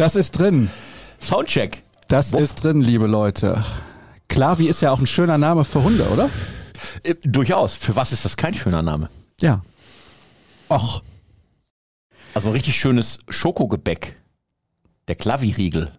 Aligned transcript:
Das 0.00 0.16
ist 0.16 0.38
drin. 0.38 0.70
Soundcheck. 1.20 1.82
Das 2.08 2.32
Wuff. 2.32 2.40
ist 2.40 2.64
drin, 2.64 2.80
liebe 2.80 3.06
Leute. 3.06 3.62
Klavi 4.28 4.66
ist 4.66 4.80
ja 4.80 4.92
auch 4.92 4.98
ein 4.98 5.06
schöner 5.06 5.36
Name 5.36 5.62
für 5.62 5.84
Hunde, 5.84 6.08
oder? 6.08 6.30
Äh, 7.02 7.16
durchaus. 7.22 7.74
Für 7.74 7.96
was 7.96 8.10
ist 8.10 8.24
das 8.24 8.38
kein 8.38 8.54
schöner 8.54 8.80
Name? 8.80 9.10
Ja. 9.42 9.62
Och. 10.70 11.02
Also 12.32 12.48
ein 12.48 12.54
richtig 12.54 12.76
schönes 12.76 13.18
Schokogebäck. 13.28 14.16
Der 15.06 15.16
Klaviriegel. 15.16 15.92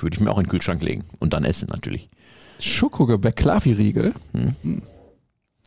Würde 0.00 0.16
ich 0.16 0.20
mir 0.20 0.32
auch 0.32 0.38
in 0.38 0.46
den 0.46 0.50
Kühlschrank 0.50 0.82
legen. 0.82 1.04
Und 1.20 1.32
dann 1.32 1.44
essen 1.44 1.68
natürlich. 1.70 2.10
Schokogebäck, 2.58 3.36
Klavi-Riegel. 3.36 4.14
Hm. 4.32 4.82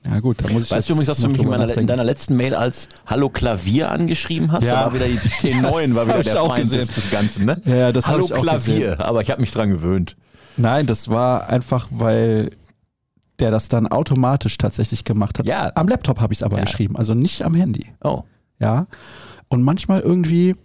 Ja 0.07 0.19
gut, 0.19 0.37
da 0.43 0.51
muss 0.51 0.65
ich 0.65 0.71
Weißt 0.71 0.87
du 0.87 0.93
übrigens, 0.93 1.07
dass 1.07 1.17
du 1.19 1.29
mich 1.29 1.41
in, 1.41 1.47
meiner, 1.47 1.75
in 1.77 1.87
deiner 1.87 2.03
letzten 2.03 2.35
Mail 2.35 2.53
als 2.53 2.87
Hallo 3.07 3.29
Klavier 3.29 3.91
angeschrieben 3.91 4.51
hast? 4.51 4.63
Ja. 4.63 4.75
Da 4.75 4.85
war 4.85 4.93
wieder 4.93 5.07
die 5.07 5.17
T9, 5.17 5.95
war 5.95 6.07
wieder 6.07 6.23
der 6.23 6.35
Feind 6.35 6.63
gesehen. 6.69 6.87
des, 6.87 7.11
Ganzen, 7.11 7.45
ne? 7.45 7.61
Ja, 7.65 7.91
das 7.91 8.07
Hallo 8.07 8.25
ich 8.25 8.33
auch 8.33 8.41
Klavier, 8.41 8.99
aber 8.99 9.21
ich 9.21 9.31
habe 9.31 9.41
mich 9.41 9.51
dran 9.51 9.69
gewöhnt. 9.69 10.15
Nein, 10.57 10.85
das 10.85 11.09
war 11.09 11.49
einfach, 11.49 11.87
weil 11.91 12.51
der 13.39 13.51
das 13.51 13.67
dann 13.67 13.87
automatisch 13.87 14.57
tatsächlich 14.57 15.03
gemacht 15.03 15.39
hat. 15.39 15.45
Ja. 15.47 15.71
Am 15.75 15.87
Laptop 15.87 16.21
habe 16.21 16.33
ich 16.33 16.39
es 16.39 16.43
aber 16.43 16.57
Ja. 16.57 16.63
geschrieben, 16.63 16.95
also 16.95 17.13
nicht 17.13 17.43
am 17.43 17.53
Handy. 17.55 17.87
Oh. 18.03 18.23
Ja. 18.59 18.87
Und 19.49 19.63
manchmal 19.63 20.01
irgendwie 20.01 20.55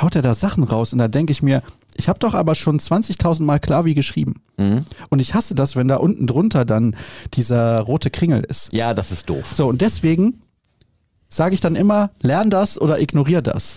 haut 0.00 0.16
er 0.16 0.22
da 0.22 0.34
Sachen 0.34 0.64
raus 0.64 0.92
und 0.92 0.98
da 0.98 1.08
denke 1.08 1.30
ich 1.32 1.42
mir, 1.42 1.62
ich 1.96 2.08
habe 2.08 2.18
doch 2.18 2.34
aber 2.34 2.54
schon 2.54 2.78
20.000 2.78 3.42
Mal 3.42 3.58
Klavi 3.58 3.94
geschrieben. 3.94 4.42
Mhm. 4.56 4.84
Und 5.10 5.20
ich 5.20 5.34
hasse 5.34 5.54
das, 5.54 5.76
wenn 5.76 5.88
da 5.88 5.96
unten 5.96 6.26
drunter 6.26 6.64
dann 6.64 6.96
dieser 7.34 7.80
rote 7.80 8.10
Kringel 8.10 8.44
ist. 8.44 8.72
Ja, 8.72 8.94
das 8.94 9.12
ist 9.12 9.28
doof. 9.28 9.52
So, 9.54 9.66
und 9.66 9.80
deswegen 9.80 10.42
sage 11.28 11.54
ich 11.54 11.60
dann 11.60 11.76
immer, 11.76 12.10
lern 12.22 12.50
das 12.50 12.80
oder 12.80 13.00
ignorier 13.00 13.42
das. 13.42 13.76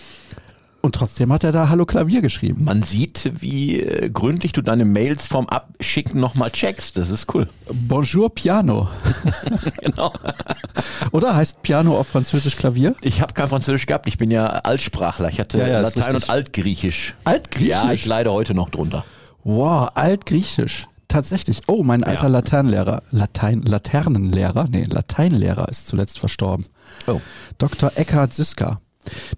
Und 0.82 0.94
trotzdem 0.94 1.30
hat 1.30 1.44
er 1.44 1.52
da 1.52 1.68
Hallo 1.68 1.84
Klavier 1.84 2.22
geschrieben. 2.22 2.64
Man 2.64 2.82
sieht, 2.82 3.32
wie 3.42 3.80
äh, 3.80 4.08
gründlich 4.08 4.52
du 4.52 4.62
deine 4.62 4.86
Mails 4.86 5.26
vom 5.26 5.46
Abschicken 5.46 6.18
nochmal 6.20 6.50
checkst. 6.50 6.96
Das 6.96 7.10
ist 7.10 7.32
cool. 7.34 7.48
Bonjour 7.70 8.34
Piano. 8.34 8.88
genau. 9.82 10.12
Oder 11.12 11.36
heißt 11.36 11.62
Piano 11.62 11.98
auf 11.98 12.08
Französisch 12.08 12.56
Klavier? 12.56 12.94
Ich 13.02 13.20
habe 13.20 13.34
kein 13.34 13.48
Französisch 13.48 13.84
gehabt, 13.84 14.06
ich 14.08 14.16
bin 14.16 14.30
ja 14.30 14.46
Altsprachler. 14.46 15.28
Ich 15.28 15.38
hatte 15.38 15.58
Ja, 15.58 15.68
ja, 15.68 15.80
Latein 15.80 16.14
und 16.14 16.30
Altgriechisch. 16.30 17.14
Altgriechisch? 17.24 17.70
Ja, 17.70 17.92
ich 17.92 18.06
leide 18.06 18.32
heute 18.32 18.54
noch 18.54 18.70
drunter. 18.70 19.04
Wow, 19.44 19.90
Altgriechisch. 19.94 20.86
Tatsächlich. 21.08 21.62
Oh, 21.66 21.82
mein 21.82 22.04
alter 22.04 22.24
Ja. 22.24 22.28
Laternenlehrer. 22.28 23.02
Latein, 23.10 23.62
Laternenlehrer? 23.62 24.66
Nee, 24.70 24.84
Lateinlehrer 24.84 25.68
ist 25.68 25.88
zuletzt 25.88 26.18
verstorben. 26.20 26.64
Oh. 27.06 27.20
Dr. 27.58 27.92
Eckhard 27.96 28.32
Siska. 28.32 28.80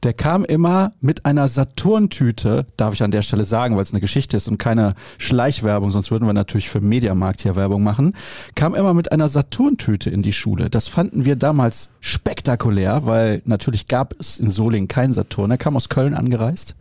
Der 0.03 0.13
kam 0.13 0.45
immer 0.45 0.93
mit 1.01 1.25
einer 1.25 1.47
Saturntüte, 1.47 2.67
darf 2.77 2.95
ich 2.95 3.03
an 3.03 3.13
der 3.13 3.23
Stelle 3.23 3.45
sagen, 3.45 3.77
weil 3.77 3.85
es 3.85 3.93
eine 3.93 4.01
Geschichte 4.01 4.37
ist 4.37 4.49
und 4.49 4.59
keine 4.59 4.95
Schleichwerbung, 5.19 5.91
sonst 5.91 6.11
würden 6.11 6.27
wir 6.27 6.33
natürlich 6.33 6.69
für 6.69 6.81
Mediamarkt 6.81 7.43
hier 7.43 7.55
Werbung 7.55 7.83
machen, 7.83 8.15
kam 8.55 8.75
immer 8.75 8.93
mit 8.93 9.13
einer 9.13 9.29
Saturntüte 9.29 10.11
in 10.11 10.23
die 10.23 10.33
Schule. 10.33 10.69
Das 10.69 10.89
fanden 10.89 11.25
wir 11.25 11.37
damals 11.37 11.91
spektakulär, 12.01 13.07
weil 13.07 13.43
natürlich 13.45 13.87
gab 13.87 14.15
es 14.19 14.41
in 14.41 14.51
Solingen 14.51 14.89
keinen 14.89 15.15
Saturn. 15.15 15.51
Er 15.51 15.59
kam 15.59 15.77
aus 15.77 15.89
Köln 15.89 16.15
angereist 16.15 16.75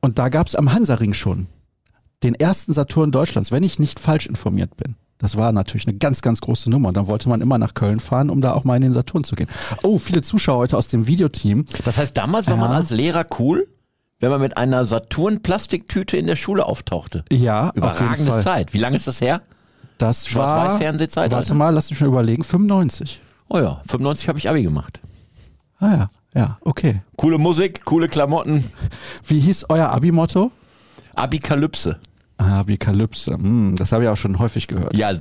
und 0.00 0.18
da 0.18 0.30
gab 0.30 0.46
es 0.46 0.54
am 0.54 0.72
Hansaring 0.72 1.12
schon 1.12 1.48
den 2.22 2.34
ersten 2.34 2.72
Saturn 2.72 3.12
Deutschlands, 3.12 3.52
wenn 3.52 3.62
ich 3.62 3.78
nicht 3.78 4.00
falsch 4.00 4.26
informiert 4.26 4.76
bin. 4.76 4.96
Das 5.18 5.36
war 5.36 5.50
natürlich 5.52 5.86
eine 5.88 5.96
ganz, 5.96 6.20
ganz 6.20 6.40
große 6.40 6.68
Nummer. 6.68 6.92
Dann 6.92 7.06
wollte 7.06 7.28
man 7.28 7.40
immer 7.40 7.56
nach 7.58 7.74
Köln 7.74 8.00
fahren, 8.00 8.28
um 8.30 8.40
da 8.42 8.52
auch 8.52 8.64
mal 8.64 8.76
in 8.76 8.82
den 8.82 8.92
Saturn 8.92 9.24
zu 9.24 9.34
gehen. 9.34 9.48
Oh, 9.82 9.98
viele 9.98 10.20
Zuschauer 10.22 10.58
heute 10.58 10.76
aus 10.76 10.88
dem 10.88 11.06
Videoteam. 11.06 11.64
Das 11.84 11.96
heißt, 11.96 12.16
damals 12.16 12.48
war 12.48 12.56
man 12.56 12.70
Ja. 12.70 12.76
als 12.76 12.90
Lehrer 12.90 13.24
cool, 13.38 13.66
wenn 14.20 14.30
man 14.30 14.40
mit 14.40 14.56
einer 14.58 14.84
Saturn-Plastiktüte 14.84 16.16
in 16.16 16.26
der 16.26 16.36
Schule 16.36 16.66
auftauchte. 16.66 17.24
Ja, 17.32 17.70
Überragende. 17.74 18.40
Zeit. 18.42 18.74
Wie 18.74 18.78
lange 18.78 18.96
ist 18.96 19.06
das 19.06 19.20
her? 19.20 19.42
Das 19.98 20.24
war, 20.34 20.48
Schwarz-Weiß-Fernsehzeit, 20.50 21.30
warte 21.32 21.36
also? 21.36 21.54
mal, 21.54 21.70
lass 21.70 21.88
mich 21.90 22.00
mal 22.00 22.08
überlegen, 22.08 22.44
95. 22.44 23.20
Oh 23.48 23.58
ja, 23.58 23.80
95 23.86 24.28
habe 24.28 24.38
ich 24.38 24.48
Abi 24.50 24.62
gemacht. 24.62 25.00
Ah 25.78 25.92
ja, 25.92 26.10
ja, 26.34 26.58
okay. 26.62 27.00
Coole 27.16 27.38
Musik, 27.38 27.84
coole 27.86 28.08
Klamotten, 28.08 28.64
Wie 29.26 29.40
hieß 29.40 29.66
euer 29.70 29.88
Abi-Motto? 29.88 30.50
Abikalypse. 31.14 31.98
Abikalypse. 32.38 33.32
Hm, 33.32 33.76
das 33.76 33.92
habe 33.92 34.04
ich 34.04 34.08
auch 34.08 34.16
schon 34.16 34.38
häufig 34.38 34.68
gehört. 34.68 34.94
Ja, 34.94 35.12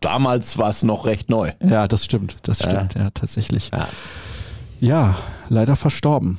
damals 0.00 0.58
war 0.58 0.70
es 0.70 0.82
noch 0.82 1.06
recht 1.06 1.30
neu. 1.30 1.52
Ja, 1.62 1.88
das 1.88 2.04
stimmt, 2.04 2.36
das 2.42 2.58
stimmt, 2.58 2.94
ja, 2.94 3.10
tatsächlich. 3.10 3.70
Ja. 3.72 3.88
Ja, 4.80 5.16
leider 5.48 5.76
verstorben. 5.76 6.38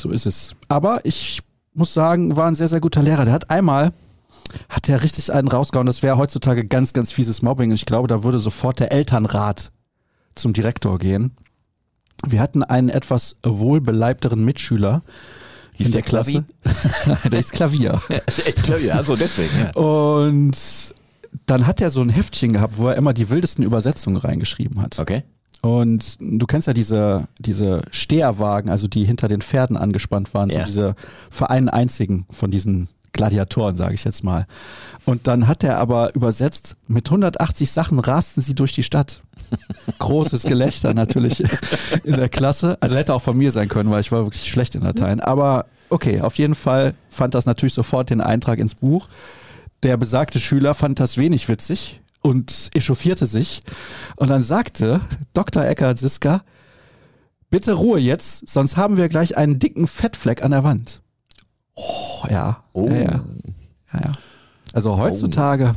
So 0.00 0.10
ist 0.10 0.26
es. 0.26 0.54
Aber 0.68 1.00
ich 1.04 1.40
muss 1.74 1.94
sagen, 1.94 2.36
war 2.36 2.46
ein 2.46 2.54
sehr, 2.54 2.68
sehr 2.68 2.80
guter 2.80 3.02
Lehrer. 3.02 3.24
Der 3.24 3.34
hat 3.34 3.50
einmal, 3.50 3.92
hat 4.68 4.88
der 4.88 5.02
richtig 5.02 5.32
einen 5.32 5.48
rausgehauen. 5.48 5.86
Das 5.86 6.02
wäre 6.02 6.18
heutzutage 6.18 6.66
ganz, 6.66 6.92
ganz 6.92 7.12
fieses 7.12 7.42
Mobbing. 7.42 7.70
Und 7.70 7.76
ich 7.76 7.86
glaube, 7.86 8.08
da 8.08 8.24
würde 8.24 8.38
sofort 8.38 8.80
der 8.80 8.92
Elternrat 8.92 9.70
zum 10.34 10.52
Direktor 10.52 10.98
gehen. 10.98 11.36
Wir 12.26 12.40
hatten 12.40 12.62
einen 12.62 12.90
etwas 12.90 13.36
wohlbeleibteren 13.42 14.44
Mitschüler 14.44 15.02
Hieß 15.74 15.86
in 15.86 15.92
der 15.92 16.02
der 16.02 16.08
Klasse. 16.08 16.44
der 17.30 17.40
ist 17.40 17.52
Klavier. 17.52 18.00
Ich 18.46 18.54
glaube, 18.56 18.82
ja, 18.82 19.02
so 19.02 19.16
deswegen. 19.16 19.50
Ja. 19.58 19.70
Und 19.72 20.56
dann 21.46 21.66
hat 21.66 21.80
er 21.80 21.90
so 21.90 22.00
ein 22.00 22.10
Heftchen 22.10 22.52
gehabt, 22.52 22.78
wo 22.78 22.88
er 22.88 22.96
immer 22.96 23.12
die 23.12 23.30
wildesten 23.30 23.64
Übersetzungen 23.64 24.16
reingeschrieben 24.16 24.80
hat. 24.82 24.98
Okay. 24.98 25.22
Und 25.62 26.16
du 26.20 26.46
kennst 26.46 26.66
ja 26.68 26.72
diese, 26.72 27.28
diese 27.38 27.82
Steherwagen, 27.90 28.70
also 28.70 28.88
die 28.88 29.04
hinter 29.04 29.28
den 29.28 29.42
Pferden 29.42 29.76
angespannt 29.76 30.32
waren, 30.32 30.48
Ja. 30.48 30.60
so 30.60 30.64
diese 30.64 30.94
Vereinen 31.30 31.68
einzigen 31.68 32.24
von 32.30 32.50
diesen 32.50 32.88
Gladiatoren, 33.12 33.76
sage 33.76 33.94
ich 33.94 34.04
jetzt 34.04 34.24
mal. 34.24 34.46
Und 35.04 35.26
dann 35.26 35.48
hat 35.48 35.62
er 35.64 35.78
aber 35.78 36.14
übersetzt, 36.14 36.76
mit 36.86 37.08
180 37.08 37.70
Sachen 37.72 37.98
rasten 37.98 38.40
sie 38.40 38.54
durch 38.54 38.72
die 38.72 38.82
Stadt. 38.82 39.22
Großes 39.98 40.44
Gelächter 40.44 40.94
natürlich 40.94 41.42
in 42.04 42.16
der 42.16 42.28
Klasse. 42.28 42.78
Also 42.80 42.96
hätte 42.96 43.14
auch 43.14 43.22
von 43.22 43.36
mir 43.36 43.52
sein 43.52 43.68
können, 43.68 43.90
weil 43.90 44.00
ich 44.00 44.12
war 44.12 44.24
wirklich 44.24 44.50
schlecht 44.50 44.74
in 44.74 44.82
Latein. 44.82 45.20
Aber 45.20 45.66
okay, 45.88 46.20
auf 46.20 46.36
jeden 46.36 46.54
Fall 46.54 46.94
fand 47.08 47.34
das 47.34 47.46
natürlich 47.46 47.74
sofort 47.74 48.10
den 48.10 48.20
Eintrag 48.20 48.58
ins 48.58 48.74
Buch. 48.74 49.08
Der 49.82 49.96
besagte 49.96 50.40
Schüler 50.40 50.74
fand 50.74 51.00
das 51.00 51.16
wenig 51.16 51.48
witzig 51.48 52.00
und 52.22 52.70
echauffierte 52.74 53.26
sich. 53.26 53.60
Und 54.16 54.30
dann 54.30 54.42
sagte 54.42 55.00
Dr. 55.32 55.64
Eckhard 55.64 55.98
Siska, 55.98 56.42
bitte 57.50 57.74
Ruhe 57.74 57.98
jetzt, 57.98 58.48
sonst 58.48 58.76
haben 58.76 58.96
wir 58.96 59.08
gleich 59.08 59.36
einen 59.36 59.58
dicken 59.58 59.86
Fettfleck 59.86 60.42
an 60.42 60.50
der 60.50 60.64
Wand. 60.64 61.00
Oh, 61.74 62.26
ja. 62.28 62.62
Oh. 62.72 62.88
Ja, 62.88 62.94
ja. 62.94 63.24
ja, 63.92 64.00
ja. 64.04 64.12
Also 64.72 64.98
heutzutage, 64.98 65.74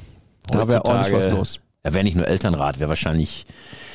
da 0.48 0.68
wäre 0.68 0.86
ordentlich 0.86 1.14
was 1.14 1.30
los. 1.30 1.60
Da 1.84 1.94
wäre 1.94 2.04
nicht 2.04 2.16
nur 2.16 2.28
Elternrat, 2.28 2.80
wäre 2.80 2.90
wahrscheinlich 2.90 3.46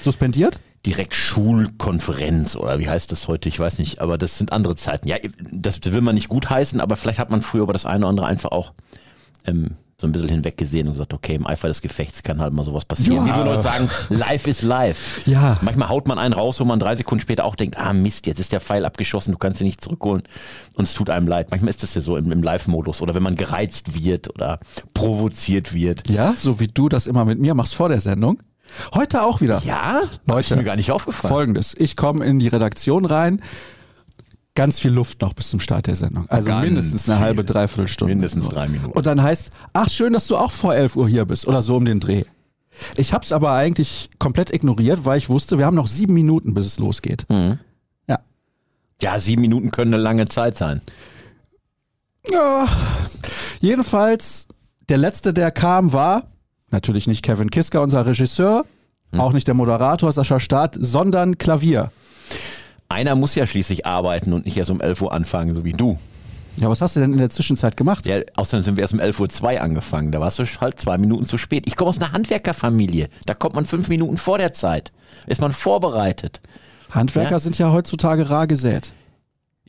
Suspendiert? 0.03 0.61
direkt 0.85 1.15
Schulkonferenz 1.15 2.55
oder 2.55 2.79
wie 2.79 2.89
heißt 2.89 3.11
das 3.11 3.27
heute? 3.29 3.49
Ich 3.49 3.59
weiß 3.59 3.79
nicht, 3.79 4.01
aber 4.01 4.19
das 4.19 4.39
sind 4.39 4.53
andere 4.53 4.77
Zeiten. 4.77 5.09
Ja, 5.09 5.17
das 5.51 5.81
will 5.85 6.03
man 6.03 6.15
nicht 6.15 6.29
gut 6.29 6.51
heißen, 6.51 6.81
aber 6.81 6.97
vielleicht 6.97 7.19
hat 7.19 7.31
man 7.31 7.43
früher 7.43 7.63
über 7.63 7.73
das 7.73 7.87
eine 7.87 8.01
oder 8.01 8.11
andere 8.11 8.27
einfach 8.27 8.53
auch 8.53 8.75
ähm, 9.47 9.77
so 10.01 10.07
ein 10.07 10.13
bisschen 10.13 10.29
hinweggesehen 10.29 10.87
und 10.87 10.93
gesagt, 10.95 11.13
okay, 11.13 11.35
im 11.35 11.45
Eifer 11.45 11.67
des 11.67 11.83
Gefechts 11.83 12.23
kann 12.23 12.41
halt 12.41 12.53
mal 12.53 12.65
sowas 12.65 12.85
passieren. 12.85 13.27
Ja. 13.27 13.35
Wie 13.35 13.39
wir 13.39 13.45
Leute 13.45 13.63
sagen, 13.63 13.91
life 14.11 14.49
is 14.49 14.63
life. 14.63 15.29
Ja. 15.29 15.59
Manchmal 15.63 15.89
haut 15.89 16.07
man 16.07 16.21
einen 16.21 16.35
raus, 16.35 16.61
wo 16.61 16.65
man 16.65 16.79
drei 16.79 16.95
Sekunden 16.95 17.21
später 17.21 17.45
auch 17.45 17.57
denkt, 17.57 17.77
ah 17.79 17.93
Mist, 17.93 18.29
jetzt 18.29 18.39
ist 18.39 18.53
der 18.53 18.61
Pfeil 18.61 18.85
abgeschossen, 18.85 19.33
du 19.33 19.39
kannst 19.39 19.61
ihn 19.61 19.67
nicht 19.67 19.81
zurückholen 19.81 20.23
und 20.75 20.85
es 20.85 20.95
tut 20.95 21.11
einem 21.11 21.27
leid. 21.27 21.51
Manchmal 21.51 21.71
ist 21.71 21.83
das 21.83 21.97
ja 21.97 22.01
so 22.01 22.17
im, 22.17 22.31
im 22.31 22.45
Live-Modus 22.45 23.03
oder 23.03 23.17
wenn 23.17 23.25
man 23.25 23.35
gereizt 23.35 24.01
wird 24.01 24.33
oder 24.33 24.61
provoziert 24.95 25.75
wird. 25.75 26.09
Ja, 26.09 26.33
so 26.37 26.61
wie 26.61 26.69
du 26.69 26.89
das 26.89 27.09
immer 27.09 27.25
mit 27.25 27.41
mir 27.41 27.55
machst 27.55 27.75
vor 27.75 27.89
der 27.89 28.01
Sendung. 28.01 28.41
Heute 28.95 29.23
auch 29.23 29.41
wieder. 29.41 29.61
Ja, 29.65 30.03
Leute, 30.27 30.55
mir 30.55 30.63
gar 30.63 30.77
nicht 30.77 30.93
aufgefallen. 30.93 31.33
Folgendes. 31.35 31.75
Ich 31.77 31.97
komme 31.97 32.25
in 32.25 32.39
die 32.39 32.49
Redaktion 32.49 33.05
rein. 33.05 33.41
Ganz 34.59 34.81
viel 34.81 34.91
Luft 34.91 35.21
noch 35.21 35.35
bis 35.35 35.51
zum 35.51 35.61
Start 35.61 35.87
der 35.87 35.95
Sendung. 35.95 36.29
Also 36.29 36.49
Ganz 36.49 36.67
mindestens 36.67 37.09
eine 37.09 37.21
halbe, 37.21 37.45
dreiviertel 37.45 37.87
Stunde. 37.87 38.13
Mindestens 38.17 38.49
drei 38.49 38.67
Minuten. 38.67 38.91
Und 38.91 39.07
dann 39.07 39.23
heißt, 39.23 39.51
ach 39.73 39.89
schön, 39.89 40.13
dass 40.13 40.27
du 40.27 40.37
auch 40.37 40.51
vor 40.51 40.75
11 40.75 40.97
Uhr 40.97 41.09
hier 41.09 41.27
bist 41.27 41.47
oder 41.47 41.63
so 41.63 41.77
um 41.77 41.85
den 41.85 42.01
Dreh. 42.01 42.25
Ich 42.97 43.13
hab's 43.13 43.31
aber 43.31 43.53
eigentlich 43.53 44.11
komplett 44.19 44.53
ignoriert, 44.53 45.05
weil 45.05 45.17
ich 45.17 45.29
wusste, 45.29 45.59
wir 45.59 45.65
haben 45.67 45.77
noch 45.77 45.87
sieben 45.87 46.13
Minuten, 46.13 46.55
bis 46.55 46.67
es 46.67 46.81
losgeht. 46.81 47.25
Mhm. 47.29 47.61
Ja. 48.09 48.19
Ja, 49.01 49.21
sieben 49.21 49.43
Minuten 49.43 49.71
können 49.71 49.95
eine 49.95 50.03
lange 50.03 50.27
Zeit 50.27 50.59
sein. 50.59 50.81
Ja. 52.29 52.67
Jedenfalls, 53.61 54.49
der 54.89 54.99
letzte, 54.99 55.33
der 55.33 55.53
kam, 55.53 55.93
war 55.93 56.33
natürlich 56.73 57.07
nicht 57.07 57.23
Kevin 57.23 57.51
Kiska, 57.51 57.79
unser 57.79 58.05
Regisseur, 58.07 58.65
auch 59.17 59.33
nicht 59.33 59.47
der 59.47 59.55
Moderator 59.55 60.11
Sascha 60.11 60.41
Staat, 60.41 60.77
sondern 60.81 61.39
Klavier. 61.39 61.93
Einer 62.89 63.15
muss 63.15 63.35
ja 63.35 63.47
schließlich 63.47 63.87
arbeiten 63.87 64.33
und 64.33 64.45
nicht 64.47 64.57
erst 64.57 64.71
um 64.71 64.81
11 64.81 65.03
Uhr 65.03 65.13
anfangen, 65.13 65.55
so 65.55 65.65
wie 65.65 65.73
du. 65.73 65.99
Ja, 66.57 66.69
was 66.69 66.81
hast 66.81 66.97
du 66.97 67.01
denn 67.01 67.13
in 67.13 67.19
der 67.19 67.31
Zwischenzeit 67.31 67.77
gemacht? 67.77 68.07
Ja, 68.07 68.21
außerdem 68.35 68.65
sind 68.65 68.77
wir 68.77 68.83
erst 68.83 68.95
um 68.95 68.99
11 69.01 69.21
Uhr 69.21 69.29
zwei 69.29 69.61
angefangen. 69.61 70.11
Da 70.11 70.21
warst 70.21 70.39
du 70.39 70.45
halt 70.61 70.81
zwei 70.81 70.99
Minuten 70.99 71.25
zu 71.25 71.39
spät. 71.39 71.65
Ich 71.69 71.77
komme 71.77 71.91
aus 71.91 71.99
einer 72.01 72.13
Handwerkerfamilie. 72.13 73.09
Da 73.27 73.35
kommt 73.35 73.55
man 73.55 73.65
fünf 73.67 73.89
Minuten 73.89 74.17
vor 74.17 74.39
der 74.39 74.53
Zeit. 74.53 74.91
Ist 75.27 75.41
man 75.41 75.53
vorbereitet. 75.53 76.41
Handwerker 76.91 77.33
Ja. 77.33 77.39
sind 77.41 77.59
ja 77.59 77.71
heutzutage 77.73 78.29
rar 78.31 78.47
gesät. 78.47 78.93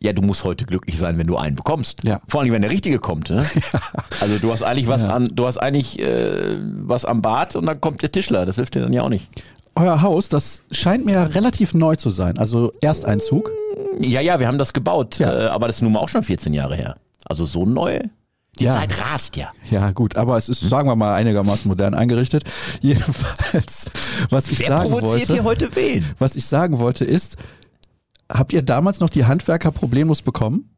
Ja, 0.02 0.14
du 0.14 0.22
musst 0.22 0.46
heute 0.46 0.66
glücklich 0.66 0.98
sein, 0.98 1.18
wenn 1.18 1.28
du 1.28 1.36
einen 1.36 1.58
bekommst. 1.58 2.06
Ja. 2.06 2.22
Vor 2.30 2.40
allem, 2.42 2.54
wenn 2.54 2.62
der 2.62 2.72
richtige 2.72 3.00
kommt. 3.00 3.30
Ne? 3.30 3.46
Also 4.22 4.38
du 4.40 4.52
hast 4.52 4.64
eigentlich 4.64 4.88
was 4.88 5.04
an, 5.04 5.30
du 5.34 5.46
hast 5.46 5.58
eigentlich 5.58 6.00
äh, 6.00 6.58
was 6.84 7.04
am 7.06 7.22
Bad 7.22 7.56
und 7.58 7.66
dann 7.66 7.80
kommt 7.82 8.02
der 8.02 8.12
Tischler. 8.12 8.46
Das 8.46 8.56
hilft 8.56 8.76
dir 8.76 8.82
dann 8.82 8.94
ja 8.94 9.02
auch 9.04 9.10
nicht. 9.10 9.30
Euer 9.80 10.02
Haus, 10.02 10.30
das 10.30 10.64
scheint 10.72 11.06
mir 11.06 11.14
ja 11.14 11.24
relativ 11.24 11.74
neu 11.74 11.96
zu 11.96 12.10
sein. 12.10 12.38
Also 12.38 12.72
Ersteinzug. 12.82 13.50
Ja, 14.00 14.22
ja, 14.22 14.40
wir 14.40 14.48
haben 14.48 14.58
das 14.58 14.74
gebaut, 14.74 15.20
Ja. 15.20 15.46
äh, 15.46 15.48
aber 15.48 15.68
das 15.68 15.78
ist 15.78 15.82
nun 15.82 15.94
mal 15.94 16.00
auch 16.00 16.10
schon 16.10 16.24
14 16.24 16.54
Jahre 16.54 16.76
her. 16.76 16.98
Also 17.26 17.46
so 17.46 17.66
neu. 17.66 18.00
Die 18.60 18.66
Ja. 18.66 18.74
Zeit 18.74 19.00
rast 19.02 19.38
ja. 19.38 19.52
Ja, 19.70 19.92
gut, 19.92 20.16
aber 20.18 20.36
es 20.36 20.50
ist, 20.50 20.60
sagen 20.62 20.90
wir 20.90 20.96
mal, 20.96 21.14
einigermaßen 21.16 21.70
modern 21.70 21.94
eingerichtet. 21.94 22.44
Jedenfalls, 22.82 23.90
was 24.30 24.52
ich 24.52 24.60
Wer 24.60 24.68
sagen 24.68 24.90
provoziert 24.92 25.14
wollte, 25.30 25.34
hier 25.34 25.44
heute 25.44 25.76
wen? 25.76 26.06
was 26.18 26.36
ich 26.36 26.46
sagen 26.46 26.80
wollte 26.80 27.06
ist, 27.06 27.38
habt 28.30 28.52
ihr 28.54 28.62
damals 28.62 29.00
noch 29.00 29.10
die 29.10 29.26
Handwerker 29.26 29.72
problemlos 29.72 30.22
bekommen? 30.22 30.70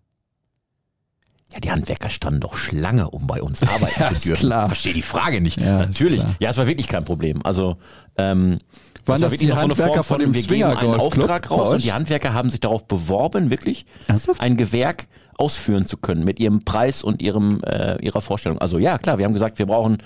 Ja, 1.53 1.59
die 1.59 1.71
Handwerker 1.71 2.09
standen 2.09 2.39
doch 2.39 2.55
Schlange, 2.55 3.09
um 3.09 3.27
bei 3.27 3.41
uns 3.41 3.61
arbeiten 3.63 3.99
Ja, 3.99 4.13
zu 4.13 4.27
dürfen. 4.29 4.45
klar. 4.47 4.67
Verstehe 4.67 4.93
die 4.93 5.01
Frage 5.01 5.41
nicht. 5.41 5.59
Ja, 5.59 5.79
Natürlich. 5.79 6.23
Ja, 6.39 6.49
es 6.51 6.57
war 6.57 6.67
wirklich 6.67 6.87
kein 6.87 7.03
Problem. 7.03 7.41
Also 7.43 7.77
ähm, 8.17 8.57
Waren 9.05 9.21
war 9.21 9.29
das 9.29 9.37
die 9.39 9.51
Handwerker 9.51 10.03
von 10.03 10.19
dem 10.19 10.33
wir 10.33 10.77
einen 10.77 10.93
Auftrag 10.95 11.49
raus 11.51 11.69
und 11.73 11.83
die 11.83 11.91
Handwerker 11.91 12.33
haben 12.33 12.49
sich 12.49 12.59
darauf 12.61 12.87
beworben, 12.87 13.49
wirklich 13.49 13.85
Ernsthaft? 14.07 14.39
ein 14.41 14.55
Gewerk 14.57 15.07
ausführen 15.37 15.85
zu 15.87 15.97
können 15.97 16.23
mit 16.23 16.39
ihrem 16.39 16.63
Preis 16.63 17.03
und 17.03 17.21
ihrem 17.21 17.61
äh, 17.63 17.97
ihrer 18.05 18.21
Vorstellung. 18.21 18.59
Also 18.59 18.77
ja, 18.77 18.97
klar, 18.99 19.17
wir 19.17 19.25
haben 19.25 19.33
gesagt, 19.33 19.57
wir 19.59 19.65
brauchen 19.65 19.97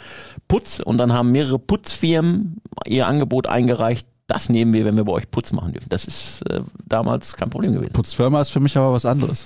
Putz 0.48 0.80
und 0.80 0.98
dann 0.98 1.12
haben 1.14 1.32
mehrere 1.32 1.60
Putzfirmen 1.60 2.62
ihr 2.86 3.06
Angebot 3.06 3.48
eingereicht. 3.48 4.08
Das 4.28 4.50
nehmen 4.50 4.74
wir, 4.74 4.86
wenn 4.86 4.96
wir 4.96 5.04
bei 5.04 5.12
euch 5.12 5.30
Putz 5.30 5.52
machen 5.52 5.74
dürfen. 5.74 5.90
Das 5.90 6.06
ist 6.06 6.42
äh, 6.50 6.62
damals 6.88 7.36
kein 7.36 7.50
Problem 7.50 7.74
gewesen. 7.74 7.92
Putzfirma 7.94 8.42
ist 8.42 8.50
für 8.50 8.60
mich 8.62 8.76
aber 8.78 8.94
was 8.94 9.06
anderes. 9.06 9.46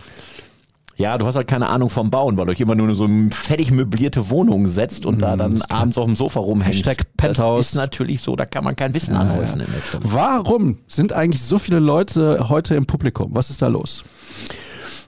Ja, 0.99 1.17
du 1.17 1.25
hast 1.25 1.37
halt 1.37 1.47
keine 1.47 1.69
Ahnung 1.69 1.89
vom 1.89 2.11
Bauen, 2.11 2.35
weil 2.35 2.45
du 2.45 2.51
euch 2.51 2.59
immer 2.59 2.75
nur 2.75 2.89
in 2.89 2.95
so 2.95 3.05
eine 3.05 3.31
fertig 3.31 3.71
möblierte 3.71 4.29
Wohnung 4.29 4.67
setzt 4.67 5.05
und 5.05 5.21
da 5.21 5.37
dann 5.37 5.61
abends 5.69 5.97
auf 5.97 6.03
dem 6.03 6.17
Sofa 6.17 6.41
rumhängst. 6.41 6.85
Hashtag 6.85 7.05
Penthouse. 7.15 7.59
Das 7.59 7.67
ist 7.69 7.75
natürlich 7.75 8.19
so, 8.19 8.35
da 8.35 8.45
kann 8.45 8.65
man 8.65 8.75
kein 8.75 8.93
Wissen 8.93 9.15
anhäufen 9.15 9.61
in 9.61 9.67
der 9.71 9.79
Stelle. 9.79 10.03
Warum 10.03 10.77
sind 10.89 11.13
eigentlich 11.13 11.41
so 11.41 11.57
viele 11.57 11.79
Leute 11.79 12.49
heute 12.49 12.75
im 12.75 12.85
Publikum? 12.85 13.29
Was 13.33 13.49
ist 13.49 13.61
da 13.61 13.67
los? 13.67 14.03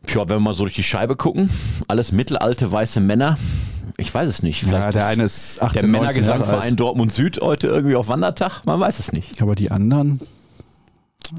Tja, 0.08 0.22
wenn 0.30 0.38
wir 0.38 0.40
mal 0.40 0.54
so 0.54 0.64
durch 0.64 0.76
die 0.76 0.84
Scheibe 0.84 1.18
gucken, 1.18 1.50
alles 1.90 2.14
mittelalte 2.14 2.72
weiße 2.72 3.02
Männer. 3.02 3.38
Ich 3.98 4.14
weiß 4.14 4.30
es 4.30 4.44
nicht. 4.44 4.64
Vielleicht 4.64 4.96
der 4.96 5.02
ist 5.02 5.08
eine 5.08 5.24
ist 5.24 5.62
18, 5.62 5.74
der 5.74 5.90
19 5.90 5.92
Männergesangverein 5.92 6.76
Dortmund 6.78 7.12
Süd 7.12 7.42
heute 7.42 7.68
irgendwie 7.68 7.98
auf 7.98 8.08
Wandertag, 8.08 8.62
man 8.66 8.80
weiß 8.80 8.98
es 9.00 9.12
nicht. 9.12 9.42
Aber 9.42 9.56
die 9.56 9.72
anderen, 9.72 10.22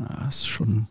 ah, 0.00 0.28
ist 0.28 0.46
schon, 0.46 0.86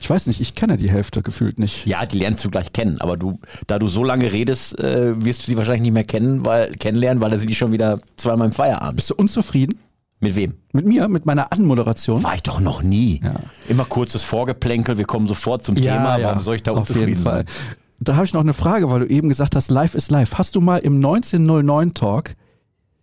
ich 0.00 0.08
weiß 0.08 0.26
nicht, 0.26 0.40
ich 0.40 0.54
kenne 0.54 0.76
die 0.76 0.90
Hälfte 0.90 1.22
gefühlt 1.22 1.58
nicht. 1.58 1.86
Ja, 1.86 2.06
die 2.06 2.18
lernst 2.18 2.44
du 2.44 2.50
gleich 2.50 2.72
kennen, 2.72 3.00
aber 3.00 3.16
du, 3.16 3.40
da 3.66 3.78
du 3.78 3.88
so 3.88 4.04
lange 4.04 4.32
redest, 4.32 4.78
äh, 4.78 5.22
wirst 5.24 5.42
du 5.42 5.46
sie 5.46 5.56
wahrscheinlich 5.56 5.82
nicht 5.82 5.92
mehr 5.92 6.04
kennen, 6.04 6.44
weil, 6.44 6.72
kennenlernen, 6.74 7.20
weil 7.20 7.30
da 7.30 7.38
sind 7.38 7.48
die 7.48 7.54
schon 7.54 7.72
wieder 7.72 8.00
zweimal 8.16 8.46
im 8.46 8.52
Feierabend. 8.52 8.96
Bist 8.96 9.10
du 9.10 9.14
unzufrieden 9.14 9.78
Mit 10.20 10.36
wem? 10.36 10.54
mit 10.72 10.86
mir, 10.86 11.08
mit 11.08 11.26
meiner 11.26 11.52
Anmoderation? 11.52 12.22
War 12.22 12.34
ich 12.34 12.42
doch 12.42 12.60
noch 12.60 12.82
nie. 12.82 13.20
Ja. 13.22 13.34
Immer 13.68 13.84
kurzes 13.84 14.22
Vorgeplänkel, 14.22 14.98
wir 14.98 15.06
kommen 15.06 15.26
sofort 15.26 15.64
zum 15.64 15.74
Thema. 15.74 16.18
Warum 16.20 16.40
soll 16.40 16.56
ich 16.56 16.62
da 16.62 16.72
auf 16.72 16.78
unzufrieden 16.78 17.08
jeden 17.08 17.22
Fall. 17.22 17.44
sein? 17.46 17.74
Da 17.98 18.16
habe 18.16 18.26
ich 18.26 18.34
noch 18.34 18.42
eine 18.42 18.52
Frage, 18.54 18.90
weil 18.90 19.00
du 19.00 19.06
eben 19.06 19.28
gesagt 19.28 19.56
hast, 19.56 19.70
live 19.70 19.94
ist 19.94 20.10
live. 20.10 20.34
Hast 20.34 20.54
du 20.54 20.60
mal 20.60 20.78
im 20.78 20.96
1909 20.96 21.94
Talk 21.94 22.34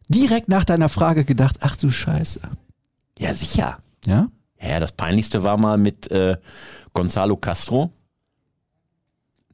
direkt 0.08 0.50
nach 0.50 0.66
deiner 0.66 0.90
Frage 0.90 1.26
gedacht, 1.26 1.58
ach 1.62 1.76
du 1.78 1.90
Scheiße. 1.90 2.42
Ja, 3.18 3.34
sicher. 3.34 3.80
Ja? 4.06 4.28
Ja, 4.68 4.80
das 4.80 4.94
Peinlichste 4.94 5.44
war 5.44 5.58
mal 5.58 5.78
mit 5.78 6.10
äh, 6.12 6.38
Gonzalo 6.94 7.36
Castro. 7.36 7.92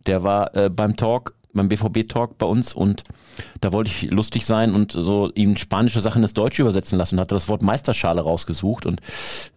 Der 0.06 0.24
war 0.24 0.56
äh, 0.56 0.70
beim 0.70 0.96
Talk, 0.96 1.34
beim 1.54 1.68
BVB-Talk 1.68 2.38
bei 2.38 2.46
uns 2.46 2.74
und 2.74 3.04
da 3.60 3.74
wollte 3.74 3.90
ich 3.90 4.12
lustig 4.12 4.46
sein 4.46 4.74
und 4.74 4.92
so 4.92 5.32
ihm 5.34 5.58
spanische 5.58 6.02
Sachen 6.02 6.22
ins 6.22 6.34
Deutsche 6.34 6.62
übersetzen 6.62 6.98
lassen 6.98 7.16
und 7.16 7.22
hatte 7.22 7.36
das 7.36 7.50
Wort 7.50 7.64
Meisterschale 7.64 8.22
rausgesucht 8.22 8.86
und 8.86 9.02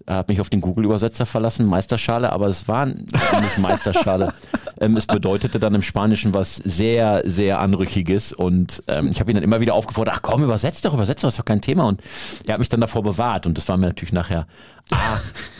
habe 0.08 0.32
mich 0.32 0.40
auf 0.40 0.50
den 0.50 0.60
Google-Übersetzer 0.60 1.26
verlassen, 1.26 1.66
Meisterschale, 1.66 2.32
aber 2.32 2.46
es 2.46 2.66
war 2.66 2.86
nicht 2.86 3.58
Meisterschale. 3.58 4.32
ähm, 4.80 4.96
es 4.96 5.06
bedeutete 5.06 5.60
dann 5.60 5.74
im 5.74 5.82
Spanischen 5.82 6.34
was 6.34 6.56
sehr, 6.56 7.22
sehr 7.24 7.60
Anrüchiges 7.60 8.32
und 8.32 8.82
ähm, 8.88 9.08
ich 9.10 9.20
habe 9.20 9.30
ihn 9.30 9.34
dann 9.34 9.44
immer 9.44 9.60
wieder 9.60 9.74
aufgefordert, 9.74 10.14
ach 10.16 10.22
komm, 10.22 10.42
übersetzt 10.42 10.84
doch, 10.84 10.94
übersetzt 10.94 11.24
doch, 11.24 11.28
ist 11.28 11.38
doch 11.38 11.44
kein 11.44 11.60
Thema 11.60 11.84
und 11.84 12.00
er 12.46 12.54
hat 12.54 12.58
mich 12.58 12.68
dann 12.68 12.80
davor 12.80 13.02
bewahrt 13.02 13.46
und 13.46 13.58
das 13.58 13.68
war 13.68 13.76
mir 13.76 13.86
natürlich 13.86 14.12
nachher 14.12 14.46
A, 14.92 15.18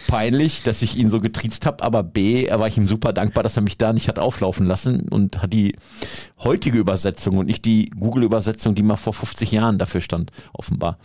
peinlich, 0.08 0.62
dass 0.62 0.82
ich 0.82 0.96
ihn 0.96 1.08
so 1.08 1.20
getriezt 1.20 1.64
habe, 1.66 1.82
aber 1.82 2.02
B, 2.02 2.50
war 2.50 2.68
ich 2.68 2.76
ihm 2.76 2.86
super 2.86 3.12
dankbar, 3.12 3.42
dass 3.42 3.56
er 3.56 3.62
mich 3.62 3.78
da 3.78 3.92
nicht 3.92 4.08
hat 4.08 4.18
auflaufen 4.18 4.66
lassen 4.66 5.08
und 5.08 5.42
hat 5.42 5.52
die 5.52 5.74
heutige 6.38 6.78
Übersetzung 6.78 7.38
und 7.38 7.46
nicht 7.46 7.64
die 7.64 7.86
Google-Übersetzung, 7.98 8.74
die 8.74 8.82
mal 8.82 8.96
vor 8.96 9.14
50 9.14 9.50
Jahren 9.52 9.78
dafür 9.78 10.00
stand, 10.02 10.30
offenbar 10.52 10.98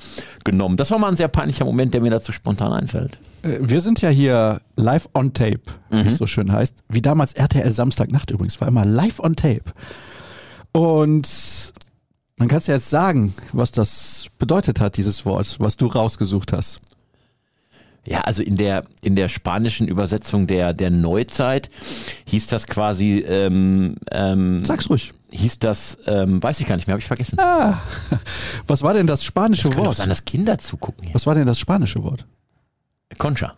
genommen. 0.43 0.75
Das 0.77 0.91
war 0.91 0.99
mal 0.99 1.07
ein 1.09 1.17
sehr 1.17 1.29
peinlicher 1.29 1.63
Moment, 1.65 1.93
der 1.93 2.01
mir 2.01 2.09
dazu 2.11 2.31
spontan 2.33 2.73
einfällt. 2.73 3.17
Äh, 3.43 3.59
Wir 3.61 3.79
sind 3.81 4.01
ja 4.01 4.09
hier 4.09 4.59
live 4.75 5.07
on 5.13 5.33
tape, 5.33 5.61
wie 5.89 6.01
Mhm. 6.01 6.07
es 6.07 6.17
so 6.17 6.27
schön 6.27 6.51
heißt. 6.51 6.83
Wie 6.89 7.01
damals 7.01 7.33
RTL 7.33 7.71
Samstagnacht 7.71 8.29
übrigens, 8.31 8.59
war 8.59 8.67
immer 8.67 8.83
live 8.85 9.19
on 9.21 9.35
tape. 9.37 9.63
Und 10.73 11.27
dann 12.37 12.47
kannst 12.47 12.67
du 12.67 12.71
jetzt 12.71 12.89
sagen, 12.89 13.33
was 13.53 13.71
das 13.71 14.27
bedeutet 14.37 14.79
hat, 14.79 14.97
dieses 14.97 15.25
Wort, 15.25 15.55
was 15.59 15.77
du 15.77 15.87
rausgesucht 15.87 16.53
hast. 16.53 16.79
Ja, 18.09 18.21
also 18.21 18.41
in 18.41 18.55
der 18.55 18.85
in 19.01 19.15
der 19.17 19.27
spanischen 19.27 19.87
Übersetzung 19.87 20.47
der 20.47 20.73
der 20.73 20.89
Neuzeit 20.91 21.69
hieß 22.25 22.47
das 22.47 22.65
quasi 22.65 23.19
ähm, 23.27 23.95
ähm, 24.11 24.63
Sag's 24.63 24.89
ruhig. 24.89 25.13
hieß 25.31 25.59
das 25.59 25.97
ähm, 26.05 26.41
weiß 26.41 26.59
ich 26.61 26.67
gar 26.67 26.77
nicht 26.77 26.87
mehr, 26.87 26.93
habe 26.93 27.01
ich 27.01 27.07
vergessen. 27.07 27.37
Ah, 27.39 27.81
was 28.67 28.81
war 28.81 28.93
denn 28.93 29.07
das 29.07 29.25
spanische 29.25 29.67
auch 29.69 29.75
Wort? 29.75 29.95
sein, 29.97 30.07
dass 30.09 30.23
Kinder 30.23 30.57
zugucken 30.57 31.03
hier. 31.05 31.15
Was 31.15 31.25
war 31.27 31.35
denn 31.35 31.45
das 31.45 31.59
spanische 31.59 32.01
Wort? 32.01 32.25
Concha. 33.17 33.55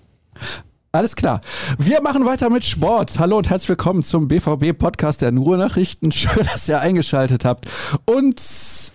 Alles 0.91 1.15
klar. 1.15 1.41
Wir 1.77 2.01
machen 2.01 2.25
weiter 2.25 2.49
mit 2.49 2.65
Sport. 2.65 3.19
Hallo 3.19 3.37
und 3.37 3.47
herzlich 3.47 3.69
willkommen 3.69 4.01
zum 4.01 4.27
BVB 4.27 4.75
Podcast 4.75 5.21
der 5.21 5.31
Ruhrnachrichten. 5.31 6.11
Schön, 6.11 6.43
dass 6.51 6.67
ihr 6.67 6.81
eingeschaltet 6.81 7.45
habt. 7.45 7.67
Und 8.05 8.41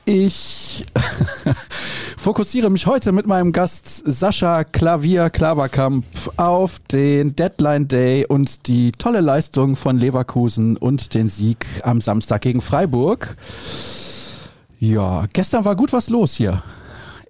ich 0.05 0.85
fokussiere 2.25 2.71
mich 2.71 2.87
heute 2.87 3.13
mit 3.13 3.27
meinem 3.27 3.53
Gast 3.53 4.03
Sascha 4.07 4.65
Klavier 4.65 5.29
Klaverkamp 5.29 6.07
auf 6.39 6.79
den 6.79 7.37
Deadline 7.37 7.87
Day 7.87 8.25
und 8.25 8.67
die 8.67 8.93
tolle 8.93 9.21
Leistung 9.21 9.77
von 9.77 9.99
Leverkusen 9.99 10.79
und 10.79 11.13
den 11.13 11.29
Sieg 11.29 11.67
am 11.83 12.01
Samstag 12.01 12.41
gegen 12.41 12.63
Freiburg. 12.63 13.37
Ja, 14.81 15.27
gestern 15.35 15.67
war 15.67 15.77
gut 15.77 15.93
was 15.93 16.09
los 16.09 16.35
hier 16.35 16.63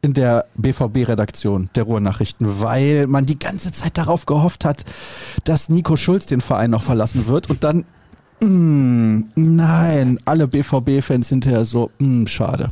in 0.00 0.12
der 0.12 0.46
BVB-Redaktion 0.54 1.70
der 1.74 1.82
Ruhrnachrichten, 1.82 2.60
weil 2.60 3.08
man 3.08 3.26
die 3.26 3.40
ganze 3.40 3.72
Zeit 3.72 3.98
darauf 3.98 4.26
gehofft 4.26 4.64
hat, 4.64 4.84
dass 5.42 5.68
Nico 5.68 5.96
Schulz 5.96 6.26
den 6.26 6.40
Verein 6.40 6.70
noch 6.70 6.82
verlassen 6.82 7.26
wird 7.26 7.50
und 7.50 7.64
dann, 7.64 7.84
mm, 8.40 9.24
nein, 9.34 10.20
alle 10.24 10.46
BVB-Fans 10.46 11.30
hinterher 11.30 11.64
so, 11.64 11.90
mm, 11.98 12.26
schade. 12.26 12.70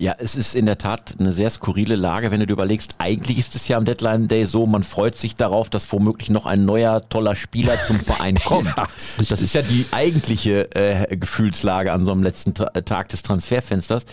Ja, 0.00 0.14
es 0.16 0.34
ist 0.34 0.54
in 0.54 0.64
der 0.64 0.78
Tat 0.78 1.16
eine 1.18 1.30
sehr 1.30 1.50
skurrile 1.50 1.94
Lage, 1.94 2.30
wenn 2.30 2.40
du 2.40 2.46
dir 2.46 2.54
überlegst, 2.54 2.94
eigentlich 2.96 3.36
ist 3.36 3.54
es 3.54 3.68
ja 3.68 3.76
am 3.76 3.84
Deadline 3.84 4.28
Day 4.28 4.46
so, 4.46 4.66
man 4.66 4.82
freut 4.82 5.18
sich 5.18 5.34
darauf, 5.34 5.68
dass 5.68 5.92
womöglich 5.92 6.30
noch 6.30 6.46
ein 6.46 6.64
neuer, 6.64 7.06
toller 7.10 7.36
Spieler 7.36 7.74
zum 7.86 8.00
Verein 8.00 8.36
kommt. 8.46 8.74
Ja, 8.78 8.86
das 9.18 9.42
ist 9.42 9.52
ja 9.52 9.60
die 9.60 9.84
eigentliche 9.90 10.74
äh, 10.74 11.14
Gefühlslage 11.14 11.92
an 11.92 12.06
so 12.06 12.12
einem 12.12 12.22
letzten 12.22 12.54
Ta 12.54 12.70
Tag 12.80 13.10
des 13.10 13.22
Transferfensters. 13.22 14.06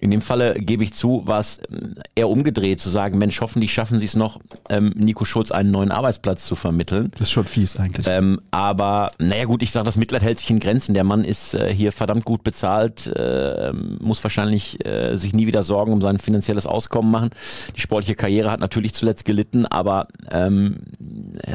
In 0.00 0.10
dem 0.10 0.22
Falle 0.22 0.54
gebe 0.54 0.82
ich 0.82 0.92
zu, 0.94 1.22
war 1.24 1.38
es 1.38 1.60
ähm, 1.70 1.94
eher 2.16 2.28
umgedreht, 2.28 2.80
zu 2.80 2.90
sagen, 2.90 3.16
Mensch, 3.16 3.40
hoffentlich 3.40 3.72
schaffen 3.72 4.00
sie 4.00 4.06
es 4.06 4.16
noch, 4.16 4.40
ähm, 4.70 4.92
Nico 4.96 5.24
Schulz 5.24 5.52
einen 5.52 5.70
neuen 5.70 5.92
Arbeitsplatz 5.92 6.46
zu 6.46 6.56
vermitteln. 6.56 7.10
Das 7.12 7.28
ist 7.28 7.30
schon 7.30 7.44
fies 7.44 7.76
eigentlich. 7.76 8.08
Ähm, 8.08 8.40
aber 8.50 9.12
naja 9.20 9.44
gut, 9.44 9.62
ich 9.62 9.70
sage, 9.70 9.86
das 9.86 9.96
Mitleid 9.96 10.22
hält 10.22 10.40
sich 10.40 10.50
in 10.50 10.58
Grenzen. 10.58 10.94
Der 10.94 11.04
Mann 11.04 11.22
ist 11.22 11.54
äh, 11.54 11.72
hier 11.72 11.92
verdammt 11.92 12.24
gut 12.24 12.42
bezahlt, 12.42 13.06
äh, 13.06 13.72
muss 13.72 14.24
wahrscheinlich 14.24 14.84
äh, 14.84 15.16
sich 15.16 15.27
nie 15.32 15.46
wieder 15.46 15.62
Sorgen 15.62 15.92
um 15.92 16.00
sein 16.00 16.18
finanzielles 16.18 16.66
Auskommen 16.66 17.10
machen. 17.10 17.30
Die 17.76 17.80
sportliche 17.80 18.14
Karriere 18.14 18.50
hat 18.50 18.60
natürlich 18.60 18.94
zuletzt 18.94 19.24
gelitten, 19.24 19.66
aber 19.66 20.08
ähm, 20.30 20.80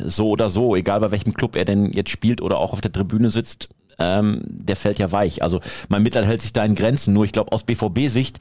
so 0.06 0.30
oder 0.30 0.50
so, 0.50 0.76
egal 0.76 1.00
bei 1.00 1.12
welchem 1.12 1.34
Club 1.34 1.56
er 1.56 1.66
denn 1.66 1.92
jetzt 1.92 2.10
spielt 2.10 2.42
oder 2.42 2.58
auch 2.58 2.74
auf 2.74 2.82
der 2.82 2.92
Tribüne 2.92 3.30
sitzt, 3.30 3.70
ähm, 4.00 4.42
der 4.46 4.76
fällt 4.76 5.00
ja 5.00 5.12
weich. 5.12 5.44
Also 5.44 5.60
mein 5.90 6.04
Mitleid 6.04 6.26
hält 6.26 6.42
sich 6.42 6.54
da 6.54 6.64
in 6.64 6.76
Grenzen. 6.76 7.14
Nur 7.14 7.26
ich 7.26 7.32
glaube, 7.32 7.52
aus 7.52 7.64
BVB-Sicht 7.64 8.40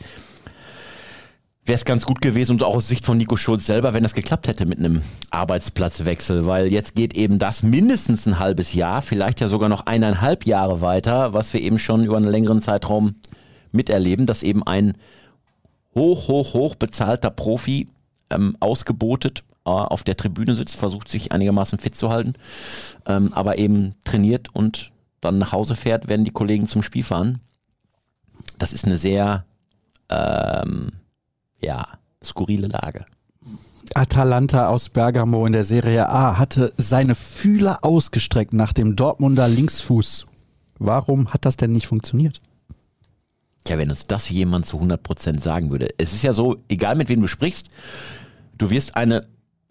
wäre 1.65 1.77
es 1.77 1.85
ganz 1.85 2.07
gut 2.07 2.21
gewesen 2.21 2.53
und 2.53 2.63
auch 2.63 2.77
aus 2.77 2.89
Sicht 2.89 3.05
von 3.05 3.17
Nico 3.17 3.37
Schulz 3.37 3.67
selber, 3.67 3.95
wenn 3.95 4.03
das 4.03 4.15
geklappt 4.15 4.49
hätte 4.49 4.67
mit 4.67 4.79
einem 4.79 5.03
Arbeitsplatzwechsel, 5.31 6.47
weil 6.47 6.73
jetzt 6.73 6.97
geht 6.97 7.15
eben 7.15 7.39
das 7.39 7.63
mindestens 7.63 8.27
ein 8.27 8.41
halbes 8.41 8.75
Jahr, 8.75 9.01
vielleicht 9.01 9.41
ja 9.41 9.47
sogar 9.47 9.69
noch 9.69 9.87
eineinhalb 9.87 10.45
Jahre 10.45 10.81
weiter, 10.81 11.35
was 11.35 11.53
wir 11.53 11.61
eben 11.61 11.79
schon 11.79 12.05
über 12.05 12.17
einen 12.17 12.29
längeren 12.29 12.63
Zeitraum 12.63 13.15
miterleben, 13.71 14.27
dass 14.27 14.43
eben 14.43 14.65
ein 14.65 14.95
hoch, 15.95 16.29
hoch, 16.29 16.55
hoch 16.55 16.75
bezahlter 16.75 17.31
Profi 17.31 17.89
ähm, 18.31 18.57
ausgebotet 18.61 19.45
auf 19.65 20.03
der 20.03 20.17
Tribüne 20.17 20.55
sitzt, 20.57 20.77
versucht 20.77 21.09
sich 21.09 21.31
einigermaßen 21.31 21.79
fit 21.79 21.95
zu 21.95 22.11
halten, 22.11 22.35
ähm, 23.07 23.33
aber 23.33 23.59
eben 23.59 23.95
trainiert 24.05 24.49
und 24.53 24.91
dann 25.21 25.39
nach 25.39 25.53
Hause 25.53 25.77
fährt, 25.77 26.09
wenn 26.09 26.25
die 26.25 26.33
Kollegen 26.33 26.67
zum 26.67 26.83
Spiel 26.83 27.05
fahren. 27.05 27.41
Das 28.59 28.73
ist 28.73 28.85
eine 28.85 28.99
sehr, 28.99 29.45
ähm, 30.09 30.91
ja, 31.61 31.87
skurrile 32.23 32.67
Lage. 32.67 33.05
Atalanta 33.95 34.69
aus 34.69 34.89
Bergamo 34.89 35.47
in 35.47 35.53
der 35.53 35.65
Serie 35.65 36.09
A 36.09 36.39
hatte 36.39 36.73
seine 36.77 37.15
Fühler 37.15 37.85
ausgestreckt 37.85 38.53
nach 38.53 38.73
dem 38.73 38.97
Dortmunder 38.97 39.47
Linksfuß. 39.49 40.27
Warum 40.79 41.29
hat 41.33 41.45
das 41.45 41.57
denn 41.57 41.73
nicht 41.73 41.87
funktioniert? 41.87 42.41
Tja, 43.65 43.79
wenn 43.79 43.91
uns 43.91 44.07
das 44.07 44.29
jemand 44.29 44.67
zu 44.67 44.79
100% 44.81 45.41
sagen 45.41 45.71
würde. 45.71 45.89
Es 45.99 46.13
ist 46.13 46.23
ja 46.23 46.33
so, 46.33 46.57
egal 46.69 46.97
mit 46.97 47.09
wem 47.09 47.21
du 47.21 47.29
sprichst, 47.29 47.69
du 48.59 48.71
wirst 48.71 48.97
eine 48.97 49.29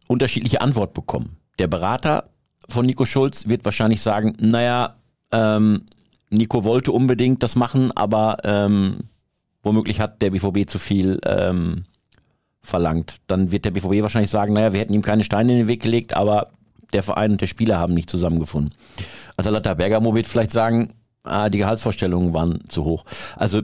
unterschiedliche 0.07 0.61
Antwort 0.61 0.93
bekommen. 0.93 1.37
Der 1.59 1.67
Berater 1.67 2.29
von 2.69 2.85
Nico 2.85 3.05
Schulz 3.05 3.47
wird 3.47 3.65
wahrscheinlich 3.65 4.01
sagen, 4.01 4.35
naja, 4.39 4.95
ähm, 5.31 5.85
Nico 6.29 6.63
wollte 6.63 6.91
unbedingt 6.91 7.43
das 7.43 7.55
machen, 7.55 7.91
aber 7.91 8.37
ähm, 8.43 8.99
womöglich 9.63 9.99
hat 9.99 10.21
der 10.21 10.31
BVB 10.31 10.69
zu 10.69 10.79
viel 10.79 11.19
ähm, 11.25 11.85
verlangt. 12.61 13.17
Dann 13.27 13.51
wird 13.51 13.65
der 13.65 13.71
BVB 13.71 14.01
wahrscheinlich 14.01 14.31
sagen, 14.31 14.53
naja, 14.53 14.71
wir 14.73 14.79
hätten 14.79 14.93
ihm 14.93 15.01
keine 15.01 15.23
Steine 15.23 15.51
in 15.51 15.57
den 15.59 15.67
Weg 15.67 15.81
gelegt, 15.81 16.13
aber 16.13 16.51
der 16.93 17.03
Verein 17.03 17.31
und 17.31 17.41
der 17.41 17.47
Spieler 17.47 17.77
haben 17.77 17.93
nicht 17.93 18.09
zusammengefunden. 18.09 18.73
Atalanta 19.37 19.73
Bergamo 19.73 20.13
wird 20.15 20.27
vielleicht 20.27 20.51
sagen, 20.51 20.93
ah, 21.23 21.49
die 21.49 21.57
Gehaltsvorstellungen 21.57 22.33
waren 22.33 22.59
zu 22.69 22.85
hoch. 22.85 23.05
Also 23.35 23.61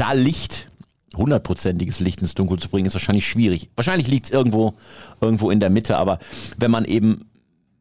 da 0.00 0.12
Licht, 0.12 0.68
hundertprozentiges 1.14 2.00
Licht 2.00 2.22
ins 2.22 2.34
Dunkel 2.34 2.58
zu 2.58 2.70
bringen, 2.70 2.86
ist 2.86 2.94
wahrscheinlich 2.94 3.28
schwierig. 3.28 3.68
Wahrscheinlich 3.76 4.08
liegt 4.08 4.26
es 4.26 4.32
irgendwo, 4.32 4.72
irgendwo 5.20 5.50
in 5.50 5.60
der 5.60 5.68
Mitte, 5.68 5.98
aber 5.98 6.18
wenn 6.56 6.70
man 6.70 6.86
eben 6.86 7.26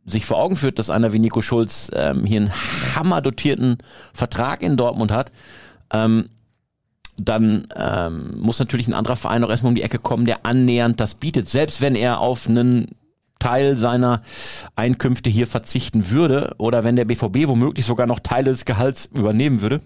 sich 0.03 0.25
vor 0.25 0.37
Augen 0.37 0.57
führt, 0.57 0.79
dass 0.79 0.89
einer 0.89 1.13
wie 1.13 1.19
Nico 1.19 1.41
Schulz 1.41 1.89
ähm, 1.93 2.25
hier 2.25 2.41
einen 2.41 2.51
hammerdotierten 2.95 3.77
Vertrag 4.13 4.61
in 4.63 4.75
Dortmund 4.75 5.11
hat, 5.11 5.31
ähm, 5.93 6.27
dann 7.17 7.67
ähm, 7.75 8.39
muss 8.39 8.59
natürlich 8.59 8.87
ein 8.87 8.93
anderer 8.93 9.15
Verein 9.15 9.43
auch 9.43 9.49
erstmal 9.49 9.69
um 9.69 9.75
die 9.75 9.83
Ecke 9.83 9.99
kommen, 9.99 10.25
der 10.25 10.45
annähernd 10.45 10.99
das 10.99 11.15
bietet. 11.15 11.47
Selbst 11.47 11.79
wenn 11.79 11.95
er 11.95 12.19
auf 12.19 12.47
einen 12.47 12.87
Teil 13.39 13.77
seiner 13.77 14.21
Einkünfte 14.75 15.29
hier 15.29 15.47
verzichten 15.47 16.09
würde 16.09 16.55
oder 16.57 16.83
wenn 16.83 16.97
der 16.97 17.05
BVB 17.05 17.47
womöglich 17.47 17.85
sogar 17.85 18.07
noch 18.07 18.19
Teile 18.19 18.51
des 18.51 18.65
Gehalts 18.65 19.05
übernehmen 19.13 19.61
würde, 19.61 19.81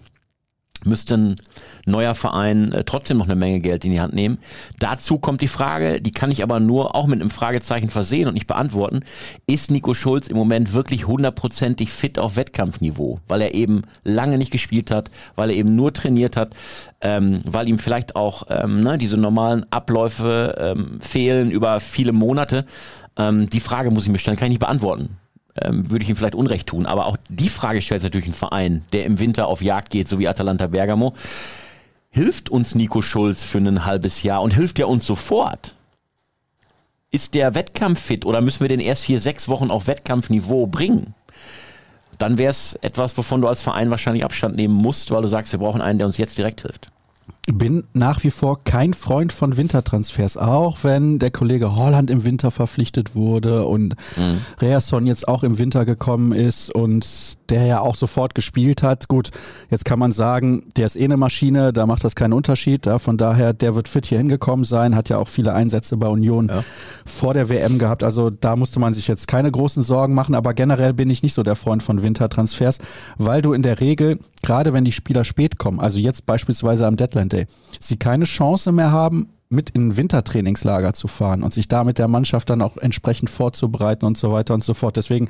müsste 0.84 1.14
ein 1.14 1.36
neuer 1.86 2.14
Verein 2.14 2.72
äh, 2.72 2.84
trotzdem 2.84 3.18
noch 3.18 3.26
eine 3.26 3.36
Menge 3.36 3.60
Geld 3.60 3.84
in 3.84 3.92
die 3.92 4.00
Hand 4.00 4.14
nehmen. 4.14 4.38
Dazu 4.78 5.18
kommt 5.18 5.40
die 5.40 5.48
Frage, 5.48 6.00
die 6.00 6.12
kann 6.12 6.30
ich 6.30 6.42
aber 6.42 6.60
nur 6.60 6.94
auch 6.94 7.06
mit 7.06 7.20
einem 7.20 7.30
Fragezeichen 7.30 7.88
versehen 7.88 8.28
und 8.28 8.34
nicht 8.34 8.46
beantworten. 8.46 9.00
Ist 9.46 9.70
Nico 9.70 9.94
Schulz 9.94 10.28
im 10.28 10.36
Moment 10.36 10.72
wirklich 10.72 11.06
hundertprozentig 11.06 11.90
fit 11.90 12.18
auf 12.18 12.36
Wettkampfniveau? 12.36 13.20
Weil 13.28 13.42
er 13.42 13.54
eben 13.54 13.82
lange 14.02 14.38
nicht 14.38 14.50
gespielt 14.50 14.90
hat, 14.90 15.10
weil 15.36 15.50
er 15.50 15.56
eben 15.56 15.74
nur 15.74 15.92
trainiert 15.92 16.36
hat, 16.36 16.54
ähm, 17.00 17.40
weil 17.44 17.68
ihm 17.68 17.78
vielleicht 17.78 18.16
auch 18.16 18.44
ähm, 18.48 18.82
ne, 18.82 18.98
diese 18.98 19.16
normalen 19.16 19.70
Abläufe 19.72 20.54
ähm, 20.58 20.98
fehlen 21.00 21.50
über 21.50 21.80
viele 21.80 22.12
Monate. 22.12 22.64
Ähm, 23.16 23.48
die 23.48 23.60
Frage 23.60 23.90
muss 23.90 24.04
ich 24.04 24.12
mir 24.12 24.18
stellen, 24.18 24.36
kann 24.36 24.46
ich 24.46 24.54
nicht 24.54 24.60
beantworten 24.60 25.16
ähm, 25.60 25.90
würde 25.90 26.02
ich 26.02 26.10
ihm 26.10 26.16
vielleicht 26.16 26.34
Unrecht 26.34 26.68
tun. 26.68 26.86
Aber 26.86 27.06
auch 27.06 27.16
die 27.28 27.48
Frage 27.48 27.82
stellt 27.82 28.02
natürlich 28.02 28.28
ein 28.28 28.34
Verein, 28.34 28.84
der 28.92 29.04
im 29.04 29.18
Winter 29.18 29.46
auf 29.46 29.62
Jagd 29.62 29.90
geht, 29.90 30.08
so 30.08 30.18
wie 30.18 30.28
Atalanta 30.28 30.66
Bergamo. 30.66 31.14
Hilft 32.10 32.48
uns 32.48 32.74
Nico 32.74 33.02
Schulz 33.02 33.42
für 33.42 33.58
ein 33.58 33.84
halbes 33.84 34.22
Jahr 34.22 34.42
und 34.42 34.54
hilft 34.54 34.78
er 34.78 34.88
uns 34.88 35.06
sofort? 35.06 35.74
Ist 37.10 37.34
der 37.34 37.54
Wettkampf 37.54 38.00
fit 38.00 38.24
oder 38.24 38.40
müssen 38.40 38.60
wir 38.60 38.68
den 38.68 38.80
erst 38.80 39.04
hier 39.04 39.20
sechs 39.20 39.48
Wochen 39.48 39.70
auf 39.70 39.86
Wettkampfniveau 39.86 40.66
bringen? 40.66 41.14
Dann 42.18 42.38
wäre 42.38 42.50
es 42.50 42.74
etwas, 42.82 43.16
wovon 43.18 43.40
du 43.40 43.48
als 43.48 43.62
Verein 43.62 43.90
wahrscheinlich 43.90 44.24
Abstand 44.24 44.56
nehmen 44.56 44.74
musst, 44.74 45.10
weil 45.10 45.22
du 45.22 45.28
sagst, 45.28 45.52
wir 45.52 45.58
brauchen 45.58 45.80
einen, 45.80 45.98
der 45.98 46.06
uns 46.06 46.16
jetzt 46.16 46.38
direkt 46.38 46.62
hilft 46.62 46.90
bin 47.46 47.84
nach 47.92 48.24
wie 48.24 48.30
vor 48.30 48.64
kein 48.64 48.94
Freund 48.94 49.32
von 49.32 49.56
Wintertransfers, 49.56 50.38
auch 50.38 50.78
wenn 50.82 51.18
der 51.18 51.30
Kollege 51.30 51.76
Holland 51.76 52.10
im 52.10 52.24
Winter 52.24 52.50
verpflichtet 52.50 53.14
wurde 53.14 53.66
und 53.66 53.96
mhm. 54.16 54.40
Reasson 54.60 55.06
jetzt 55.06 55.28
auch 55.28 55.44
im 55.44 55.58
Winter 55.58 55.84
gekommen 55.84 56.32
ist 56.32 56.74
und 56.74 57.36
der 57.50 57.66
ja 57.66 57.80
auch 57.80 57.96
sofort 57.96 58.34
gespielt 58.34 58.82
hat. 58.82 59.08
Gut, 59.08 59.28
jetzt 59.70 59.84
kann 59.84 59.98
man 59.98 60.12
sagen, 60.12 60.62
der 60.76 60.86
ist 60.86 60.96
eh 60.96 61.04
eine 61.04 61.18
Maschine, 61.18 61.74
da 61.74 61.86
macht 61.86 62.04
das 62.04 62.14
keinen 62.14 62.32
Unterschied. 62.32 62.86
Ja, 62.86 62.98
von 62.98 63.18
daher, 63.18 63.52
der 63.52 63.74
wird 63.74 63.88
fit 63.88 64.06
hier 64.06 64.18
hingekommen 64.18 64.64
sein, 64.64 64.96
hat 64.96 65.10
ja 65.10 65.18
auch 65.18 65.28
viele 65.28 65.52
Einsätze 65.52 65.98
bei 65.98 66.06
Union 66.06 66.48
ja. 66.48 66.64
vor 67.04 67.34
der 67.34 67.50
WM 67.50 67.78
gehabt. 67.78 68.02
Also 68.02 68.30
da 68.30 68.56
musste 68.56 68.80
man 68.80 68.94
sich 68.94 69.06
jetzt 69.06 69.28
keine 69.28 69.50
großen 69.50 69.82
Sorgen 69.82 70.14
machen, 70.14 70.34
aber 70.34 70.54
generell 70.54 70.94
bin 70.94 71.10
ich 71.10 71.22
nicht 71.22 71.34
so 71.34 71.42
der 71.42 71.56
Freund 71.56 71.82
von 71.82 72.02
Wintertransfers, 72.02 72.78
weil 73.18 73.42
du 73.42 73.52
in 73.52 73.62
der 73.62 73.80
Regel, 73.80 74.18
gerade 74.44 74.74
wenn 74.74 74.84
die 74.84 74.92
Spieler 74.92 75.24
spät 75.24 75.58
kommen, 75.58 75.80
also 75.80 75.98
jetzt 75.98 76.26
beispielsweise 76.26 76.86
am 76.86 76.96
Deadline 76.96 77.30
Day, 77.30 77.46
sie 77.80 77.96
keine 77.96 78.26
Chance 78.26 78.72
mehr 78.72 78.92
haben, 78.92 79.30
mit 79.48 79.70
in 79.70 79.96
Wintertrainingslager 79.96 80.92
zu 80.92 81.08
fahren 81.08 81.42
und 81.42 81.54
sich 81.54 81.66
da 81.68 81.84
mit 81.84 81.98
der 81.98 82.08
Mannschaft 82.08 82.50
dann 82.50 82.60
auch 82.60 82.76
entsprechend 82.76 83.30
vorzubereiten 83.30 84.04
und 84.04 84.18
so 84.18 84.32
weiter 84.32 84.52
und 84.52 84.62
so 84.62 84.74
fort. 84.74 84.96
Deswegen 84.96 85.28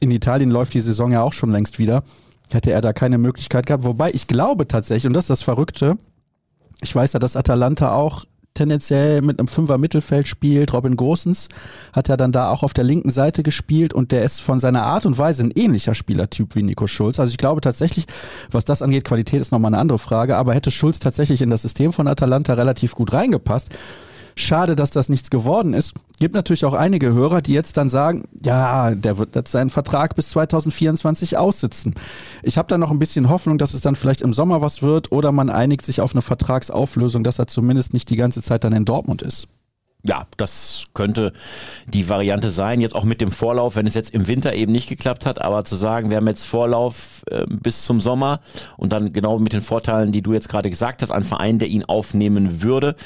in 0.00 0.10
Italien 0.10 0.50
läuft 0.50 0.74
die 0.74 0.80
Saison 0.80 1.12
ja 1.12 1.22
auch 1.22 1.32
schon 1.32 1.50
längst 1.50 1.78
wieder. 1.78 2.02
Hätte 2.50 2.70
er 2.70 2.80
da 2.80 2.92
keine 2.92 3.18
Möglichkeit 3.18 3.66
gehabt. 3.66 3.84
Wobei 3.84 4.12
ich 4.12 4.26
glaube 4.26 4.68
tatsächlich, 4.68 5.06
und 5.06 5.14
das 5.14 5.24
ist 5.24 5.30
das 5.30 5.42
Verrückte, 5.42 5.98
ich 6.80 6.94
weiß 6.94 7.14
ja, 7.14 7.18
dass 7.18 7.36
Atalanta 7.36 7.92
auch 7.92 8.24
tendenziell 8.56 9.22
mit 9.22 9.38
einem 9.38 9.48
Fünfer 9.48 9.78
Mittelfeld 9.78 10.26
spielt. 10.26 10.72
Robin 10.72 10.96
Gosens 10.96 11.48
hat 11.92 12.08
ja 12.08 12.16
dann 12.16 12.32
da 12.32 12.50
auch 12.50 12.62
auf 12.62 12.74
der 12.74 12.84
linken 12.84 13.10
Seite 13.10 13.42
gespielt 13.42 13.94
und 13.94 14.10
der 14.10 14.24
ist 14.24 14.40
von 14.40 14.58
seiner 14.58 14.82
Art 14.82 15.06
und 15.06 15.18
Weise 15.18 15.44
ein 15.44 15.52
ähnlicher 15.54 15.94
Spielertyp 15.94 16.54
wie 16.56 16.62
Nico 16.62 16.86
Schulz. 16.86 17.20
Also 17.20 17.30
ich 17.30 17.38
glaube 17.38 17.60
tatsächlich, 17.60 18.06
was 18.50 18.64
das 18.64 18.82
angeht, 18.82 19.04
Qualität 19.04 19.40
ist 19.40 19.52
nochmal 19.52 19.70
eine 19.70 19.78
andere 19.78 19.98
Frage, 19.98 20.36
aber 20.36 20.54
hätte 20.54 20.70
Schulz 20.70 20.98
tatsächlich 20.98 21.42
in 21.42 21.50
das 21.50 21.62
System 21.62 21.92
von 21.92 22.08
Atalanta 22.08 22.54
relativ 22.54 22.94
gut 22.94 23.12
reingepasst, 23.12 23.70
Schade, 24.38 24.76
dass 24.76 24.90
das 24.90 25.08
nichts 25.08 25.30
geworden 25.30 25.72
ist. 25.72 25.94
Gibt 26.20 26.34
natürlich 26.34 26.66
auch 26.66 26.74
einige 26.74 27.14
Hörer, 27.14 27.40
die 27.40 27.54
jetzt 27.54 27.78
dann 27.78 27.88
sagen, 27.88 28.24
ja, 28.44 28.94
der 28.94 29.16
wird 29.16 29.34
jetzt 29.34 29.50
seinen 29.50 29.70
Vertrag 29.70 30.14
bis 30.14 30.28
2024 30.30 31.38
aussitzen. 31.38 31.94
Ich 32.42 32.58
habe 32.58 32.68
da 32.68 32.76
noch 32.76 32.90
ein 32.90 32.98
bisschen 32.98 33.30
Hoffnung, 33.30 33.56
dass 33.56 33.72
es 33.72 33.80
dann 33.80 33.96
vielleicht 33.96 34.20
im 34.20 34.34
Sommer 34.34 34.60
was 34.60 34.82
wird 34.82 35.10
oder 35.10 35.32
man 35.32 35.48
einigt 35.48 35.86
sich 35.86 36.02
auf 36.02 36.12
eine 36.12 36.20
Vertragsauflösung, 36.20 37.24
dass 37.24 37.38
er 37.38 37.46
zumindest 37.46 37.94
nicht 37.94 38.10
die 38.10 38.16
ganze 38.16 38.42
Zeit 38.42 38.62
dann 38.64 38.74
in 38.74 38.84
Dortmund 38.84 39.22
ist 39.22 39.48
ja, 40.08 40.26
das 40.36 40.86
könnte 40.94 41.32
die 41.86 42.08
Variante 42.08 42.50
sein. 42.50 42.80
Jetzt 42.80 42.94
auch 42.94 43.04
mit 43.04 43.20
dem 43.20 43.30
Vorlauf, 43.30 43.76
wenn 43.76 43.86
es 43.86 43.94
jetzt 43.94 44.14
im 44.14 44.26
Winter 44.28 44.54
eben 44.54 44.72
nicht 44.72 44.88
geklappt 44.88 45.26
hat, 45.26 45.40
aber 45.40 45.64
zu 45.64 45.76
sagen, 45.76 46.10
wir 46.10 46.16
haben 46.16 46.26
jetzt 46.26 46.44
Vorlauf 46.44 47.22
äh, 47.30 47.46
bis 47.48 47.84
zum 47.84 48.00
Sommer 48.00 48.40
und 48.76 48.92
dann 48.92 49.12
genau 49.12 49.38
mit 49.38 49.52
den 49.52 49.62
Vorteilen, 49.62 50.12
die 50.12 50.22
du 50.22 50.32
jetzt 50.32 50.48
gerade 50.48 50.70
gesagt 50.70 51.02
hast, 51.02 51.10
ein 51.10 51.24
Verein, 51.24 51.58
der 51.58 51.68
ihn 51.68 51.84
aufnehmen 51.84 52.62
würde, 52.62 52.96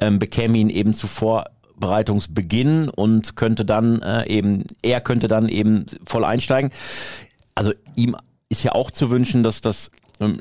ähm, 0.00 0.18
bekäme 0.18 0.58
ihn 0.58 0.70
eben 0.70 0.94
zuvor 0.94 1.44
Bereitungsbeginn 1.76 2.88
und 2.88 3.36
könnte 3.36 3.64
dann 3.64 4.00
äh, 4.02 4.26
eben, 4.28 4.64
er 4.82 5.00
könnte 5.00 5.28
dann 5.28 5.48
eben 5.48 5.86
voll 6.04 6.24
einsteigen. 6.24 6.70
Also 7.54 7.72
ihm 7.96 8.16
ist 8.48 8.62
ja 8.62 8.72
auch 8.72 8.90
zu 8.90 9.10
wünschen, 9.10 9.42
dass 9.42 9.60
das 9.60 9.90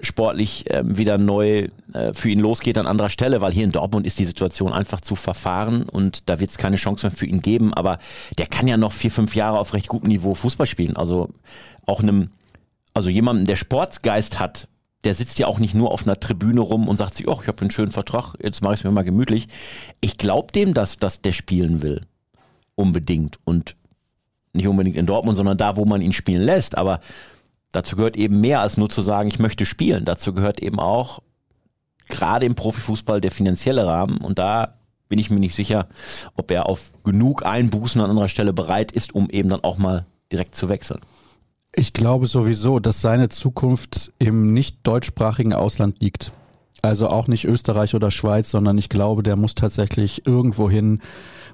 sportlich 0.02 0.66
ähm, 0.70 0.98
wieder 0.98 1.18
neu 1.18 1.70
äh, 1.94 2.14
für 2.14 2.30
ihn 2.30 2.40
losgeht 2.40 2.78
an 2.78 2.88
anderer 2.88 3.10
Stelle, 3.10 3.42
weil 3.42 3.52
hier 3.52 3.64
in 3.64 3.72
Dortmund 3.72 4.06
ist 4.06 4.20
die 4.20 4.26
Situation 4.26 4.72
einfach 4.72 5.02
zu 5.02 5.16
verfahren 5.16 5.84
und 5.84 6.30
da 6.30 6.40
wird 6.40 6.52
es 6.52 6.58
keine 6.58 6.76
Chance 6.76 7.08
mehr 7.08 7.16
für 7.16 7.26
ihn 7.26 7.42
geben. 7.42 7.74
Aber 7.74 7.98
der 8.38 8.48
kann 8.48 8.68
ja 8.68 8.78
noch 8.78 8.92
vier, 8.92 9.12
fünf 9.12 9.36
Jahre 9.36 9.60
auf 9.60 9.74
recht 9.74 9.88
gutem 9.88 10.10
Niveau 10.10 10.36
Fußball 10.36 10.68
spielen. 10.68 10.96
Also 10.96 11.30
auch 11.86 12.02
einem, 12.02 12.30
also 12.94 13.10
jemanden, 13.10 13.46
der 13.46 13.56
Sportsgeist 13.56 14.40
hat, 14.40 14.68
der 15.04 15.16
sitzt 15.16 15.40
ja 15.40 15.48
auch 15.48 15.60
nicht 15.60 15.74
nur 15.74 15.92
auf 15.92 16.06
einer 16.06 16.20
Tribüne 16.20 16.62
rum 16.62 16.88
und 16.88 16.98
sagt 16.98 17.16
sich, 17.16 17.28
oh, 17.28 17.40
ich 17.42 17.48
habe 17.48 17.60
einen 17.62 17.72
schönen 17.72 17.92
Vertrag, 17.92 18.36
jetzt 18.42 18.62
mache 18.62 18.76
ich 18.76 18.80
es 18.82 18.84
mir 18.84 18.92
mal 18.92 19.04
gemütlich. 19.04 19.48
Ich 20.02 20.18
glaube 20.18 20.52
dem, 20.54 20.74
dass, 20.74 20.98
dass 20.98 21.22
der 21.22 21.34
spielen 21.34 21.82
will. 21.82 22.02
Unbedingt. 22.76 23.40
Und 23.44 23.76
nicht 24.54 24.68
unbedingt 24.68 24.96
in 24.96 25.08
Dortmund, 25.08 25.36
sondern 25.36 25.58
da, 25.58 25.78
wo 25.78 25.86
man 25.86 26.02
ihn 26.02 26.14
spielen 26.14 26.42
lässt. 26.42 26.78
Aber 26.78 27.00
Dazu 27.74 27.96
gehört 27.96 28.16
eben 28.16 28.40
mehr 28.40 28.62
als 28.62 28.78
nur 28.78 28.90
zu 28.90 29.02
sagen, 29.02 29.28
ich 29.28 29.40
möchte 29.40 29.66
spielen. 29.66 30.06
Dazu 30.06 30.32
gehört 30.32 30.62
eben 30.62 30.80
auch 30.80 31.20
gerade 32.08 32.46
im 32.46 32.56
Profifußball 32.56 33.20
der 33.20 33.32
finanzielle 33.32 33.86
Rahmen. 33.86 34.18
Und 34.20 34.40
da 34.40 34.76
bin 35.10 35.20
ich 35.20 35.32
mir 35.32 35.40
nicht 35.40 35.56
sicher, 35.56 35.88
ob 36.36 36.52
er 36.52 36.70
auf 36.70 36.92
genug 37.04 37.46
Einbußen 37.46 38.00
an 38.00 38.12
anderer 38.12 38.30
Stelle 38.30 38.54
bereit 38.54 38.92
ist, 38.92 39.16
um 39.16 39.30
eben 39.30 39.50
dann 39.50 39.64
auch 39.64 39.78
mal 39.78 40.06
direkt 40.32 40.56
zu 40.56 40.70
wechseln. 40.70 41.02
Ich 41.76 41.94
glaube 41.94 42.28
sowieso, 42.28 42.80
dass 42.80 43.02
seine 43.02 43.30
Zukunft 43.30 44.14
im 44.20 44.54
nicht 44.54 44.86
deutschsprachigen 44.86 45.54
Ausland 45.54 46.00
liegt. 46.00 46.32
Also 46.84 47.08
auch 47.08 47.28
nicht 47.28 47.46
Österreich 47.46 47.96
oder 47.96 48.12
Schweiz, 48.12 48.52
sondern 48.52 48.78
ich 48.78 48.90
glaube, 48.90 49.24
der 49.24 49.36
muss 49.36 49.56
tatsächlich 49.56 50.28
irgendwo 50.28 50.70
hin, 50.70 51.02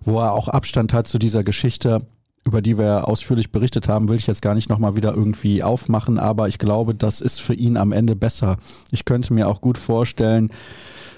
wo 0.01 0.19
er 0.19 0.33
auch 0.33 0.49
Abstand 0.49 0.91
hat 0.91 1.07
zu 1.07 1.17
dieser 1.17 1.43
Geschichte 1.43 2.01
über 2.49 2.63
die 2.63 2.79
wir 2.79 3.07
ausführlich 3.07 3.51
berichtet 3.51 3.87
haben, 3.87 4.09
will 4.09 4.17
ich 4.17 4.25
jetzt 4.25 4.41
gar 4.41 4.55
nicht 4.55 4.69
nochmal 4.69 4.95
wieder 4.95 5.13
irgendwie 5.13 5.61
aufmachen, 5.61 6.17
aber 6.17 6.47
ich 6.47 6.57
glaube, 6.57 6.95
das 6.95 7.21
ist 7.21 7.39
für 7.39 7.53
ihn 7.53 7.77
am 7.77 7.91
Ende 7.91 8.15
besser. 8.15 8.57
Ich 8.89 9.05
könnte 9.05 9.33
mir 9.33 9.47
auch 9.47 9.61
gut 9.61 9.77
vorstellen, 9.77 10.49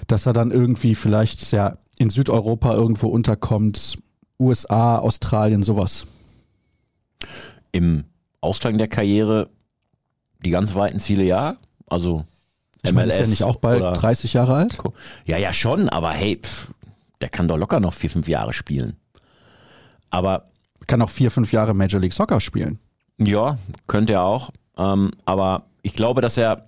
dass 0.06 0.26
er 0.26 0.34
dann 0.34 0.50
irgendwie 0.50 0.94
vielleicht 0.94 1.50
ja 1.52 1.78
in 1.96 2.10
Südeuropa 2.10 2.74
irgendwo 2.74 3.08
unterkommt, 3.08 3.96
USA, 4.38 4.98
Australien, 4.98 5.62
sowas. 5.62 6.06
Im 7.72 8.04
Ausgang 8.42 8.76
der 8.76 8.88
Karriere 8.88 9.48
die 10.44 10.50
ganz 10.50 10.74
weiten 10.74 10.98
Ziele 10.98 11.24
ja. 11.24 11.56
Also 11.86 12.24
ich 12.82 12.92
meine, 12.92 13.10
ist 13.10 13.20
ja 13.20 13.26
nicht 13.26 13.44
auch 13.44 13.56
bald 13.56 13.80
30 13.80 14.34
Jahre 14.34 14.54
alt? 14.56 14.76
Ja, 15.24 15.38
ja, 15.38 15.54
schon, 15.54 15.88
aber 15.88 16.10
hey, 16.10 16.38
pff, 16.42 16.74
der 17.22 17.30
kann 17.30 17.48
doch 17.48 17.56
locker 17.56 17.80
noch 17.80 17.94
vier, 17.94 18.10
fünf 18.10 18.28
Jahre 18.28 18.52
spielen. 18.52 18.96
Aber. 20.10 20.51
Kann 20.86 21.02
auch 21.02 21.10
vier, 21.10 21.30
fünf 21.30 21.52
Jahre 21.52 21.74
Major 21.74 22.00
League 22.00 22.12
Soccer 22.12 22.40
spielen. 22.40 22.78
Ja, 23.18 23.58
könnte 23.86 24.14
er 24.14 24.24
auch. 24.24 24.50
Ähm, 24.76 25.10
aber 25.24 25.66
ich 25.82 25.94
glaube, 25.94 26.20
dass 26.20 26.36
er 26.36 26.66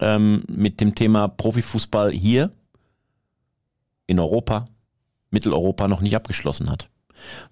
ähm, 0.00 0.42
mit 0.48 0.80
dem 0.80 0.94
Thema 0.94 1.28
Profifußball 1.28 2.10
hier 2.10 2.50
in 4.06 4.18
Europa, 4.18 4.66
Mitteleuropa 5.30 5.88
noch 5.88 6.00
nicht 6.00 6.14
abgeschlossen 6.14 6.70
hat. 6.70 6.88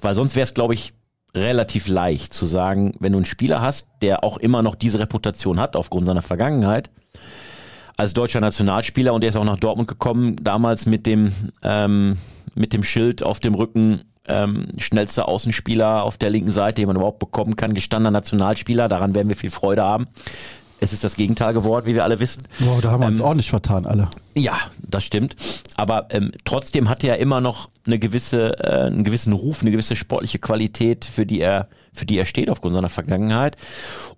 Weil 0.00 0.14
sonst 0.14 0.36
wäre 0.36 0.44
es, 0.44 0.54
glaube 0.54 0.74
ich, 0.74 0.92
relativ 1.34 1.88
leicht 1.88 2.34
zu 2.34 2.46
sagen, 2.46 2.92
wenn 2.98 3.12
du 3.12 3.18
einen 3.18 3.24
Spieler 3.24 3.62
hast, 3.62 3.88
der 4.02 4.22
auch 4.22 4.36
immer 4.36 4.62
noch 4.62 4.74
diese 4.74 4.98
Reputation 4.98 5.58
hat 5.58 5.76
aufgrund 5.76 6.06
seiner 6.06 6.22
Vergangenheit, 6.22 6.90
als 7.96 8.12
deutscher 8.12 8.40
Nationalspieler 8.40 9.14
und 9.14 9.22
der 9.22 9.28
ist 9.28 9.36
auch 9.36 9.44
nach 9.44 9.58
Dortmund 9.58 9.88
gekommen, 9.88 10.36
damals 10.42 10.86
mit 10.86 11.06
dem, 11.06 11.32
ähm, 11.62 12.18
mit 12.54 12.72
dem 12.72 12.82
Schild 12.82 13.22
auf 13.22 13.40
dem 13.40 13.54
Rücken, 13.54 14.02
ähm, 14.26 14.68
schnellster 14.78 15.28
Außenspieler 15.28 16.02
auf 16.02 16.18
der 16.18 16.30
linken 16.30 16.52
Seite, 16.52 16.76
den 16.76 16.86
man 16.86 16.96
überhaupt 16.96 17.18
bekommen 17.18 17.56
kann, 17.56 17.74
gestandener 17.74 18.10
Nationalspieler, 18.10 18.88
daran 18.88 19.14
werden 19.14 19.28
wir 19.28 19.36
viel 19.36 19.50
Freude 19.50 19.82
haben. 19.82 20.06
Es 20.80 20.92
ist 20.92 21.04
das 21.04 21.14
Gegenteil 21.14 21.54
geworden, 21.54 21.86
wie 21.86 21.94
wir 21.94 22.02
alle 22.02 22.18
wissen. 22.18 22.42
Wow, 22.58 22.80
da 22.80 22.90
haben 22.90 23.02
wir 23.02 23.06
uns 23.06 23.18
ähm, 23.18 23.24
ordentlich 23.24 23.50
vertan, 23.50 23.86
alle. 23.86 24.08
Ja, 24.34 24.58
das 24.80 25.04
stimmt. 25.04 25.36
Aber 25.76 26.08
ähm, 26.10 26.32
trotzdem 26.44 26.88
hat 26.88 27.04
er 27.04 27.18
immer 27.18 27.40
noch 27.40 27.70
eine 27.86 28.00
gewisse, 28.00 28.58
äh, 28.58 28.86
einen 28.86 29.04
gewissen 29.04 29.32
Ruf, 29.32 29.62
eine 29.62 29.70
gewisse 29.70 29.94
sportliche 29.94 30.40
Qualität, 30.40 31.04
für 31.04 31.24
die 31.24 31.40
er, 31.40 31.68
für 31.92 32.04
die 32.04 32.18
er 32.18 32.24
steht 32.24 32.50
aufgrund 32.50 32.74
seiner 32.74 32.88
Vergangenheit. 32.88 33.56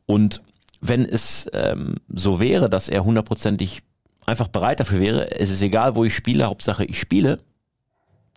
Und 0.06 0.42
wenn 0.80 1.04
es 1.04 1.50
ähm, 1.52 1.96
so 2.08 2.40
wäre, 2.40 2.70
dass 2.70 2.88
er 2.88 3.04
hundertprozentig 3.04 3.82
einfach 4.24 4.48
bereit 4.48 4.80
dafür 4.80 5.00
wäre, 5.00 5.38
es 5.38 5.50
ist 5.50 5.60
egal, 5.60 5.96
wo 5.96 6.04
ich 6.04 6.14
spiele, 6.14 6.46
Hauptsache 6.46 6.86
ich 6.86 6.98
spiele, 6.98 7.40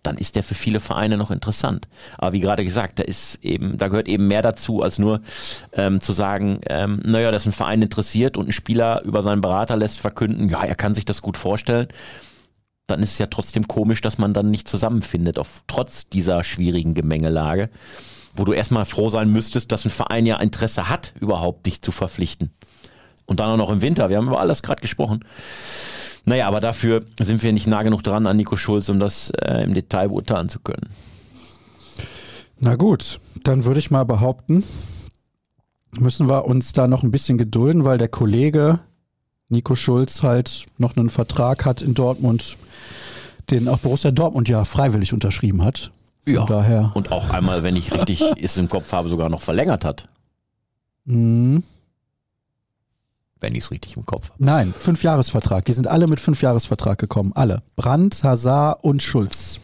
dann 0.03 0.17
ist 0.17 0.35
der 0.35 0.43
für 0.43 0.55
viele 0.55 0.79
Vereine 0.79 1.17
noch 1.17 1.31
interessant. 1.31 1.87
Aber 2.17 2.33
wie 2.33 2.39
gerade 2.39 2.63
gesagt, 2.63 2.99
da 2.99 3.03
ist 3.03 3.43
eben, 3.43 3.77
da 3.77 3.87
gehört 3.87 4.07
eben 4.07 4.27
mehr 4.27 4.41
dazu, 4.41 4.81
als 4.81 4.99
nur 4.99 5.21
ähm, 5.73 6.01
zu 6.01 6.13
sagen, 6.13 6.61
ähm, 6.67 7.01
naja, 7.03 7.31
dass 7.31 7.45
ein 7.45 7.51
Verein 7.51 7.81
interessiert 7.81 8.37
und 8.37 8.47
ein 8.47 8.53
Spieler 8.53 9.03
über 9.03 9.23
seinen 9.23 9.41
Berater 9.41 9.75
lässt 9.75 9.99
verkünden, 9.99 10.49
ja, 10.49 10.63
er 10.63 10.75
kann 10.75 10.93
sich 10.93 11.05
das 11.05 11.21
gut 11.21 11.37
vorstellen. 11.37 11.87
Dann 12.87 13.03
ist 13.03 13.11
es 13.11 13.17
ja 13.17 13.25
trotzdem 13.25 13.67
komisch, 13.67 13.99
dass 14.01 14.17
man 14.17 14.33
dann 14.33 14.49
nicht 14.49 14.69
zusammenfindet, 14.69 15.37
auf, 15.39 15.63
trotz 15.67 16.07
dieser 16.07 16.43
schwierigen 16.43 16.93
Gemengelage, 16.93 17.69
wo 18.33 18.45
du 18.45 18.53
erstmal 18.53 18.85
froh 18.85 19.09
sein 19.09 19.29
müsstest, 19.29 19.73
dass 19.73 19.83
ein 19.83 19.89
Verein 19.89 20.25
ja 20.25 20.37
Interesse 20.37 20.89
hat, 20.89 21.13
überhaupt 21.19 21.65
dich 21.65 21.81
zu 21.81 21.91
verpflichten. 21.91 22.51
Und 23.25 23.41
dann 23.41 23.49
auch 23.49 23.57
noch 23.57 23.71
im 23.71 23.81
Winter. 23.81 24.09
Wir 24.09 24.17
haben 24.17 24.27
über 24.27 24.39
alles 24.39 24.63
gerade 24.63 24.81
gesprochen. 24.81 25.25
Naja, 26.27 26.45
aber 26.49 26.59
dafür 26.59 27.05
sind 27.21 27.41
wir 27.41 27.53
nicht 27.53 27.67
nah 27.67 27.83
genug 27.83 28.03
dran 28.03 28.27
an 28.27 28.35
Nico 28.35 28.57
Schulz, 28.57 28.89
um 28.89 28.99
das 28.99 29.29
äh, 29.29 29.63
im 29.63 29.73
Detail 29.73 30.09
beurteilen 30.09 30.49
zu 30.49 30.59
können. 30.59 30.89
Na 32.59 32.75
gut, 32.75 33.21
dann 33.45 33.63
würde 33.63 33.79
ich 33.79 33.91
mal 33.91 34.03
behaupten, 34.03 34.61
müssen 35.97 36.27
wir 36.27 36.43
uns 36.43 36.73
da 36.73 36.89
noch 36.89 37.03
ein 37.03 37.11
bisschen 37.11 37.37
gedulden, 37.37 37.85
weil 37.85 37.97
der 37.97 38.09
Kollege 38.09 38.79
Nico 39.47 39.75
Schulz 39.75 40.21
halt 40.21 40.65
noch 40.77 40.97
einen 40.97 41.09
Vertrag 41.09 41.63
hat 41.63 41.81
in 41.81 41.93
Dortmund, 41.93 42.57
den 43.49 43.69
auch 43.69 43.79
Borussia 43.79 44.11
Dortmund 44.11 44.49
ja 44.49 44.65
freiwillig 44.65 45.13
unterschrieben 45.13 45.63
hat. 45.63 45.91
Ja. 46.25 46.45
Daher. 46.45 46.91
Und 46.93 47.13
auch 47.13 47.29
einmal, 47.29 47.63
wenn 47.63 47.77
ich 47.77 47.93
richtig 47.93 48.21
es 48.41 48.57
im 48.57 48.67
Kopf 48.67 48.91
habe, 48.91 49.07
sogar 49.07 49.29
noch 49.29 49.41
verlängert 49.41 49.85
hat. 49.85 50.09
Mhm 51.05 51.63
wenn 53.39 53.53
ich 53.53 53.65
es 53.65 53.71
richtig 53.71 53.97
im 53.97 54.05
Kopf 54.05 54.29
habe. 54.31 54.43
Nein, 54.43 54.73
Fünfjahresvertrag. 54.77 55.65
Die 55.65 55.73
sind 55.73 55.87
alle 55.87 56.07
mit 56.07 56.19
Fünfjahresvertrag 56.19 56.97
gekommen. 56.97 57.31
Alle. 57.35 57.61
Brandt, 57.75 58.23
Hazard 58.23 58.83
und 58.83 59.01
Schulz. 59.03 59.59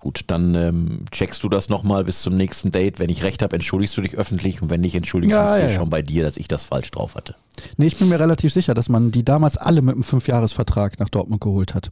Gut, 0.00 0.20
dann 0.28 0.54
ähm, 0.54 1.04
checkst 1.10 1.42
du 1.42 1.48
das 1.48 1.68
nochmal 1.68 2.04
bis 2.04 2.20
zum 2.20 2.36
nächsten 2.36 2.70
Date. 2.70 3.00
Wenn 3.00 3.10
ich 3.10 3.24
recht 3.24 3.42
habe, 3.42 3.56
entschuldigst 3.56 3.96
du 3.96 4.02
dich 4.02 4.16
öffentlich 4.16 4.62
und 4.62 4.70
wenn 4.70 4.80
nicht, 4.80 4.94
entschuldigst 4.94 5.32
ja, 5.32 5.56
du 5.56 5.62
dich 5.62 5.72
ja, 5.72 5.78
schon 5.78 5.90
bei 5.90 6.02
dir, 6.02 6.22
dass 6.22 6.36
ich 6.36 6.46
das 6.46 6.64
falsch 6.64 6.90
drauf 6.90 7.14
hatte. 7.14 7.34
Nee, 7.78 7.86
ich 7.86 7.96
bin 7.96 8.08
mir 8.08 8.20
relativ 8.20 8.52
sicher, 8.52 8.74
dass 8.74 8.88
man 8.88 9.10
die 9.10 9.24
damals 9.24 9.56
alle 9.56 9.82
mit 9.82 9.94
einem 9.94 10.04
Fünfjahresvertrag 10.04 11.00
nach 11.00 11.08
Dortmund 11.08 11.40
geholt 11.40 11.74
hat. 11.74 11.90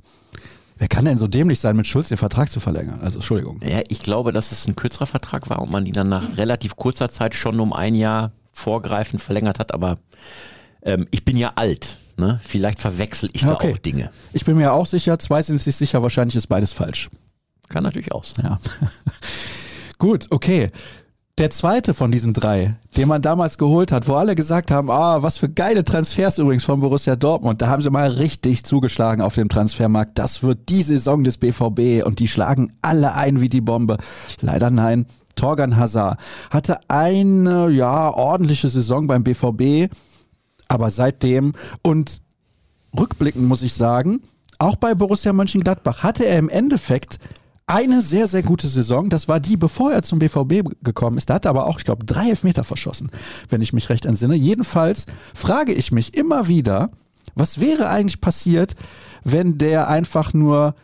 Wer 0.78 0.88
kann 0.88 1.06
denn 1.06 1.16
so 1.16 1.26
dämlich 1.26 1.58
sein, 1.58 1.74
mit 1.74 1.86
Schulz 1.86 2.08
den 2.08 2.18
Vertrag 2.18 2.50
zu 2.50 2.60
verlängern? 2.60 3.00
Also 3.00 3.16
Entschuldigung. 3.16 3.60
Ja, 3.62 3.80
ich 3.88 4.00
glaube, 4.00 4.30
dass 4.30 4.52
es 4.52 4.68
ein 4.68 4.76
kürzerer 4.76 5.06
Vertrag 5.06 5.48
war 5.48 5.62
und 5.62 5.72
man 5.72 5.86
ihn 5.86 5.94
dann 5.94 6.10
nach 6.10 6.36
relativ 6.36 6.76
kurzer 6.76 7.08
Zeit 7.08 7.34
schon 7.34 7.58
um 7.58 7.72
ein 7.72 7.94
Jahr 7.94 8.32
vorgreifend 8.52 9.22
verlängert 9.22 9.58
hat, 9.58 9.72
aber 9.72 9.96
ähm, 10.86 11.06
ich 11.10 11.24
bin 11.24 11.36
ja 11.36 11.52
alt. 11.56 11.98
Ne? 12.16 12.40
Vielleicht 12.42 12.78
verwechsel 12.78 13.28
ich 13.34 13.46
okay. 13.46 13.68
da 13.68 13.74
auch 13.74 13.78
Dinge. 13.78 14.10
Ich 14.32 14.46
bin 14.46 14.56
mir 14.56 14.72
auch 14.72 14.86
sicher, 14.86 15.18
zwei 15.18 15.42
sind 15.42 15.60
sich 15.60 15.76
sicher, 15.76 16.02
wahrscheinlich 16.02 16.36
ist 16.36 16.46
beides 16.46 16.72
falsch. 16.72 17.10
Kann 17.68 17.82
natürlich 17.82 18.12
auch 18.12 18.24
sein. 18.24 18.46
Ja. 18.46 18.58
Gut, 19.98 20.26
okay. 20.30 20.70
Der 21.38 21.50
zweite 21.50 21.92
von 21.92 22.10
diesen 22.10 22.32
drei, 22.32 22.76
den 22.96 23.08
man 23.08 23.20
damals 23.20 23.58
geholt 23.58 23.92
hat, 23.92 24.08
wo 24.08 24.14
alle 24.14 24.34
gesagt 24.34 24.70
haben, 24.70 24.90
ah, 24.90 25.22
was 25.22 25.36
für 25.36 25.50
geile 25.50 25.84
Transfers 25.84 26.38
übrigens 26.38 26.64
von 26.64 26.80
Borussia 26.80 27.14
Dortmund. 27.14 27.60
Da 27.60 27.66
haben 27.66 27.82
sie 27.82 27.90
mal 27.90 28.08
richtig 28.08 28.64
zugeschlagen 28.64 29.20
auf 29.20 29.34
dem 29.34 29.50
Transfermarkt. 29.50 30.18
Das 30.18 30.42
wird 30.42 30.70
die 30.70 30.82
Saison 30.82 31.24
des 31.24 31.36
BVB 31.36 32.06
und 32.06 32.20
die 32.20 32.28
schlagen 32.28 32.72
alle 32.80 33.14
ein 33.14 33.42
wie 33.42 33.50
die 33.50 33.60
Bombe. 33.60 33.98
Leider 34.40 34.70
nein. 34.70 35.04
Torgan 35.34 35.76
Hazard 35.76 36.18
hatte 36.48 36.78
eine, 36.88 37.68
ja, 37.68 38.08
ordentliche 38.08 38.68
Saison 38.70 39.06
beim 39.06 39.22
BVB 39.22 39.92
aber 40.68 40.90
seitdem 40.90 41.52
und 41.82 42.22
rückblickend 42.98 43.46
muss 43.46 43.62
ich 43.62 43.74
sagen, 43.74 44.20
auch 44.58 44.76
bei 44.76 44.94
Borussia 44.94 45.32
Mönchengladbach 45.32 46.02
hatte 46.02 46.24
er 46.24 46.38
im 46.38 46.48
Endeffekt 46.48 47.18
eine 47.66 48.00
sehr, 48.00 48.28
sehr 48.28 48.42
gute 48.42 48.68
Saison. 48.68 49.10
Das 49.10 49.28
war 49.28 49.40
die, 49.40 49.56
bevor 49.56 49.92
er 49.92 50.02
zum 50.02 50.20
BVB 50.20 50.62
gekommen 50.82 51.16
ist. 51.16 51.28
Da 51.28 51.34
hat 51.34 51.46
er 51.46 51.50
aber 51.50 51.66
auch, 51.66 51.78
ich 51.78 51.84
glaube, 51.84 52.06
drei 52.06 52.30
Elfmeter 52.30 52.64
verschossen, 52.64 53.10
wenn 53.48 53.60
ich 53.60 53.72
mich 53.72 53.90
recht 53.90 54.06
entsinne. 54.06 54.36
Jedenfalls 54.36 55.06
frage 55.34 55.72
ich 55.72 55.90
mich 55.90 56.14
immer 56.14 56.46
wieder, 56.46 56.90
was 57.34 57.60
wäre 57.60 57.88
eigentlich 57.88 58.20
passiert, 58.20 58.74
wenn 59.24 59.58
der 59.58 59.88
einfach 59.88 60.32
nur 60.32 60.74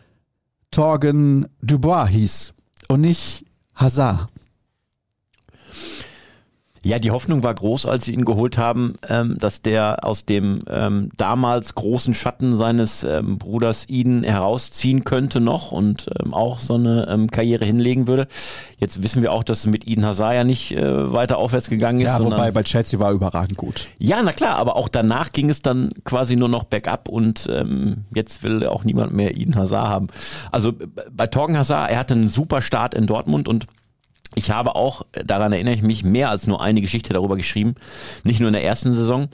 Torgen 0.71 1.47
Dubois 1.61 2.07
hieß 2.07 2.53
und 2.89 3.01
nicht 3.01 3.45
Hazard? 3.75 4.27
Ja, 6.85 6.99
die 6.99 7.11
Hoffnung 7.11 7.43
war 7.43 7.53
groß, 7.53 7.85
als 7.85 8.05
sie 8.05 8.13
ihn 8.13 8.25
geholt 8.25 8.57
haben, 8.57 8.95
ähm, 9.07 9.37
dass 9.39 9.61
der 9.61 10.03
aus 10.03 10.25
dem 10.25 10.59
ähm, 10.69 11.11
damals 11.15 11.75
großen 11.75 12.13
Schatten 12.13 12.57
seines 12.57 13.03
ähm, 13.03 13.37
Bruders 13.37 13.87
ihn 13.87 14.23
herausziehen 14.23 15.05
könnte 15.05 15.39
noch 15.39 15.71
und 15.71 16.09
ähm, 16.19 16.33
auch 16.33 16.59
so 16.59 16.75
eine 16.75 17.07
ähm, 17.09 17.31
Karriere 17.31 17.63
hinlegen 17.63 18.07
würde. 18.07 18.27
Jetzt 18.79 19.01
wissen 19.01 19.21
wir 19.21 19.31
auch, 19.31 19.43
dass 19.43 19.65
mit 19.65 19.87
Eden 19.87 20.05
Hazard 20.05 20.33
ja 20.33 20.43
nicht 20.43 20.75
äh, 20.75 21.13
weiter 21.13 21.37
aufwärts 21.37 21.69
gegangen 21.69 22.01
ist. 22.01 22.07
Ja, 22.07 22.21
wobei 22.21 22.51
bei 22.51 22.63
Chelsea 22.63 22.99
war 22.99 23.13
überragend 23.13 23.55
gut. 23.55 23.87
Ja, 23.99 24.21
na 24.21 24.33
klar, 24.33 24.57
aber 24.57 24.75
auch 24.75 24.89
danach 24.89 25.31
ging 25.31 25.49
es 25.49 25.61
dann 25.61 25.91
quasi 26.03 26.35
nur 26.35 26.49
noch 26.49 26.65
bergab 26.65 27.07
und 27.07 27.47
ähm, 27.49 28.03
jetzt 28.13 28.43
will 28.43 28.67
auch 28.67 28.83
niemand 28.83 29.13
mehr 29.13 29.37
Eden 29.37 29.55
Hazard 29.55 29.87
haben. 29.87 30.07
Also 30.51 30.73
bei 31.11 31.27
Torgen 31.27 31.57
Hazard, 31.57 31.91
er 31.91 31.99
hatte 31.99 32.13
einen 32.13 32.27
super 32.27 32.61
Start 32.61 32.93
in 32.93 33.07
Dortmund 33.07 33.47
und 33.47 33.67
ich 34.35 34.51
habe 34.51 34.75
auch, 34.75 35.03
daran 35.11 35.53
erinnere 35.53 35.75
ich 35.75 35.81
mich, 35.81 36.03
mehr 36.03 36.29
als 36.29 36.47
nur 36.47 36.61
eine 36.61 36.81
Geschichte 36.81 37.13
darüber 37.13 37.35
geschrieben, 37.35 37.75
nicht 38.23 38.39
nur 38.39 38.49
in 38.49 38.53
der 38.53 38.63
ersten 38.63 38.93
Saison, 38.93 39.29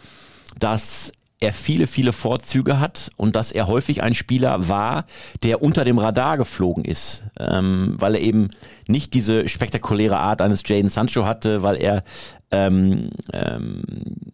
dass 0.59 1.11
er 1.39 1.53
viele, 1.53 1.87
viele 1.87 2.11
Vorzüge 2.11 2.79
hat 2.79 3.11
und 3.15 3.35
dass 3.35 3.51
er 3.51 3.67
häufig 3.67 4.03
ein 4.03 4.13
Spieler 4.13 4.67
war, 4.67 5.05
der 5.43 5.61
unter 5.61 5.85
dem 5.85 5.97
Radar 5.97 6.37
geflogen 6.37 6.83
ist, 6.83 7.23
ähm, 7.39 7.95
weil 7.97 8.15
er 8.15 8.21
eben 8.21 8.49
nicht 8.87 9.13
diese 9.13 9.47
spektakuläre 9.47 10.17
Art 10.17 10.41
eines 10.41 10.67
Jaden 10.67 10.89
Sancho 10.89 11.25
hatte, 11.25 11.63
weil 11.63 11.77
er 11.77 12.03
ähm, 12.51 13.11
ähm, 13.31 13.83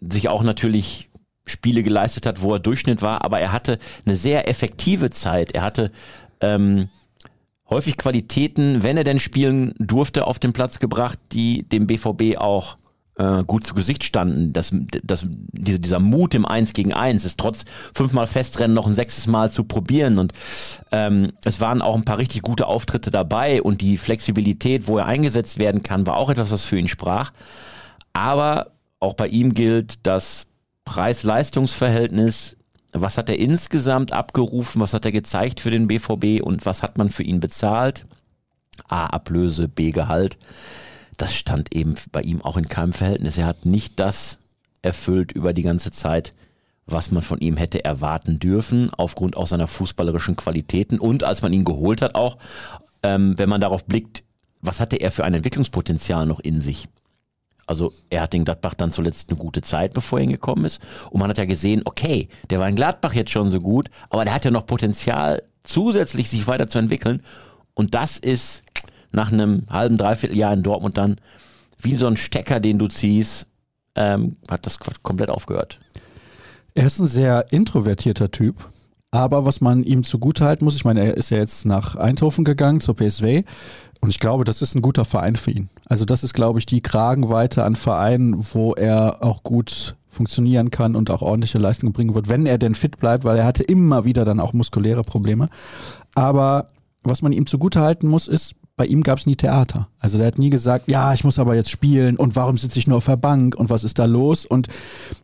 sich 0.02 0.30
auch 0.30 0.42
natürlich 0.42 1.10
Spiele 1.46 1.84
geleistet 1.84 2.26
hat, 2.26 2.42
wo 2.42 2.54
er 2.54 2.60
Durchschnitt 2.60 3.04
war, 3.04 3.24
aber 3.24 3.40
er 3.40 3.52
hatte 3.52 3.78
eine 4.06 4.16
sehr 4.16 4.50
effektive 4.50 5.12
Zeit. 5.12 5.52
Er 5.52 5.62
hatte 5.62 5.92
ähm, 6.42 6.90
häufig 7.70 7.98
Qualitäten, 7.98 8.84
wenn 8.84 8.98
er 8.98 9.04
denn 9.04 9.20
spielen 9.20 9.74
durfte, 9.78 10.28
auf 10.28 10.40
den 10.40 10.54
Platz 10.54 10.80
gebracht, 10.80 11.20
die 11.32 11.68
dem 11.68 11.88
BVB 11.88 12.38
auch 12.38 12.78
äh, 13.18 13.44
gut 13.46 13.66
zu 13.66 13.74
Gesicht 13.74 14.04
standen. 14.04 14.54
Das, 14.54 14.72
das, 15.04 15.26
diese, 15.28 15.80
dieser 15.80 16.00
Mut 16.00 16.34
im 16.36 16.46
Eins 16.46 16.74
gegen 16.74 16.94
Eins 16.94 17.26
ist 17.26 17.40
trotz 17.40 17.66
fünfmal 17.94 18.28
Festrennen 18.28 18.76
noch 18.76 18.88
ein 18.88 18.94
sechstes 18.94 19.28
Mal 19.28 19.52
zu 19.52 19.64
probieren. 19.64 20.20
Und 20.20 20.34
ähm, 20.92 21.32
es 21.44 21.62
waren 21.62 21.82
auch 21.82 21.96
ein 21.96 22.06
paar 22.06 22.18
richtig 22.18 22.42
gute 22.42 22.68
Auftritte 22.68 23.12
dabei 23.12 23.62
und 23.62 23.82
die 23.82 23.98
Flexibilität, 23.98 24.88
wo 24.88 24.98
er 24.98 25.06
eingesetzt 25.06 25.58
werden 25.58 25.82
kann, 25.82 26.08
war 26.08 26.18
auch 26.18 26.30
etwas, 26.30 26.52
was 26.52 26.66
für 26.66 26.78
ihn 26.78 26.88
sprach. 26.88 27.32
Aber 28.14 28.72
auch 29.00 29.14
bei 29.14 29.28
ihm 29.28 29.54
gilt, 29.54 30.06
das 30.06 30.48
Preis-Leistungs-Verhältnis 30.86 32.55
was 33.02 33.18
hat 33.18 33.30
er 33.30 33.40
insgesamt 33.40 34.12
abgerufen? 34.12 34.82
Was 34.82 34.94
hat 34.94 35.06
er 35.06 35.12
gezeigt 35.12 35.60
für 35.60 35.72
den 35.72 35.88
BVB 35.88 36.42
und 36.42 36.66
was 36.66 36.84
hat 36.84 36.98
man 36.98 37.10
für 37.10 37.24
ihn 37.24 37.40
bezahlt? 37.40 38.06
A, 38.88 39.08
Ablöse, 39.08 39.68
B, 39.68 39.92
Gehalt. 39.92 40.38
Das 41.18 41.34
stand 41.34 41.74
eben 41.74 41.96
bei 42.12 42.22
ihm 42.22 42.42
auch 42.42 42.58
in 42.58 42.68
keinem 42.68 42.94
Verhältnis. 42.94 43.38
Er 43.38 43.46
hat 43.46 43.66
nicht 43.66 44.00
das 44.00 44.40
erfüllt 44.82 45.32
über 45.32 45.54
die 45.54 45.64
ganze 45.64 45.92
Zeit, 45.92 46.34
was 46.86 47.12
man 47.12 47.24
von 47.24 47.40
ihm 47.40 47.58
hätte 47.58 47.84
erwarten 47.84 48.40
dürfen, 48.40 48.92
aufgrund 48.94 49.38
auch 49.38 49.48
seiner 49.48 49.68
fußballerischen 49.68 50.36
Qualitäten 50.36 51.00
und 51.00 51.24
als 51.24 51.42
man 51.42 51.54
ihn 51.54 51.66
geholt 51.66 52.02
hat, 52.02 52.16
auch 52.16 52.38
ähm, 53.02 53.38
wenn 53.38 53.50
man 53.50 53.62
darauf 53.62 53.86
blickt, 53.86 54.24
was 54.62 54.80
hatte 54.80 54.98
er 54.98 55.12
für 55.12 55.24
ein 55.24 55.34
Entwicklungspotenzial 55.34 56.26
noch 56.26 56.40
in 56.40 56.62
sich? 56.62 56.88
Also 57.68 57.94
er 58.10 58.22
hat 58.22 58.34
in 58.34 58.46
Gladbach 58.46 58.74
dann 58.76 58.92
zuletzt 58.92 59.30
eine 59.30 59.40
gute 59.40 59.62
Zeit, 59.62 59.94
bevor 59.94 60.20
er 60.20 60.24
hingekommen 60.24 60.66
ist. 60.66 60.82
Und 61.10 61.20
man 61.20 61.30
hat 61.30 61.38
ja 61.38 61.46
gesehen, 61.46 61.82
okay, 61.86 62.30
der 62.50 62.60
war 62.60 62.70
in 62.70 62.76
Gladbach 62.76 63.14
jetzt 63.14 63.32
schon 63.32 63.50
so 63.50 63.60
gut, 63.60 63.90
aber 64.10 64.24
der 64.24 64.34
hat 64.34 64.46
ja 64.46 64.52
noch 64.52 64.66
Potenzial, 64.66 65.42
zusätzlich 65.64 66.30
sich 66.30 66.48
weiterzuentwickeln. 66.48 67.24
Und 67.74 67.96
das 67.96 68.18
ist 68.18 68.64
nach 69.12 69.32
einem 69.32 69.64
halben, 69.70 69.98
dreiviertel 69.98 70.38
Jahr 70.38 70.54
in 70.54 70.64
Dortmund 70.64 70.98
dann 70.98 71.18
wie 71.82 71.96
so 71.96 72.08
ein 72.08 72.18
Stecker, 72.18 72.60
den 72.60 72.80
du 72.80 72.88
ziehst, 72.88 73.48
ähm, 73.96 74.38
hat 74.50 74.66
das 74.66 74.80
komplett 75.02 75.30
aufgehört. 75.30 75.80
Er 76.74 76.88
ist 76.88 77.00
ein 77.00 77.08
sehr 77.08 77.46
introvertierter 77.52 78.32
Typ. 78.32 78.70
Aber 79.16 79.46
was 79.46 79.62
man 79.62 79.84
ihm 79.84 80.04
zugutehalten 80.04 80.66
muss, 80.66 80.76
ich 80.76 80.84
meine, 80.84 81.00
er 81.00 81.16
ist 81.16 81.30
ja 81.30 81.38
jetzt 81.38 81.66
nach 81.66 81.96
Eindhoven 81.96 82.44
gegangen 82.44 82.82
zur 82.82 82.98
PSW 82.98 83.44
und 84.02 84.10
ich 84.10 84.20
glaube, 84.20 84.44
das 84.44 84.62
ist 84.62 84.76
ein 84.76 84.82
guter 84.82 85.06
Verein 85.06 85.38
für 85.38 85.52
ihn. 85.52 85.70
Also 85.88 86.04
das 86.04 86.26
ist, 86.26 86.34
glaube 86.34 86.60
ich, 86.60 86.66
die 86.66 86.82
Kragenweite 86.82 87.64
an 87.64 87.76
Vereinen, 87.76 88.46
wo 88.54 88.74
er 88.74 89.24
auch 89.24 89.42
gut 89.42 89.96
funktionieren 90.10 90.70
kann 90.70 90.98
und 90.98 91.10
auch 91.12 91.22
ordentliche 91.22 91.60
Leistungen 91.60 91.94
bringen 91.94 92.14
wird, 92.14 92.28
wenn 92.28 92.46
er 92.46 92.58
denn 92.58 92.76
fit 92.76 93.00
bleibt, 93.00 93.24
weil 93.24 93.38
er 93.38 93.46
hatte 93.46 93.64
immer 93.64 94.04
wieder 94.04 94.26
dann 94.26 94.42
auch 94.42 94.52
muskuläre 94.52 95.04
Probleme. 95.04 95.48
Aber 96.14 96.68
was 97.04 97.22
man 97.22 97.32
ihm 97.32 97.46
zugutehalten 97.46 98.10
muss, 98.10 98.28
ist, 98.28 98.54
bei 98.78 98.86
ihm 98.86 99.04
gab 99.04 99.20
es 99.20 99.26
nie 99.26 99.38
Theater. 99.38 99.88
Also 100.00 100.18
der 100.18 100.28
hat 100.28 100.38
nie 100.38 100.50
gesagt, 100.50 100.90
ja, 100.90 101.14
ich 101.14 101.24
muss 101.24 101.40
aber 101.40 101.56
jetzt 101.56 101.70
spielen 101.70 102.18
und 102.18 102.36
warum 102.36 102.58
sitze 102.58 102.78
ich 102.78 102.88
nur 102.88 102.98
auf 102.98 103.06
der 103.06 103.16
Bank 103.16 103.56
und 103.56 103.70
was 103.70 103.86
ist 103.86 104.00
da 104.00 104.06
los? 104.06 104.46
Und 104.46 104.68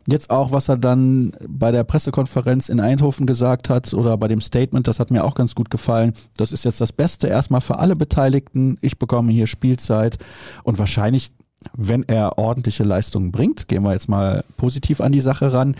jetzt 0.06 0.30
auch, 0.30 0.52
was 0.52 0.68
er 0.68 0.78
dann 0.78 1.32
bei 1.46 1.70
der 1.70 1.84
Pressekonferenz 1.84 2.70
in 2.70 2.80
Eindhoven 2.80 3.26
gesagt 3.26 3.68
hat 3.68 3.92
oder 3.92 4.16
bei 4.16 4.28
dem 4.28 4.40
Statement, 4.40 4.88
das 4.88 4.98
hat 4.98 5.10
mir 5.10 5.24
auch 5.24 5.34
ganz 5.34 5.54
gut 5.54 5.70
gefallen. 5.70 6.14
Das 6.36 6.52
ist 6.52 6.64
jetzt 6.64 6.80
das 6.80 6.92
Beste 6.92 7.26
erstmal 7.26 7.60
für 7.60 7.78
alle 7.78 7.94
Beteiligten. 7.94 8.78
Ich 8.80 8.98
bekomme 8.98 9.32
hier 9.32 9.46
Spielzeit 9.46 10.16
und 10.62 10.78
wahrscheinlich, 10.78 11.30
wenn 11.76 12.04
er 12.04 12.38
ordentliche 12.38 12.84
Leistungen 12.84 13.32
bringt, 13.32 13.68
gehen 13.68 13.82
wir 13.82 13.92
jetzt 13.92 14.08
mal 14.08 14.44
positiv 14.56 15.02
an 15.02 15.12
die 15.12 15.20
Sache 15.20 15.52
ran, 15.52 15.76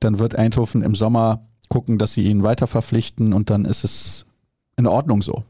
dann 0.00 0.18
wird 0.18 0.36
Eindhoven 0.36 0.82
im 0.82 0.94
Sommer 0.94 1.42
gucken, 1.68 1.98
dass 1.98 2.14
sie 2.14 2.22
ihn 2.22 2.42
weiter 2.42 2.66
verpflichten 2.66 3.34
und 3.34 3.50
dann 3.50 3.66
ist 3.66 3.84
es 3.84 4.24
in 4.76 4.86
Ordnung 4.86 5.20
so. 5.20 5.44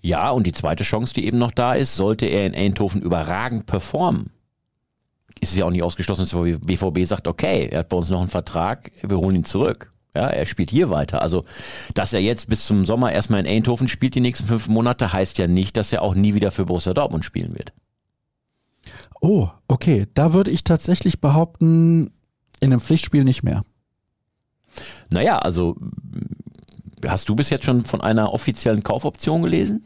Ja, 0.00 0.30
und 0.30 0.46
die 0.46 0.52
zweite 0.52 0.84
Chance, 0.84 1.14
die 1.14 1.26
eben 1.26 1.38
noch 1.38 1.50
da 1.50 1.74
ist, 1.74 1.96
sollte 1.96 2.26
er 2.26 2.46
in 2.46 2.54
Eindhoven 2.54 3.02
überragend 3.02 3.66
performen, 3.66 4.30
ist 5.40 5.52
es 5.52 5.58
ja 5.58 5.64
auch 5.64 5.70
nicht 5.70 5.82
ausgeschlossen, 5.82 6.22
dass 6.22 6.30
der 6.30 6.58
BVB 6.58 7.06
sagt, 7.06 7.28
okay, 7.28 7.68
er 7.70 7.80
hat 7.80 7.88
bei 7.88 7.96
uns 7.96 8.10
noch 8.10 8.20
einen 8.20 8.28
Vertrag, 8.28 8.92
wir 9.02 9.18
holen 9.18 9.36
ihn 9.36 9.44
zurück. 9.44 9.92
Ja, 10.14 10.26
er 10.26 10.44
spielt 10.44 10.70
hier 10.70 10.90
weiter. 10.90 11.22
Also, 11.22 11.44
dass 11.94 12.12
er 12.12 12.20
jetzt 12.20 12.48
bis 12.48 12.66
zum 12.66 12.84
Sommer 12.84 13.12
erstmal 13.12 13.40
in 13.40 13.46
Eindhoven 13.46 13.86
spielt, 13.86 14.16
die 14.16 14.20
nächsten 14.20 14.46
fünf 14.46 14.66
Monate, 14.66 15.12
heißt 15.12 15.38
ja 15.38 15.46
nicht, 15.46 15.76
dass 15.76 15.92
er 15.92 16.02
auch 16.02 16.14
nie 16.14 16.34
wieder 16.34 16.50
für 16.50 16.66
Borussia 16.66 16.94
Dortmund 16.94 17.24
spielen 17.24 17.56
wird. 17.56 17.72
Oh, 19.20 19.48
okay. 19.68 20.08
Da 20.14 20.32
würde 20.32 20.50
ich 20.50 20.64
tatsächlich 20.64 21.20
behaupten, 21.20 22.10
in 22.60 22.72
einem 22.72 22.80
Pflichtspiel 22.80 23.22
nicht 23.22 23.44
mehr. 23.44 23.62
Naja, 25.10 25.38
also 25.38 25.76
Hast 27.06 27.28
du 27.28 27.34
bis 27.34 27.50
jetzt 27.50 27.64
schon 27.64 27.84
von 27.84 28.00
einer 28.00 28.32
offiziellen 28.32 28.82
Kaufoption 28.82 29.42
gelesen? 29.42 29.84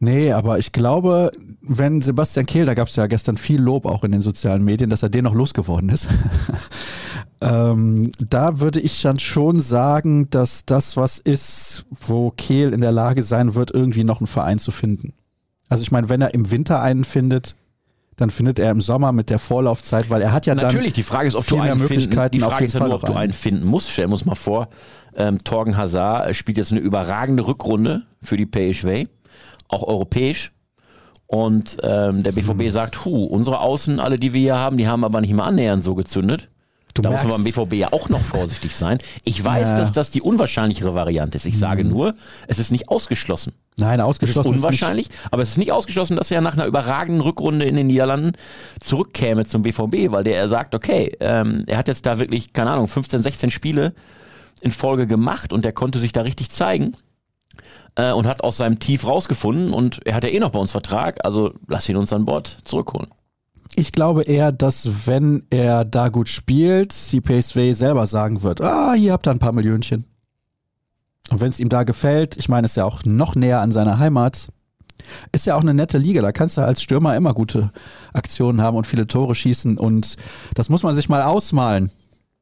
Nee, 0.00 0.32
aber 0.32 0.58
ich 0.58 0.72
glaube, 0.72 1.32
wenn 1.60 2.00
Sebastian 2.00 2.46
Kehl, 2.46 2.66
da 2.66 2.74
gab 2.74 2.88
es 2.88 2.96
ja 2.96 3.06
gestern 3.06 3.36
viel 3.36 3.60
Lob 3.60 3.84
auch 3.86 4.04
in 4.04 4.12
den 4.12 4.22
sozialen 4.22 4.64
Medien, 4.64 4.90
dass 4.90 5.02
er 5.02 5.08
den 5.08 5.24
noch 5.24 5.34
losgeworden 5.34 5.88
ist. 5.90 6.08
ähm, 7.40 8.12
da 8.18 8.60
würde 8.60 8.80
ich 8.80 9.02
dann 9.02 9.18
schon 9.18 9.60
sagen, 9.60 10.30
dass 10.30 10.64
das 10.64 10.96
was 10.96 11.18
ist, 11.18 11.84
wo 12.06 12.30
Kehl 12.30 12.72
in 12.72 12.80
der 12.80 12.92
Lage 12.92 13.22
sein 13.22 13.54
wird, 13.54 13.72
irgendwie 13.72 14.04
noch 14.04 14.20
einen 14.20 14.28
Verein 14.28 14.58
zu 14.58 14.70
finden. 14.70 15.14
Also 15.68 15.82
ich 15.82 15.90
meine, 15.90 16.08
wenn 16.08 16.22
er 16.22 16.34
im 16.34 16.50
Winter 16.50 16.80
einen 16.80 17.04
findet, 17.04 17.56
dann 18.18 18.30
findet 18.30 18.58
er 18.58 18.72
im 18.72 18.80
Sommer 18.80 19.12
mit 19.12 19.30
der 19.30 19.38
Vorlaufzeit, 19.38 20.10
weil 20.10 20.20
er 20.20 20.32
hat 20.32 20.44
ja 20.44 20.54
Natürlich, 20.54 20.68
dann 20.68 20.74
Natürlich, 20.74 20.92
die 20.92 21.02
Frage 21.04 21.28
ist, 21.28 21.34
ob 21.36 21.46
du 21.46 21.60
einen 21.60 21.78
finden, 21.78 22.30
die 22.32 22.40
Frage 22.40 22.64
ist 22.64 22.74
ja 22.74 22.84
nur, 22.84 22.96
ob 22.96 23.06
du 23.06 23.14
einen 23.14 23.32
finden 23.32 23.64
musst. 23.64 23.90
Stellen 23.90 24.10
wir 24.10 24.14
uns 24.14 24.24
mal 24.24 24.34
vor, 24.34 24.68
ähm, 25.16 25.42
Torgen 25.44 25.76
Hazard 25.76 26.34
spielt 26.34 26.58
jetzt 26.58 26.72
eine 26.72 26.80
überragende 26.80 27.46
Rückrunde 27.46 28.02
für 28.20 28.36
die 28.36 28.46
PSV, 28.46 29.08
auch 29.68 29.84
europäisch. 29.84 30.52
Und 31.26 31.76
ähm, 31.82 32.24
der 32.24 32.32
BVB 32.32 32.62
hm. 32.62 32.70
sagt, 32.70 33.04
hu, 33.04 33.24
unsere 33.24 33.60
Außen, 33.60 34.00
alle, 34.00 34.16
die 34.16 34.32
wir 34.32 34.40
hier 34.40 34.56
haben, 34.56 34.78
die 34.78 34.88
haben 34.88 35.04
aber 35.04 35.20
nicht 35.20 35.32
mal 35.32 35.44
annähernd 35.44 35.84
so 35.84 35.94
gezündet. 35.94 36.48
Du 36.98 37.02
da 37.02 37.10
merkst. 37.10 37.26
muss 37.26 37.34
man 37.34 37.44
beim 37.44 37.68
BVB 37.68 37.74
ja 37.74 37.92
auch 37.92 38.08
noch 38.08 38.20
vorsichtig 38.20 38.74
sein. 38.74 38.98
Ich 39.24 39.42
weiß, 39.42 39.68
ja. 39.68 39.74
dass 39.76 39.92
das 39.92 40.10
die 40.10 40.20
unwahrscheinlichere 40.20 40.94
Variante 40.94 41.36
ist. 41.36 41.46
Ich 41.46 41.54
mhm. 41.54 41.58
sage 41.58 41.84
nur, 41.84 42.14
es 42.48 42.58
ist 42.58 42.72
nicht 42.72 42.88
ausgeschlossen. 42.88 43.54
Nein, 43.76 44.00
ausgeschlossen. 44.00 44.50
Es 44.50 44.56
ist 44.56 44.64
unwahrscheinlich, 44.64 45.08
ist 45.08 45.28
aber 45.30 45.42
es 45.42 45.50
ist 45.50 45.58
nicht 45.58 45.70
ausgeschlossen, 45.70 46.16
dass 46.16 46.32
er 46.32 46.40
nach 46.40 46.54
einer 46.54 46.66
überragenden 46.66 47.20
Rückrunde 47.20 47.66
in 47.66 47.76
den 47.76 47.86
Niederlanden 47.86 48.32
zurückkäme 48.80 49.46
zum 49.46 49.62
BVB, 49.62 50.10
weil 50.10 50.24
der 50.24 50.48
sagt, 50.48 50.74
okay, 50.74 51.16
ähm, 51.20 51.62
er 51.68 51.78
hat 51.78 51.86
jetzt 51.86 52.04
da 52.04 52.18
wirklich, 52.18 52.52
keine 52.52 52.70
Ahnung, 52.70 52.88
15, 52.88 53.22
16 53.22 53.52
Spiele 53.52 53.94
in 54.60 54.72
Folge 54.72 55.06
gemacht 55.06 55.52
und 55.52 55.64
der 55.64 55.72
konnte 55.72 56.00
sich 56.00 56.10
da 56.10 56.22
richtig 56.22 56.50
zeigen 56.50 56.96
äh, 57.94 58.10
und 58.10 58.26
hat 58.26 58.42
aus 58.42 58.56
seinem 58.56 58.80
Tief 58.80 59.06
rausgefunden 59.06 59.72
und 59.72 60.04
er 60.04 60.16
hat 60.16 60.24
ja 60.24 60.30
eh 60.30 60.40
noch 60.40 60.50
bei 60.50 60.58
uns 60.58 60.72
Vertrag, 60.72 61.24
also 61.24 61.52
lass 61.68 61.88
ihn 61.88 61.96
uns 61.96 62.12
an 62.12 62.24
Bord 62.24 62.58
zurückholen. 62.64 63.08
Ich 63.78 63.92
glaube 63.92 64.24
eher, 64.24 64.50
dass 64.50 65.06
wenn 65.06 65.44
er 65.50 65.84
da 65.84 66.08
gut 66.08 66.28
spielt, 66.28 67.12
die 67.12 67.20
PSV 67.20 67.78
selber 67.78 68.08
sagen 68.08 68.42
wird, 68.42 68.60
ah, 68.60 68.94
hier 68.94 69.12
habt 69.12 69.28
ihr 69.28 69.30
ein 69.30 69.38
paar 69.38 69.52
Millionchen. 69.52 70.04
Und 71.30 71.40
wenn 71.40 71.50
es 71.50 71.60
ihm 71.60 71.68
da 71.68 71.84
gefällt, 71.84 72.36
ich 72.36 72.48
meine, 72.48 72.64
es 72.64 72.72
ist 72.72 72.76
ja 72.76 72.84
auch 72.84 73.04
noch 73.04 73.36
näher 73.36 73.60
an 73.60 73.70
seiner 73.70 74.00
Heimat, 74.00 74.48
ist 75.30 75.46
ja 75.46 75.54
auch 75.54 75.60
eine 75.60 75.74
nette 75.74 75.96
Liga. 75.96 76.22
Da 76.22 76.32
kannst 76.32 76.56
du 76.56 76.62
als 76.62 76.82
Stürmer 76.82 77.14
immer 77.14 77.34
gute 77.34 77.70
Aktionen 78.12 78.62
haben 78.62 78.76
und 78.76 78.88
viele 78.88 79.06
Tore 79.06 79.36
schießen. 79.36 79.78
Und 79.78 80.16
das 80.54 80.70
muss 80.70 80.82
man 80.82 80.96
sich 80.96 81.08
mal 81.08 81.22
ausmalen. 81.22 81.88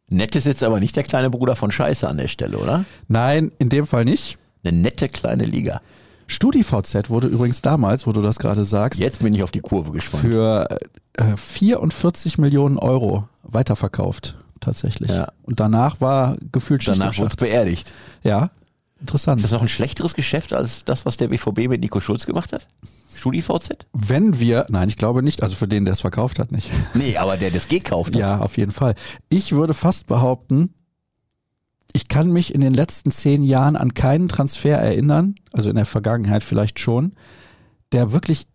Nett 0.09 0.37
ist 0.37 0.46
jetzt 0.46 0.64
aber 0.64 0.81
nicht 0.81 0.96
der 0.96 1.05
kleine 1.05 1.29
Bruder 1.29 1.55
von 1.55 1.70
Scheiße 1.70 2.09
an 2.09 2.16
der 2.16 2.29
Stelle, 2.29 2.57
oder? 2.57 2.87
Nein, 3.09 3.53
in 3.59 3.68
dem 3.68 3.87
Fall 3.87 4.07
nicht. 4.07 4.38
Eine 4.64 4.79
nette 4.79 5.11
kleine 5.11 5.44
Liga. 5.44 5.83
StudiVZ 6.27 7.09
wurde 7.09 7.29
übrigens 7.29 7.62
damals, 7.62 8.07
wo 8.07 8.12
du 8.12 8.21
das 8.21 8.39
gerade 8.39 8.65
sagst. 8.65 9.01
Jetzt 9.01 9.23
bin 9.23 9.35
ich 9.35 9.43
auf 9.43 9.53
die 9.53 9.61
Kurve 9.61 9.93
gespannt. 9.93 10.23
Für 10.25 10.79
äh, 11.15 11.37
44 11.37 12.39
Millionen 12.39 12.79
Euro 12.79 13.29
weiterverkauft, 13.43 14.37
tatsächlich. 14.61 15.11
Ja. 15.11 15.29
Und 15.43 15.61
danach 15.61 16.01
war 16.01 16.37
gefühlt 16.53 16.83
Schicht 16.83 17.01
Danach 17.01 17.17
wurde 17.19 17.37
beerdigt. 17.37 17.93
Ja, 18.23 18.51
interessant. 19.01 19.41
Ist 19.41 19.45
das 19.45 19.53
noch 19.53 19.62
ein 19.62 19.69
schlechteres 19.69 20.15
Geschäft 20.15 20.53
als 20.53 20.85
das, 20.85 21.07
was 21.07 21.17
der 21.17 21.29
BVB 21.29 21.69
mit 21.69 21.81
Nico 21.81 22.01
Schulz 22.01 22.27
gemacht 22.27 22.53
hat? 22.53 22.67
StudiVZ? 23.17 23.87
Wenn 23.93 24.39
wir, 24.39 24.67
nein, 24.69 24.89
ich 24.89 24.97
glaube 24.97 25.23
nicht, 25.23 25.43
also 25.43 25.55
für 25.57 25.69
den, 25.69 25.85
der 25.85 25.93
es 25.93 26.01
verkauft 26.01 26.39
hat, 26.39 26.53
nicht. 26.53 26.71
Nee, 26.95 27.17
aber 27.17 27.37
der 27.37 27.51
das 27.51 27.69
gekauft 27.69 28.15
hat. 28.15 28.21
Ja, 28.21 28.39
auf 28.39 28.57
jeden 28.57 28.73
Fall. 28.73 28.95
Ich 29.29 29.53
würde 29.53 29.75
fast 29.75 30.07
behaupten, 30.07 30.75
ich 31.97 32.09
kann 32.09 32.31
mich 32.31 32.55
in 32.55 32.61
den 32.61 32.75
letzten 32.75 33.11
zehn 33.11 33.43
Jahren 33.43 33.75
an 33.75 33.95
keinen 33.95 34.29
Transfer 34.29 34.77
erinnern, 34.77 35.35
also 35.55 35.71
in 35.71 35.77
der 35.77 35.87
Vergangenheit 35.87 36.45
vielleicht 36.45 36.79
schon, 36.79 37.13
der 37.91 38.13
wirklich 38.13 38.47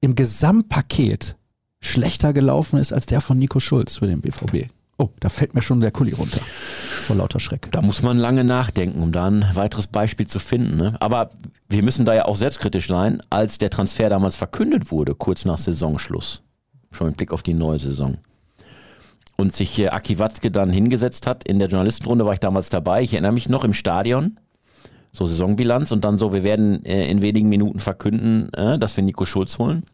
im 0.00 0.14
Gesamtpaket 0.14 1.36
schlechter 1.80 2.32
gelaufen 2.32 2.78
ist 2.78 2.92
als 2.92 3.06
der 3.06 3.20
von 3.20 3.36
Nico 3.36 3.58
Schulz 3.58 3.96
für 3.96 4.06
den 4.06 4.20
BVB. 4.20 4.70
Oh, 4.96 5.08
da 5.18 5.28
fällt 5.28 5.54
mir 5.54 5.62
schon 5.62 5.80
der 5.80 5.90
Kuli 5.90 6.12
runter. 6.12 6.38
Vor 6.38 7.16
lauter 7.16 7.40
Schreck. 7.40 7.68
Da 7.72 7.82
muss 7.82 8.02
man 8.02 8.16
lange 8.16 8.44
nachdenken, 8.44 9.02
um 9.02 9.10
da 9.10 9.26
ein 9.26 9.44
weiteres 9.54 9.88
Beispiel 9.88 10.28
zu 10.28 10.38
finden. 10.38 10.76
Ne? 10.76 10.96
Aber 11.00 11.30
wir 11.68 11.82
müssen 11.82 12.04
da 12.04 12.14
ja 12.14 12.26
auch 12.26 12.36
selbstkritisch 12.36 12.86
sein, 12.86 13.20
als 13.28 13.58
der 13.58 13.70
Transfer 13.70 14.08
damals 14.08 14.36
verkündet 14.36 14.92
wurde, 14.92 15.16
kurz 15.16 15.44
nach 15.44 15.58
Saisonschluss. 15.58 16.42
Schon 16.92 17.08
mit 17.08 17.16
Blick 17.16 17.32
auf 17.32 17.42
die 17.42 17.54
neue 17.54 17.80
Saison. 17.80 18.18
Und 19.38 19.54
sich 19.54 19.90
Aki 19.90 20.18
Watzke 20.18 20.50
dann 20.50 20.70
hingesetzt 20.70 21.26
hat 21.26 21.46
in 21.46 21.58
der 21.58 21.68
Journalistenrunde, 21.68 22.26
war 22.26 22.32
ich 22.34 22.40
damals 22.40 22.68
dabei. 22.68 23.02
Ich 23.02 23.14
erinnere 23.14 23.32
mich 23.32 23.48
noch 23.48 23.64
im 23.64 23.72
Stadion. 23.72 24.38
So 25.12 25.24
Saisonbilanz 25.24 25.90
und 25.92 26.04
dann 26.04 26.18
so, 26.18 26.34
wir 26.34 26.42
werden 26.42 26.84
äh, 26.84 27.08
in 27.08 27.22
wenigen 27.22 27.48
Minuten 27.48 27.78
verkünden, 27.78 28.52
äh, 28.52 28.78
dass 28.78 28.96
wir 28.96 29.04
Nico 29.04 29.24
Schulz 29.24 29.58
holen 29.58 29.84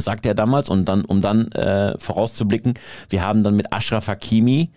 sagt 0.00 0.26
er 0.26 0.34
damals, 0.34 0.68
und 0.68 0.88
dann, 0.88 1.04
um 1.04 1.22
dann 1.22 1.50
äh, 1.52 1.98
vorauszublicken, 1.98 2.74
wir 3.08 3.22
haben 3.22 3.42
dann 3.42 3.56
mit 3.56 3.72
Ashraf 3.72 4.08
Hakimi 4.08 4.70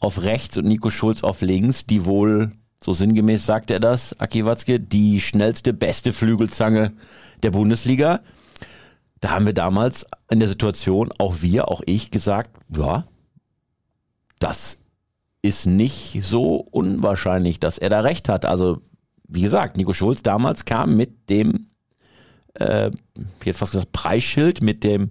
auf 0.00 0.22
rechts 0.22 0.56
und 0.56 0.66
Nico 0.66 0.90
Schulz 0.90 1.22
auf 1.22 1.42
links, 1.42 1.86
die 1.86 2.04
wohl, 2.04 2.52
so 2.82 2.92
sinngemäß 2.92 3.46
sagt 3.46 3.70
er 3.70 3.80
das, 3.80 4.18
Aki 4.18 4.44
Watzke, 4.44 4.80
die 4.80 5.20
schnellste, 5.20 5.72
beste 5.72 6.12
Flügelzange 6.12 6.92
der 7.42 7.50
Bundesliga. 7.50 8.20
Da 9.20 9.30
haben 9.30 9.46
wir 9.46 9.52
damals 9.52 10.06
in 10.30 10.40
der 10.40 10.48
Situation, 10.48 11.12
auch 11.18 11.42
wir, 11.42 11.68
auch 11.68 11.82
ich, 11.86 12.10
gesagt, 12.10 12.50
ja, 12.76 13.04
das 14.42 14.78
ist 15.42 15.66
nicht 15.66 16.20
so 16.22 16.56
unwahrscheinlich, 16.56 17.60
dass 17.60 17.78
er 17.78 17.90
da 17.90 18.00
recht 18.00 18.28
hat. 18.28 18.44
Also, 18.44 18.80
wie 19.26 19.42
gesagt, 19.42 19.76
Nico 19.76 19.92
Schulz 19.92 20.22
damals 20.22 20.64
kam 20.64 20.96
mit 20.96 21.28
dem 21.30 21.66
äh, 22.54 22.90
hätte 23.42 23.58
fast 23.58 23.72
gesagt 23.72 23.92
Preisschild 23.92 24.62
mit 24.62 24.84
dem 24.84 25.08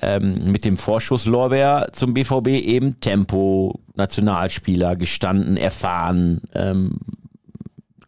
ähm, 0.00 0.52
mit 0.52 0.64
dem 0.64 0.76
Vorschusslorbeer 0.76 1.88
zum 1.92 2.12
BVB 2.12 2.48
eben 2.48 3.00
Tempo, 3.00 3.80
Nationalspieler, 3.94 4.96
gestanden, 4.96 5.56
erfahren, 5.56 6.42
ähm, 6.54 6.98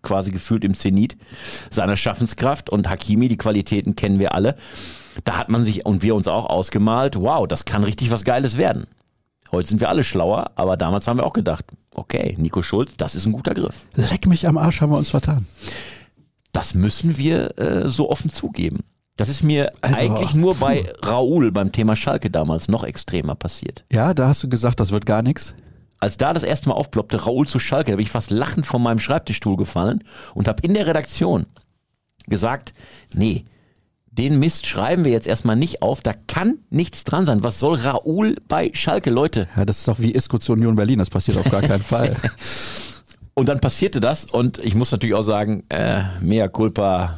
quasi 0.03 0.31
gefühlt 0.31 0.63
im 0.63 0.75
Zenit 0.75 1.17
seiner 1.71 1.97
Schaffenskraft 1.97 2.71
und 2.71 2.89
Hakimi, 2.89 3.29
die 3.29 3.39
Qualitäten 3.39 3.97
kennen 3.97 4.19
wir 4.19 4.35
alle. 4.35 4.57
Da 5.25 5.39
hat 5.39 5.49
man 5.49 5.65
sich 5.65 5.87
und 5.87 6.03
wir 6.03 6.15
uns 6.15 6.29
auch 6.29 6.45
ausgemalt, 6.45 7.17
wow, 7.17 7.49
das 7.49 7.65
kann 7.65 7.83
richtig 7.83 8.11
was 8.11 8.25
Geiles 8.25 8.59
werden. 8.59 8.87
Heute 9.53 9.69
sind 9.69 9.81
wir 9.81 9.89
alle 9.89 10.05
schlauer, 10.05 10.51
aber 10.57 10.77
damals 10.77 11.07
haben 11.07 11.19
wir 11.19 11.27
auch 11.27 11.33
gedacht, 11.33 11.65
okay, 11.95 12.35
Nico 12.39 12.63
Schulz, 12.63 12.95
das 12.97 13.15
ist 13.15 13.27
ein 13.27 13.33
guter 13.33 13.55
Griff. 13.55 13.87
Leck 13.95 14.27
mich 14.27 14.47
am 14.47 14.59
Arsch, 14.59 14.81
haben 14.81 14.91
wir 14.91 14.99
uns 14.99 15.11
vertan. 15.11 15.47
Das 16.53 16.75
müssen 16.75 17.17
wir 17.19 17.59
äh, 17.59 17.89
so 17.89 18.11
offen 18.11 18.31
zugeben. 18.31 18.81
Das 19.17 19.29
ist 19.29 19.43
mir 19.43 19.73
Also, 19.81 19.97
eigentlich 19.97 20.35
nur 20.35 20.57
bei 20.57 20.85
Raoul 21.03 21.51
beim 21.53 21.73
Thema 21.73 21.97
Schalke 21.97 22.31
damals 22.31 22.69
noch 22.69 22.85
extremer 22.85 23.35
passiert. 23.35 23.85
Ja, 23.91 24.13
da 24.15 24.29
hast 24.29 24.43
du 24.43 24.49
gesagt, 24.49 24.79
das 24.81 24.91
wird 24.91 25.07
gar 25.07 25.23
nichts. 25.23 25.55
Als 26.01 26.19
da 26.19 26.35
das 26.35 26.43
erste 26.43 26.69
Mal 26.69 26.75
aufploppte, 26.75 27.25
Raoul 27.25 27.49
zu 27.49 27.59
Schalke, 27.59 27.93
da 27.93 27.97
bin 27.97 28.05
ich 28.05 28.11
fast 28.11 28.31
lachend 28.31 28.67
von 28.67 28.83
meinem 28.83 28.99
Schreibtischstuhl 28.99 29.57
gefallen 29.57 30.05
und 30.35 30.49
habe 30.49 30.63
in 30.63 30.75
der 30.75 30.87
Redaktion 30.87 31.47
gesagt, 32.27 32.75
nee, 33.15 33.45
den 34.19 34.39
Mist 34.39 34.67
schreiben 34.67 35.05
wir 35.05 35.13
jetzt 35.13 35.27
erstmal 35.27 35.57
nicht 35.57 35.83
auf, 35.83 36.01
da 36.01 36.13
kann 36.27 36.59
nichts 36.71 37.05
dran 37.05 37.27
sein. 37.27 37.43
Was 37.45 37.59
soll 37.59 37.77
Raoul 37.79 38.37
bei 38.49 38.71
Schalke, 38.75 39.11
Leute? 39.11 39.49
Ja, 39.57 39.65
das 39.65 39.79
ist 39.79 39.89
doch 39.89 39.99
wie 39.99 40.13
Isco 40.13 40.39
zu 40.39 40.53
Union 40.53 40.77
Berlin, 40.77 40.99
das 40.99 41.11
passiert 41.11 41.37
auf 41.39 41.51
gar 41.51 41.63
keinen 41.63 41.83
Fall. 41.85 42.17
Und 43.35 43.49
dann 43.49 43.61
passierte 43.61 44.01
das 44.01 44.25
und 44.25 44.59
ich 44.59 44.75
muss 44.75 44.91
natürlich 44.93 45.15
auch 45.15 45.23
sagen, 45.23 45.65
äh, 45.69 46.03
mea 46.21 46.49
culpa, 46.49 47.17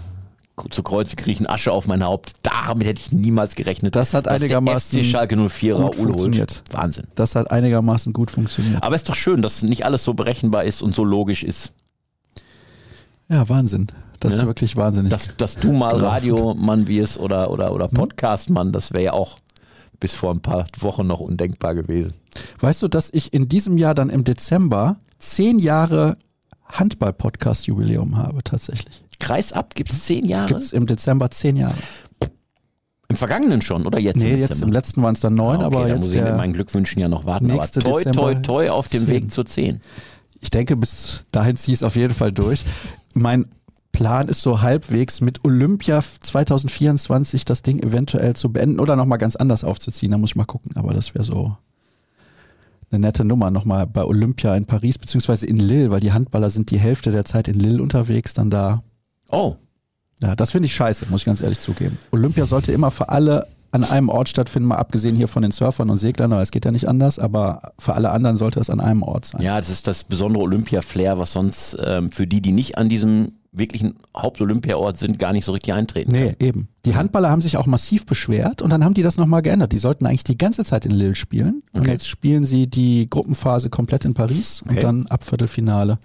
zu 0.71 0.83
Kreuze 0.83 1.15
kriechen, 1.15 1.47
Asche 1.47 1.71
auf 1.71 1.87
mein 1.87 2.03
Haupt. 2.05 2.33
Damit 2.43 2.89
hätte 2.89 3.01
ich 3.01 3.13
niemals 3.13 3.55
gerechnet. 3.55 3.95
Das 3.95 4.13
hat 4.13 4.27
dass 4.27 4.35
einigermaßen 4.35 4.97
der 4.99 5.05
FC 5.05 5.11
Schalke 5.11 5.37
04 5.49 5.75
gut 5.75 5.83
Raoul 5.83 5.95
funktioniert. 5.95 6.51
holt. 6.51 6.73
Wahnsinn. 6.83 7.05
Das 7.15 7.37
hat 7.37 7.53
einigermaßen 7.53 8.13
gut 8.13 8.33
funktioniert. 8.33 8.83
Aber 8.83 8.97
es 8.97 9.03
ist 9.03 9.09
doch 9.09 9.15
schön, 9.15 9.41
dass 9.43 9.63
nicht 9.63 9.85
alles 9.85 10.03
so 10.03 10.15
berechenbar 10.15 10.65
ist 10.65 10.83
und 10.83 10.95
so 10.95 11.05
logisch 11.05 11.45
ist. 11.45 11.73
Ja, 13.29 13.49
Wahnsinn. 13.49 13.87
Das 14.21 14.35
Ja. 14.35 14.41
ist 14.41 14.47
wirklich 14.47 14.77
wahnsinnig. 14.77 15.11
Dass, 15.11 15.37
dass 15.37 15.57
du 15.57 15.73
mal 15.73 15.95
Genau. 15.95 16.09
Radiomann 16.09 16.89
wirst 16.89 17.19
oder, 17.19 17.51
oder, 17.51 17.73
oder 17.73 17.89
Podcastmann, 17.89 18.73
das 18.73 18.93
wäre 18.93 19.05
ja 19.05 19.13
auch 19.13 19.39
bis 20.01 20.15
vor 20.15 20.33
ein 20.33 20.41
paar 20.41 20.67
Wochen 20.81 21.07
noch 21.07 21.21
undenkbar 21.21 21.75
gewesen. 21.75 22.15
Weißt 22.61 22.83
du, 22.83 22.89
dass 22.89 23.11
ich 23.13 23.33
in 23.33 23.49
diesem 23.49 23.79
Jahr 23.79 23.95
dann 23.95 24.11
im 24.11 24.25
Dezember 24.25 24.97
zehn 25.19 25.59
Jahre 25.59 26.17
Handball-Podcast-Jubiläum 26.73 28.17
habe, 28.17 28.43
tatsächlich. 28.45 29.03
Kreis 29.21 29.53
ab, 29.53 29.75
gibt 29.75 29.91
es 29.91 30.05
zehn 30.05 30.25
Jahre? 30.27 30.49
Gibt 30.49 30.63
es 30.63 30.73
im 30.73 30.87
Dezember 30.87 31.31
zehn 31.31 31.57
Jahre. 31.57 31.75
Im 33.09 33.17
Vergangenen 33.17 33.63
schon 33.63 33.87
oder 33.87 33.99
jetzt? 33.99 34.17
Nee, 34.19 34.35
im 34.35 34.41
jetzt 34.41 34.61
im 34.63 34.71
letzten 34.71 35.03
waren 35.03 35.15
es 35.15 35.21
dann 35.21 35.35
neun, 35.35 35.63
Ah, 35.63 35.67
okay, 35.67 35.77
aber 35.77 35.87
da 35.89 35.95
jetzt 35.95 36.05
muss 36.05 36.15
ich 36.15 36.23
mit 36.23 36.37
meinen 36.37 36.53
Glückwünschen 36.53 37.01
ja 37.01 37.09
noch 37.09 37.25
warten. 37.25 37.47
nächste 37.47 37.81
aber 37.81 37.91
toi, 38.03 38.05
toi, 38.13 38.35
toi 38.35 38.69
auf 38.71 38.89
dem 38.89 39.01
zehn. 39.01 39.09
Weg 39.09 39.33
zu 39.33 39.45
zehn. 39.45 39.81
ich 40.41 40.51
denke, 40.51 40.77
bis 40.77 41.25
dahin 41.33 41.57
ziehe 41.57 41.73
ich 41.75 41.81
es 41.81 41.83
auf 41.85 41.97
jeden 41.97 42.13
Fall 42.15 42.33
durch. 42.33 42.65
Mein 43.15 43.47
Plan 43.93 44.29
ist 44.29 44.43
so 44.43 44.61
halbwegs 44.61 45.21
mit 45.21 45.45
Olympia 45.45 46.01
2024 46.01 47.45
das 47.45 47.63
Ding 47.63 47.81
eventuell 47.81 48.37
zu 48.37 48.53
beenden 48.53 48.81
oder 48.81 48.97
nochmal 48.97 49.19
ganz 49.19 49.35
anders 49.37 49.65
aufzuziehen. 49.65 50.13
Da 50.13 50.19
muss 50.19 50.31
ich 50.31 50.37
mal 50.37 50.45
gucken, 50.45 50.77
aber 50.77 50.95
das 50.95 51.15
wäre 51.15 51.25
so 51.25 51.57
eine 52.91 53.01
nette 53.01 53.25
Nummer 53.25 53.51
nochmal 53.51 53.87
bei 53.87 54.05
Olympia 54.05 54.55
in 54.55 54.65
Paris 54.65 54.99
beziehungsweise 54.99 55.47
in 55.47 55.57
Lille, 55.57 55.91
weil 55.91 56.01
die 56.01 56.13
Handballer 56.13 56.51
sind 56.51 56.71
die 56.71 56.79
Hälfte 56.79 57.13
der 57.13 57.25
Zeit 57.25 57.49
in 57.49 57.59
Lille 57.59 57.83
unterwegs, 57.83 58.35
dann 58.35 58.51
da. 58.51 58.83
Oh, 59.31 59.57
Ja, 60.23 60.35
das 60.35 60.53
finde 60.53 60.67
ich 60.67 60.75
scheiße, 60.75 61.07
muss 61.11 61.23
ich 61.23 61.27
ganz 61.27 61.41
ehrlich 61.41 61.61
zugeben. 61.61 61.99
Olympia 62.13 62.47
sollte 62.47 62.73
immer 62.73 62.91
für 62.91 63.09
alle 63.09 63.47
an 63.71 63.85
einem 63.85 64.09
Ort 64.09 64.31
stattfinden, 64.31 64.69
mal 64.69 64.77
abgesehen 64.77 65.15
hier 65.15 65.29
von 65.29 65.43
den 65.43 65.53
Surfern 65.53 65.91
und 65.91 65.99
Seglern, 65.99 66.33
aber 66.33 66.41
es 66.41 66.51
geht 66.51 66.65
ja 66.65 66.71
nicht 66.71 66.89
anders, 66.89 67.19
aber 67.19 67.73
für 67.79 67.95
alle 67.95 68.11
anderen 68.11 68.39
sollte 68.39 68.61
es 68.61 68.71
an 68.71 68.81
einem 68.81 69.03
Ort 69.03 69.27
sein. 69.27 69.43
ja, 69.43 69.59
das 69.59 69.69
ist 69.69 69.87
das 69.87 70.05
besondere 70.05 70.43
Olympia-Flair, 70.45 71.19
was 71.19 71.33
sonst 71.33 71.77
ähm, 71.85 72.11
für 72.11 72.27
die, 72.27 72.41
die 72.41 72.53
nicht 72.53 72.79
an 72.79 72.89
diesem 72.89 73.33
wirklichen 73.53 73.97
Haupt-Olympia-Ort 74.17 74.99
sind, 74.99 75.19
gar 75.19 75.33
nicht 75.33 75.45
so 75.45 75.53
richtig 75.53 75.73
eintreten 75.73 76.13
Nee, 76.13 76.37
eben. 76.39 76.69
Die 76.85 76.95
Handballer 76.95 77.31
haben 77.31 77.43
sich 77.43 77.57
auch 77.57 77.67
massiv 77.67 78.05
beschwert 78.07 78.63
und 78.63 78.71
dann 78.71 78.85
haben 78.85 78.95
die 78.95 79.03
das 79.03 79.17
nochmal 79.17 79.43
geändert. 79.43 79.73
Die 79.73 79.79
sollten 79.79 80.07
eigentlich 80.07 80.25
die 80.25 80.39
ganze 80.39 80.65
Zeit 80.65 80.85
in 80.87 80.93
Lille 80.93 81.15
spielen. 81.15 81.63
Und 81.73 81.81
Okay. 81.83 81.93
jetzt 81.93 82.07
spielen 82.09 82.45
sie 82.45 82.67
die 82.67 83.09
Gruppenphase 83.09 83.71
komplett 83.71 84.05
in 84.05 84.15
Paris 84.15 84.63
Okay. 84.65 84.77
und 84.77 84.83
dann 84.85 85.07
ab 85.07 85.25
Viertelfinale. 85.25 85.99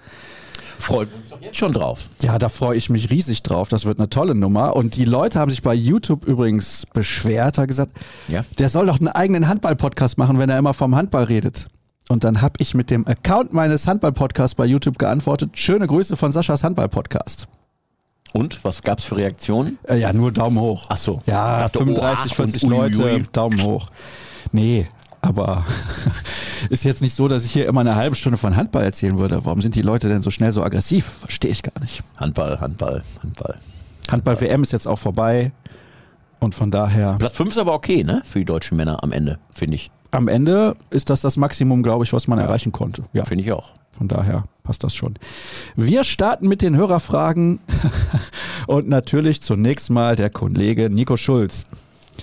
Freut 0.79 1.07
uns 1.15 1.29
doch 1.29 1.39
jetzt 1.41 1.55
schon 1.57 1.71
drauf. 1.71 2.09
Ja, 2.21 2.39
da 2.39 2.49
freue 2.49 2.75
ich 2.77 2.89
mich 2.89 3.09
riesig 3.09 3.43
drauf. 3.43 3.69
Das 3.69 3.85
wird 3.85 3.99
eine 3.99 4.09
tolle 4.09 4.35
Nummer. 4.35 4.75
Und 4.75 4.95
die 4.95 5.05
Leute 5.05 5.39
haben 5.39 5.51
sich 5.51 5.61
bei 5.61 5.73
YouTube 5.73 6.25
übrigens 6.25 6.85
beschwert, 6.93 7.57
haben 7.57 7.67
gesagt, 7.67 7.91
Ja. 8.27 8.43
der 8.57 8.69
soll 8.69 8.87
doch 8.87 8.99
einen 8.99 9.07
eigenen 9.09 9.47
Handball-Podcast 9.47 10.17
machen, 10.17 10.39
wenn 10.39 10.49
er 10.49 10.57
immer 10.57 10.73
vom 10.73 10.95
Handball 10.95 11.25
redet. 11.25 11.69
Und 12.09 12.23
dann 12.23 12.41
habe 12.41 12.55
ich 12.59 12.73
mit 12.73 12.91
dem 12.91 13.07
Account 13.07 13.53
meines 13.53 13.87
Handball-Podcasts 13.87 14.55
bei 14.55 14.65
YouTube 14.65 14.99
geantwortet, 14.99 15.51
schöne 15.53 15.87
Grüße 15.87 16.17
von 16.17 16.31
Saschas 16.31 16.63
Handball-Podcast. 16.63 17.47
Und, 18.33 18.63
was 18.63 18.81
gab's 18.81 19.03
für 19.03 19.15
Reaktionen? 19.15 19.77
Äh, 19.83 19.97
ja, 19.97 20.11
nur 20.11 20.31
Daumen 20.31 20.59
hoch. 20.59 20.87
Ach 20.89 20.97
so. 20.97 21.21
Ja, 21.27 21.59
dachte, 21.59 21.79
35, 21.79 22.31
oha, 22.31 22.35
40 22.35 22.63
und 22.63 22.69
Leute. 22.69 23.25
Daumen 23.31 23.61
hoch. 23.61 23.89
Nee, 24.51 24.87
aber 25.21 25.65
ist 26.69 26.83
jetzt 26.83 27.01
nicht 27.01 27.13
so, 27.13 27.27
dass 27.27 27.45
ich 27.45 27.51
hier 27.51 27.67
immer 27.67 27.81
eine 27.81 27.95
halbe 27.95 28.15
Stunde 28.15 28.37
von 28.37 28.55
Handball 28.55 28.83
erzählen 28.83 29.17
würde. 29.17 29.45
Warum 29.45 29.61
sind 29.61 29.75
die 29.75 29.81
Leute 29.81 30.09
denn 30.09 30.21
so 30.21 30.31
schnell 30.31 30.51
so 30.51 30.63
aggressiv? 30.63 31.05
Verstehe 31.21 31.51
ich 31.51 31.63
gar 31.63 31.79
nicht. 31.79 32.03
Handball, 32.17 32.59
Handball, 32.59 33.03
Handball. 33.21 33.57
Handball-WM 34.11 34.63
ist 34.63 34.73
jetzt 34.73 34.87
auch 34.87 34.99
vorbei. 34.99 35.51
Und 36.39 36.55
von 36.55 36.71
daher, 36.71 37.15
Platz 37.19 37.37
5 37.37 37.51
ist 37.51 37.57
aber 37.57 37.73
okay, 37.73 38.03
ne? 38.03 38.21
Für 38.25 38.39
die 38.39 38.45
deutschen 38.45 38.75
Männer 38.75 39.01
am 39.01 39.13
Ende, 39.13 39.39
finde 39.53 39.75
ich. 39.75 39.91
Am 40.13 40.27
Ende 40.27 40.75
ist 40.91 41.09
das 41.09 41.21
das 41.21 41.37
Maximum, 41.37 41.81
glaube 41.83 42.05
ich, 42.05 42.13
was 42.13 42.27
man 42.27 42.37
erreichen 42.39 42.71
konnte. 42.71 43.03
Ja, 43.13 43.25
Finde 43.25 43.43
ich 43.43 43.51
auch. 43.51 43.71
von 43.91 44.07
daher 44.07 44.45
passt 44.63 44.83
das 44.83 44.93
schon. 44.93 45.15
Wir 45.75 46.03
starten 46.03 46.47
mit 46.47 46.61
den 46.61 46.75
Hörerfragen 46.75 47.59
und 48.67 48.87
natürlich 48.87 49.41
zunächst 49.41 49.89
mal 49.89 50.15
der 50.15 50.29
Kollege 50.29 50.89
Nico 50.89 51.17
Schulz. 51.17 51.65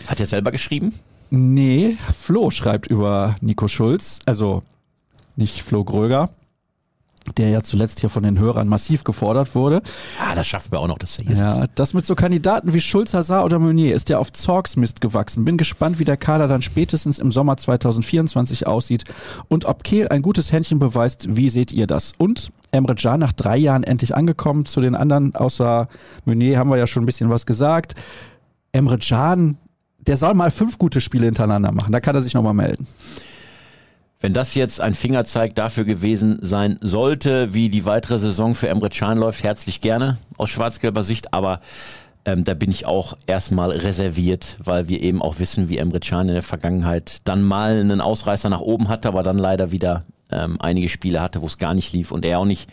Hat 0.07 0.21
er 0.21 0.27
selber 0.27 0.53
geschrieben? 0.53 0.95
Nee, 1.31 1.97
Flo 2.17 2.51
schreibt 2.51 2.87
über 2.87 3.37
Nico 3.41 3.69
Schulz, 3.69 4.21
also 4.27 4.63
nicht 5.37 5.63
Flo 5.63 5.85
Gröger, 5.85 6.31
der 7.37 7.51
ja 7.51 7.63
zuletzt 7.63 8.01
hier 8.01 8.09
von 8.09 8.23
den 8.23 8.39
Hörern 8.39 8.69
massiv 8.69 9.05
gefordert 9.05 9.55
wurde. 9.55 9.83
Ah, 10.21 10.35
das 10.35 10.47
schaffen 10.47 10.73
wir 10.73 10.81
auch 10.81 10.89
noch, 10.89 10.99
dass 10.99 11.19
er 11.19 11.25
hier 11.25 11.37
sitzt. 11.37 11.57
Ja, 11.57 11.67
das 11.75 11.95
mit 11.95 12.07
so 12.07 12.15
Kandidaten 12.15 12.73
wie 12.73 12.81
Schulz, 12.81 13.15
Hazard 13.15 13.45
oder 13.45 13.59
Meunier 13.59 13.95
ist 13.95 14.09
ja 14.09 14.19
auf 14.19 14.33
Zorgs 14.33 14.77
Mist 14.77 15.01
gewachsen. 15.01 15.45
Bin 15.45 15.57
gespannt, 15.57 15.99
wie 15.99 16.05
der 16.05 16.17
Kader 16.17 16.49
dann 16.49 16.63
spätestens 16.63 17.19
im 17.19 17.33
Sommer 17.33 17.57
2024 17.57 18.67
aussieht 18.67 19.05
und 19.49 19.65
ob 19.67 19.85
Kehl 19.85 20.09
ein 20.09 20.23
gutes 20.23 20.53
Händchen 20.53 20.79
beweist. 20.79 21.37
Wie 21.37 21.51
seht 21.51 21.73
ihr 21.73 21.87
das? 21.87 22.13
Und 22.19 22.51
Emre 22.73 22.95
Can 22.95 23.21
nach 23.21 23.33
drei 23.33 23.57
Jahren 23.57 23.85
endlich 23.85 24.15
angekommen. 24.15 24.67
Zu 24.67 24.81
den 24.81 24.95
anderen, 24.95 25.35
außer 25.35 25.89
Meunier, 26.25 26.59
haben 26.59 26.71
wir 26.71 26.79
ja 26.79 26.87
schon 26.87 27.03
ein 27.03 27.07
bisschen 27.07 27.31
was 27.31 27.47
gesagt. 27.47 27.95
Emre 28.73 28.99
Can, 28.99 29.59
der 29.99 30.17
soll 30.17 30.35
mal 30.35 30.51
fünf 30.51 30.79
gute 30.79 31.01
Spiele 31.01 31.27
hintereinander 31.27 31.73
machen. 31.73 31.93
Da 31.93 32.01
kann 32.01 32.15
er 32.15 32.23
sich 32.23 32.35
nochmal 32.35 32.55
melden. 32.55 32.87
Wenn 34.23 34.35
das 34.35 34.55
jetzt 34.55 34.83
ein 34.83 34.93
Fingerzeig 34.93 35.55
dafür 35.55 35.85
gewesen 35.85 36.41
sein 36.43 36.79
sollte, 36.83 37.55
wie 37.55 37.71
die 37.71 37.87
weitere 37.87 38.19
Saison 38.19 38.55
für 38.55 38.69
Emre 38.69 38.91
Can 38.91 39.17
läuft, 39.17 39.43
herzlich 39.43 39.81
gerne 39.81 40.19
aus 40.37 40.51
schwarz-gelber 40.51 41.03
Sicht, 41.03 41.33
aber 41.33 41.63
ähm, 42.27 42.45
da 42.45 42.53
bin 42.53 42.71
ich 42.71 42.85
auch 42.85 43.17
erstmal 43.27 43.71
reserviert, 43.71 44.59
weil 44.63 44.89
wir 44.89 45.01
eben 45.01 45.23
auch 45.23 45.39
wissen, 45.39 45.71
wie 45.71 45.79
Emre 45.79 46.01
Can 46.01 46.29
in 46.29 46.35
der 46.35 46.43
Vergangenheit 46.43 47.23
dann 47.25 47.43
mal 47.43 47.81
einen 47.81 48.03
Ausreißer 48.03 48.51
nach 48.51 48.61
oben 48.61 48.89
hatte, 48.89 49.09
aber 49.09 49.23
dann 49.23 49.39
leider 49.39 49.71
wieder 49.71 50.05
ähm, 50.31 50.59
einige 50.61 50.91
Spiele 50.91 51.23
hatte, 51.23 51.41
wo 51.41 51.47
es 51.47 51.57
gar 51.57 51.73
nicht 51.73 51.95
lief 51.95 52.13
und 52.13 52.27
er 52.27 52.41
auch 52.41 52.45
nicht 52.45 52.69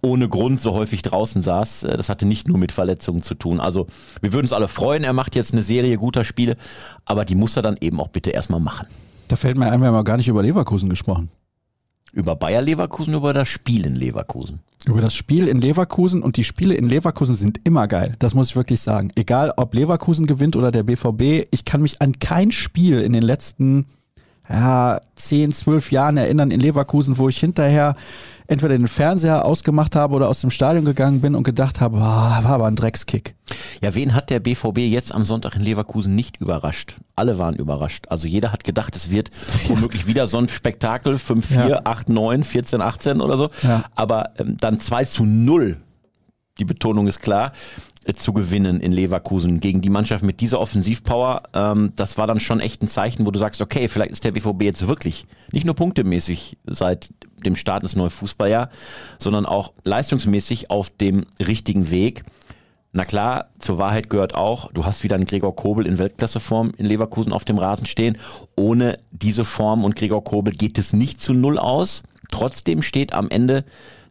ohne 0.00 0.28
Grund 0.28 0.60
so 0.60 0.74
häufig 0.74 1.02
draußen 1.02 1.42
saß. 1.42 1.82
Äh, 1.82 1.96
Das 1.96 2.08
hatte 2.08 2.24
nicht 2.24 2.46
nur 2.46 2.56
mit 2.56 2.70
Verletzungen 2.70 3.20
zu 3.20 3.34
tun. 3.34 3.58
Also 3.58 3.88
wir 4.20 4.32
würden 4.32 4.44
uns 4.44 4.52
alle 4.52 4.68
freuen, 4.68 5.02
er 5.02 5.12
macht 5.12 5.34
jetzt 5.34 5.52
eine 5.52 5.62
Serie 5.62 5.96
guter 5.96 6.22
Spiele, 6.22 6.56
aber 7.04 7.24
die 7.24 7.34
muss 7.34 7.56
er 7.56 7.62
dann 7.62 7.76
eben 7.80 7.98
auch 7.98 8.08
bitte 8.08 8.30
erstmal 8.30 8.60
machen. 8.60 8.86
Da 9.28 9.36
fällt 9.36 9.56
mir 9.56 9.70
ein, 9.70 9.80
wir 9.80 9.88
haben 9.88 9.94
ja 9.94 10.02
gar 10.02 10.16
nicht 10.16 10.28
über 10.28 10.42
Leverkusen 10.42 10.88
gesprochen. 10.88 11.30
Über 12.12 12.36
Bayer 12.36 12.62
Leverkusen, 12.62 13.14
über 13.14 13.32
das 13.32 13.48
Spiel 13.48 13.84
in 13.86 13.96
Leverkusen. 13.96 14.60
Über 14.86 15.00
das 15.00 15.14
Spiel 15.14 15.48
in 15.48 15.56
Leverkusen 15.56 16.22
und 16.22 16.36
die 16.36 16.44
Spiele 16.44 16.74
in 16.74 16.84
Leverkusen 16.84 17.36
sind 17.36 17.60
immer 17.64 17.88
geil. 17.88 18.14
Das 18.18 18.34
muss 18.34 18.50
ich 18.50 18.56
wirklich 18.56 18.80
sagen. 18.80 19.10
Egal, 19.14 19.52
ob 19.56 19.74
Leverkusen 19.74 20.26
gewinnt 20.26 20.56
oder 20.56 20.70
der 20.70 20.82
BVB, 20.82 21.48
ich 21.50 21.64
kann 21.64 21.80
mich 21.80 22.02
an 22.02 22.18
kein 22.18 22.52
Spiel 22.52 23.00
in 23.00 23.14
den 23.14 23.22
letzten 23.22 23.86
ja, 24.48 25.00
10, 25.14 25.52
12 25.52 25.90
Jahren 25.90 26.18
erinnern 26.18 26.50
in 26.50 26.60
Leverkusen, 26.60 27.16
wo 27.16 27.28
ich 27.30 27.38
hinterher 27.38 27.96
entweder 28.46 28.76
den 28.76 28.88
Fernseher 28.88 29.44
ausgemacht 29.44 29.96
habe 29.96 30.14
oder 30.14 30.28
aus 30.28 30.40
dem 30.40 30.50
Stadion 30.50 30.84
gegangen 30.84 31.20
bin 31.20 31.34
und 31.34 31.42
gedacht 31.44 31.80
habe, 31.80 31.98
boah, 31.98 32.38
war 32.42 32.46
aber 32.46 32.66
ein 32.66 32.76
Dreckskick. 32.76 33.34
Ja, 33.82 33.94
wen 33.94 34.14
hat 34.14 34.30
der 34.30 34.40
BVB 34.40 34.78
jetzt 34.78 35.14
am 35.14 35.24
Sonntag 35.24 35.56
in 35.56 35.62
Leverkusen 35.62 36.14
nicht 36.14 36.40
überrascht? 36.40 36.96
Alle 37.16 37.38
waren 37.38 37.54
überrascht. 37.54 38.06
Also 38.08 38.28
jeder 38.28 38.52
hat 38.52 38.64
gedacht, 38.64 38.96
es 38.96 39.10
wird 39.10 39.30
womöglich 39.68 40.06
wieder 40.06 40.26
so 40.26 40.38
ein 40.38 40.48
Spektakel, 40.48 41.16
5-4, 41.16 41.68
Ja. 41.68 41.80
8-9, 41.82 42.44
14, 42.44 42.80
18 42.80 43.20
oder 43.20 43.36
so. 43.36 43.50
Ja. 43.62 43.84
Aber 43.94 44.30
ähm, 44.38 44.56
dann 44.58 44.78
2 44.78 45.04
zu 45.04 45.24
0 45.24 45.78
die 46.58 46.64
Betonung 46.64 47.08
ist 47.08 47.20
klar, 47.20 47.50
zu 48.12 48.32
gewinnen 48.32 48.80
in 48.80 48.92
Leverkusen 48.92 49.60
gegen 49.60 49.80
die 49.80 49.88
Mannschaft 49.88 50.22
mit 50.22 50.40
dieser 50.40 50.60
Offensivpower. 50.60 51.42
Ähm, 51.54 51.92
das 51.96 52.18
war 52.18 52.26
dann 52.26 52.40
schon 52.40 52.60
echt 52.60 52.82
ein 52.82 52.88
Zeichen, 52.88 53.26
wo 53.26 53.30
du 53.30 53.38
sagst, 53.38 53.60
okay, 53.60 53.88
vielleicht 53.88 54.12
ist 54.12 54.24
der 54.24 54.32
BVB 54.32 54.62
jetzt 54.62 54.86
wirklich 54.86 55.26
nicht 55.52 55.64
nur 55.64 55.74
punktemäßig 55.74 56.58
seit 56.66 57.10
dem 57.44 57.56
Start 57.56 57.82
des 57.82 57.96
neuen 57.96 58.10
Fußballjahr, 58.10 58.68
sondern 59.18 59.46
auch 59.46 59.72
leistungsmäßig 59.84 60.70
auf 60.70 60.90
dem 60.90 61.26
richtigen 61.40 61.90
Weg. 61.90 62.24
Na 62.96 63.04
klar, 63.04 63.48
zur 63.58 63.78
Wahrheit 63.78 64.08
gehört 64.08 64.36
auch, 64.36 64.70
du 64.72 64.84
hast 64.84 65.02
wieder 65.02 65.16
einen 65.16 65.24
Gregor 65.24 65.56
Kobel 65.56 65.84
in 65.84 65.98
Weltklasseform 65.98 66.72
in 66.76 66.86
Leverkusen 66.86 67.32
auf 67.32 67.44
dem 67.44 67.58
Rasen 67.58 67.86
stehen. 67.86 68.18
Ohne 68.54 68.98
diese 69.10 69.44
Form 69.44 69.84
und 69.84 69.96
Gregor 69.96 70.22
Kobel 70.22 70.54
geht 70.54 70.78
es 70.78 70.92
nicht 70.92 71.20
zu 71.20 71.32
Null 71.32 71.58
aus. 71.58 72.04
Trotzdem 72.30 72.82
steht 72.82 73.12
am 73.12 73.30
Ende 73.30 73.64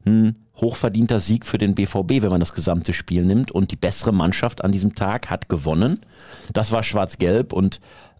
ein 0.05 0.45
hochverdienter 0.55 1.19
Sieg 1.19 1.45
für 1.45 1.57
den 1.57 1.75
BVB, 1.75 2.21
wenn 2.21 2.29
man 2.29 2.39
das 2.39 2.53
gesamte 2.53 2.93
Spiel 2.93 3.25
nimmt. 3.25 3.51
Und 3.51 3.71
die 3.71 3.75
bessere 3.75 4.13
Mannschaft 4.13 4.63
an 4.63 4.71
diesem 4.71 4.95
Tag 4.95 5.29
hat 5.29 5.49
gewonnen. 5.49 5.99
Das 6.53 6.71
war 6.71 6.83
schwarz-gelb 6.83 7.53
und 7.53 7.79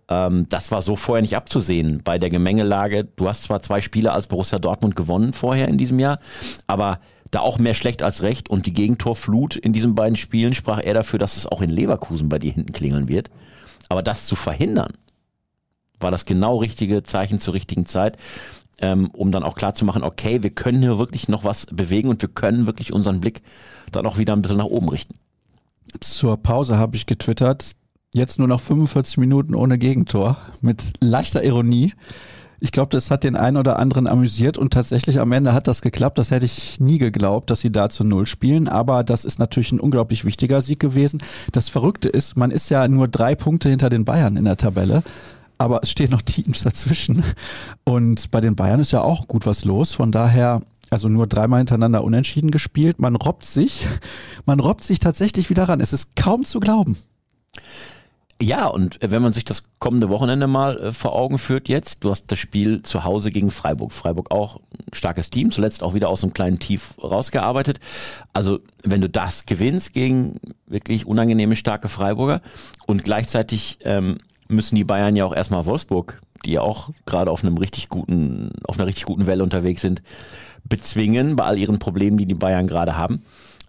ähm, 0.10 0.48
das 0.50 0.72
war 0.72 0.82
so 0.82 0.96
vorher 0.96 1.22
nicht 1.22 1.36
abzusehen 1.36 2.02
bei 2.04 2.18
der 2.18 2.30
Gemengelage. 2.30 3.06
Du 3.06 3.28
hast 3.28 3.44
zwar 3.44 3.62
zwei 3.62 3.82
Spiele 3.82 4.12
als 4.12 4.28
Borussia 4.28 4.60
Dortmund 4.60 4.96
gewonnen 4.96 5.34
vorher 5.34 5.68
in 5.68 5.78
diesem 5.78 6.00
Jahr, 6.00 6.20
aber 6.68 7.00
da 7.32 7.40
auch 7.40 7.58
mehr 7.58 7.74
schlecht 7.74 8.04
als 8.04 8.22
recht 8.22 8.50
und 8.50 8.66
die 8.66 8.74
Gegentorflut 8.74 9.56
in 9.56 9.74
diesen 9.74 9.96
beiden 9.96 10.16
Spielen 10.16 10.54
sprach 10.54 10.80
er 10.84 10.94
dafür, 10.94 11.20
dass 11.20 11.38
es 11.38 11.48
auch 11.48 11.62
in 11.62 11.70
Leverkusen 11.70 12.30
bei 12.30 12.38
dir 12.38 12.52
hinten 12.52 12.74
klingeln 12.74 13.08
wird. 13.08 13.32
Aber 13.90 14.04
das 14.04 14.26
zu 14.26 14.36
verhindern, 14.36 14.94
war 16.00 16.12
das 16.12 16.26
genau 16.26 16.58
richtige 16.58 17.02
Zeichen 17.04 17.40
zur 17.40 17.54
richtigen 17.54 17.86
Zeit, 17.86 18.18
ähm, 18.80 19.10
um 19.14 19.32
dann 19.32 19.44
auch 19.44 19.56
klar 19.56 19.76
zu 19.76 19.86
machen, 19.86 20.04
okay, 20.04 20.44
wir 20.44 20.50
können 20.50 20.82
hier 20.82 20.98
wirklich 20.98 21.28
noch 21.28 21.44
was 21.44 21.66
bewegen 21.68 22.10
und 22.10 22.22
wir 22.22 22.30
können 22.30 22.66
wirklich 22.68 22.94
unseren 22.94 23.22
Blick 23.22 23.42
dann 23.92 24.06
auch 24.06 24.18
wieder 24.18 24.34
ein 24.34 24.42
bisschen 24.42 24.58
nach 24.58 24.66
oben 24.66 24.90
richten. 24.90 25.16
Zur 26.00 26.38
Pause 26.38 26.78
habe 26.78 26.96
ich 26.96 27.06
getwittert, 27.06 27.72
jetzt 28.14 28.40
nur 28.40 28.48
noch 28.48 28.62
45 28.62 29.18
Minuten 29.18 29.56
ohne 29.56 29.78
Gegentor, 29.78 30.38
mit 30.62 30.94
leichter 31.02 31.44
Ironie. 31.44 31.94
Ich 32.60 32.72
glaube, 32.72 32.90
das 32.90 33.12
hat 33.12 33.26
den 33.26 33.36
einen 33.36 33.58
oder 33.58 33.78
anderen 33.78 34.08
amüsiert 34.08 34.58
und 34.58 34.72
tatsächlich 34.72 35.20
am 35.20 35.34
Ende 35.34 35.52
hat 35.52 35.68
das 35.68 35.82
geklappt. 35.82 36.18
Das 36.18 36.32
hätte 36.32 36.46
ich 36.46 36.80
nie 36.80 36.98
geglaubt, 36.98 37.50
dass 37.50 37.60
sie 37.60 37.74
da 37.74 37.90
zu 37.90 38.06
Null 38.06 38.26
spielen. 38.26 38.70
Aber 38.70 39.04
das 39.04 39.26
ist 39.26 39.38
natürlich 39.38 39.74
ein 39.74 39.82
unglaublich 39.82 40.24
wichtiger 40.24 40.62
Sieg 40.62 40.80
gewesen. 40.80 41.22
Das 41.52 41.68
Verrückte 41.68 42.08
ist, 42.08 42.38
man 42.38 42.52
ist 42.52 42.70
ja 42.70 42.88
nur 42.88 43.10
drei 43.10 43.36
Punkte 43.36 43.68
hinter 43.68 43.90
den 43.90 44.06
Bayern 44.06 44.38
in 44.38 44.46
der 44.46 44.56
Tabelle. 44.56 45.04
Aber 45.64 45.80
es 45.82 45.92
stehen 45.92 46.12
noch 46.12 46.22
Teams 46.22 46.64
dazwischen. 46.64 47.24
Und 47.86 48.32
bei 48.32 48.42
den 48.42 48.58
Bayern 48.58 48.82
ist 48.82 48.92
ja 48.92 49.00
auch 49.00 49.30
gut 49.30 49.46
was 49.46 49.64
los. 49.64 49.94
Von 49.94 50.12
daher 50.12 50.62
also 50.90 51.08
nur 51.08 51.26
dreimal 51.26 51.60
hintereinander 51.60 52.04
unentschieden 52.04 52.52
gespielt. 52.52 53.00
Man 53.00 53.16
robbt 53.16 53.46
sich, 53.46 53.88
man 54.46 54.60
robbt 54.60 54.84
sich 54.84 55.00
tatsächlich 55.00 55.50
wieder 55.50 55.64
ran. 55.64 55.80
Es 55.80 55.94
ist 55.94 56.18
kaum 56.18 56.44
zu 56.44 56.60
glauben. 56.60 56.98
Ja, 58.42 58.68
und 58.68 59.00
wenn 59.00 59.22
man 59.22 59.32
sich 59.32 59.46
das 59.46 59.64
kommende 59.80 60.10
Wochenende 60.10 60.48
mal 60.48 60.78
äh, 60.78 60.92
vor 60.92 61.14
Augen 61.14 61.40
führt 61.40 61.70
jetzt, 61.70 62.04
du 62.04 62.10
hast 62.10 62.26
das 62.28 62.40
Spiel 62.40 62.84
zu 62.84 63.06
Hause 63.06 63.32
gegen 63.32 63.52
Freiburg. 63.52 63.94
Freiburg 63.94 64.32
auch 64.32 64.58
ein 64.58 64.94
starkes 64.94 65.30
Team, 65.30 65.50
zuletzt 65.50 65.82
auch 65.82 65.94
wieder 65.94 66.10
aus 66.10 66.24
einem 66.24 66.34
kleinen 66.34 66.60
Tief 66.60 66.96
rausgearbeitet. 67.02 67.80
Also 68.34 68.60
wenn 68.84 69.00
du 69.00 69.08
das 69.08 69.46
gewinnst 69.46 69.94
gegen 69.94 70.42
wirklich 70.68 71.08
unangenehme, 71.08 71.56
starke 71.56 71.88
Freiburger 71.88 72.42
und 72.86 73.06
gleichzeitig 73.06 73.78
ähm, 73.86 74.18
müssen 74.54 74.76
die 74.76 74.84
Bayern 74.84 75.16
ja 75.16 75.26
auch 75.26 75.36
erstmal 75.36 75.66
Wolfsburg, 75.66 76.22
die 76.46 76.54
ja 76.54 76.62
auch 76.62 76.90
gerade 77.06 77.32
auf 77.32 77.44
einem 77.44 77.58
richtig 77.58 77.90
guten, 77.90 78.52
auf 78.66 78.78
einer 78.78 78.88
richtig 78.88 79.06
guten 79.06 79.26
Welle 79.26 79.44
unterwegs 79.44 79.82
sind, 79.82 80.02
bezwingen 80.64 81.36
bei 81.36 81.44
all 81.44 81.58
ihren 81.58 81.80
Problemen, 81.80 82.18
die 82.18 82.26
die 82.26 82.34
Bayern 82.34 82.68
gerade 82.68 82.98
haben. 82.98 83.24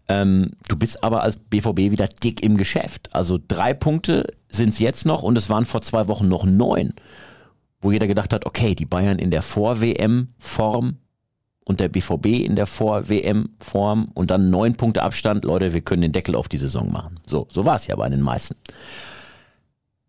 Ähm, 0.07 0.51
du 0.69 0.77
bist 0.77 1.03
aber 1.03 1.23
als 1.23 1.37
BVB 1.37 1.91
wieder 1.91 2.09
dick 2.09 2.43
im 2.45 2.57
Geschäft. 2.57 3.09
Also 3.13 3.39
drei 3.47 3.73
Punkte 3.73 4.27
sind 4.51 4.71
es 4.71 4.79
jetzt 4.79 5.07
noch 5.07 5.23
und 5.23 5.39
es 5.39 5.49
waren 5.49 5.65
vor 5.65 5.83
zwei 5.83 6.09
Wochen 6.09 6.29
noch 6.29 6.45
neun, 6.45 6.93
wo 7.81 7.91
jeder 7.91 8.07
gedacht 8.07 8.33
hat, 8.33 8.45
okay, 8.45 8.75
die 8.75 8.87
Bayern 8.87 9.19
in 9.19 9.31
der 9.31 9.43
Vor-WM-Form 9.43 10.99
und 11.65 11.81
der 11.81 11.89
BVB 11.89 12.27
in 12.27 12.57
der 12.57 12.67
Vor-WM-Form 12.67 14.09
und 14.13 14.31
dann 14.31 14.51
neun 14.51 14.75
Punkte 14.75 15.03
Abstand, 15.03 15.45
Leute, 15.45 15.73
wir 15.73 15.81
können 15.81 16.03
den 16.03 16.13
Deckel 16.13 16.35
auf 16.35 16.49
die 16.49 16.59
Saison 16.59 16.93
machen. 16.93 17.19
So, 17.27 17.47
so 17.51 17.65
war 17.65 17.77
es 17.77 17.87
ja 17.87 17.97
bei 17.97 18.09
den 18.09 18.21
meisten. 18.21 18.57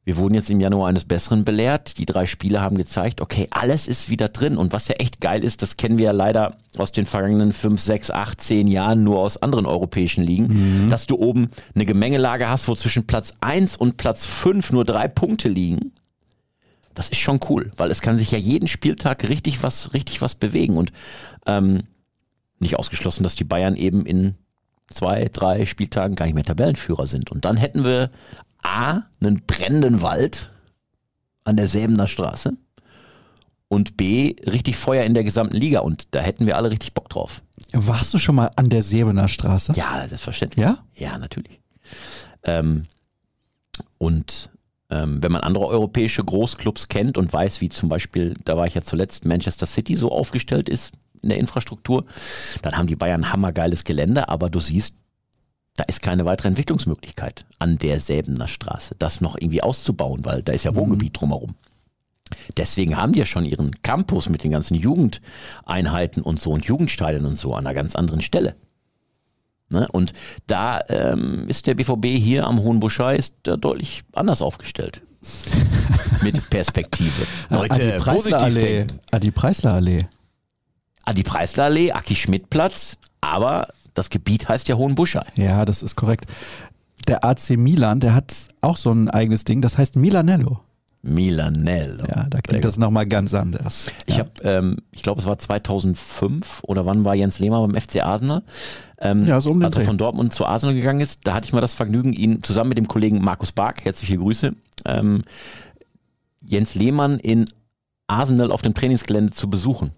Wir 0.06 0.18
wurden 0.18 0.36
jetzt 0.36 0.52
im 0.52 0.60
Januar 0.60 0.88
eines 0.88 1.04
Besseren 1.04 1.46
belehrt. 1.46 1.98
Die 1.98 2.06
drei 2.06 2.28
Spiele 2.28 2.62
haben 2.62 2.78
gezeigt, 2.78 3.22
okay, 3.22 3.48
alles 3.50 3.88
ist 3.88 4.12
wieder 4.12 4.30
drin. 4.30 4.56
Und 4.56 4.72
was 4.72 4.88
ja 4.88 4.96
echt 4.96 5.20
geil 5.20 5.44
ist, 5.44 5.64
das 5.64 5.78
kennen 5.78 5.98
wir 5.98 6.06
ja 6.06 6.12
leider 6.12 6.56
aus 6.78 6.92
den 6.92 7.06
vergangenen 7.06 7.52
fünf, 7.52 7.82
sechs, 7.82 8.12
acht, 8.12 8.40
zehn 8.40 8.68
Jahren 8.68 9.04
nur 9.04 9.20
aus 9.20 9.38
anderen 9.38 9.66
europäischen 9.66 10.24
Ligen, 10.24 10.84
mhm. 10.86 10.90
dass 10.92 11.08
du 11.08 11.16
oben 11.16 11.50
eine 11.74 11.88
Gemengelage 11.88 12.48
hast, 12.48 12.68
wo 12.68 12.76
zwischen 12.76 13.08
Platz 13.08 13.34
eins 13.42 13.76
und 13.76 13.98
Platz 13.98 14.26
fünf 14.26 14.72
nur 14.72 14.86
drei 14.86 15.08
Punkte 15.08 15.50
liegen. 15.50 15.92
Das 16.94 17.10
ist 17.10 17.20
schon 17.20 17.40
cool, 17.50 17.72
weil 17.76 17.90
es 17.90 18.02
kann 18.02 18.18
sich 18.18 18.30
ja 18.30 18.38
jeden 18.38 18.68
Spieltag 18.68 19.28
richtig 19.28 19.64
was, 19.64 19.94
richtig 19.96 20.22
was 20.22 20.36
bewegen. 20.36 20.78
Und 20.78 20.94
ähm, 21.48 21.82
nicht 22.60 22.78
ausgeschlossen, 22.78 23.24
dass 23.24 23.36
die 23.36 23.44
Bayern 23.44 23.76
eben 23.76 24.06
in 24.06 24.36
zwei, 24.90 25.30
drei 25.34 25.66
Spieltagen 25.66 26.16
gar 26.16 26.26
nicht 26.26 26.36
mehr 26.36 26.44
Tabellenführer 26.44 27.08
sind. 27.08 27.32
Und 27.32 27.44
dann 27.44 27.58
hätten 27.58 27.84
wir 27.84 28.12
A, 28.66 29.04
einen 29.24 29.44
brennenden 29.46 30.02
Wald 30.02 30.50
an 31.44 31.58
der 31.58 31.68
Säbener 31.68 32.08
Straße 32.08 32.58
und 33.68 33.98
B, 33.98 34.36
richtig 34.46 34.76
Feuer 34.76 35.04
in 35.04 35.14
der 35.14 35.24
gesamten 35.24 35.56
Liga 35.56 35.82
und 35.82 36.08
da 36.12 36.20
hätten 36.20 36.46
wir 36.46 36.58
alle 36.58 36.72
richtig 36.72 36.94
Bock 36.94 37.10
drauf. 37.10 37.42
Warst 37.74 38.14
du 38.14 38.18
schon 38.18 38.36
mal 38.36 38.52
an 38.56 38.70
der 38.70 38.84
Säbener 38.84 39.28
Straße? 39.28 39.74
Ja, 39.76 40.08
selbstverständlich. 40.08 40.64
Ja? 40.64 40.80
Ja, 40.96 41.18
natürlich. 41.18 41.60
Ähm, 42.44 42.84
und 43.98 44.52
ähm, 44.90 45.22
wenn 45.22 45.32
man 45.32 45.42
andere 45.42 45.68
europäische 45.68 46.24
Großclubs 46.24 46.88
kennt 46.88 47.18
und 47.18 47.32
weiß, 47.32 47.62
wie 47.62 47.70
zum 47.70 47.90
Beispiel, 47.90 48.36
da 48.46 48.58
war 48.58 48.68
ich 48.68 48.76
ja 48.76 48.82
zuletzt, 48.82 49.26
Manchester 49.26 49.66
City 49.66 49.96
so 49.96 50.12
aufgestellt 50.12 50.70
ist 50.70 50.94
in 51.22 51.30
der 51.30 51.38
Infrastruktur, 51.38 52.06
dann 52.62 52.78
haben 52.78 52.88
die 52.88 52.96
Bayern 52.96 53.32
hammergeiles 53.32 53.84
Gelände, 53.84 54.30
aber 54.30 54.50
du 54.50 54.60
siehst, 54.60 54.96
da 55.76 55.84
ist 55.84 56.02
keine 56.02 56.26
weitere 56.26 56.48
Entwicklungsmöglichkeit 56.48 57.46
an 57.60 57.78
der 57.78 58.00
Säbener 58.00 58.48
Straße, 58.48 58.96
das 58.98 59.22
noch 59.22 59.36
irgendwie 59.36 59.62
auszubauen, 59.62 60.24
weil 60.24 60.42
da 60.42 60.54
ist 60.54 60.64
ja 60.64 60.76
Wohngebiet 60.76 61.14
mhm. 61.14 61.20
drumherum. 61.20 61.56
Deswegen 62.58 62.98
haben 62.98 63.14
die 63.14 63.20
ja 63.20 63.26
schon 63.26 63.46
ihren 63.46 63.72
Campus 63.84 64.30
mit 64.30 64.44
den 64.44 64.52
ganzen 64.52 64.76
Jugendeinheiten 64.76 66.24
und 66.24 66.40
so 66.40 66.52
und 66.52 66.66
Jugendstadien 66.66 67.26
und 67.26 67.36
so 67.36 67.54
an 67.54 67.68
einer 67.68 67.76
ganz 67.76 67.96
anderen 67.96 68.22
Stelle. 68.22 68.56
Ne? 69.70 69.88
Und 69.92 70.14
da 70.48 70.80
ähm, 70.90 71.48
ist 71.48 71.68
der 71.68 71.76
BVB 71.76 72.06
hier 72.06 72.46
am 72.46 72.60
Hohen 72.60 72.80
Buschei 72.80 73.16
ist 73.16 73.36
da 73.44 73.58
deutlich 73.58 74.04
anders 74.14 74.42
aufgestellt. 74.42 75.02
mit 76.22 76.50
Perspektive. 76.50 77.26
Leute, 77.50 77.96
Adi 77.96 78.12
positiv 78.12 78.34
Allee. 78.34 78.86
Adi 79.12 79.32
Preisler 79.32 79.74
Allee. 79.74 80.06
Adi 81.04 81.24
Preisler 81.24 81.66
Allee, 81.66 81.92
Aki 81.92 82.16
Schmidt 82.16 82.50
Platz, 82.50 82.98
aber 83.22 83.68
das 83.96 84.12
Gebiet 84.12 84.48
heißt 84.48 84.68
ja 84.68 84.76
Hohenbuschei. 84.76 85.26
Ja, 85.36 85.66
das 85.66 85.82
ist 85.82 85.96
korrekt. 85.96 86.26
Der 87.08 87.26
AC 87.26 87.52
Milan, 87.52 88.00
der 88.00 88.14
hat 88.14 88.50
auch 88.62 88.78
so 88.78 88.92
ein 88.92 89.10
eigenes 89.10 89.44
Ding, 89.44 89.62
das 89.62 89.78
heißt 89.78 89.96
Milanello. 89.96 90.60
Milanello. 91.02 92.04
Ja, 92.08 92.26
da 92.30 92.42
klingt 92.42 92.66
das 92.66 92.78
nochmal 92.78 93.06
ganz 93.06 93.34
anders. 93.36 93.86
Ich 94.08 94.18
ja. 94.18 94.24
habe, 94.24 94.32
ähm, 94.44 94.78
ich 94.92 95.04
glaube, 95.04 95.22
es 95.22 95.28
war 95.28 95.38
2005 95.38 96.64
oder 96.64 96.86
wann 96.88 97.06
war 97.06 97.14
Jens 97.14 97.38
Lehmer 97.38 97.66
beim 97.66 97.80
FC 97.80 98.02
Arsenal? 98.02 98.42
Ähm, 99.00 99.26
ja, 99.26 99.40
so 99.40 99.52
um 99.52 99.60
den 99.60 99.66
Als 99.66 99.76
er 99.76 99.84
von 99.84 100.00
Dortmund 100.00 100.34
zu 100.34 100.46
Arsenal 100.46 100.74
gegangen 100.74 101.02
ist, 101.02 101.22
da 101.24 101.36
hatte 101.36 101.46
ich 101.46 101.54
mal 101.54 101.62
das 101.62 101.74
Vergnügen, 101.74 102.12
ihn 102.12 102.42
zusammen 102.42 102.70
mit 102.70 102.80
dem 102.80 102.88
Kollegen 102.88 103.22
Markus 103.22 103.52
Bark, 103.52 103.86
herzliche 103.86 104.18
Grüße, 104.18 104.54
ähm, 104.86 105.24
Jens 106.42 106.74
Lehmann 106.74 107.20
in 107.20 107.46
Arsenal 108.08 108.52
auf 108.52 108.64
dem 108.64 108.74
Trainingsgelände 108.74 109.32
zu 109.32 109.48
besuchen. 109.50 109.92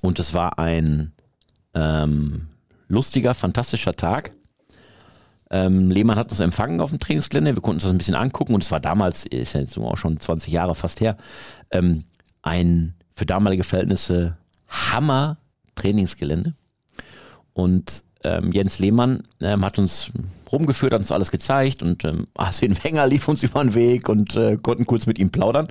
Und 0.00 0.20
es 0.20 0.32
war 0.32 0.60
ein 0.60 1.12
ähm, 1.74 2.46
lustiger, 2.88 3.34
fantastischer 3.34 3.92
Tag. 3.92 4.32
Ähm, 5.50 5.90
Lehmann 5.90 6.18
hat 6.18 6.30
uns 6.30 6.40
empfangen 6.40 6.80
auf 6.80 6.90
dem 6.90 6.98
Trainingsgelände. 6.98 7.54
Wir 7.54 7.62
konnten 7.62 7.76
uns 7.76 7.84
das 7.84 7.92
ein 7.92 7.98
bisschen 7.98 8.14
angucken 8.14 8.54
und 8.54 8.62
es 8.62 8.70
war 8.70 8.80
damals, 8.80 9.24
ist 9.24 9.54
ja 9.54 9.60
jetzt 9.60 9.78
auch 9.78 9.96
schon 9.96 10.20
20 10.20 10.52
Jahre 10.52 10.74
fast 10.74 11.00
her, 11.00 11.16
ähm, 11.70 12.04
ein 12.42 12.94
für 13.14 13.26
damalige 13.26 13.64
Verhältnisse 13.64 14.36
Hammer 14.68 15.38
Trainingsgelände. 15.74 16.54
Und 17.54 18.04
ähm, 18.24 18.52
Jens 18.52 18.78
Lehmann 18.78 19.24
ähm, 19.40 19.64
hat 19.64 19.78
uns 19.78 20.10
rumgeführt, 20.52 20.92
hat 20.92 21.00
uns 21.00 21.12
alles 21.12 21.30
gezeigt 21.30 21.82
und 21.82 22.04
ähm, 22.04 22.26
Arsene 22.34 22.76
Wenger 22.84 23.06
lief 23.06 23.28
uns 23.28 23.42
über 23.42 23.62
den 23.62 23.74
Weg 23.74 24.08
und 24.08 24.36
äh, 24.36 24.56
konnten 24.56 24.86
kurz 24.86 25.06
mit 25.06 25.18
ihm 25.18 25.30
plaudern. 25.30 25.68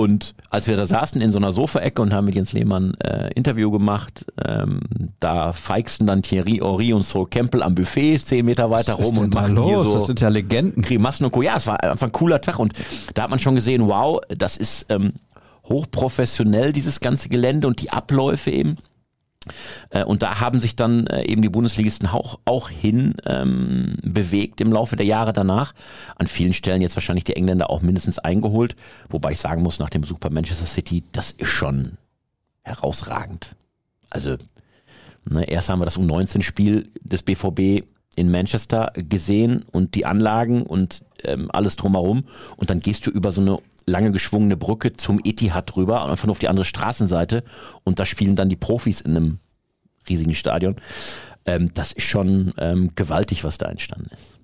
Und 0.00 0.34
als 0.48 0.66
wir 0.66 0.76
da 0.76 0.86
saßen 0.86 1.20
in 1.20 1.30
so 1.30 1.38
einer 1.38 1.52
Sofaecke 1.52 2.00
und 2.00 2.14
haben 2.14 2.24
mit 2.24 2.34
Jens 2.34 2.54
Lehmann 2.54 2.94
äh, 3.04 3.30
Interview 3.34 3.70
gemacht, 3.70 4.24
ähm, 4.42 4.80
da 5.18 5.52
feixten 5.52 6.06
dann 6.06 6.22
Thierry 6.22 6.58
Henry 6.62 6.94
und 6.94 7.02
Sol 7.02 7.26
Campbell 7.28 7.62
am 7.62 7.74
Buffet 7.74 8.18
zehn 8.18 8.46
Meter 8.46 8.70
weiter 8.70 8.98
Was 8.98 9.04
rum 9.04 9.18
und 9.18 9.34
machen 9.34 9.56
los? 9.56 9.68
hier 9.68 9.84
so 9.84 9.94
das 9.96 10.06
sind 10.06 10.20
ja 10.20 10.30
Legenden. 10.30 10.82
Grimassen 10.82 11.26
und 11.26 11.32
Co. 11.32 11.42
Ja, 11.42 11.58
es 11.58 11.66
war 11.66 11.82
einfach 11.84 12.06
ein 12.06 12.12
cooler 12.12 12.40
Tag 12.40 12.58
und 12.58 12.72
da 13.12 13.24
hat 13.24 13.30
man 13.30 13.38
schon 13.38 13.54
gesehen, 13.54 13.88
wow, 13.88 14.20
das 14.34 14.56
ist 14.56 14.86
ähm, 14.88 15.12
hochprofessionell, 15.64 16.72
dieses 16.72 17.00
ganze 17.00 17.28
Gelände 17.28 17.66
und 17.66 17.82
die 17.82 17.90
Abläufe 17.90 18.50
eben. 18.50 18.76
Äh, 19.90 20.04
und 20.04 20.22
da 20.22 20.40
haben 20.40 20.58
sich 20.58 20.76
dann 20.76 21.06
äh, 21.06 21.24
eben 21.24 21.42
die 21.42 21.48
Bundesligisten 21.48 22.08
auch, 22.08 22.38
auch 22.44 22.68
hin 22.68 23.14
ähm, 23.24 23.96
bewegt 24.02 24.60
im 24.60 24.72
Laufe 24.72 24.96
der 24.96 25.06
Jahre 25.06 25.32
danach. 25.32 25.72
An 26.16 26.26
vielen 26.26 26.52
Stellen 26.52 26.82
jetzt 26.82 26.96
wahrscheinlich 26.96 27.24
die 27.24 27.36
Engländer 27.36 27.70
auch 27.70 27.80
mindestens 27.80 28.18
eingeholt. 28.18 28.76
Wobei 29.08 29.32
ich 29.32 29.40
sagen 29.40 29.62
muss, 29.62 29.78
nach 29.78 29.90
dem 29.90 30.02
Besuch 30.02 30.18
bei 30.18 30.30
Manchester 30.30 30.66
City, 30.66 31.02
das 31.12 31.30
ist 31.30 31.48
schon 31.48 31.96
herausragend. 32.62 33.56
Also 34.10 34.36
ne, 35.24 35.44
erst 35.44 35.68
haben 35.68 35.80
wir 35.80 35.86
das 35.86 35.98
U19-Spiel 35.98 36.90
des 37.02 37.22
BVB 37.22 37.86
in 38.16 38.30
Manchester 38.30 38.92
gesehen 38.94 39.64
und 39.70 39.94
die 39.94 40.04
Anlagen 40.04 40.64
und 40.64 41.02
ähm, 41.24 41.50
alles 41.50 41.76
drumherum. 41.76 42.24
Und 42.56 42.68
dann 42.68 42.80
gehst 42.80 43.06
du 43.06 43.10
über 43.10 43.32
so 43.32 43.40
eine 43.40 43.58
lange 43.86 44.10
geschwungene 44.10 44.56
Brücke 44.56 44.92
zum 44.92 45.20
Etihad 45.22 45.74
drüber 45.74 46.04
und 46.04 46.10
einfach 46.10 46.26
nur 46.26 46.32
auf 46.32 46.38
die 46.38 46.48
andere 46.48 46.64
Straßenseite 46.64 47.44
und 47.84 47.98
da 47.98 48.04
spielen 48.04 48.36
dann 48.36 48.48
die 48.48 48.56
Profis 48.56 49.00
in 49.00 49.16
einem 49.16 49.38
riesigen 50.08 50.34
Stadion. 50.34 50.76
Ähm, 51.46 51.70
das 51.74 51.92
ist 51.92 52.06
schon 52.06 52.52
ähm, 52.58 52.90
gewaltig, 52.94 53.44
was 53.44 53.58
da 53.58 53.66
entstanden 53.66 54.10
ist. 54.14 54.40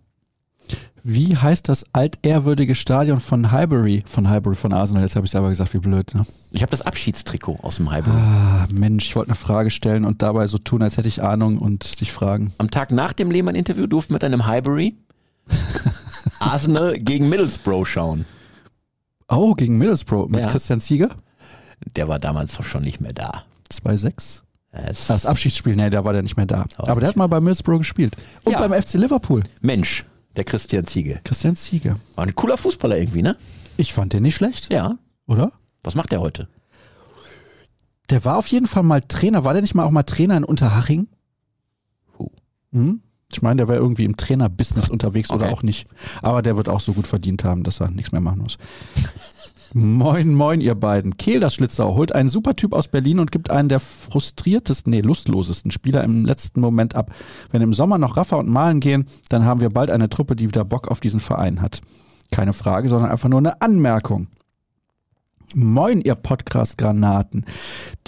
Wie 1.08 1.36
heißt 1.36 1.68
das 1.68 1.86
altehrwürdige 1.92 2.74
Stadion 2.74 3.20
von 3.20 3.52
Highbury? 3.52 4.02
Von 4.08 4.28
Highbury, 4.28 4.56
von 4.56 4.72
Arsenal. 4.72 5.04
Jetzt 5.04 5.14
habe 5.14 5.24
ich 5.24 5.30
selber 5.30 5.50
gesagt, 5.50 5.72
wie 5.72 5.78
blöd. 5.78 6.12
Ne? 6.14 6.26
Ich 6.50 6.62
habe 6.62 6.70
das 6.70 6.82
Abschiedstrikot 6.82 7.60
aus 7.62 7.76
dem 7.76 7.92
Highbury. 7.92 8.16
Ah, 8.16 8.66
Mensch, 8.72 9.06
ich 9.06 9.14
wollte 9.14 9.28
eine 9.28 9.36
Frage 9.36 9.70
stellen 9.70 10.04
und 10.04 10.22
dabei 10.22 10.48
so 10.48 10.58
tun, 10.58 10.82
als 10.82 10.96
hätte 10.96 11.06
ich 11.06 11.22
Ahnung 11.22 11.58
und 11.58 12.00
dich 12.00 12.10
fragen. 12.10 12.52
Am 12.58 12.72
Tag 12.72 12.90
nach 12.90 13.12
dem 13.12 13.30
Lehmann-Interview 13.30 13.86
durften 13.86 14.10
wir 14.10 14.14
mit 14.16 14.24
einem 14.24 14.46
Highbury 14.46 14.96
Arsenal 16.40 16.98
gegen 16.98 17.28
Middlesbrough 17.28 17.86
schauen. 17.86 18.24
Oh, 19.28 19.54
gegen 19.54 19.78
Middlesbrough 19.78 20.28
mit 20.28 20.40
Ja. 20.40 20.48
Christian 20.50 20.80
Zieger? 20.80 21.10
Der 21.96 22.08
war 22.08 22.18
damals 22.18 22.54
doch 22.56 22.64
schon 22.64 22.82
nicht 22.82 23.00
mehr 23.00 23.12
da. 23.12 23.44
2-6. 23.70 24.42
Es- 24.70 25.06
Das 25.06 25.26
Abschiedsspiel, 25.26 25.74
nee, 25.74 25.90
da 25.90 26.04
war 26.04 26.12
der 26.12 26.22
nicht 26.22 26.36
mehr 26.36 26.46
da. 26.46 26.64
Aber 26.78 27.00
der 27.00 27.08
hat 27.10 27.16
mal 27.16 27.26
bei 27.26 27.40
Middlesbrough 27.40 27.78
gespielt. 27.78 28.16
Und 28.44 28.52
Ja. 28.52 28.60
beim 28.66 28.72
FC 28.72 28.94
Liverpool. 28.98 29.42
Mensch, 29.62 30.04
der 30.36 30.44
Christian 30.44 30.86
Ziege. 30.86 31.20
Christian 31.24 31.56
Zieger. 31.56 31.96
War 32.14 32.24
ein 32.26 32.34
cooler 32.34 32.56
Fußballer 32.56 32.98
irgendwie, 32.98 33.22
ne? 33.22 33.36
Ich 33.76 33.92
fand 33.92 34.12
den 34.12 34.22
nicht 34.22 34.36
schlecht, 34.36 34.72
Ja. 34.72 34.96
oder? 35.26 35.52
Was 35.82 35.94
macht 35.94 36.12
der 36.12 36.20
heute? 36.20 36.48
Der 38.10 38.24
war 38.24 38.36
auf 38.36 38.46
jeden 38.48 38.66
Fall 38.66 38.82
mal 38.84 39.00
Trainer. 39.00 39.44
War 39.44 39.52
der 39.52 39.62
nicht 39.62 39.74
mal 39.74 39.84
auch 39.84 39.90
mal 39.90 40.02
Trainer 40.04 40.36
in 40.36 40.44
Unterhaching? 40.44 41.08
Huh. 42.18 42.28
Hm? 42.72 43.02
Ich 43.32 43.42
meine, 43.42 43.56
der 43.56 43.68
war 43.68 43.74
irgendwie 43.74 44.04
im 44.04 44.16
Trainerbusiness 44.16 44.88
unterwegs 44.88 45.30
oder 45.30 45.46
Okay. 45.46 45.54
auch 45.54 45.62
nicht. 45.62 45.86
Aber 46.22 46.42
der 46.42 46.56
wird 46.56 46.68
auch 46.68 46.80
so 46.80 46.92
gut 46.92 47.06
verdient 47.06 47.42
haben, 47.44 47.64
dass 47.64 47.80
er 47.80 47.90
nichts 47.90 48.12
mehr 48.12 48.20
machen 48.20 48.38
muss. 48.40 48.56
moin, 49.74 50.32
moin, 50.32 50.60
ihr 50.60 50.74
beiden. 50.76 51.16
Kehl, 51.16 51.40
das 51.40 51.54
Schlitzau, 51.54 51.96
holt 51.96 52.14
einen 52.14 52.28
super 52.28 52.54
Typ 52.54 52.72
aus 52.72 52.86
Berlin 52.88 53.18
und 53.18 53.32
gibt 53.32 53.50
einen 53.50 53.68
der 53.68 53.80
frustriertesten, 53.80 54.90
nee, 54.90 55.00
lustlosesten 55.00 55.70
Spieler 55.72 56.04
im 56.04 56.24
letzten 56.24 56.60
Moment 56.60 56.94
ab. 56.94 57.10
Wenn 57.50 57.62
im 57.62 57.74
Sommer 57.74 57.98
noch 57.98 58.16
Raffa 58.16 58.36
und 58.36 58.48
Malen 58.48 58.80
gehen, 58.80 59.06
dann 59.28 59.44
haben 59.44 59.60
wir 59.60 59.70
bald 59.70 59.90
eine 59.90 60.08
Truppe, 60.08 60.36
die 60.36 60.46
wieder 60.48 60.64
Bock 60.64 60.88
auf 60.88 61.00
diesen 61.00 61.20
Verein 61.20 61.60
hat. 61.60 61.80
Keine 62.30 62.52
Frage, 62.52 62.88
sondern 62.88 63.10
einfach 63.10 63.28
nur 63.28 63.40
eine 63.40 63.60
Anmerkung. 63.60 64.28
Moin, 65.54 66.00
ihr 66.00 66.16
Podcast-Granaten. 66.16 67.44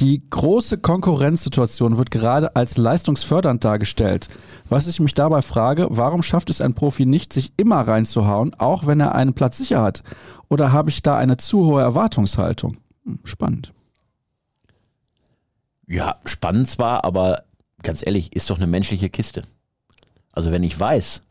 Die 0.01 0.29
große 0.29 0.79
Konkurrenzsituation 0.79 1.97
wird 1.97 2.11
gerade 2.11 2.57
als 2.57 2.77
leistungsfördernd 2.77 3.65
dargestellt. 3.65 4.29
Was 4.69 4.87
ich 4.87 4.99
mich 5.01 5.15
dabei 5.15 5.43
frage, 5.43 5.87
warum 5.91 6.23
schafft 6.23 6.51
es 6.51 6.61
ein 6.61 6.75
Profi 6.75 7.07
nicht, 7.07 7.33
sich 7.33 7.53
immer 7.57 7.81
reinzuhauen, 7.81 8.55
auch 8.55 8.87
wenn 8.87 9.01
er 9.01 9.15
einen 9.15 9.35
Platz 9.35 9.59
sicher 9.59 9.83
hat? 9.83 10.03
Oder 10.49 10.73
habe 10.73 10.91
ich 10.91 11.03
da 11.03 11.17
eine 11.17 11.37
zu 11.37 11.65
hohe 11.65 11.81
Erwartungshaltung? 11.81 12.77
Hm, 13.05 13.21
Spannend. 13.25 13.73
Ja, 15.87 16.17
spannend 16.25 16.69
zwar, 16.69 17.05
aber 17.05 17.45
ganz 17.83 18.05
ehrlich, 18.05 18.35
ist 18.37 18.51
doch 18.51 18.59
eine 18.59 18.67
menschliche 18.67 19.09
Kiste. 19.09 19.45
Also 20.33 20.51
wenn 20.51 20.63
ich 20.63 20.79
weiß, 20.79 21.23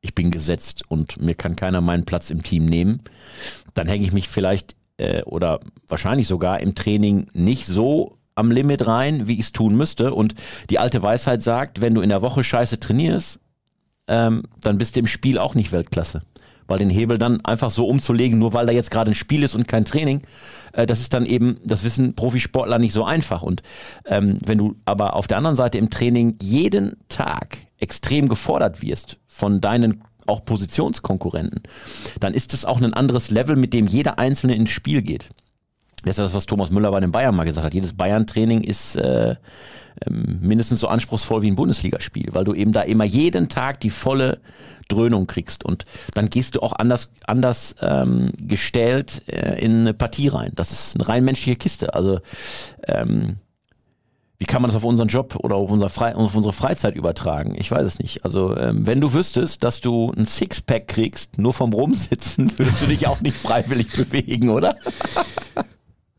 ich 0.00 0.14
bin 0.14 0.30
gesetzt 0.30 0.84
und 0.88 1.20
mir 1.20 1.34
kann 1.34 1.56
keiner 1.56 1.82
meinen 1.82 2.06
Platz 2.06 2.30
im 2.30 2.42
Team 2.42 2.64
nehmen, 2.64 3.02
dann 3.76 3.88
hänge 3.88 4.04
ich 4.04 4.12
mich 4.12 4.28
vielleicht 4.28 4.74
äh, 4.96 5.22
oder 5.22 5.60
wahrscheinlich 5.88 6.26
sogar 6.26 6.60
im 6.60 6.74
Training 6.74 7.26
nicht 7.32 7.66
so 7.66 8.16
am 8.34 8.50
Limit 8.50 8.86
rein, 8.86 9.26
wie 9.26 9.34
ich 9.34 9.40
es 9.40 9.52
tun 9.52 9.76
müsste. 9.76 10.14
Und 10.14 10.34
die 10.70 10.78
alte 10.78 11.02
Weisheit 11.02 11.42
sagt, 11.42 11.80
wenn 11.80 11.94
du 11.94 12.00
in 12.00 12.10
der 12.10 12.22
Woche 12.22 12.44
scheiße 12.44 12.78
trainierst, 12.80 13.40
ähm, 14.08 14.42
dann 14.60 14.78
bist 14.78 14.96
du 14.96 15.00
im 15.00 15.06
Spiel 15.06 15.38
auch 15.38 15.54
nicht 15.54 15.72
Weltklasse. 15.72 16.22
Weil 16.68 16.78
den 16.78 16.90
Hebel 16.90 17.16
dann 17.16 17.44
einfach 17.44 17.70
so 17.70 17.86
umzulegen, 17.86 18.38
nur 18.38 18.52
weil 18.52 18.66
da 18.66 18.72
jetzt 18.72 18.90
gerade 18.90 19.12
ein 19.12 19.14
Spiel 19.14 19.42
ist 19.42 19.54
und 19.54 19.68
kein 19.68 19.84
Training, 19.84 20.22
äh, 20.72 20.86
das 20.86 21.00
ist 21.00 21.14
dann 21.14 21.24
eben, 21.24 21.58
das 21.64 21.84
wissen 21.84 22.14
Profisportler 22.14 22.78
nicht 22.78 22.92
so 22.92 23.04
einfach. 23.04 23.42
Und 23.42 23.62
ähm, 24.04 24.38
wenn 24.44 24.58
du 24.58 24.76
aber 24.84 25.14
auf 25.14 25.26
der 25.26 25.38
anderen 25.38 25.56
Seite 25.56 25.78
im 25.78 25.90
Training 25.90 26.36
jeden 26.42 26.96
Tag 27.08 27.58
extrem 27.78 28.28
gefordert 28.28 28.82
wirst 28.82 29.18
von 29.26 29.60
deinen 29.60 30.02
auch 30.28 30.44
Positionskonkurrenten, 30.44 31.62
dann 32.20 32.34
ist 32.34 32.54
es 32.54 32.64
auch 32.64 32.80
ein 32.80 32.94
anderes 32.94 33.30
Level, 33.30 33.56
mit 33.56 33.72
dem 33.72 33.86
jeder 33.86 34.18
Einzelne 34.18 34.54
ins 34.54 34.70
Spiel 34.70 35.02
geht. 35.02 35.30
Das 36.04 36.18
ist 36.18 36.24
das, 36.24 36.34
was 36.34 36.46
Thomas 36.46 36.70
Müller 36.70 36.90
bei 36.90 37.00
den 37.00 37.10
Bayern 37.10 37.34
mal 37.34 37.44
gesagt 37.44 37.66
hat. 37.66 37.74
Jedes 37.74 37.94
Bayern-Training 37.94 38.60
ist 38.60 38.94
äh, 38.96 39.34
ähm, 40.06 40.38
mindestens 40.40 40.80
so 40.80 40.88
anspruchsvoll 40.88 41.42
wie 41.42 41.50
ein 41.50 41.56
Bundesligaspiel, 41.56 42.28
weil 42.32 42.44
du 42.44 42.54
eben 42.54 42.72
da 42.72 42.82
immer 42.82 43.04
jeden 43.04 43.48
Tag 43.48 43.80
die 43.80 43.90
volle 43.90 44.40
Dröhnung 44.88 45.26
kriegst 45.26 45.64
und 45.64 45.84
dann 46.14 46.30
gehst 46.30 46.54
du 46.54 46.60
auch 46.60 46.74
anders 46.74 47.10
anders 47.26 47.74
ähm, 47.80 48.30
gestellt 48.38 49.22
äh, 49.26 49.60
in 49.60 49.80
eine 49.80 49.94
Partie 49.94 50.28
rein. 50.28 50.52
Das 50.54 50.70
ist 50.70 50.94
eine 50.94 51.08
rein 51.08 51.24
menschliche 51.24 51.56
Kiste. 51.56 51.94
Also 51.94 52.20
ähm, 52.86 53.36
wie 54.38 54.44
kann 54.44 54.60
man 54.62 54.68
das 54.68 54.76
auf 54.76 54.84
unseren 54.84 55.08
Job 55.08 55.36
oder 55.42 55.56
auf, 55.56 55.70
unser 55.70 55.88
Fre 55.88 56.14
auf 56.14 56.34
unsere 56.34 56.52
Freizeit 56.52 56.94
übertragen? 56.94 57.54
Ich 57.58 57.70
weiß 57.70 57.84
es 57.86 57.98
nicht. 57.98 58.24
Also 58.24 58.56
ähm, 58.56 58.86
wenn 58.86 59.00
du 59.00 59.12
wüsstest, 59.14 59.62
dass 59.64 59.80
du 59.80 60.12
ein 60.16 60.26
Sixpack 60.26 60.88
kriegst, 60.88 61.38
nur 61.38 61.54
vom 61.54 61.72
Rumsitzen, 61.72 62.52
würdest 62.58 62.82
du 62.82 62.86
dich 62.86 63.06
auch 63.06 63.20
nicht 63.22 63.36
freiwillig 63.36 63.88
bewegen, 63.92 64.50
oder? 64.50 64.76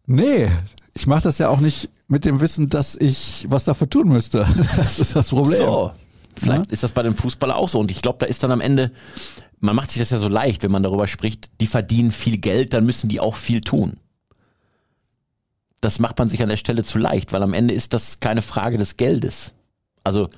Nee, 0.05 0.47
ich 0.93 1.07
mache 1.07 1.23
das 1.23 1.37
ja 1.37 1.49
auch 1.49 1.59
nicht 1.59 1.89
mit 2.07 2.25
dem 2.25 2.39
Wissen, 2.41 2.69
dass 2.69 2.95
ich 2.95 3.45
was 3.49 3.65
dafür 3.65 3.89
tun 3.89 4.07
müsste. 4.09 4.47
Das 4.77 4.99
ist 4.99 5.15
das 5.15 5.29
Problem. 5.29 5.57
So. 5.57 5.91
Vielleicht 6.39 6.67
Ja. 6.67 6.71
ist 6.71 6.83
das 6.83 6.91
bei 6.91 7.03
dem 7.03 7.15
Fußballer 7.15 7.55
auch 7.55 7.69
so. 7.69 7.79
Und 7.79 7.91
ich 7.91 8.01
glaube, 8.01 8.19
da 8.19 8.25
ist 8.25 8.43
dann 8.43 8.51
am 8.51 8.61
Ende, 8.61 8.91
man 9.59 9.75
macht 9.75 9.91
sich 9.91 9.99
das 9.99 10.11
ja 10.11 10.19
so 10.19 10.27
leicht, 10.27 10.63
wenn 10.63 10.71
man 10.71 10.83
darüber 10.83 11.07
spricht, 11.07 11.49
die 11.61 11.67
verdienen 11.67 12.11
viel 12.11 12.37
Geld, 12.37 12.73
dann 12.73 12.85
müssen 12.85 13.09
die 13.09 13.19
auch 13.19 13.35
viel 13.35 13.61
tun. 13.61 13.97
Das 15.81 15.99
macht 15.99 16.17
man 16.17 16.27
sich 16.27 16.41
an 16.41 16.49
der 16.49 16.57
Stelle 16.57 16.83
zu 16.83 16.97
leicht, 16.97 17.33
weil 17.33 17.43
am 17.43 17.53
Ende 17.53 17.73
ist 17.73 17.93
das 17.93 18.19
keine 18.19 18.41
Frage 18.41 18.77
des 18.77 18.97
Geldes. 18.97 19.53
Also 20.03 20.29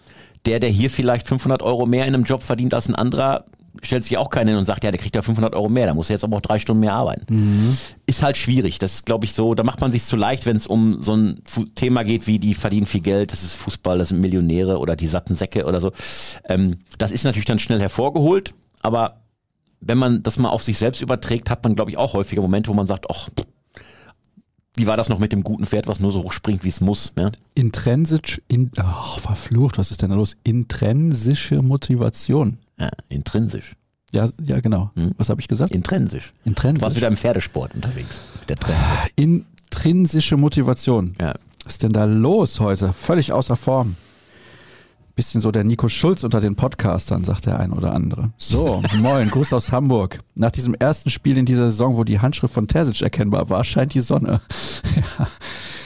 der, 0.46 0.60
der 0.60 0.70
hier 0.70 0.90
vielleicht 0.90 1.28
500 1.28 1.62
Euro 1.62 1.86
mehr 1.86 2.06
in 2.06 2.14
einem 2.14 2.24
Job 2.24 2.44
verdient 2.44 2.74
als 2.74 2.88
ein 2.88 2.96
anderer, 2.96 3.46
stellt 3.84 4.04
sich 4.04 4.18
auch 4.18 4.30
keinen 4.30 4.50
hin 4.50 4.58
und 4.58 4.66
sagt, 4.66 4.84
ja, 4.84 4.92
der 4.92 5.00
kriegt 5.00 5.16
ja 5.16 5.22
500 5.22 5.54
Euro 5.54 5.70
mehr, 5.70 5.88
da 5.88 5.94
muss 5.94 6.10
er 6.10 6.16
jetzt 6.16 6.24
aber 6.24 6.38
auch 6.38 6.42
drei 6.42 6.60
Stunden 6.60 6.82
mehr 6.82 6.94
arbeiten. 6.94 7.26
Ist 8.06 8.24
halt 8.24 8.38
schwierig. 8.38 8.80
Das 8.80 8.96
ist, 8.96 9.06
glaube 9.06 9.26
ich, 9.26 9.34
so, 9.34 9.54
da 9.54 9.64
macht 9.64 9.82
man 9.82 9.92
sich 9.92 10.04
zu 10.04 10.16
leicht, 10.16 10.46
wenn 10.46 10.58
es 10.58 10.68
um 10.68 11.02
so 11.02 11.16
ein 11.16 11.42
Thema 11.76 12.04
geht, 12.04 12.28
wie 12.28 12.40
die 12.40 12.54
verdienen 12.54 12.86
viel 12.86 13.02
Geld, 13.02 13.32
das 13.32 13.44
ist 13.44 13.54
Fußball, 13.54 13.98
das 13.98 14.10
sind 14.10 14.20
Millionäre 14.20 14.80
oder 14.80 14.96
die 14.96 15.08
satten 15.08 15.36
Säcke 15.36 15.66
oder 15.66 15.80
so. 15.80 15.92
Ähm, 16.48 16.78
das 16.98 17.12
ist 17.12 17.24
natürlich 17.24 17.46
dann 17.46 17.60
schnell 17.60 17.80
hervorgeholt, 17.80 18.54
aber 18.82 19.22
wenn 19.82 19.98
man 19.98 20.24
das 20.24 20.38
mal 20.38 20.50
auf 20.50 20.64
sich 20.64 20.78
selbst 20.78 21.02
überträgt, 21.02 21.50
hat 21.50 21.64
man, 21.64 21.76
glaube 21.76 21.92
ich, 21.92 21.98
auch 21.98 22.14
häufiger 22.14 22.42
Momente, 22.42 22.70
wo 22.70 22.74
man 22.74 22.88
sagt, 22.88 23.06
ach, 23.10 23.30
wie 24.80 24.88
war 24.88 24.96
das 24.96 25.10
noch 25.10 25.20
mit 25.20 25.34
dem 25.34 25.44
guten 25.44 25.66
Pferd, 25.66 25.88
was 25.88 26.00
nur 26.00 26.12
so 26.14 26.24
hoch 26.24 26.32
springt, 26.32 26.64
wie 26.64 26.70
es 26.70 26.80
muss. 26.80 27.12
Ja? 27.18 27.32
Intrinsisch, 27.54 28.42
in, 28.48 28.72
ach, 28.78 29.20
verflucht, 29.20 29.78
was 29.78 29.92
ist 29.92 30.02
denn 30.02 30.10
da 30.10 30.16
los? 30.16 30.38
Intrinsische 30.44 31.62
Motivation. 31.62 32.58
Ja, 32.80 32.90
intrinsisch. 33.10 33.76
Ja, 34.14 34.30
ja, 34.42 34.60
genau. 34.62 34.90
Hm. 34.96 35.12
Was 35.18 35.30
habe 35.30 35.42
ich 35.42 35.50
gesagt? 35.50 35.74
Intrinsisch. 35.74 36.34
Du 36.46 36.52
warst 36.52 36.66
Intrinsisch. 36.66 36.96
wieder 36.96 37.08
im 37.10 37.18
Pferdesport 37.18 37.76
unterwegs. 37.76 38.20
Der. 38.48 38.56
Intrinsische 39.18 40.38
Motivation. 40.38 41.14
Ja. 41.20 41.34
Was 41.66 41.74
ist 41.74 41.84
denn 41.84 41.92
da 41.92 42.06
los 42.06 42.60
heute? 42.62 42.94
Völlig 42.94 43.34
außer 43.34 43.56
Form. 43.56 43.98
Bisschen 45.20 45.42
so 45.42 45.52
der 45.52 45.66
Nico 45.66 45.90
Schulz 45.90 46.24
unter 46.24 46.40
den 46.40 46.56
Podcastern, 46.56 47.26
sagt 47.26 47.46
der 47.46 47.60
ein 47.60 47.74
oder 47.74 47.94
andere. 47.94 48.32
So, 48.38 48.82
moin, 49.02 49.30
Gruß 49.30 49.52
aus 49.52 49.70
Hamburg. 49.74 50.20
Nach 50.34 50.50
diesem 50.50 50.74
ersten 50.76 51.10
Spiel 51.10 51.38
in 51.38 51.46
dieser 51.46 51.72
Saison, 51.72 51.98
wo 51.98 52.06
die 52.06 52.22
Handschrift 52.22 52.54
von 52.54 52.70
Terzic 52.70 53.02
erkennbar 53.02 53.50
war, 53.50 53.66
scheint 53.66 53.94
die 53.94 54.00
Sonne. 54.00 54.40
ja, 54.96 55.28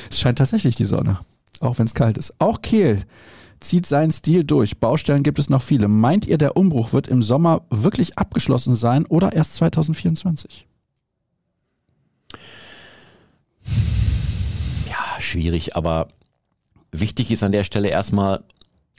es 0.08 0.20
scheint 0.20 0.38
tatsächlich 0.38 0.76
die 0.76 0.86
Sonne. 0.86 1.18
Auch 1.62 1.80
wenn 1.80 1.88
es 1.88 1.96
kalt 1.96 2.20
ist. 2.20 2.36
Auch 2.38 2.62
Kehl 2.62 3.02
zieht 3.60 3.88
seinen 3.88 4.12
Stil 4.12 4.44
durch. 4.44 4.80
Baustellen 4.80 5.24
gibt 5.24 5.40
es 5.40 5.50
noch 5.50 5.64
viele. 5.64 5.88
Meint 5.88 6.28
ihr, 6.28 6.38
der 6.38 6.56
Umbruch 6.56 6.94
wird 6.94 7.08
im 7.08 7.24
Sommer 7.24 7.64
wirklich 7.72 8.20
abgeschlossen 8.20 8.76
sein 8.76 9.04
oder 9.08 9.34
erst 9.34 9.56
2024? 9.56 10.68
ja, 14.88 15.20
schwierig, 15.20 15.76
aber 15.76 16.10
wichtig 16.92 17.32
ist 17.32 17.42
an 17.42 17.52
der 17.52 17.64
Stelle 17.64 17.90
erstmal 17.90 18.44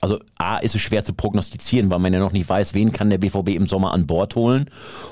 also 0.04 0.18
A 0.36 0.58
ist 0.58 0.74
es 0.74 0.82
schwer 0.82 1.02
zu 1.02 1.14
prognostizieren, 1.14 1.90
weil 1.90 1.98
man 1.98 2.12
ja 2.12 2.20
noch 2.20 2.32
nicht 2.32 2.46
weiß, 2.46 2.74
wen 2.74 2.92
kann 2.92 3.08
der 3.08 3.16
BVB 3.16 3.54
im 3.54 3.66
Sommer 3.66 3.94
an 3.94 4.06
Bord 4.06 4.36
holen. 4.36 4.66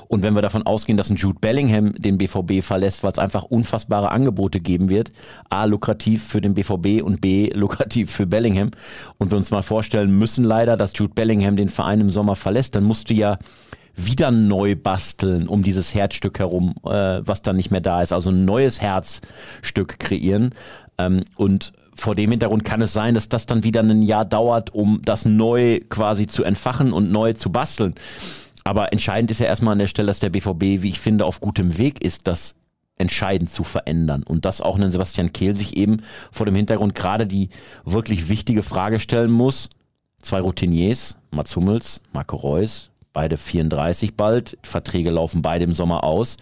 Und 0.07 0.21
wenn 0.21 0.35
wir 0.35 0.43
davon 0.43 0.67
ausgehen, 0.67 0.97
dass 0.97 1.09
ein 1.09 1.15
Jude 1.15 1.39
Bellingham 1.41 1.93
den 1.93 2.19
BVB 2.19 2.63
verlässt, 2.63 3.01
weil 3.03 3.11
es 3.11 3.17
einfach 3.17 3.41
unfassbare 3.41 4.11
Angebote 4.11 4.59
geben 4.59 4.89
wird, 4.89 5.11
A 5.49 5.65
lukrativ 5.65 6.23
für 6.23 6.41
den 6.41 6.53
BVB 6.53 7.01
und 7.01 7.21
B 7.21 7.49
lukrativ 7.55 8.11
für 8.11 8.27
Bellingham. 8.27 8.69
Und 9.17 9.31
wir 9.31 9.37
uns 9.39 9.49
mal 9.49 9.63
vorstellen 9.63 10.15
müssen 10.15 10.43
leider, 10.43 10.77
dass 10.77 10.93
Jude 10.95 11.15
Bellingham 11.15 11.55
den 11.55 11.69
Verein 11.69 11.99
im 11.99 12.11
Sommer 12.11 12.35
verlässt, 12.35 12.75
dann 12.75 12.83
musst 12.83 13.09
du 13.09 13.15
ja 13.15 13.39
wieder 13.95 14.29
neu 14.29 14.75
basteln 14.75 15.47
um 15.47 15.63
dieses 15.63 15.95
Herzstück 15.95 16.37
herum, 16.37 16.75
äh, 16.85 17.21
was 17.25 17.41
dann 17.41 17.55
nicht 17.55 17.71
mehr 17.71 17.81
da 17.81 18.03
ist. 18.03 18.13
Also 18.13 18.29
ein 18.29 18.45
neues 18.45 18.79
Herzstück 18.79 19.97
kreieren. 19.97 20.53
Ähm, 20.99 21.23
und 21.35 21.73
vor 21.95 22.15
dem 22.15 22.31
Hintergrund 22.31 22.63
kann 22.63 22.81
es 22.81 22.93
sein, 22.93 23.15
dass 23.15 23.29
das 23.29 23.45
dann 23.45 23.63
wieder 23.63 23.81
ein 23.81 24.01
Jahr 24.01 24.25
dauert, 24.25 24.73
um 24.73 25.01
das 25.03 25.25
neu 25.25 25.79
quasi 25.89 26.27
zu 26.27 26.43
entfachen 26.43 26.93
und 26.93 27.11
neu 27.11 27.33
zu 27.33 27.51
basteln. 27.51 27.95
Aber 28.63 28.93
entscheidend 28.93 29.31
ist 29.31 29.39
ja 29.39 29.47
erstmal 29.47 29.73
an 29.73 29.79
der 29.79 29.87
Stelle, 29.87 30.07
dass 30.07 30.19
der 30.19 30.29
BVB, 30.29 30.81
wie 30.81 30.89
ich 30.89 30.99
finde, 30.99 31.25
auf 31.25 31.41
gutem 31.41 31.77
Weg 31.77 32.03
ist, 32.03 32.27
das 32.27 32.55
entscheidend 32.97 33.51
zu 33.51 33.63
verändern. 33.63 34.23
Und 34.23 34.45
dass 34.45 34.61
auch 34.61 34.77
ein 34.77 34.91
Sebastian 34.91 35.33
Kehl 35.33 35.55
sich 35.55 35.75
eben 35.77 35.97
vor 36.31 36.45
dem 36.45 36.55
Hintergrund 36.55 36.95
gerade 36.95 37.27
die 37.27 37.49
wirklich 37.85 38.29
wichtige 38.29 38.63
Frage 38.63 38.99
stellen 38.99 39.31
muss. 39.31 39.69
Zwei 40.21 40.39
Routiniers, 40.39 41.17
Mats 41.31 41.55
Hummels, 41.55 42.01
Marco 42.13 42.37
Reus, 42.37 42.91
beide 43.11 43.37
34 43.37 44.15
bald, 44.15 44.57
Verträge 44.63 45.09
laufen 45.09 45.41
beide 45.41 45.65
im 45.65 45.73
Sommer 45.73 46.03
aus. 46.03 46.37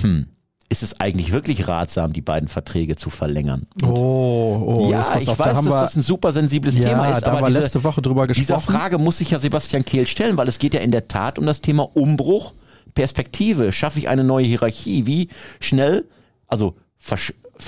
Hm, 0.00 0.26
ist 0.68 0.82
es 0.82 1.00
eigentlich 1.00 1.32
wirklich 1.32 1.68
ratsam, 1.68 2.12
die 2.12 2.20
beiden 2.20 2.48
Verträge 2.48 2.96
zu 2.96 3.10
verlängern? 3.10 3.66
Und 3.82 3.88
oh, 3.88 4.76
oh, 4.78 4.90
ja, 4.90 5.16
ich 5.18 5.28
auf, 5.28 5.38
weiß, 5.38 5.54
da 5.54 5.62
dass 5.62 5.80
das 5.80 5.96
ein 5.96 6.02
super 6.02 6.32
sensibles 6.32 6.76
ja, 6.76 6.88
Thema 6.88 7.10
ist, 7.10 7.22
da 7.22 7.30
aber 7.30 7.38
haben 7.38 7.44
wir 7.44 7.48
diese, 7.48 7.60
letzte 7.60 7.84
Woche 7.84 8.02
drüber 8.02 8.26
gesprochen. 8.26 8.46
dieser 8.46 8.60
Frage 8.60 8.98
muss 8.98 9.18
sich 9.18 9.30
ja 9.30 9.38
Sebastian 9.38 9.84
Kehl 9.84 10.06
stellen, 10.06 10.36
weil 10.36 10.48
es 10.48 10.58
geht 10.58 10.74
ja 10.74 10.80
in 10.80 10.90
der 10.90 11.08
Tat 11.08 11.38
um 11.38 11.46
das 11.46 11.60
Thema 11.60 11.88
Umbruch, 11.96 12.52
Perspektive. 12.94 13.72
Schaffe 13.72 13.98
ich 13.98 14.08
eine 14.08 14.24
neue 14.24 14.46
Hierarchie? 14.46 15.06
Wie 15.06 15.28
schnell, 15.60 16.06
also 16.48 16.74
ver, 16.98 17.18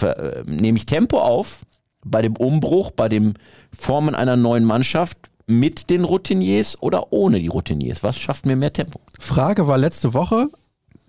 äh, 0.03 0.42
nehme 0.46 0.78
ich 0.78 0.86
Tempo 0.86 1.18
auf 1.20 1.64
bei 2.05 2.22
dem 2.22 2.36
Umbruch, 2.36 2.90
bei 2.90 3.09
dem 3.09 3.34
Formen 3.72 4.14
einer 4.14 4.36
neuen 4.36 4.64
Mannschaft 4.64 5.18
mit 5.46 5.90
den 5.90 6.05
Routiniers 6.05 6.80
oder 6.82 7.12
ohne 7.12 7.38
die 7.38 7.49
Routiniers? 7.49 8.03
Was 8.03 8.18
schafft 8.18 8.46
mir 8.46 8.57
mehr 8.57 8.72
Tempo? 8.72 9.01
Frage 9.18 9.66
war 9.68 9.78
letzte 9.78 10.14
Woche, 10.14 10.49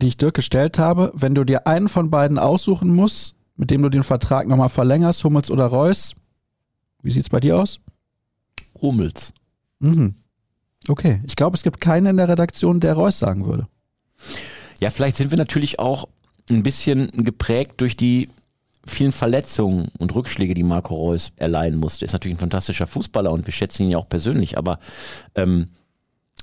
die 0.01 0.07
ich 0.07 0.17
Dirk 0.17 0.35
gestellt 0.35 0.79
habe, 0.79 1.11
wenn 1.13 1.35
du 1.35 1.43
dir 1.43 1.67
einen 1.67 1.89
von 1.89 2.09
beiden 2.09 2.39
aussuchen 2.39 2.93
musst, 2.93 3.35
mit 3.55 3.71
dem 3.71 3.81
du 3.81 3.89
den 3.89 4.03
Vertrag 4.03 4.47
nochmal 4.47 4.69
verlängerst, 4.69 5.23
Hummels 5.23 5.51
oder 5.51 5.65
Reus, 5.65 6.15
wie 7.01 7.11
sieht's 7.11 7.29
bei 7.29 7.39
dir 7.39 7.57
aus? 7.57 7.79
Hummels. 8.81 9.33
Mhm. 9.79 10.15
Okay, 10.87 11.21
ich 11.25 11.35
glaube, 11.35 11.57
es 11.57 11.63
gibt 11.63 11.81
keinen 11.81 12.07
in 12.07 12.17
der 12.17 12.29
Redaktion, 12.29 12.79
der 12.79 12.93
Reus 12.93 13.19
sagen 13.19 13.45
würde. 13.45 13.67
Ja, 14.79 14.89
vielleicht 14.89 15.17
sind 15.17 15.31
wir 15.31 15.37
natürlich 15.37 15.79
auch 15.79 16.07
ein 16.49 16.63
bisschen 16.63 17.11
geprägt 17.11 17.81
durch 17.81 17.97
die 17.97 18.29
vielen 18.85 19.11
Verletzungen 19.11 19.89
und 19.99 20.15
Rückschläge, 20.15 20.53
die 20.53 20.63
Marco 20.63 20.95
Reus 20.95 21.31
erleiden 21.35 21.79
musste. 21.79 22.05
Ist 22.05 22.13
natürlich 22.13 22.37
ein 22.37 22.39
fantastischer 22.39 22.87
Fußballer 22.87 23.31
und 23.31 23.45
wir 23.45 23.53
schätzen 23.53 23.83
ihn 23.83 23.91
ja 23.91 23.97
auch 23.97 24.09
persönlich, 24.09 24.57
aber 24.57 24.79
ähm, 25.35 25.67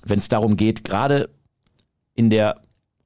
wenn 0.05 0.19
es 0.19 0.29
darum 0.29 0.57
geht, 0.57 0.85
gerade 0.85 1.29
in 2.15 2.31
der 2.31 2.57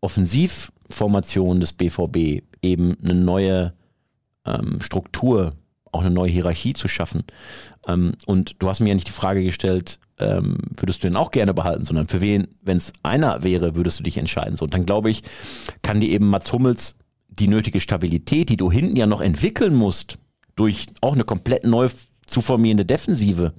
Offensivformation 0.01 1.61
des 1.61 1.73
BVB 1.73 2.43
eben 2.63 2.97
eine 3.03 3.15
neue 3.15 3.75
ähm, 4.47 4.81
Struktur, 4.81 5.55
auch 5.93 6.01
eine 6.01 6.11
neue 6.11 6.31
Hierarchie 6.31 6.75
zu 6.75 6.89
schaffen. 6.89 7.25
Ähm, 7.87 8.13
und 8.27 8.63
du 8.63 8.69
hast 8.69 8.81
mir 8.81 8.89
ja 8.89 8.95
nicht 8.95 9.09
die 9.09 9.13
Frage 9.13 9.43
gestellt, 9.43 9.99
ähm, 10.19 10.59
würdest 10.77 11.03
du 11.03 11.09
den 11.09 11.17
auch 11.17 11.31
gerne 11.31 11.55
behalten, 11.55 11.85
sondern 11.85 12.09
für 12.09 12.21
wen, 12.21 12.49
wenn 12.63 12.77
es 12.77 12.93
einer 13.03 13.43
wäre, 13.43 13.77
würdest 13.77 13.99
du 13.99 14.05
dich 14.05 14.19
entscheiden. 14.19 14.57
So, 14.57 14.65
und 14.65 14.75
dann 14.75 14.87
glaube 14.87 15.11
ich, 15.11 15.23
kann 15.83 16.01
dir 16.01 16.11
eben 16.11 16.29
Mats 16.29 16.53
Hummels 16.53 16.97
die 17.29 17.49
nötige 17.49 17.81
Stabilität, 17.81 18.49
die 18.51 18.57
du 18.57 18.71
hinten 18.71 18.97
ja 18.97 19.07
noch 19.07 19.21
entwickeln 19.21 19.75
musst, 19.75 20.19
durch 20.57 20.87
auch 21.01 21.15
eine 21.15 21.25
komplett 21.25 21.65
neu 21.65 21.89
zu 22.27 22.41
formierende 22.41 22.85
Defensive, 22.85 23.55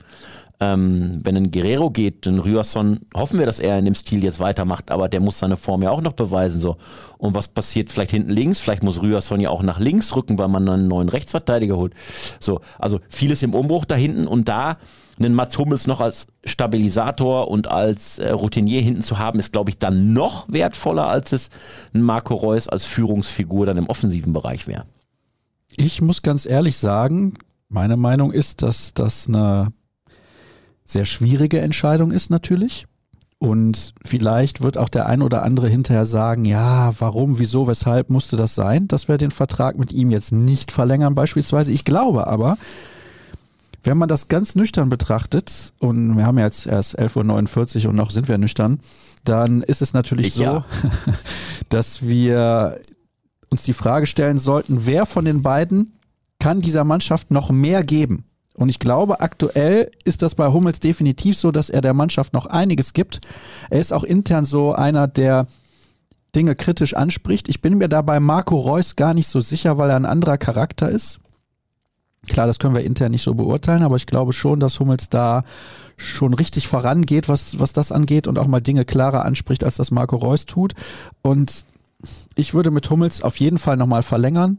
ähm, 0.61 1.19
wenn 1.23 1.35
ein 1.35 1.51
Guerrero 1.51 1.89
geht, 1.89 2.27
ein 2.27 2.37
Ryerson, 2.37 2.99
hoffen 3.15 3.39
wir, 3.39 3.47
dass 3.47 3.59
er 3.59 3.79
in 3.79 3.85
dem 3.85 3.95
Stil 3.95 4.23
jetzt 4.23 4.39
weitermacht, 4.39 4.91
aber 4.91 5.09
der 5.09 5.19
muss 5.19 5.39
seine 5.39 5.57
Form 5.57 5.81
ja 5.81 5.89
auch 5.89 6.01
noch 6.01 6.13
beweisen. 6.13 6.59
so. 6.61 6.77
Und 7.17 7.33
was 7.33 7.47
passiert 7.47 7.91
vielleicht 7.91 8.11
hinten 8.11 8.29
links? 8.29 8.59
Vielleicht 8.59 8.83
muss 8.83 9.01
Ryerson 9.01 9.39
ja 9.39 9.49
auch 9.49 9.63
nach 9.63 9.79
links 9.79 10.15
rücken, 10.15 10.37
weil 10.37 10.49
man 10.49 10.69
einen 10.69 10.87
neuen 10.87 11.09
Rechtsverteidiger 11.09 11.75
holt. 11.77 11.93
So, 12.39 12.61
also 12.77 12.99
vieles 13.09 13.41
im 13.41 13.55
Umbruch 13.55 13.85
da 13.85 13.95
hinten 13.95 14.27
und 14.27 14.47
da 14.47 14.77
einen 15.17 15.33
Mats 15.33 15.57
Hummels 15.57 15.87
noch 15.87 15.99
als 15.99 16.27
Stabilisator 16.45 17.47
und 17.49 17.67
als 17.67 18.19
äh, 18.19 18.29
Routinier 18.29 18.81
hinten 18.81 19.01
zu 19.01 19.17
haben, 19.17 19.39
ist, 19.39 19.51
glaube 19.51 19.71
ich, 19.71 19.79
dann 19.79 20.13
noch 20.13 20.45
wertvoller, 20.47 21.07
als 21.07 21.31
es 21.31 21.49
ein 21.93 22.01
Marco 22.01 22.35
Reus 22.35 22.67
als 22.67 22.85
Führungsfigur 22.85 23.65
dann 23.65 23.77
im 23.77 23.87
offensiven 23.87 24.31
Bereich 24.31 24.67
wäre. 24.67 24.85
Ich 25.75 26.01
muss 26.01 26.21
ganz 26.21 26.45
ehrlich 26.45 26.77
sagen, 26.77 27.33
meine 27.67 27.97
Meinung 27.97 28.31
ist, 28.31 28.61
dass 28.61 28.93
das 28.93 29.27
eine 29.27 29.71
sehr 30.91 31.05
schwierige 31.05 31.59
Entscheidung 31.61 32.11
ist 32.11 32.29
natürlich. 32.29 32.85
Und 33.39 33.95
vielleicht 34.05 34.61
wird 34.61 34.77
auch 34.77 34.89
der 34.89 35.07
ein 35.07 35.23
oder 35.23 35.41
andere 35.41 35.67
hinterher 35.67 36.05
sagen, 36.05 36.45
ja, 36.45 36.93
warum, 36.99 37.39
wieso, 37.39 37.67
weshalb 37.67 38.11
musste 38.11 38.35
das 38.35 38.53
sein, 38.53 38.87
dass 38.87 39.07
wir 39.07 39.17
den 39.17 39.31
Vertrag 39.31 39.79
mit 39.79 39.91
ihm 39.91 40.11
jetzt 40.11 40.31
nicht 40.31 40.71
verlängern 40.71 41.15
beispielsweise. 41.15 41.71
Ich 41.71 41.83
glaube 41.83 42.27
aber, 42.27 42.59
wenn 43.83 43.97
man 43.97 44.07
das 44.07 44.27
ganz 44.27 44.53
nüchtern 44.53 44.89
betrachtet, 44.89 45.73
und 45.79 46.17
wir 46.17 46.25
haben 46.27 46.37
jetzt 46.37 46.67
erst 46.67 46.99
11.49 46.99 47.83
Uhr 47.83 47.89
und 47.89 47.95
noch 47.95 48.11
sind 48.11 48.27
wir 48.27 48.37
nüchtern, 48.37 48.79
dann 49.23 49.63
ist 49.63 49.81
es 49.81 49.93
natürlich 49.93 50.27
ich 50.27 50.33
so, 50.35 50.43
ja. 50.43 50.65
dass 51.69 52.03
wir 52.05 52.79
uns 53.49 53.63
die 53.63 53.73
Frage 53.73 54.05
stellen 54.05 54.37
sollten, 54.37 54.85
wer 54.85 55.07
von 55.07 55.25
den 55.25 55.41
beiden 55.41 55.97
kann 56.39 56.61
dieser 56.61 56.83
Mannschaft 56.83 57.31
noch 57.31 57.49
mehr 57.49 57.83
geben? 57.83 58.25
Und 58.55 58.69
ich 58.69 58.79
glaube, 58.79 59.21
aktuell 59.21 59.91
ist 60.03 60.21
das 60.21 60.35
bei 60.35 60.47
Hummels 60.51 60.79
definitiv 60.79 61.37
so, 61.37 61.51
dass 61.51 61.69
er 61.69 61.81
der 61.81 61.93
Mannschaft 61.93 62.33
noch 62.33 62.45
einiges 62.45 62.93
gibt. 62.93 63.21
Er 63.69 63.79
ist 63.79 63.93
auch 63.93 64.03
intern 64.03 64.45
so 64.45 64.73
einer, 64.73 65.07
der 65.07 65.47
Dinge 66.35 66.55
kritisch 66.55 66.93
anspricht. 66.93 67.49
Ich 67.49 67.61
bin 67.61 67.77
mir 67.77 67.89
da 67.89 68.01
bei 68.01 68.19
Marco 68.19 68.57
Reus 68.57 68.95
gar 68.95 69.13
nicht 69.13 69.27
so 69.27 69.41
sicher, 69.41 69.77
weil 69.77 69.89
er 69.89 69.95
ein 69.95 70.05
anderer 70.05 70.37
Charakter 70.37 70.89
ist. 70.89 71.19
Klar, 72.27 72.45
das 72.45 72.59
können 72.59 72.75
wir 72.75 72.83
intern 72.83 73.11
nicht 73.11 73.23
so 73.23 73.33
beurteilen, 73.33 73.83
aber 73.83 73.95
ich 73.95 74.05
glaube 74.05 74.31
schon, 74.31 74.59
dass 74.59 74.79
Hummels 74.79 75.09
da 75.09 75.43
schon 75.97 76.33
richtig 76.33 76.67
vorangeht, 76.67 77.27
was, 77.27 77.59
was 77.59 77.73
das 77.73 77.91
angeht 77.91 78.27
und 78.27 78.37
auch 78.37 78.47
mal 78.47 78.61
Dinge 78.61 78.85
klarer 78.85 79.25
anspricht, 79.25 79.63
als 79.63 79.77
das 79.77 79.91
Marco 79.91 80.17
Reus 80.17 80.45
tut. 80.45 80.73
Und 81.21 81.65
ich 82.35 82.53
würde 82.53 82.71
mit 82.71 82.89
Hummels 82.89 83.21
auf 83.21 83.37
jeden 83.37 83.57
Fall 83.57 83.77
nochmal 83.77 84.03
verlängern. 84.03 84.57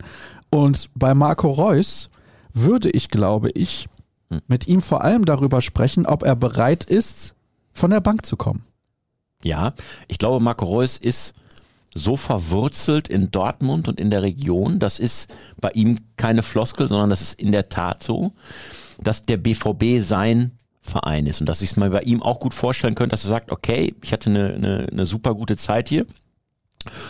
Und 0.51 0.90
bei 0.95 1.14
Marco 1.14 1.51
Reus 1.51 2.11
würde 2.55 2.90
ich, 2.90 3.09
glaube 3.09 3.50
ich, 3.50 3.88
hm. 4.30 4.40
mit 4.46 4.68
ihm 4.68 4.82
vor 4.82 5.03
allem 5.03 5.24
darüber 5.24 5.62
sprechen, 5.62 6.07
ob 6.07 6.22
er 6.22 6.36
bereit 6.36 6.84
ist, 6.84 7.34
von 7.72 7.90
der 7.90 8.00
Bank 8.00 8.26
zu 8.26 8.36
kommen. 8.36 8.64
Ja, 9.44 9.74
ich 10.09 10.18
glaube, 10.18 10.42
Marco 10.42 10.64
Reus 10.64 10.96
ist 10.96 11.34
so 11.94 12.16
verwurzelt 12.16 13.09
in 13.09 13.30
Dortmund 13.30 13.88
und 13.88 14.00
in 14.00 14.11
der 14.11 14.22
Region, 14.22 14.78
das 14.78 14.98
ist 14.98 15.34
bei 15.61 15.70
ihm 15.72 15.98
keine 16.16 16.42
Floskel, 16.42 16.88
sondern 16.88 17.11
das 17.11 17.20
ist 17.20 17.40
in 17.40 17.53
der 17.53 17.68
Tat 17.68 18.03
so, 18.03 18.32
dass 18.98 19.22
der 19.22 19.36
BVB 19.36 20.00
sein 20.00 20.53
Verein 20.80 21.26
ist 21.26 21.40
und 21.40 21.48
dass 21.48 21.62
ich 21.62 21.72
es 21.72 21.76
mal 21.76 21.90
bei 21.90 22.00
ihm 22.00 22.22
auch 22.22 22.40
gut 22.40 22.55
vorstellen 22.55 22.94
könnte, 22.94 23.12
dass 23.12 23.24
er 23.24 23.28
sagt, 23.28 23.53
okay, 23.53 23.94
ich 24.03 24.12
hatte 24.12 24.30
eine, 24.30 24.55
eine, 24.55 24.86
eine 24.90 25.07
super 25.07 25.34
gute 25.34 25.57
Zeit 25.57 25.88
hier, 25.88 26.07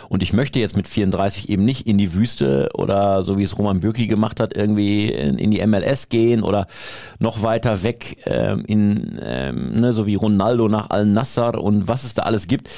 und 0.09 0.23
ich 0.23 0.33
möchte 0.33 0.59
jetzt 0.59 0.75
mit 0.75 0.87
34 0.87 1.49
eben 1.49 1.65
nicht 1.65 1.87
in 1.87 1.97
die 1.97 2.13
Wüste 2.13 2.69
oder 2.73 3.23
so 3.23 3.37
wie 3.37 3.43
es 3.43 3.57
Roman 3.57 3.79
Bürki 3.79 4.07
gemacht 4.07 4.39
hat, 4.39 4.55
irgendwie 4.55 5.11
in, 5.11 5.37
in 5.37 5.51
die 5.51 5.65
MLS 5.65 6.09
gehen 6.09 6.43
oder 6.43 6.67
noch 7.19 7.43
weiter 7.43 7.83
weg 7.83 8.17
ähm, 8.25 8.63
in, 8.65 9.19
ähm, 9.21 9.79
ne, 9.79 9.93
so 9.93 10.05
wie 10.05 10.15
Ronaldo 10.15 10.67
nach 10.67 10.89
Al-Nassr 10.89 11.61
und 11.61 11.87
was 11.87 12.03
es 12.03 12.13
da 12.13 12.23
alles 12.23 12.47
gibt. 12.47 12.69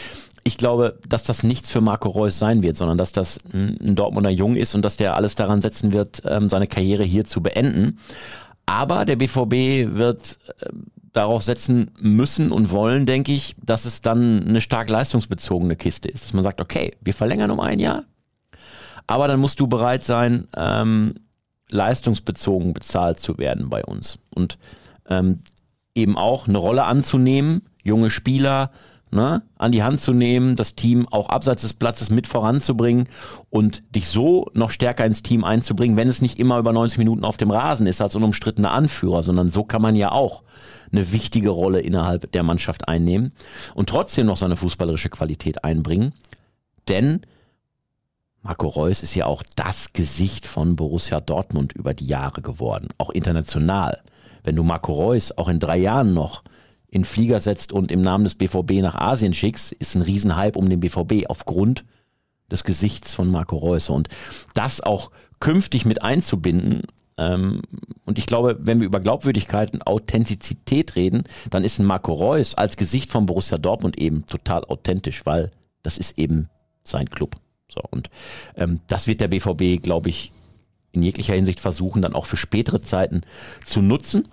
Ich 0.43 0.58
glaube, 0.58 1.00
dass 1.10 1.24
das 1.24 1.41
nichts 1.41 1.72
für 1.72 1.82
Marco 1.82 2.08
Reus 2.08 2.38
sein 2.38 2.62
wird, 2.62 2.78
sondern 2.78 3.00
dass 3.00 3.12
das 3.12 3.39
ein 3.52 3.96
Dortmunder 3.96 4.30
Jung 4.30 4.56
ist 4.56 4.76
und 4.76 4.84
dass 4.84 4.96
der 4.96 5.16
alles 5.16 5.34
daran 5.34 5.60
setzen 5.60 5.91
wird, 5.91 6.22
ähm, 6.26 6.50
seine 6.50 6.68
Karriere 6.68 7.04
hier 7.04 7.26
zu 7.26 7.41
beenden. 7.41 7.98
Aber 8.68 9.06
der 9.06 9.16
BVB 9.16 9.96
wird 9.96 10.38
ähm, 10.66 10.86
darauf 11.16 11.43
setzen 11.43 11.91
müssen 11.99 12.51
und 12.51 12.72
wollen, 12.72 13.05
denke 13.05 13.32
ich, 13.32 13.55
dass 13.63 13.86
es 13.86 14.01
dann 14.01 14.45
eine 14.47 14.59
stark 14.59 14.89
leistungsbezogene 14.89 15.76
Kiste 15.76 16.09
ist. 16.09 16.26
Dass 16.26 16.34
man 16.34 16.43
sagt, 16.43 16.59
okay, 16.59 16.93
wir 17.01 17.13
verlängern 17.13 17.51
um 17.51 17.61
ein 17.61 17.80
Jahr, 17.80 18.03
aber 19.07 19.28
dann 19.28 19.39
musst 19.39 19.59
du 19.59 19.68
bereit 19.68 20.03
sein, 20.03 20.47
ähm, 20.57 21.16
leistungsbezogen 21.70 22.74
bezahlt 22.74 23.20
zu 23.20 23.38
werden 23.38 23.70
bei 23.70 23.84
uns. 23.84 24.20
Und 24.34 24.57
ähm, 25.07 25.39
eben 25.93 26.18
auch 26.18 26.47
eine 26.47 26.57
Rolle 26.57 26.84
anzunehmen, 26.84 27.61
junge 27.82 28.09
Spieler 28.09 28.72
ne, 29.11 29.43
an 29.57 29.72
die 29.72 29.84
Hand 29.84 30.01
zu 30.01 30.13
nehmen, 30.13 30.55
das 30.55 30.76
Team 30.76 31.07
auch 31.09 31.30
abseits 31.30 31.61
des 31.61 31.74
Platzes 31.74 32.09
mit 32.09 32.28
voranzubringen 32.28 33.07
und 33.49 33.84
dich 33.95 34.07
so 34.07 34.49
noch 34.53 34.70
stärker 34.70 35.05
ins 35.05 35.24
Team 35.24 35.43
einzubringen, 35.43 35.95
wenn 35.95 36.09
es 36.09 36.22
nicht 36.22 36.39
immer 36.39 36.59
über 36.59 36.74
90 36.74 36.97
Minuten 36.97 37.24
auf 37.24 37.38
dem 37.38 37.51
Rasen 37.51 37.88
ist 37.88 38.01
als 38.01 38.16
unumstrittener 38.16 38.72
Anführer, 38.72 39.24
sondern 39.24 39.49
so 39.49 39.63
kann 39.63 39.82
man 39.82 39.95
ja 39.95 40.11
auch 40.11 40.43
eine 40.96 41.12
wichtige 41.12 41.50
Rolle 41.50 41.80
innerhalb 41.80 42.32
der 42.32 42.43
Mannschaft 42.43 42.88
einnehmen 42.88 43.32
und 43.74 43.89
trotzdem 43.89 44.26
noch 44.26 44.38
seine 44.38 44.58
fußballerische 44.58 45.10
Qualität 45.10 45.64
einbringen. 45.64 46.14
Denn 46.88 47.22
Marco 48.41 48.68
Reus 48.68 49.02
ist 49.02 49.16
ja 49.16 49.26
auch 49.26 49.43
das 49.56 49.93
Gesicht 49.93 50.46
von 50.46 50.76
Borussia 50.76 51.20
Dortmund 51.20 51.74
über 51.74 51.93
die 51.93 52.06
Jahre 52.06 52.41
geworden, 52.41 52.89
auch 52.98 53.10
international. 53.10 54.02
Wenn 54.43 54.56
du 54.56 54.64
Marco 54.64 54.93
Reus 54.93 55.32
auch 55.32 55.48
in 55.48 55.60
drei 55.60 55.78
Jahren 55.78 56.14
noch 56.14 56.43
in 56.88 57.06
Flieger 57.06 57.39
setzt 57.39 57.74
und 57.74 57.91
im 57.91 58.02
Namen 58.02 58.24
des 58.24 58.36
BVB 58.36 58.82
nach 58.82 58.96
Asien 58.96 59.34
schickst, 59.34 59.72
ist 59.74 59.96
ein 59.96 60.04
Riesenhype 60.04 60.58
um 60.58 60.70
den 60.70 60.80
BVB 60.80 61.26
aufgrund 61.28 61.86
des 62.52 62.64
Gesichts 62.64 63.14
von 63.14 63.32
Marco 63.32 63.58
Reus. 63.58 63.89
Und 63.89 64.10
das 64.54 64.80
auch 64.80 65.10
künftig 65.39 65.86
mit 65.86 66.04
einzubinden, 66.04 66.84
und 67.18 68.18
ich 68.18 68.26
glaube, 68.26 68.57
wenn 68.59 68.80
wir 68.80 68.88
über 68.88 68.99
Glaubwürdigkeit 68.99 69.74
und 69.74 69.88
Authentizität 69.88 70.95
reden, 70.95 71.24
dann 71.49 71.63
ist 71.63 71.80
ein 71.80 71.86
Marco 71.86 72.11
Reus 72.11 72.55
als 72.55 72.78
Gesicht 72.78 73.09
von 73.09 73.26
Borussia 73.26 73.57
Dortmund 73.57 73.97
eben 73.97 74.26
total 74.26 74.66
authentisch, 74.66 75.26
weil 75.26 75.51
das 75.82 75.97
ist 75.97 76.18
eben 76.18 76.49
sein 76.84 77.09
Club. 77.09 77.38
So, 77.68 77.82
und 77.89 78.09
ähm, 78.55 78.82
das 78.88 79.07
wird 79.07 79.22
der 79.22 79.30
BVB, 79.30 79.82
glaube 79.82 80.09
ich, 80.09 80.32
in 80.91 81.03
jeglicher 81.03 81.34
Hinsicht 81.34 81.59
versuchen, 81.59 82.01
dann 82.01 82.16
auch 82.16 82.26
für 82.26 82.38
spätere 82.38 82.82
Zeiten 82.82 83.22
zu 83.63 83.82
nutzen. 83.82 84.28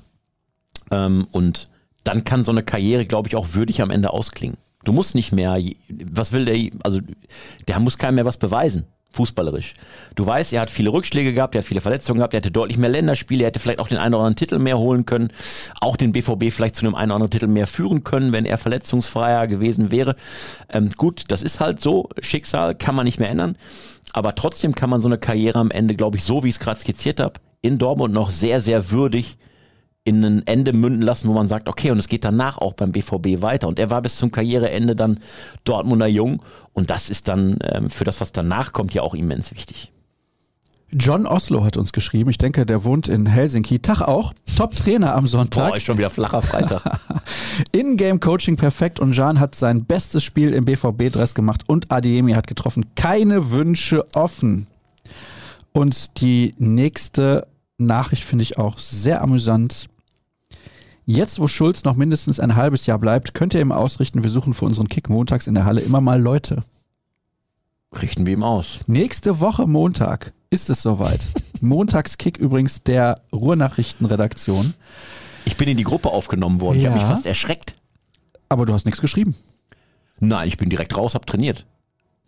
Ähm, 0.90 1.26
und 1.32 1.68
dann 2.04 2.24
kann 2.24 2.44
so 2.44 2.50
eine 2.50 2.62
Karriere, 2.62 3.06
glaube 3.06 3.28
ich, 3.28 3.36
auch 3.36 3.54
würdig 3.54 3.80
am 3.80 3.90
Ende 3.90 4.10
ausklingen. 4.10 4.58
Du 4.84 4.92
musst 4.92 5.14
nicht 5.14 5.32
mehr, 5.32 5.58
was 5.88 6.32
will 6.32 6.44
der, 6.44 6.70
also 6.82 7.00
der 7.68 7.78
muss 7.78 7.98
keinem 7.98 8.16
mehr 8.16 8.24
was 8.24 8.36
beweisen, 8.36 8.86
fußballerisch. 9.12 9.74
Du 10.14 10.26
weißt, 10.26 10.52
er 10.52 10.62
hat 10.62 10.70
viele 10.70 10.92
Rückschläge 10.92 11.32
gehabt, 11.32 11.54
er 11.54 11.60
hat 11.60 11.66
viele 11.66 11.80
Verletzungen 11.80 12.18
gehabt, 12.18 12.34
er 12.34 12.38
hatte 12.38 12.50
deutlich 12.50 12.78
mehr 12.78 12.88
Länderspiele, 12.88 13.44
er 13.44 13.48
hätte 13.48 13.58
vielleicht 13.58 13.78
auch 13.78 13.88
den 13.88 13.98
einen 13.98 14.14
oder 14.14 14.24
anderen 14.24 14.36
Titel 14.36 14.58
mehr 14.58 14.78
holen 14.78 15.06
können, 15.06 15.32
auch 15.80 15.96
den 15.96 16.12
BVB 16.12 16.50
vielleicht 16.50 16.76
zu 16.76 16.86
einem 16.86 16.94
einen 16.94 17.10
oder 17.10 17.16
anderen 17.16 17.30
Titel 17.30 17.46
mehr 17.46 17.66
führen 17.66 18.04
können, 18.04 18.32
wenn 18.32 18.44
er 18.44 18.58
verletzungsfreier 18.58 19.46
gewesen 19.46 19.90
wäre. 19.90 20.16
Ähm, 20.70 20.90
gut, 20.96 21.24
das 21.28 21.42
ist 21.42 21.60
halt 21.60 21.80
so, 21.80 22.08
Schicksal 22.20 22.74
kann 22.74 22.94
man 22.94 23.04
nicht 23.04 23.20
mehr 23.20 23.30
ändern, 23.30 23.56
aber 24.12 24.34
trotzdem 24.34 24.74
kann 24.74 24.90
man 24.90 25.00
so 25.00 25.08
eine 25.08 25.18
Karriere 25.18 25.58
am 25.58 25.70
Ende, 25.70 25.94
glaube 25.94 26.16
ich, 26.16 26.24
so 26.24 26.44
wie 26.44 26.48
ich 26.48 26.56
es 26.56 26.60
gerade 26.60 26.80
skizziert 26.80 27.20
habe, 27.20 27.34
in 27.60 27.78
Dortmund 27.78 28.12
noch 28.12 28.30
sehr, 28.30 28.60
sehr 28.60 28.90
würdig 28.90 29.36
in 30.04 30.24
ein 30.24 30.46
Ende 30.46 30.72
münden 30.72 31.02
lassen, 31.02 31.28
wo 31.28 31.32
man 31.32 31.46
sagt, 31.46 31.68
okay, 31.68 31.90
und 31.90 31.98
es 31.98 32.08
geht 32.08 32.24
danach 32.24 32.58
auch 32.58 32.74
beim 32.74 32.92
BVB 32.92 33.40
weiter. 33.40 33.68
Und 33.68 33.78
er 33.78 33.90
war 33.90 34.02
bis 34.02 34.16
zum 34.16 34.32
Karriereende 34.32 34.96
dann 34.96 35.18
Dortmunder 35.64 36.08
Jung. 36.08 36.42
Und 36.72 36.90
das 36.90 37.08
ist 37.08 37.28
dann 37.28 37.58
ähm, 37.62 37.88
für 37.88 38.04
das, 38.04 38.20
was 38.20 38.32
danach 38.32 38.72
kommt, 38.72 38.94
ja 38.94 39.02
auch 39.02 39.14
immens 39.14 39.52
wichtig. 39.52 39.92
John 40.94 41.26
Oslo 41.26 41.64
hat 41.64 41.78
uns 41.78 41.92
geschrieben. 41.92 42.28
Ich 42.28 42.36
denke, 42.36 42.66
der 42.66 42.84
wohnt 42.84 43.08
in 43.08 43.24
Helsinki. 43.24 43.78
Tag 43.78 44.02
auch. 44.02 44.34
Top-Trainer 44.56 45.14
am 45.14 45.26
Sonntag. 45.26 45.70
Boah, 45.70 45.76
ist 45.76 45.84
schon 45.84 45.96
wieder 45.96 46.10
flacher 46.10 46.42
Freitag. 46.42 47.00
In-Game-Coaching 47.72 48.56
perfekt 48.56 49.00
und 49.00 49.16
Jan 49.16 49.40
hat 49.40 49.54
sein 49.54 49.84
bestes 49.84 50.22
Spiel 50.22 50.52
im 50.52 50.66
BVB-Dress 50.66 51.34
gemacht 51.34 51.62
und 51.66 51.90
Adiemi 51.90 52.32
hat 52.32 52.46
getroffen. 52.46 52.86
Keine 52.94 53.52
Wünsche 53.52 54.04
offen. 54.14 54.66
Und 55.72 56.20
die 56.20 56.54
nächste 56.58 57.46
Nachricht 57.78 58.24
finde 58.24 58.42
ich 58.42 58.58
auch 58.58 58.78
sehr 58.78 59.22
amüsant. 59.22 59.88
Jetzt, 61.04 61.40
wo 61.40 61.48
Schulz 61.48 61.84
noch 61.84 61.96
mindestens 61.96 62.38
ein 62.38 62.54
halbes 62.54 62.86
Jahr 62.86 62.98
bleibt, 62.98 63.34
könnt 63.34 63.54
ihr 63.54 63.60
ihm 63.60 63.72
ausrichten, 63.72 64.22
wir 64.22 64.30
suchen 64.30 64.54
für 64.54 64.64
unseren 64.66 64.88
Kick 64.88 65.08
montags 65.08 65.46
in 65.46 65.54
der 65.54 65.64
Halle 65.64 65.80
immer 65.80 66.00
mal 66.00 66.20
Leute. 66.20 66.62
Richten 68.00 68.24
wir 68.24 68.32
ihm 68.34 68.42
aus. 68.44 68.78
Nächste 68.86 69.40
Woche 69.40 69.66
Montag 69.66 70.32
ist 70.50 70.70
es 70.70 70.80
soweit. 70.82 71.28
Montagskick 71.60 72.38
übrigens 72.38 72.82
der 72.82 73.20
Ruhrnachrichtenredaktion. 73.32 74.74
Ich 75.44 75.56
bin 75.56 75.68
in 75.68 75.76
die 75.76 75.84
Gruppe 75.84 76.10
aufgenommen 76.10 76.60
worden. 76.60 76.78
Ich 76.78 76.84
Ja. 76.84 76.90
habe 76.90 77.00
mich 77.00 77.08
fast 77.08 77.26
erschreckt. 77.26 77.74
Aber 78.48 78.64
du 78.64 78.72
hast 78.72 78.84
nichts 78.86 79.00
geschrieben. 79.00 79.34
Nein, 80.20 80.46
ich 80.48 80.56
bin 80.56 80.70
direkt 80.70 80.96
raus, 80.96 81.14
hab 81.14 81.26
trainiert. 81.26 81.66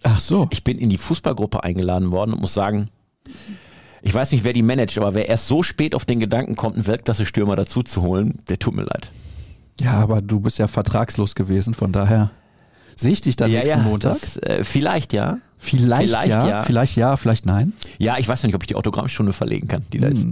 Ach 0.03 0.19
so. 0.21 0.49
Ich 0.51 0.65
bin 0.65 0.79
in 0.79 0.91
die 0.91 0.99
Fußballgruppe 0.99 1.63
eingeladen 1.63 2.11
worden 2.11 2.33
und 2.33 2.41
muss 2.41 2.55
sagen, 2.55 2.91
ich 4.05 4.13
weiß 4.13 4.33
nicht, 4.33 4.45
wer 4.45 4.53
die 4.53 4.63
managt, 4.63 4.99
aber 4.99 5.15
wer 5.15 5.31
erst 5.31 5.47
so 5.47 5.63
spät 5.63 5.95
auf 5.95 6.05
den 6.05 6.21
Gedanken 6.21 6.57
kommt, 6.57 6.77
einen 6.77 6.87
Weltklasse-Stürmer 6.87 7.57
dazu 7.57 7.83
zu 7.83 8.03
holen, 8.03 8.39
der 8.49 8.59
tut 8.59 8.75
mir 8.75 8.83
leid. 8.83 9.11
Ja, 9.81 9.93
aber 9.95 10.21
du 10.21 10.41
bist 10.41 10.59
ja 10.59 10.69
vertragslos 10.69 11.35
gewesen, 11.35 11.73
von 11.73 11.91
daher 11.91 12.31
sehe 12.97 13.13
ich 13.13 13.23
dich 13.23 13.37
dann 13.37 13.51
nächsten 13.51 13.83
Montag. 13.83 14.13
Das, 14.21 14.37
äh, 14.37 14.63
vielleicht 14.63 15.15
ja. 15.15 15.39
vielleicht, 15.57 16.11
vielleicht 16.11 16.29
ja, 16.29 16.47
ja. 16.47 16.63
vielleicht 16.63 16.97
ja, 16.97 17.17
vielleicht 17.17 17.47
nein. 17.47 17.73
Ja, 17.99 18.19
ich 18.19 18.29
weiß 18.29 18.43
noch 18.43 18.49
nicht, 18.49 18.55
ob 18.55 18.63
ich 18.63 18.69
die 18.69 18.77
Autogrammstunde 18.77 19.33
verlegen 19.33 19.69
kann, 19.69 19.87
die 19.91 19.99
da 19.99 20.09
ist. 20.09 20.27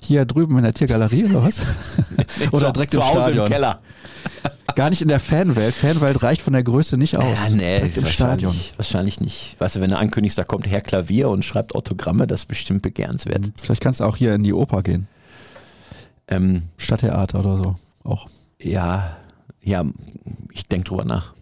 Hier 0.00 0.24
drüben 0.24 0.58
in 0.58 0.64
der 0.64 0.74
Tiergalerie 0.74 1.26
oder 1.26 1.44
was? 1.44 1.60
oder 2.50 2.66
zu, 2.66 2.72
direkt 2.72 2.90
zu 2.90 2.98
im 2.98 3.06
Hause 3.06 3.20
Stadion. 3.20 3.46
im 3.46 3.52
Keller. 3.52 3.80
Gar 4.74 4.90
nicht 4.90 5.02
in 5.02 5.08
der 5.08 5.20
Fanwelt. 5.20 5.74
Fanwelt 5.74 6.22
reicht 6.22 6.42
von 6.42 6.52
der 6.52 6.62
Größe 6.62 6.96
nicht 6.96 7.16
aus. 7.16 7.24
Ja, 7.24 7.50
nee, 7.50 7.76
direkt 7.76 7.96
im 7.96 8.06
Stadion. 8.06 8.54
wahrscheinlich, 8.76 9.20
nicht. 9.20 9.56
Weißt 9.60 9.76
du, 9.76 9.80
wenn 9.80 9.90
du 9.90 9.98
ankündigst, 9.98 10.36
da 10.36 10.44
kommt 10.44 10.66
Herr 10.66 10.80
Klavier 10.80 11.28
und 11.28 11.44
schreibt 11.44 11.74
Autogramme, 11.74 12.26
das 12.26 12.40
ist 12.40 12.46
bestimmt 12.46 12.82
begehrenswert. 12.82 13.52
Vielleicht 13.56 13.80
kannst 13.80 14.00
du 14.00 14.04
auch 14.04 14.16
hier 14.16 14.34
in 14.34 14.42
die 14.42 14.52
Oper 14.52 14.82
gehen. 14.82 15.06
Ähm, 16.26 16.62
Stadttheater 16.76 17.40
oder 17.40 17.62
so. 17.62 17.76
Auch. 18.02 18.26
ja, 18.60 19.16
ja, 19.62 19.84
ich 20.52 20.66
denke 20.68 20.88
drüber 20.88 21.04
nach. 21.04 21.32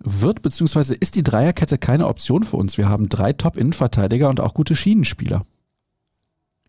Wird 0.00 0.42
beziehungsweise 0.42 0.94
ist 0.94 1.14
die 1.14 1.22
Dreierkette 1.22 1.78
keine 1.78 2.06
Option 2.06 2.44
für 2.44 2.56
uns. 2.56 2.78
Wir 2.78 2.88
haben 2.88 3.08
drei 3.08 3.32
Top-Innenverteidiger 3.32 4.28
und 4.28 4.40
auch 4.40 4.54
gute 4.54 4.76
Schienenspieler. 4.76 5.42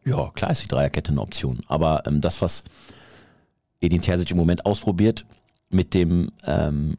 Ja, 0.06 0.32
klar 0.34 0.52
ist 0.52 0.64
die 0.64 0.68
Dreierkette 0.68 1.12
eine 1.12 1.22
Option. 1.22 1.62
Aber 1.68 2.04
ähm, 2.06 2.22
das, 2.22 2.41
was 2.41 2.64
Edin 3.82 4.02
Terzic 4.02 4.32
im 4.32 4.38
Moment 4.38 4.66
ausprobiert, 4.66 5.26
mit 5.70 5.93
dem, 5.93 6.30
ähm, 6.45 6.97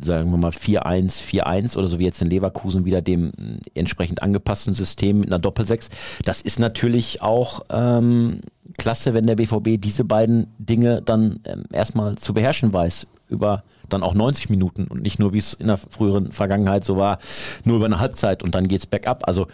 sagen 0.00 0.30
wir 0.30 0.38
mal, 0.38 0.50
4-1, 0.50 1.22
4-1 1.22 1.76
oder 1.76 1.88
so 1.88 1.98
wie 1.98 2.04
jetzt 2.04 2.20
in 2.20 2.30
Leverkusen 2.30 2.84
wieder 2.84 3.00
dem 3.00 3.32
entsprechend 3.74 4.22
angepassten 4.22 4.74
System 4.74 5.20
mit 5.20 5.28
einer 5.28 5.38
Doppelsechs, 5.38 5.88
das 6.24 6.40
ist 6.40 6.58
natürlich 6.58 7.22
auch 7.22 7.64
ähm, 7.70 8.40
klasse, 8.76 9.14
wenn 9.14 9.26
der 9.26 9.36
BVB 9.36 9.80
diese 9.80 10.04
beiden 10.04 10.48
Dinge 10.58 11.02
dann 11.02 11.40
ähm, 11.44 11.64
erstmal 11.72 12.16
zu 12.16 12.34
beherrschen 12.34 12.72
weiß 12.72 13.06
über 13.28 13.62
dann 13.88 14.02
auch 14.02 14.14
90 14.14 14.50
Minuten 14.50 14.86
und 14.86 15.02
nicht 15.02 15.18
nur 15.18 15.32
wie 15.32 15.38
es 15.38 15.54
in 15.54 15.68
der 15.68 15.76
früheren 15.76 16.32
Vergangenheit 16.32 16.84
so 16.84 16.96
war, 16.96 17.18
nur 17.64 17.76
über 17.76 17.86
eine 17.86 18.00
Halbzeit 18.00 18.42
und 18.42 18.54
dann 18.54 18.68
geht's 18.68 18.86
back 18.86 19.06
up. 19.06 19.26
Also 19.26 19.46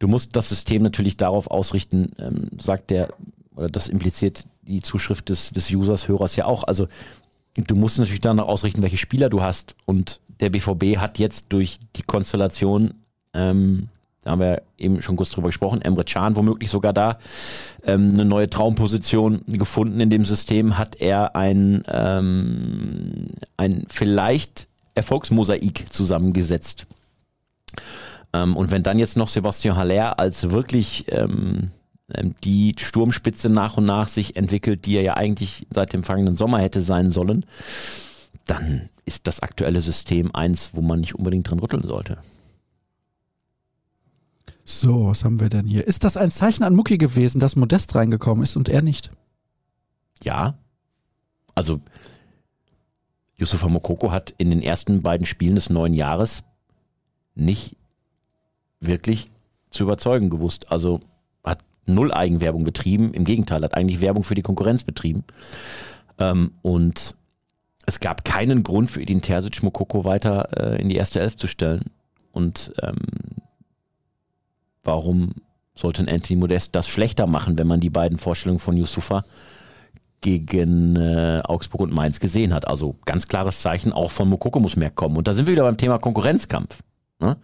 Du 0.00 0.08
musst 0.08 0.34
das 0.34 0.48
System 0.48 0.82
natürlich 0.82 1.18
darauf 1.18 1.50
ausrichten, 1.50 2.12
ähm, 2.18 2.48
sagt 2.58 2.90
der, 2.90 3.10
oder 3.54 3.68
das 3.68 3.86
impliziert 3.86 4.46
die 4.62 4.82
Zuschrift 4.82 5.28
des, 5.28 5.50
des 5.50 5.70
Users, 5.70 6.08
Hörers 6.08 6.36
ja 6.36 6.44
auch. 6.44 6.64
Also 6.64 6.88
du 7.56 7.74
musst 7.74 7.98
natürlich 7.98 8.20
danach 8.20 8.46
ausrichten, 8.46 8.82
welche 8.82 8.96
Spieler 8.96 9.28
du 9.28 9.42
hast. 9.42 9.74
Und 9.86 10.20
der 10.40 10.50
BVB 10.50 10.98
hat 10.98 11.18
jetzt 11.18 11.46
durch 11.50 11.78
die 11.96 12.02
Konstellation, 12.02 12.94
ähm, 13.34 13.88
da 14.22 14.32
haben 14.32 14.40
wir 14.40 14.62
eben 14.78 15.00
schon 15.00 15.16
kurz 15.16 15.30
drüber 15.30 15.48
gesprochen, 15.48 15.80
Emre 15.82 16.04
Can 16.04 16.36
womöglich 16.36 16.70
sogar 16.70 16.92
da, 16.92 17.18
ähm, 17.84 18.10
eine 18.12 18.24
neue 18.24 18.50
Traumposition 18.50 19.42
gefunden 19.46 20.00
in 20.00 20.10
dem 20.10 20.24
System, 20.24 20.78
hat 20.78 20.96
er 20.96 21.36
ein, 21.36 21.82
ähm, 21.88 23.28
ein 23.56 23.86
vielleicht 23.88 24.68
Erfolgsmosaik 24.94 25.86
zusammengesetzt. 25.90 26.86
Ähm, 28.32 28.56
und 28.56 28.70
wenn 28.70 28.82
dann 28.82 28.98
jetzt 28.98 29.16
noch 29.16 29.28
Sebastian 29.28 29.76
Haller 29.76 30.18
als 30.18 30.50
wirklich 30.50 31.06
ähm, 31.08 31.70
die 32.44 32.74
Sturmspitze 32.78 33.48
nach 33.48 33.76
und 33.76 33.86
nach 33.86 34.08
sich 34.08 34.36
entwickelt, 34.36 34.86
die 34.86 34.96
er 34.96 35.02
ja 35.02 35.14
eigentlich 35.14 35.66
seit 35.72 35.92
dem 35.92 36.04
vergangenen 36.04 36.36
Sommer 36.36 36.58
hätte 36.60 36.82
sein 36.82 37.12
sollen, 37.12 37.44
dann 38.46 38.88
ist 39.04 39.26
das 39.26 39.40
aktuelle 39.40 39.80
System 39.80 40.34
eins, 40.34 40.70
wo 40.74 40.80
man 40.80 41.00
nicht 41.00 41.14
unbedingt 41.14 41.48
dran 41.48 41.58
rütteln 41.58 41.82
sollte. 41.82 42.18
So, 44.64 45.08
was 45.08 45.24
haben 45.24 45.40
wir 45.40 45.48
denn 45.48 45.66
hier? 45.66 45.86
Ist 45.86 46.04
das 46.04 46.16
ein 46.16 46.30
Zeichen 46.30 46.62
an 46.62 46.76
Mucki 46.76 46.96
gewesen, 46.96 47.40
dass 47.40 47.56
Modest 47.56 47.94
reingekommen 47.94 48.44
ist 48.44 48.56
und 48.56 48.68
er 48.68 48.82
nicht? 48.82 49.10
Ja, 50.22 50.58
also 51.54 51.80
Yusufa 53.36 53.68
Mokoko 53.68 54.12
hat 54.12 54.34
in 54.38 54.50
den 54.50 54.62
ersten 54.62 55.02
beiden 55.02 55.26
Spielen 55.26 55.54
des 55.54 55.70
neuen 55.70 55.94
Jahres 55.94 56.44
nicht 57.34 57.76
wirklich 58.80 59.30
zu 59.70 59.84
überzeugen 59.84 60.30
gewusst. 60.30 60.70
Also 60.70 61.00
null 61.94 62.12
Eigenwerbung 62.12 62.64
betrieben. 62.64 63.12
Im 63.12 63.24
Gegenteil, 63.24 63.62
hat 63.62 63.74
eigentlich 63.74 64.00
Werbung 64.00 64.24
für 64.24 64.34
die 64.34 64.42
Konkurrenz 64.42 64.84
betrieben. 64.84 65.24
Ähm, 66.18 66.52
und 66.62 67.14
es 67.86 68.00
gab 68.00 68.24
keinen 68.24 68.62
Grund 68.62 68.90
für 68.90 69.00
Edin 69.00 69.22
Terzic, 69.22 69.62
Mokoko 69.62 70.04
weiter 70.04 70.48
äh, 70.56 70.80
in 70.80 70.88
die 70.88 70.96
erste 70.96 71.20
Elf 71.20 71.36
zu 71.36 71.46
stellen. 71.46 71.84
Und 72.32 72.72
ähm, 72.82 72.96
warum 74.84 75.32
sollte 75.74 76.06
Anthony 76.08 76.38
Modest 76.38 76.74
das 76.74 76.88
schlechter 76.88 77.26
machen, 77.26 77.58
wenn 77.58 77.66
man 77.66 77.80
die 77.80 77.90
beiden 77.90 78.18
Vorstellungen 78.18 78.60
von 78.60 78.76
Yusufa 78.76 79.24
gegen 80.20 80.96
äh, 80.96 81.40
Augsburg 81.44 81.80
und 81.80 81.94
Mainz 81.94 82.20
gesehen 82.20 82.52
hat. 82.52 82.68
Also 82.68 82.96
ganz 83.06 83.26
klares 83.26 83.60
Zeichen, 83.60 83.92
auch 83.92 84.10
von 84.10 84.28
Mokoko 84.28 84.60
muss 84.60 84.76
mehr 84.76 84.90
kommen. 84.90 85.16
Und 85.16 85.26
da 85.26 85.32
sind 85.32 85.46
wir 85.46 85.52
wieder 85.52 85.64
beim 85.64 85.78
Thema 85.78 85.98
Konkurrenzkampf. 85.98 86.80
Ne? 87.20 87.36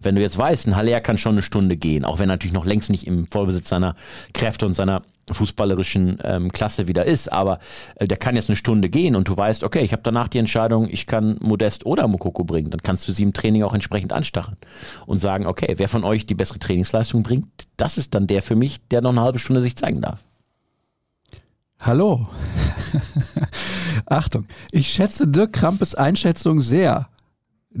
Wenn 0.00 0.14
du 0.14 0.22
jetzt 0.22 0.38
weißt, 0.38 0.66
ein 0.66 0.76
Haller 0.76 1.00
kann 1.00 1.18
schon 1.18 1.32
eine 1.32 1.42
Stunde 1.42 1.76
gehen, 1.76 2.04
auch 2.04 2.18
wenn 2.18 2.28
er 2.28 2.34
natürlich 2.34 2.54
noch 2.54 2.64
längst 2.64 2.90
nicht 2.90 3.06
im 3.06 3.26
Vollbesitz 3.26 3.68
seiner 3.68 3.94
Kräfte 4.32 4.66
und 4.66 4.74
seiner 4.74 5.02
fußballerischen 5.30 6.18
ähm, 6.22 6.52
Klasse 6.52 6.86
wieder 6.86 7.04
ist, 7.04 7.30
aber 7.30 7.58
äh, 7.96 8.06
der 8.06 8.16
kann 8.16 8.36
jetzt 8.36 8.48
eine 8.48 8.56
Stunde 8.56 8.88
gehen 8.88 9.14
und 9.14 9.28
du 9.28 9.36
weißt, 9.36 9.64
okay, 9.64 9.80
ich 9.80 9.92
habe 9.92 10.02
danach 10.02 10.28
die 10.28 10.38
Entscheidung, 10.38 10.88
ich 10.88 11.06
kann 11.06 11.36
Modest 11.40 11.84
oder 11.86 12.08
Mokoko 12.08 12.44
bringen, 12.44 12.70
dann 12.70 12.82
kannst 12.82 13.06
du 13.08 13.12
sie 13.12 13.22
im 13.22 13.32
Training 13.32 13.62
auch 13.62 13.74
entsprechend 13.74 14.12
anstacheln 14.12 14.56
und 15.06 15.18
sagen, 15.18 15.46
okay, 15.46 15.74
wer 15.76 15.88
von 15.88 16.04
euch 16.04 16.26
die 16.26 16.34
bessere 16.34 16.58
Trainingsleistung 16.58 17.22
bringt, 17.22 17.46
das 17.76 17.98
ist 17.98 18.14
dann 18.14 18.26
der 18.26 18.42
für 18.42 18.56
mich, 18.56 18.78
der 18.88 19.02
noch 19.02 19.10
eine 19.10 19.22
halbe 19.22 19.38
Stunde 19.38 19.60
sich 19.60 19.76
zeigen 19.76 20.00
darf. 20.00 20.24
Hallo. 21.80 22.26
Achtung, 24.06 24.46
ich 24.72 24.90
schätze 24.90 25.28
Dirk 25.28 25.52
Krampes 25.52 25.94
Einschätzung 25.94 26.60
sehr. 26.60 27.08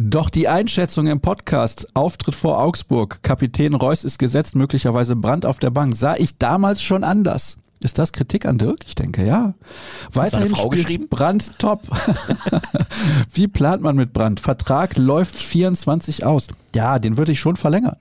Doch 0.00 0.30
die 0.30 0.46
Einschätzung 0.46 1.08
im 1.08 1.18
Podcast, 1.18 1.88
Auftritt 1.94 2.36
vor 2.36 2.62
Augsburg, 2.62 3.20
Kapitän 3.24 3.74
Reus 3.74 4.04
ist 4.04 4.20
gesetzt, 4.20 4.54
möglicherweise 4.54 5.16
Brand 5.16 5.44
auf 5.44 5.58
der 5.58 5.70
Bank, 5.70 5.96
sah 5.96 6.14
ich 6.14 6.38
damals 6.38 6.80
schon 6.80 7.02
anders. 7.02 7.56
Ist 7.82 7.98
das 7.98 8.12
Kritik 8.12 8.46
an 8.46 8.58
Dirk? 8.58 8.78
Ich 8.86 8.94
denke 8.94 9.26
ja. 9.26 9.54
Weiterhin 10.12 10.50
Frau 10.50 10.70
spielt 10.70 10.86
geschrieben? 10.86 11.08
Brand 11.08 11.58
top. 11.58 11.82
Wie 13.32 13.48
plant 13.48 13.82
man 13.82 13.96
mit 13.96 14.12
Brand? 14.12 14.38
Vertrag 14.38 14.96
läuft 14.96 15.34
24 15.34 16.24
aus. 16.24 16.46
Ja, 16.76 17.00
den 17.00 17.16
würde 17.16 17.32
ich 17.32 17.40
schon 17.40 17.56
verlängern. 17.56 17.96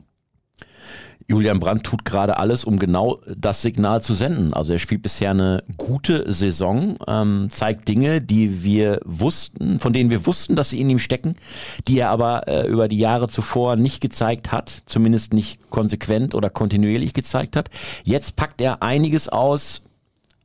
Julian 1.30 1.59
Brandt 1.59 1.84
tut 1.84 2.05
gerade 2.05 2.38
alles, 2.38 2.63
um 2.63 2.80
genau 2.80 3.19
das 3.36 3.61
Signal 3.61 4.01
zu 4.01 4.13
senden. 4.13 4.53
Also 4.53 4.71
er 4.71 4.80
spielt 4.80 5.01
bisher 5.01 5.32
eine 5.32 5.61
gute 5.75 6.32
Saison, 6.32 6.97
ähm, 7.05 7.49
zeigt 7.49 7.89
Dinge, 7.89 8.21
die 8.21 8.63
wir 8.63 9.01
wussten, 9.03 9.80
von 9.80 9.91
denen 9.91 10.09
wir 10.09 10.25
wussten, 10.25 10.55
dass 10.55 10.69
sie 10.69 10.80
in 10.80 10.89
ihm 10.89 10.99
stecken, 10.99 11.36
die 11.86 11.99
er 11.99 12.11
aber 12.11 12.47
äh, 12.47 12.65
über 12.67 12.88
die 12.88 12.97
Jahre 12.97 13.28
zuvor 13.28 13.75
nicht 13.75 13.99
gezeigt 13.99 14.53
hat, 14.53 14.84
zumindest 14.86 15.34
nicht 15.34 15.69
konsequent 15.69 16.34
oder 16.34 16.49
kontinuierlich 16.49 17.13
gezeigt 17.13 17.57
hat. 17.57 17.69
Jetzt 18.05 18.38
packt 18.38 18.61
er 18.61 18.82
einiges 18.82 19.28
aus, 19.28 19.82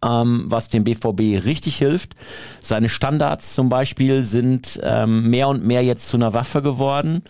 ähm, 0.04 0.46
was 0.46 0.68
dem 0.68 0.82
BVB 0.82 1.44
richtig 1.44 1.76
hilft. 1.76 2.16
Seine 2.60 2.88
Standards 2.88 3.54
zum 3.54 3.68
Beispiel 3.68 4.24
sind 4.24 4.80
ähm, 4.82 5.30
mehr 5.30 5.46
und 5.46 5.64
mehr 5.64 5.84
jetzt 5.84 6.08
zu 6.08 6.16
einer 6.16 6.34
Waffe 6.34 6.60
geworden. 6.60 7.22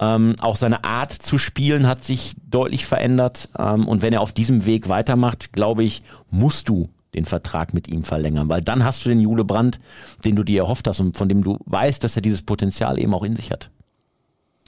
Ähm, 0.00 0.34
auch 0.40 0.56
seine 0.56 0.84
Art 0.84 1.12
zu 1.12 1.36
spielen 1.36 1.86
hat 1.86 2.02
sich 2.02 2.32
deutlich 2.48 2.86
verändert. 2.86 3.50
Ähm, 3.58 3.86
und 3.86 4.02
wenn 4.02 4.12
er 4.12 4.22
auf 4.22 4.32
diesem 4.32 4.64
Weg 4.64 4.88
weitermacht, 4.88 5.52
glaube 5.52 5.84
ich, 5.84 6.02
musst 6.30 6.68
du 6.68 6.88
den 7.14 7.26
Vertrag 7.26 7.74
mit 7.74 7.88
ihm 7.88 8.04
verlängern, 8.04 8.48
weil 8.48 8.62
dann 8.62 8.84
hast 8.84 9.04
du 9.04 9.08
den 9.08 9.20
Jule 9.20 9.44
Brandt, 9.44 9.78
den 10.24 10.36
du 10.36 10.44
dir 10.44 10.62
erhofft 10.62 10.86
hast 10.86 11.00
und 11.00 11.16
von 11.16 11.28
dem 11.28 11.42
du 11.42 11.58
weißt, 11.66 12.02
dass 12.02 12.16
er 12.16 12.22
dieses 12.22 12.42
Potenzial 12.42 12.98
eben 12.98 13.12
auch 13.14 13.24
in 13.24 13.36
sich 13.36 13.50
hat. 13.50 13.70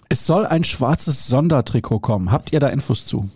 Es 0.08 0.26
soll 0.26 0.44
ein 0.44 0.64
schwarzes 0.64 1.26
Sondertrikot 1.26 2.00
kommen. 2.00 2.30
Habt 2.30 2.52
ihr 2.52 2.60
da 2.60 2.68
Infos 2.68 3.06
zu? 3.06 3.30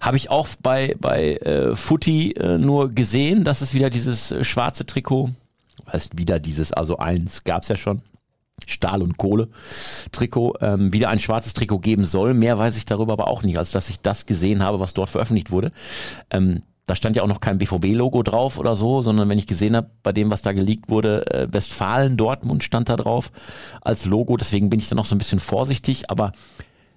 Habe 0.00 0.16
ich 0.16 0.30
auch 0.30 0.46
bei, 0.62 0.94
bei 1.00 1.36
äh, 1.36 1.74
Footy 1.74 2.32
äh, 2.32 2.58
nur 2.58 2.90
gesehen, 2.90 3.42
dass 3.42 3.60
es 3.60 3.74
wieder 3.74 3.90
dieses 3.90 4.30
äh, 4.30 4.44
schwarze 4.44 4.86
Trikot, 4.86 5.30
heißt 5.90 6.16
wieder 6.16 6.38
dieses, 6.38 6.72
also 6.72 6.98
eins 6.98 7.42
gab 7.42 7.62
es 7.62 7.68
ja 7.68 7.76
schon, 7.76 8.02
Stahl- 8.66 9.02
und 9.02 9.16
Kohle-Trikot, 9.16 10.54
ähm, 10.60 10.92
wieder 10.92 11.08
ein 11.08 11.18
schwarzes 11.18 11.54
Trikot 11.54 11.78
geben 11.78 12.04
soll. 12.04 12.34
Mehr 12.34 12.58
weiß 12.58 12.76
ich 12.76 12.84
darüber 12.84 13.14
aber 13.14 13.28
auch 13.28 13.42
nicht, 13.42 13.58
als 13.58 13.70
dass 13.70 13.88
ich 13.88 14.00
das 14.00 14.26
gesehen 14.26 14.62
habe, 14.62 14.80
was 14.80 14.94
dort 14.94 15.10
veröffentlicht 15.10 15.50
wurde. 15.50 15.72
Ähm, 16.30 16.62
da 16.88 16.94
stand 16.94 17.16
ja 17.16 17.22
auch 17.22 17.28
noch 17.28 17.40
kein 17.40 17.58
BVB-Logo 17.58 18.22
drauf 18.22 18.58
oder 18.58 18.74
so, 18.74 19.02
sondern 19.02 19.28
wenn 19.28 19.38
ich 19.38 19.46
gesehen 19.46 19.76
habe, 19.76 19.90
bei 20.02 20.12
dem, 20.12 20.30
was 20.30 20.40
da 20.40 20.52
geleakt 20.52 20.88
wurde, 20.88 21.26
äh, 21.30 21.46
Westfalen, 21.52 22.16
Dortmund 22.16 22.64
stand 22.64 22.88
da 22.88 22.96
drauf 22.96 23.30
als 23.82 24.06
Logo. 24.06 24.38
Deswegen 24.38 24.70
bin 24.70 24.80
ich 24.80 24.88
da 24.88 24.94
noch 24.94 25.04
so 25.04 25.14
ein 25.14 25.18
bisschen 25.18 25.38
vorsichtig. 25.38 26.10
Aber 26.10 26.32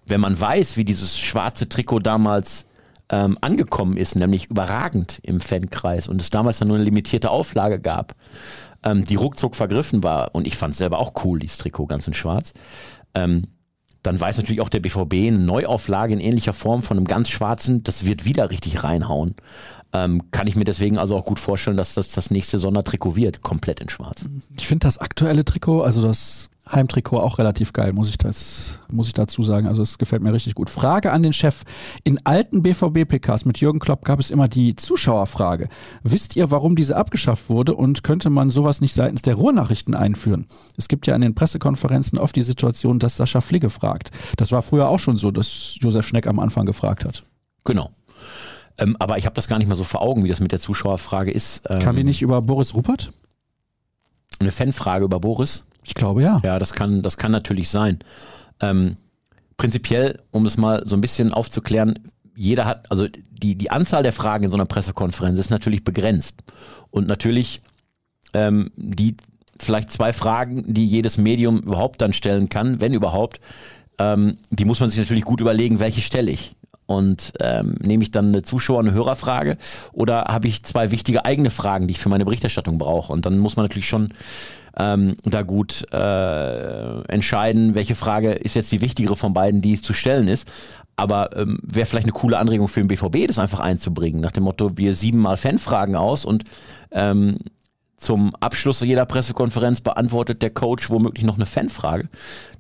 wenn 0.06 0.22
man 0.22 0.40
weiß, 0.40 0.78
wie 0.78 0.86
dieses 0.86 1.20
schwarze 1.20 1.68
Trikot 1.68 2.00
damals 2.00 2.66
ähm, 3.10 3.38
angekommen 3.42 3.98
ist, 3.98 4.16
nämlich 4.16 4.50
überragend 4.50 5.20
im 5.24 5.42
Fankreis 5.42 6.08
und 6.08 6.22
es 6.22 6.30
damals 6.30 6.60
ja 6.60 6.66
nur 6.66 6.78
eine 6.78 6.86
limitierte 6.86 7.30
Auflage 7.30 7.82
gab, 7.82 8.16
ähm, 8.84 9.06
die 9.06 9.16
ruckzuck 9.16 9.56
vergriffen 9.56 10.04
war 10.04 10.34
und 10.34 10.48
ich 10.48 10.58
fand 10.58 10.74
es 10.74 10.78
selber 10.78 11.00
auch 11.00 11.14
cool, 11.24 11.40
dieses 11.40 11.58
Trikot 11.58 11.88
ganz 11.88 12.08
in 12.08 12.14
schwarz, 12.14 12.54
ähm, 13.14 13.48
dann 14.04 14.20
weiß 14.20 14.38
natürlich 14.38 14.62
auch 14.62 14.70
der 14.70 14.80
BVB 14.80 15.14
eine 15.14 15.38
Neuauflage 15.38 16.14
in 16.14 16.20
ähnlicher 16.20 16.54
Form 16.54 16.82
von 16.82 16.98
einem 16.98 17.06
ganz 17.06 17.30
schwarzen, 17.30 17.84
das 17.84 18.06
wird 18.06 18.26
wieder 18.26 18.50
richtig 18.50 18.84
reinhauen. 18.84 19.36
Ähm, 19.94 20.32
kann 20.32 20.48
ich 20.48 20.56
mir 20.56 20.64
deswegen 20.64 20.98
also 20.98 21.16
auch 21.16 21.26
gut 21.26 21.40
vorstellen, 21.40 21.78
dass 21.78 21.94
das 21.94 22.12
das 22.12 22.32
nächste 22.32 22.58
Sondertrikot 22.58 23.16
wird, 23.16 23.42
komplett 23.42 23.80
in 23.80 23.90
schwarz. 23.90 24.26
Ich 24.58 24.68
finde 24.68 24.88
das 24.88 24.98
aktuelle 24.98 25.46
Trikot, 25.46 25.82
also 25.82 26.02
das 26.02 26.50
Heimtrikot 26.72 27.20
auch 27.20 27.38
relativ 27.38 27.74
geil, 27.74 27.94
muss 27.94 28.10
ich 28.10 28.18
das, 28.18 28.80
muss 28.90 29.08
ich 29.08 29.14
dazu 29.14 29.44
sagen. 29.44 29.68
Also 29.68 29.82
es 29.82 29.98
gefällt 29.98 30.22
mir 30.22 30.34
richtig 30.34 30.56
gut. 30.56 30.70
Frage 30.70 31.12
an 31.12 31.24
den 31.24 31.34
Chef. 31.34 31.64
In 32.04 32.26
alten 32.26 32.62
BVB-PKs 32.62 33.46
mit 33.46 33.60
Jürgen 33.60 33.80
Klopp 33.80 34.06
gab 34.06 34.20
es 34.20 34.32
immer 34.32 34.48
die 34.48 34.76
Zuschauerfrage. 34.76 35.70
Wisst 36.04 36.36
ihr, 36.36 36.52
warum 36.52 36.76
diese 36.76 36.96
abgeschafft 36.96 37.50
wurde 37.50 37.76
und 37.76 38.04
könnte 38.04 38.30
man 38.30 38.50
sowas 38.50 38.82
nicht 38.82 38.94
seitens 38.94 39.22
der 39.22 39.36
Ruhrnachrichten 39.36 39.96
einführen? 39.96 40.46
Es 40.78 40.88
gibt 40.88 41.08
ja 41.08 41.16
in 41.16 41.22
den 41.22 41.36
Pressekonferenzen 41.36 42.18
oft 42.20 42.36
die 42.36 42.42
Situation, 42.42 43.00
dass 43.00 43.18
Sascha 43.18 43.42
Fligge 43.42 43.70
fragt. 43.70 44.12
Das 44.38 44.52
war 44.52 44.62
früher 44.62 44.90
auch 44.90 45.00
schon 45.00 45.18
so, 45.18 45.32
dass 45.32 45.76
Josef 45.80 46.08
Schneck 46.08 46.28
am 46.28 46.40
Anfang 46.40 46.66
gefragt 46.66 47.06
hat. 47.06 47.24
Genau. 47.64 47.92
Ähm, 48.78 48.96
aber 49.00 49.18
ich 49.18 49.26
habe 49.26 49.36
das 49.36 49.48
gar 49.48 49.60
nicht 49.60 49.68
mehr 49.68 49.78
so 49.78 49.84
vor 49.84 50.02
Augen, 50.02 50.24
wie 50.24 50.30
das 50.30 50.40
mit 50.40 50.52
der 50.52 50.60
Zuschauerfrage 50.60 51.32
ist. 51.32 51.62
Ähm, 51.70 51.80
Kam 51.80 51.96
die 51.96 52.04
nicht 52.04 52.22
über 52.22 52.42
Boris 52.42 52.74
Ruppert? 52.74 53.12
Eine 54.40 54.52
Fanfrage 54.52 55.06
über 55.06 55.20
Boris? 55.20 55.64
Ich 55.84 55.94
glaube 55.94 56.24
ja. 56.24 56.42
Ja, 56.44 56.60
das 56.60 56.74
kann, 56.74 57.02
das 57.02 57.18
kann 57.18 57.32
natürlich 57.32 57.70
sein. 57.70 58.00
Ähm, 58.60 58.98
prinzipiell, 59.58 60.20
um 60.32 60.46
es 60.46 60.58
mal 60.58 60.84
so 60.86 60.96
ein 60.96 61.02
bisschen 61.02 61.34
aufzuklären, 61.34 62.00
jeder 62.36 62.66
hat, 62.66 62.90
also 62.90 63.08
die, 63.08 63.56
die 63.56 63.72
Anzahl 63.72 64.04
der 64.04 64.14
Fragen 64.14 64.44
in 64.46 64.50
so 64.50 64.58
einer 64.58 64.66
Pressekonferenz 64.66 65.40
ist 65.40 65.50
natürlich 65.50 65.84
begrenzt. 65.84 66.36
Und 66.90 67.08
natürlich 67.08 67.62
ähm, 68.34 68.72
die 68.76 69.16
vielleicht 69.60 69.92
zwei 69.92 70.14
Fragen, 70.14 70.74
die 70.74 70.86
jedes 70.86 71.18
Medium 71.18 71.60
überhaupt 71.60 72.02
dann 72.02 72.14
stellen 72.14 72.50
kann, 72.50 72.82
wenn 72.82 72.94
überhaupt, 72.94 73.40
ähm, 74.00 74.38
die 74.50 74.66
muss 74.66 74.80
man 74.80 74.90
sich 74.90 75.00
natürlich 75.00 75.24
gut 75.24 75.42
überlegen, 75.42 75.80
welche 75.80 76.02
stelle 76.02 76.32
ich. 76.32 76.56
Und 76.88 77.34
ähm, 77.40 77.76
nehme 77.80 78.04
ich 78.04 78.12
dann 78.12 78.30
eine 78.30 78.42
Zuschauer- 78.42 78.80
eine 78.80 78.92
Hörerfrage 78.92 79.58
oder 79.94 80.26
habe 80.26 80.48
ich 80.48 80.64
zwei 80.64 80.92
wichtige 80.92 81.26
eigene 81.26 81.50
Fragen, 81.50 81.88
die 81.88 81.94
ich 81.94 82.00
für 82.00 82.10
meine 82.10 82.26
Berichterstattung 82.26 82.78
brauche? 82.78 83.14
Und 83.14 83.26
dann 83.26 83.38
muss 83.38 83.56
man 83.56 83.66
natürlich 83.66 83.88
schon 83.88 84.12
ähm, 84.78 85.16
da 85.24 85.42
gut 85.42 85.86
äh, 85.92 87.02
entscheiden, 87.04 87.76
welche 87.76 87.96
Frage 87.96 88.32
ist 88.32 88.56
jetzt 88.56 88.72
die 88.72 88.82
wichtigere 88.82 89.16
von 89.16 89.34
beiden, 89.34 89.62
die 89.62 89.74
es 89.74 89.82
zu 89.82 89.94
stellen 89.94 90.28
ist. 90.28 90.48
Aber 90.96 91.36
ähm, 91.36 91.60
wäre 91.64 91.86
vielleicht 91.86 92.06
eine 92.06 92.14
coole 92.14 92.38
Anregung 92.38 92.68
für 92.68 92.82
den 92.82 92.88
BVB, 92.88 93.28
das 93.28 93.40
einfach 93.40 93.60
einzubringen, 93.60 94.22
nach 94.22 94.32
dem 94.32 94.44
Motto, 94.44 94.78
wir 94.78 94.94
siebenmal 94.94 95.38
Fanfragen 95.38 95.96
aus 95.96 96.26
und 96.26 96.44
ähm, 96.92 97.38
zum 97.98 98.36
Abschluss 98.36 98.82
jeder 98.82 99.06
Pressekonferenz 99.06 99.82
beantwortet 99.82 100.42
der 100.42 100.50
Coach 100.50 100.90
womöglich 100.90 101.24
noch 101.24 101.36
eine 101.36 101.46
Fanfrage. 101.46 102.10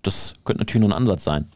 Das 0.03 0.35
könnte 0.43 0.61
natürlich 0.61 0.81
nur 0.81 0.89
ein 0.89 1.01
Ansatz 1.01 1.23
sein. 1.23 1.47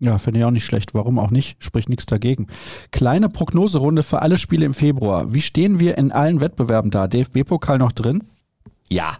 Ja, 0.00 0.18
finde 0.18 0.40
ich 0.40 0.44
auch 0.44 0.50
nicht 0.50 0.64
schlecht. 0.64 0.94
Warum 0.94 1.18
auch 1.18 1.30
nicht? 1.30 1.62
Spricht 1.62 1.88
nichts 1.88 2.06
dagegen. 2.06 2.48
Kleine 2.90 3.28
Prognoserunde 3.28 4.02
für 4.02 4.20
alle 4.20 4.36
Spiele 4.36 4.66
im 4.66 4.74
Februar. 4.74 5.32
Wie 5.32 5.40
stehen 5.40 5.78
wir 5.78 5.96
in 5.96 6.12
allen 6.12 6.40
Wettbewerben 6.40 6.90
da? 6.90 7.06
DFB-Pokal 7.06 7.78
noch 7.78 7.92
drin? 7.92 8.24
Ja, 8.88 9.16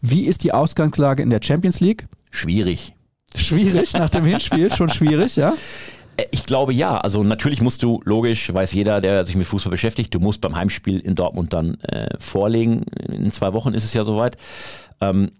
Wie 0.00 0.26
ist 0.26 0.44
die 0.44 0.52
Ausgangslage 0.52 1.22
in 1.22 1.30
der 1.30 1.40
Champions 1.42 1.80
League? 1.80 2.06
schwierig. 2.30 2.94
Schwierig 3.34 3.92
nach 3.92 4.10
dem 4.10 4.24
Hinspiel, 4.24 4.72
schon 4.74 4.90
schwierig, 4.90 5.36
ja? 5.36 5.52
Äh, 6.16 6.24
Ich 6.30 6.44
glaube 6.44 6.72
ja. 6.72 6.98
Also 6.98 7.22
natürlich 7.22 7.60
musst 7.60 7.82
du, 7.82 8.00
logisch, 8.04 8.52
weiß 8.52 8.72
jeder, 8.72 9.00
der 9.00 9.26
sich 9.26 9.36
mit 9.36 9.46
Fußball 9.46 9.70
beschäftigt, 9.70 10.14
du 10.14 10.20
musst 10.20 10.40
beim 10.40 10.56
Heimspiel 10.56 10.98
in 10.98 11.14
Dortmund 11.14 11.52
dann 11.52 11.74
äh, 11.80 12.08
vorlegen. 12.18 12.84
In 13.08 13.30
zwei 13.30 13.52
Wochen 13.52 13.74
ist 13.74 13.84
es 13.84 13.92
ja 13.94 14.04
soweit. 14.04 14.36
Ähm, 15.00 15.32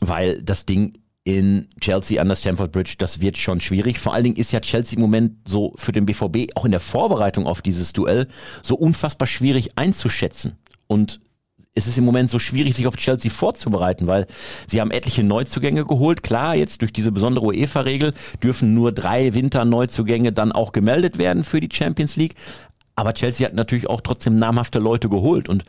weil 0.00 0.42
das 0.42 0.66
Ding 0.66 0.94
in 1.24 1.66
Chelsea 1.80 2.20
an 2.20 2.28
der 2.28 2.36
Stamford 2.36 2.72
Bridge, 2.72 2.94
das 2.98 3.20
wird 3.20 3.36
schon 3.36 3.60
schwierig. 3.60 3.98
Vor 3.98 4.14
allen 4.14 4.24
Dingen 4.24 4.36
ist 4.36 4.52
ja 4.52 4.60
Chelsea 4.60 4.96
im 4.96 5.02
Moment 5.02 5.36
so 5.46 5.74
für 5.76 5.92
den 5.92 6.06
BVB 6.06 6.56
auch 6.56 6.64
in 6.64 6.70
der 6.70 6.80
Vorbereitung 6.80 7.46
auf 7.46 7.62
dieses 7.62 7.92
Duell 7.92 8.28
so 8.62 8.76
unfassbar 8.76 9.26
schwierig 9.26 9.76
einzuschätzen. 9.76 10.56
Und 10.86 11.20
es 11.74 11.86
ist 11.86 11.96
im 11.96 12.04
Moment 12.04 12.28
so 12.30 12.38
schwierig, 12.38 12.74
sich 12.74 12.86
auf 12.86 12.96
Chelsea 12.96 13.30
vorzubereiten, 13.30 14.06
weil 14.06 14.26
sie 14.66 14.80
haben 14.80 14.90
etliche 14.90 15.22
Neuzugänge 15.22 15.84
geholt. 15.84 16.22
Klar, 16.22 16.56
jetzt 16.56 16.82
durch 16.82 16.92
diese 16.92 17.12
besondere 17.12 17.46
UEFA-Regel 17.46 18.14
dürfen 18.42 18.74
nur 18.74 18.92
drei 18.92 19.34
Winter-Neuzugänge 19.34 20.32
dann 20.32 20.52
auch 20.52 20.72
gemeldet 20.72 21.18
werden 21.18 21.44
für 21.44 21.60
die 21.60 21.68
Champions 21.72 22.16
League. 22.16 22.34
Aber 22.96 23.14
Chelsea 23.14 23.46
hat 23.46 23.54
natürlich 23.54 23.88
auch 23.88 24.00
trotzdem 24.00 24.34
namhafte 24.34 24.80
Leute 24.80 25.08
geholt. 25.08 25.48
Und 25.48 25.64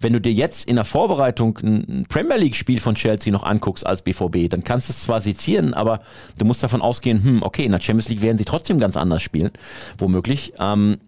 wenn 0.00 0.12
du 0.12 0.20
dir 0.20 0.32
jetzt 0.32 0.68
in 0.68 0.76
der 0.76 0.84
Vorbereitung 0.84 1.58
ein 1.62 2.04
Premier 2.10 2.36
League-Spiel 2.36 2.78
von 2.78 2.94
Chelsea 2.94 3.32
noch 3.32 3.42
anguckst 3.42 3.86
als 3.86 4.02
BVB, 4.02 4.50
dann 4.50 4.64
kannst 4.64 4.90
du 4.90 4.92
es 4.92 5.02
zwar 5.02 5.22
sezieren, 5.22 5.72
aber 5.72 6.02
du 6.36 6.44
musst 6.44 6.62
davon 6.62 6.82
ausgehen, 6.82 7.24
hm, 7.24 7.42
okay, 7.42 7.64
in 7.64 7.72
der 7.72 7.80
Champions 7.80 8.10
League 8.10 8.20
werden 8.20 8.36
sie 8.36 8.44
trotzdem 8.44 8.78
ganz 8.78 8.98
anders 8.98 9.22
spielen, 9.22 9.50
womöglich. 9.96 10.52
Ähm, 10.58 10.98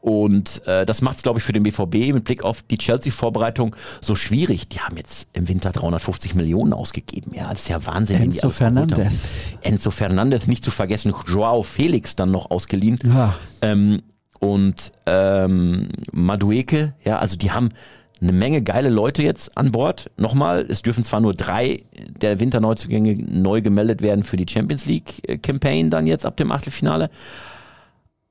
und 0.00 0.66
äh, 0.66 0.86
das 0.86 1.02
macht 1.02 1.18
es, 1.18 1.22
glaube 1.22 1.38
ich, 1.38 1.44
für 1.44 1.52
den 1.52 1.62
BVB 1.62 2.12
mit 2.14 2.24
Blick 2.24 2.42
auf 2.42 2.62
die 2.62 2.78
Chelsea-Vorbereitung 2.78 3.76
so 4.00 4.14
schwierig. 4.14 4.68
Die 4.68 4.80
haben 4.80 4.96
jetzt 4.96 5.28
im 5.32 5.48
Winter 5.48 5.72
350 5.72 6.34
Millionen 6.34 6.72
ausgegeben. 6.72 7.32
Ja, 7.34 7.50
das 7.50 7.60
ist 7.60 7.68
ja 7.68 7.84
Wahnsinn. 7.86 8.22
Enzo. 8.22 8.50
Fernandez. 8.50 9.52
Enzo 9.60 9.90
Fernandez, 9.90 10.46
nicht 10.46 10.64
zu 10.64 10.70
vergessen, 10.70 11.14
Joao 11.26 11.62
Felix 11.62 12.16
dann 12.16 12.30
noch 12.30 12.50
ausgeliehen. 12.50 12.98
Ja. 13.04 13.34
Ähm, 13.60 14.02
und 14.38 14.92
ähm, 15.04 15.88
Madueke, 16.12 16.94
ja, 17.04 17.18
also 17.18 17.36
die 17.36 17.52
haben 17.52 17.68
eine 18.22 18.32
Menge 18.32 18.62
geile 18.62 18.90
Leute 18.90 19.22
jetzt 19.22 19.56
an 19.56 19.72
Bord. 19.72 20.10
Nochmal, 20.16 20.66
es 20.68 20.82
dürfen 20.82 21.04
zwar 21.04 21.20
nur 21.20 21.34
drei 21.34 21.82
der 22.20 22.40
Winterneuzugänge 22.40 23.16
neu 23.16 23.62
gemeldet 23.62 24.02
werden 24.02 24.24
für 24.24 24.36
die 24.36 24.46
Champions 24.48 24.86
League 24.86 25.28
äh, 25.28 25.38
Campaign 25.38 25.90
dann 25.90 26.06
jetzt 26.06 26.26
ab 26.26 26.36
dem 26.36 26.52
Achtelfinale. 26.52 27.10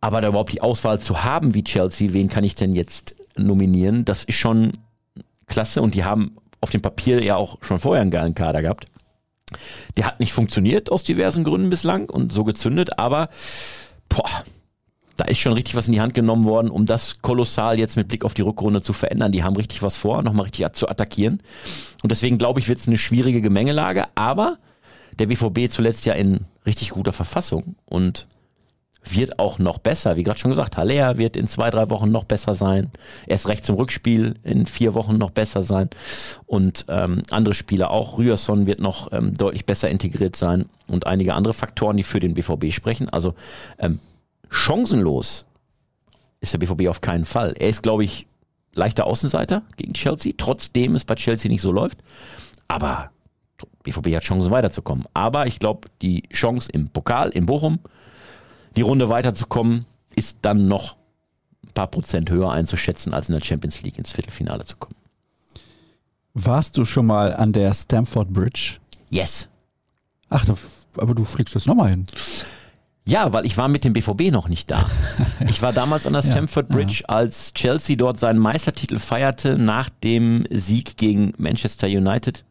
Aber 0.01 0.21
da 0.21 0.29
überhaupt 0.29 0.53
die 0.53 0.61
Auswahl 0.61 0.99
zu 0.99 1.23
haben 1.23 1.53
wie 1.53 1.63
Chelsea, 1.63 2.13
wen 2.13 2.29
kann 2.29 2.43
ich 2.43 2.55
denn 2.55 2.73
jetzt 2.73 3.15
nominieren, 3.35 4.05
das 4.05 4.23
ist 4.23 4.35
schon 4.35 4.71
klasse 5.47 5.81
und 5.81 5.95
die 5.95 6.03
haben 6.03 6.37
auf 6.61 6.69
dem 6.69 6.81
Papier 6.81 7.23
ja 7.23 7.35
auch 7.35 7.57
schon 7.61 7.79
vorher 7.79 8.01
einen 8.01 8.11
geilen 8.11 8.35
Kader 8.35 8.61
gehabt. 8.61 8.85
Der 9.97 10.05
hat 10.05 10.19
nicht 10.19 10.33
funktioniert 10.33 10.91
aus 10.91 11.03
diversen 11.03 11.43
Gründen 11.43 11.69
bislang 11.69 12.09
und 12.09 12.31
so 12.31 12.43
gezündet, 12.43 12.99
aber 12.99 13.29
boah, 14.07 14.43
da 15.15 15.25
ist 15.25 15.39
schon 15.39 15.53
richtig 15.53 15.75
was 15.75 15.87
in 15.87 15.93
die 15.93 16.01
Hand 16.01 16.13
genommen 16.13 16.45
worden, 16.45 16.69
um 16.69 16.85
das 16.85 17.21
kolossal 17.21 17.77
jetzt 17.77 17.97
mit 17.97 18.07
Blick 18.07 18.23
auf 18.23 18.33
die 18.33 18.41
Rückrunde 18.41 18.81
zu 18.81 18.93
verändern. 18.93 19.31
Die 19.31 19.43
haben 19.43 19.55
richtig 19.55 19.81
was 19.83 19.95
vor, 19.95 20.21
nochmal 20.21 20.45
richtig 20.45 20.71
zu 20.73 20.87
attackieren. 20.87 21.41
Und 22.03 22.11
deswegen 22.11 22.37
glaube 22.37 22.59
ich, 22.59 22.69
wird 22.69 22.79
es 22.79 22.87
eine 22.87 22.97
schwierige 22.97 23.41
Gemengelage, 23.41 24.05
aber 24.15 24.59
der 25.17 25.25
BVB 25.25 25.69
zuletzt 25.69 26.05
ja 26.05 26.13
in 26.13 26.45
richtig 26.65 26.91
guter 26.91 27.11
Verfassung 27.11 27.75
und 27.85 28.27
wird 29.03 29.39
auch 29.39 29.59
noch 29.59 29.77
besser. 29.77 30.17
Wie 30.17 30.23
gerade 30.23 30.39
schon 30.39 30.51
gesagt, 30.51 30.77
Haller 30.77 31.17
wird 31.17 31.37
in 31.37 31.47
zwei, 31.47 31.69
drei 31.69 31.89
Wochen 31.89 32.11
noch 32.11 32.25
besser 32.25 32.55
sein. 32.55 32.91
Erst 33.27 33.47
recht 33.47 33.65
zum 33.65 33.75
Rückspiel 33.75 34.35
in 34.43 34.65
vier 34.65 34.93
Wochen 34.93 35.17
noch 35.17 35.31
besser 35.31 35.63
sein. 35.63 35.89
Und 36.45 36.85
ähm, 36.89 37.23
andere 37.29 37.53
Spieler 37.53 37.91
auch. 37.91 38.17
Ryerson 38.17 38.65
wird 38.65 38.79
noch 38.79 39.11
ähm, 39.11 39.33
deutlich 39.33 39.65
besser 39.65 39.89
integriert 39.89 40.35
sein. 40.35 40.65
Und 40.87 41.07
einige 41.07 41.33
andere 41.33 41.53
Faktoren, 41.53 41.97
die 41.97 42.03
für 42.03 42.19
den 42.19 42.33
BVB 42.33 42.71
sprechen. 42.71 43.09
Also 43.09 43.35
ähm, 43.77 43.99
chancenlos 44.49 45.45
ist 46.41 46.53
der 46.53 46.59
BVB 46.59 46.87
auf 46.87 47.01
keinen 47.01 47.25
Fall. 47.25 47.53
Er 47.57 47.69
ist, 47.69 47.83
glaube 47.83 48.03
ich, 48.03 48.27
leichter 48.73 49.07
Außenseiter 49.07 49.63
gegen 49.77 49.93
Chelsea, 49.93 50.33
trotzdem 50.37 50.95
es 50.95 51.05
bei 51.05 51.15
Chelsea 51.15 51.49
nicht 51.49 51.61
so 51.61 51.71
läuft. 51.71 51.99
Aber 52.67 53.11
BVB 53.83 54.15
hat 54.15 54.23
Chancen 54.23 54.51
weiterzukommen. 54.51 55.05
Aber 55.13 55.47
ich 55.47 55.59
glaube, 55.59 55.89
die 56.01 56.23
Chance 56.29 56.69
im 56.71 56.89
Pokal, 56.89 57.29
in 57.29 57.45
Bochum, 57.45 57.79
die 58.75 58.81
Runde 58.81 59.09
weiterzukommen, 59.09 59.85
ist 60.15 60.39
dann 60.41 60.67
noch 60.67 60.97
ein 61.63 61.71
paar 61.73 61.87
Prozent 61.87 62.29
höher 62.29 62.51
einzuschätzen, 62.51 63.13
als 63.13 63.29
in 63.29 63.33
der 63.33 63.43
Champions 63.43 63.81
League 63.81 63.97
ins 63.97 64.11
Viertelfinale 64.11 64.65
zu 64.65 64.77
kommen. 64.77 64.95
Warst 66.33 66.77
du 66.77 66.85
schon 66.85 67.05
mal 67.05 67.33
an 67.33 67.53
der 67.53 67.73
Stamford 67.73 68.31
Bridge? 68.31 68.77
Yes. 69.09 69.49
Ach, 70.29 70.45
aber 70.97 71.15
du 71.15 71.23
fliegst 71.23 71.55
jetzt 71.55 71.67
nochmal 71.67 71.89
hin. 71.89 72.05
Ja, 73.05 73.33
weil 73.33 73.45
ich 73.45 73.57
war 73.57 73.67
mit 73.67 73.83
dem 73.83 73.93
BVB 73.93 74.31
noch 74.31 74.47
nicht 74.47 74.69
da. 74.69 74.85
Ich 75.49 75.61
war 75.61 75.73
damals 75.73 76.05
an 76.05 76.13
der 76.13 76.21
Stamford 76.21 76.67
Bridge, 76.69 77.03
als 77.07 77.53
Chelsea 77.53 77.95
dort 77.95 78.19
seinen 78.19 78.39
Meistertitel 78.39 78.99
feierte 78.99 79.57
nach 79.57 79.89
dem 79.89 80.45
Sieg 80.49 80.97
gegen 80.97 81.33
Manchester 81.37 81.87
United. 81.87 82.43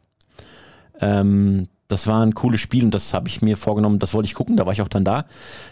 Ähm, 1.00 1.68
das 1.88 2.06
war 2.06 2.24
ein 2.24 2.34
cooles 2.34 2.60
Spiel 2.60 2.84
und 2.84 2.92
das 2.92 3.14
habe 3.14 3.28
ich 3.28 3.42
mir 3.42 3.56
vorgenommen, 3.56 3.98
das 3.98 4.14
wollte 4.14 4.26
ich 4.26 4.34
gucken, 4.34 4.56
da 4.56 4.66
war 4.66 4.72
ich 4.72 4.82
auch 4.82 4.88
dann 4.88 5.04
da. 5.04 5.24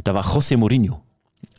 Da 0.04 0.14
war 0.14 0.24
José 0.24 0.56
Mourinho 0.56 1.02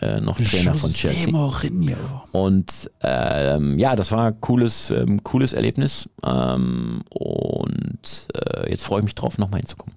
äh, 0.01 0.19
noch 0.19 0.39
Trainer 0.39 0.73
von 0.73 0.91
José 0.91 0.95
Chelsea. 0.95 1.31
Mourinho. 1.31 1.97
Und 2.31 2.91
ähm, 3.01 3.79
ja, 3.79 3.95
das 3.95 4.11
war 4.11 4.27
ein 4.27 4.41
cooles, 4.41 4.91
ähm, 4.91 5.23
cooles 5.23 5.53
Erlebnis. 5.53 6.09
Ähm, 6.23 7.01
und 7.09 8.27
äh, 8.33 8.69
jetzt 8.69 8.83
freue 8.85 8.99
ich 8.99 9.05
mich 9.05 9.15
drauf, 9.15 9.37
nochmal 9.37 9.59
hinzukommen. 9.61 9.95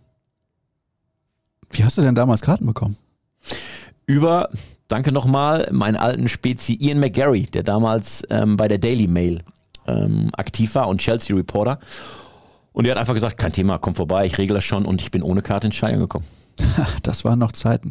Wie 1.70 1.84
hast 1.84 1.98
du 1.98 2.02
denn 2.02 2.14
damals 2.14 2.40
Karten 2.40 2.66
bekommen? 2.66 2.96
Über, 4.06 4.48
danke 4.88 5.12
nochmal, 5.12 5.68
meinen 5.70 5.96
alten 5.96 6.28
Spezi 6.28 6.76
Ian 6.80 6.98
McGarry, 6.98 7.42
der 7.44 7.62
damals 7.62 8.22
ähm, 8.30 8.56
bei 8.56 8.66
der 8.66 8.78
Daily 8.78 9.06
Mail 9.06 9.42
ähm, 9.86 10.30
aktiv 10.32 10.74
war 10.74 10.88
und 10.88 11.00
Chelsea 11.00 11.36
Reporter. 11.36 11.78
Und 12.72 12.84
der 12.84 12.92
hat 12.92 13.00
einfach 13.00 13.14
gesagt, 13.14 13.36
kein 13.36 13.52
Thema, 13.52 13.78
komm 13.78 13.94
vorbei, 13.94 14.26
ich 14.26 14.38
regle 14.38 14.54
das 14.54 14.64
schon 14.64 14.84
und 14.84 15.02
ich 15.02 15.10
bin 15.10 15.22
ohne 15.22 15.42
Karte 15.42 15.66
ins 15.66 15.76
Stadion 15.76 16.00
gekommen. 16.00 16.24
Das 17.02 17.24
waren 17.24 17.38
noch 17.38 17.52
Zeiten. 17.52 17.90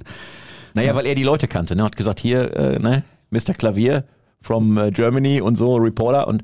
Naja, 0.74 0.96
weil 0.96 1.06
er 1.06 1.16
die 1.16 1.24
Leute 1.24 1.48
kannte, 1.48 1.76
ne? 1.76 1.84
Hat 1.84 1.96
gesagt, 1.96 2.20
hier, 2.20 2.56
äh, 2.56 2.80
ne, 2.80 3.04
Mr. 3.32 3.54
Klavier 3.54 4.06
from 4.42 4.78
äh, 4.78 4.92
Germany 4.92 5.42
und 5.42 5.58
so, 5.58 5.76
Reporter. 5.76 6.28
Und 6.28 6.44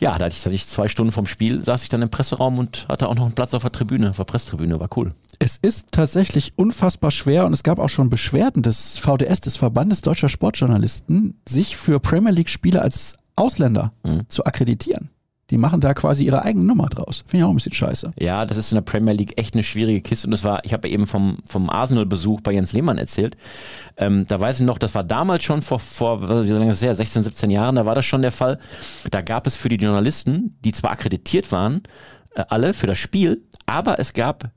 ja, 0.00 0.16
da 0.16 0.26
hatte 0.26 0.34
ich, 0.36 0.44
hatte 0.44 0.54
ich 0.54 0.66
zwei 0.66 0.88
Stunden 0.88 1.12
vom 1.12 1.26
Spiel, 1.26 1.64
saß 1.64 1.82
ich 1.82 1.88
dann 1.88 2.02
im 2.02 2.08
Presseraum 2.08 2.58
und 2.58 2.86
hatte 2.88 3.08
auch 3.08 3.14
noch 3.14 3.24
einen 3.24 3.34
Platz 3.34 3.54
auf 3.54 3.62
der 3.62 3.72
Tribüne, 3.72 4.10
auf 4.10 4.16
der 4.16 4.24
Presstribüne, 4.24 4.80
war 4.80 4.88
cool. 4.96 5.14
Es 5.38 5.58
ist 5.58 5.88
tatsächlich 5.90 6.52
unfassbar 6.56 7.10
schwer 7.10 7.44
und 7.44 7.52
es 7.52 7.62
gab 7.62 7.78
auch 7.78 7.90
schon 7.90 8.08
Beschwerden 8.08 8.62
des 8.62 8.96
VDS, 8.98 9.42
des 9.42 9.56
Verbandes 9.56 10.00
Deutscher 10.00 10.28
Sportjournalisten, 10.28 11.40
sich 11.46 11.76
für 11.76 12.00
Premier 12.00 12.32
League 12.32 12.48
Spieler 12.48 12.82
als 12.82 13.16
Ausländer 13.34 13.92
zu 14.28 14.46
akkreditieren. 14.46 15.10
Die 15.50 15.58
machen 15.58 15.80
da 15.80 15.94
quasi 15.94 16.24
ihre 16.24 16.42
eigene 16.42 16.64
Nummer 16.64 16.88
draus. 16.88 17.22
Finde 17.26 17.38
ich 17.38 17.44
auch 17.44 17.50
ein 17.50 17.54
bisschen 17.54 17.72
scheiße. 17.72 18.12
Ja, 18.18 18.44
das 18.44 18.56
ist 18.56 18.72
in 18.72 18.76
der 18.76 18.82
Premier 18.82 19.14
League 19.14 19.38
echt 19.38 19.54
eine 19.54 19.62
schwierige 19.62 20.00
Kiste 20.00 20.26
und 20.26 20.32
das 20.32 20.42
war, 20.42 20.64
ich 20.64 20.72
habe 20.72 20.88
ja 20.88 20.94
eben 20.94 21.06
vom, 21.06 21.38
vom 21.44 21.70
Arsenal-Besuch 21.70 22.40
bei 22.40 22.52
Jens 22.52 22.72
Lehmann 22.72 22.98
erzählt. 22.98 23.36
Ähm, 23.96 24.26
da 24.26 24.40
weiß 24.40 24.58
ich 24.58 24.66
noch, 24.66 24.78
das 24.78 24.96
war 24.96 25.04
damals 25.04 25.44
schon 25.44 25.62
vor, 25.62 25.78
vor 25.78 26.44
wie 26.44 26.50
lange 26.50 26.72
ist 26.72 26.82
das 26.82 26.86
her, 26.86 26.94
16, 26.96 27.22
17 27.22 27.50
Jahren, 27.50 27.76
da 27.76 27.86
war 27.86 27.94
das 27.94 28.04
schon 28.04 28.22
der 28.22 28.32
Fall. 28.32 28.58
Da 29.10 29.20
gab 29.20 29.46
es 29.46 29.54
für 29.54 29.68
die 29.68 29.76
Journalisten, 29.76 30.58
die 30.64 30.72
zwar 30.72 30.90
akkreditiert 30.90 31.52
waren, 31.52 31.82
äh, 32.34 32.42
alle 32.48 32.74
für 32.74 32.88
das 32.88 32.98
Spiel, 32.98 33.44
aber 33.66 34.00
es 34.00 34.14
gab 34.14 34.50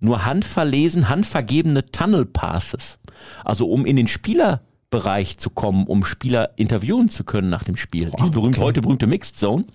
nur 0.00 0.24
handverlesen, 0.24 1.10
handvergebene 1.10 1.86
Tunnel 1.86 2.24
Passes. 2.24 2.98
Also 3.44 3.68
um 3.68 3.84
in 3.84 3.96
den 3.96 4.08
Spielerbereich 4.08 5.36
zu 5.36 5.50
kommen, 5.50 5.86
um 5.86 6.06
Spieler 6.06 6.50
interviewen 6.56 7.10
zu 7.10 7.22
können 7.22 7.50
nach 7.50 7.64
dem 7.64 7.76
Spiel. 7.76 8.10
Diese 8.18 8.30
berühmte, 8.30 8.60
okay. 8.60 8.66
heute 8.66 8.80
berühmte 8.80 9.06
Mixed 9.06 9.38
Zone 9.38 9.66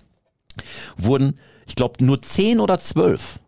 wurden, 0.96 1.34
ich 1.66 1.74
glaube, 1.74 2.04
nur 2.04 2.20
10 2.20 2.60
oder 2.60 2.78
12 2.78 3.40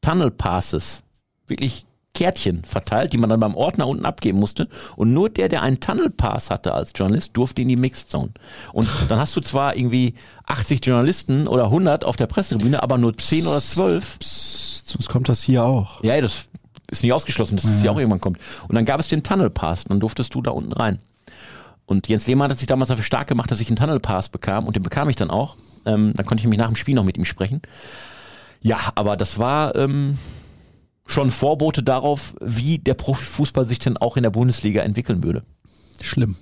Tunnel 0.00 0.30
Passes, 0.30 1.02
wirklich 1.46 1.86
Kärtchen 2.16 2.64
verteilt, 2.64 3.12
die 3.12 3.18
man 3.18 3.28
dann 3.28 3.40
beim 3.40 3.54
Ordner 3.54 3.86
unten 3.86 4.06
abgeben 4.06 4.38
musste. 4.38 4.68
Und 4.96 5.12
nur 5.12 5.28
der, 5.28 5.50
der 5.50 5.62
einen 5.62 5.80
Tunnel 5.80 6.08
Pass 6.08 6.50
hatte 6.50 6.72
als 6.72 6.92
Journalist, 6.94 7.36
durfte 7.36 7.60
in 7.60 7.68
die 7.68 7.76
Mixed 7.76 8.10
Zone. 8.10 8.30
Und 8.72 8.88
dann 9.08 9.18
hast 9.18 9.36
du 9.36 9.40
zwar 9.42 9.76
irgendwie 9.76 10.14
80 10.46 10.84
Journalisten 10.84 11.46
oder 11.46 11.64
100 11.64 12.04
auf 12.04 12.16
der 12.16 12.26
Pressetribüne, 12.26 12.82
aber 12.82 12.96
nur 12.96 13.16
10 13.16 13.46
oder 13.46 13.60
12 13.60 14.18
Psst, 14.18 14.88
sonst 14.88 15.08
kommt 15.08 15.28
das 15.28 15.42
hier 15.42 15.64
auch. 15.64 16.02
ja, 16.02 16.18
das 16.20 16.46
ist 16.90 17.02
nicht 17.02 17.12
ausgeschlossen, 17.12 17.56
dass 17.56 17.64
es 17.64 17.82
ja 17.82 17.90
auch 17.90 17.98
irgendwann 17.98 18.20
kommt. 18.20 18.38
Und 18.66 18.74
dann 18.74 18.86
gab 18.86 18.98
es 18.98 19.08
den 19.08 19.22
Tunnel 19.22 19.50
Pass, 19.50 19.84
dann 19.84 20.00
durftest 20.00 20.34
du 20.34 20.40
da 20.40 20.52
unten 20.52 20.72
rein. 20.72 20.98
Und 21.84 22.08
Jens 22.08 22.26
Lehmann 22.26 22.50
hat 22.50 22.58
sich 22.58 22.66
damals 22.66 22.88
dafür 22.88 23.04
stark 23.04 23.28
gemacht, 23.28 23.50
dass 23.50 23.60
ich 23.60 23.68
einen 23.68 23.76
Tunnel 23.76 24.00
Pass 24.00 24.30
bekam 24.30 24.66
und 24.66 24.74
den 24.74 24.82
bekam 24.82 25.10
ich 25.10 25.16
dann 25.16 25.30
auch. 25.30 25.56
Ähm, 25.86 26.12
dann 26.14 26.26
konnte 26.26 26.42
ich 26.42 26.48
mich 26.48 26.58
nach 26.58 26.66
dem 26.66 26.76
Spiel 26.76 26.94
noch 26.94 27.04
mit 27.04 27.16
ihm 27.16 27.24
sprechen. 27.24 27.62
Ja, 28.60 28.78
aber 28.94 29.16
das 29.16 29.38
war 29.38 29.74
ähm, 29.76 30.18
schon 31.06 31.30
Vorbote 31.30 31.82
darauf, 31.82 32.34
wie 32.44 32.78
der 32.78 32.94
Profifußball 32.94 33.66
sich 33.66 33.78
denn 33.78 33.96
auch 33.96 34.16
in 34.16 34.22
der 34.22 34.30
Bundesliga 34.30 34.82
entwickeln 34.82 35.22
würde. 35.22 35.44
Schlimm. 36.00 36.36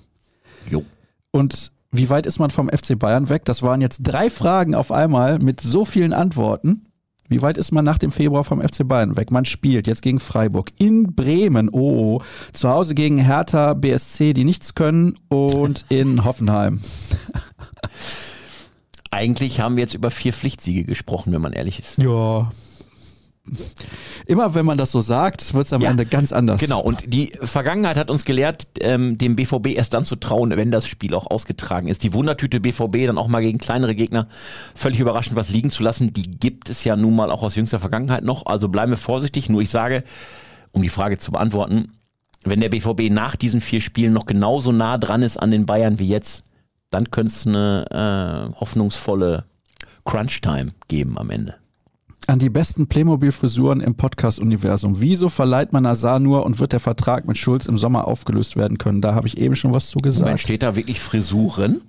Jo. 0.69 0.85
Und 1.31 1.71
wie 1.91 2.11
weit 2.11 2.27
ist 2.27 2.39
man 2.39 2.51
vom 2.51 2.69
FC 2.69 2.99
Bayern 2.99 3.29
weg? 3.29 3.45
Das 3.45 3.63
waren 3.63 3.81
jetzt 3.81 4.01
drei 4.03 4.31
Fragen 4.31 4.75
auf 4.75 4.91
einmal 4.91 5.39
mit 5.39 5.61
so 5.61 5.85
vielen 5.85 6.13
Antworten. 6.13 6.87
Wie 7.29 7.41
weit 7.41 7.57
ist 7.57 7.73
man 7.73 7.85
nach 7.85 7.99
dem 7.99 8.13
Februar 8.13 8.45
vom 8.45 8.61
FC 8.61 8.87
Bayern 8.87 9.17
weg? 9.17 9.31
Man 9.31 9.45
spielt 9.45 9.87
jetzt 9.87 10.03
gegen 10.03 10.21
Freiburg 10.21 10.71
in 10.79 11.15
Bremen, 11.15 11.71
oh, 11.71 12.21
zu 12.53 12.69
Hause 12.69 12.95
gegen 12.95 13.19
Hertha 13.19 13.75
BSC, 13.75 14.35
die 14.35 14.45
nichts 14.45 14.75
können 14.75 15.15
und 15.29 15.87
in 15.89 16.25
Hoffenheim. 16.25 16.81
Eigentlich 19.15 19.61
haben 19.61 19.77
wir 19.77 19.85
jetzt 19.85 19.95
über 19.95 20.11
vier 20.11 20.33
Pflichtsiege 20.33 20.85
gesprochen, 20.85 21.33
wenn 21.33 21.41
man 21.41 21.53
ehrlich 21.53 21.79
ist. 21.79 21.99
Ja. 21.99 22.51
Immer 24.27 24.55
wenn 24.55 24.65
man 24.65 24.79
das 24.79 24.91
so 24.91 25.03
sagt, 25.03 25.55
wird 25.55 25.67
es 25.67 25.73
am 25.73 25.83
Ja, 25.83 25.91
Ende 25.91 26.07
ganz 26.07 26.33
anders. 26.33 26.61
Genau, 26.61 26.81
und 26.81 27.13
die 27.13 27.31
Vergangenheit 27.41 27.97
hat 27.97 28.11
uns 28.11 28.25
gelehrt, 28.25 28.67
ähm, 28.81 29.19
dem 29.19 29.37
BVB 29.37 29.77
erst 29.77 29.95
dann 29.95 30.05
zu 30.05 30.17
trauen, 30.17 30.51
wenn 30.57 30.71
das 30.71 30.89
Spiel 30.89 31.15
auch 31.15 31.31
ausgetragen 31.31 31.89
ist. 31.89 32.03
Die 32.03 32.15
Wundertüte 32.15 32.59
BVB 32.59 33.07
dann 33.07 33.19
auch 33.19 33.29
mal 33.29 33.41
gegen 33.41 33.59
kleinere 33.59 33.95
Gegner 33.95 34.27
völlig 34.75 34.99
überraschend 34.99 35.37
was 35.37 35.51
liegen 35.51 35.71
zu 35.71 35.83
lassen, 35.83 36.13
die 36.13 36.31
gibt 36.31 36.71
es 36.71 36.83
ja 36.85 36.97
nun 36.97 37.15
mal 37.15 37.31
auch 37.31 37.43
aus 37.43 37.55
jüngster 37.55 37.79
Vergangenheit 37.79 38.25
noch. 38.25 38.47
Also 38.47 38.69
bleiben 38.69 38.91
wir 38.91 38.97
vorsichtig. 38.97 39.49
Nur 39.49 39.61
ich 39.61 39.71
sage, 39.71 40.03
um 40.73 40.83
die 40.83 40.89
Frage 40.89 41.19
zu 41.19 41.31
beantworten, 41.31 41.93
wenn 42.45 42.61
der 42.61 42.71
BVB 42.71 43.11
nach 43.11 43.37
diesen 43.37 43.61
vier 43.61 43.81
Spielen 43.81 44.13
noch 44.13 44.27
genauso 44.27 44.73
nah 44.73 44.99
dran 44.99 45.23
ist 45.23 45.37
an 45.37 45.51
den 45.51 45.67
Bayern 45.67 45.99
wie 45.99 46.09
jetzt, 46.09 46.43
dann 46.95 47.11
könnte 47.11 47.33
es 47.33 47.47
eine 47.47 48.51
äh, 48.55 48.55
hoffnungsvolle 48.59 49.45
Crunch-Time 50.05 50.73
geben 50.89 51.19
am 51.19 51.31
Ende. 51.31 51.55
an 52.27 52.39
die 52.39 52.49
besten 52.51 52.87
Playmobil-Frisuren 52.87 53.81
im 53.81 53.95
Podcast-Universum. 53.97 55.01
Wieso 55.01 55.29
verleiht 55.29 55.73
man 55.73 55.85
Azar 55.87 56.19
nur 56.21 56.47
und 56.47 56.59
wird 56.61 56.73
der 56.73 56.81
Vertrag 56.81 57.27
mit 57.27 57.37
Schulz 57.37 57.67
im 57.67 57.77
Sommer 57.77 58.07
aufgelöst 58.09 58.57
werden 58.57 58.79
können? 58.79 59.01
Da 59.03 59.15
habe 59.15 59.27
ich 59.27 59.37
eben 59.39 59.57
schon 59.57 59.73
was 59.75 59.89
zu 59.91 59.99
gesagt. 59.99 60.23
Moment, 60.25 60.41
steht 60.41 60.63
da 60.63 60.75
wirklich 60.77 61.01
Frisuren? 61.01 61.83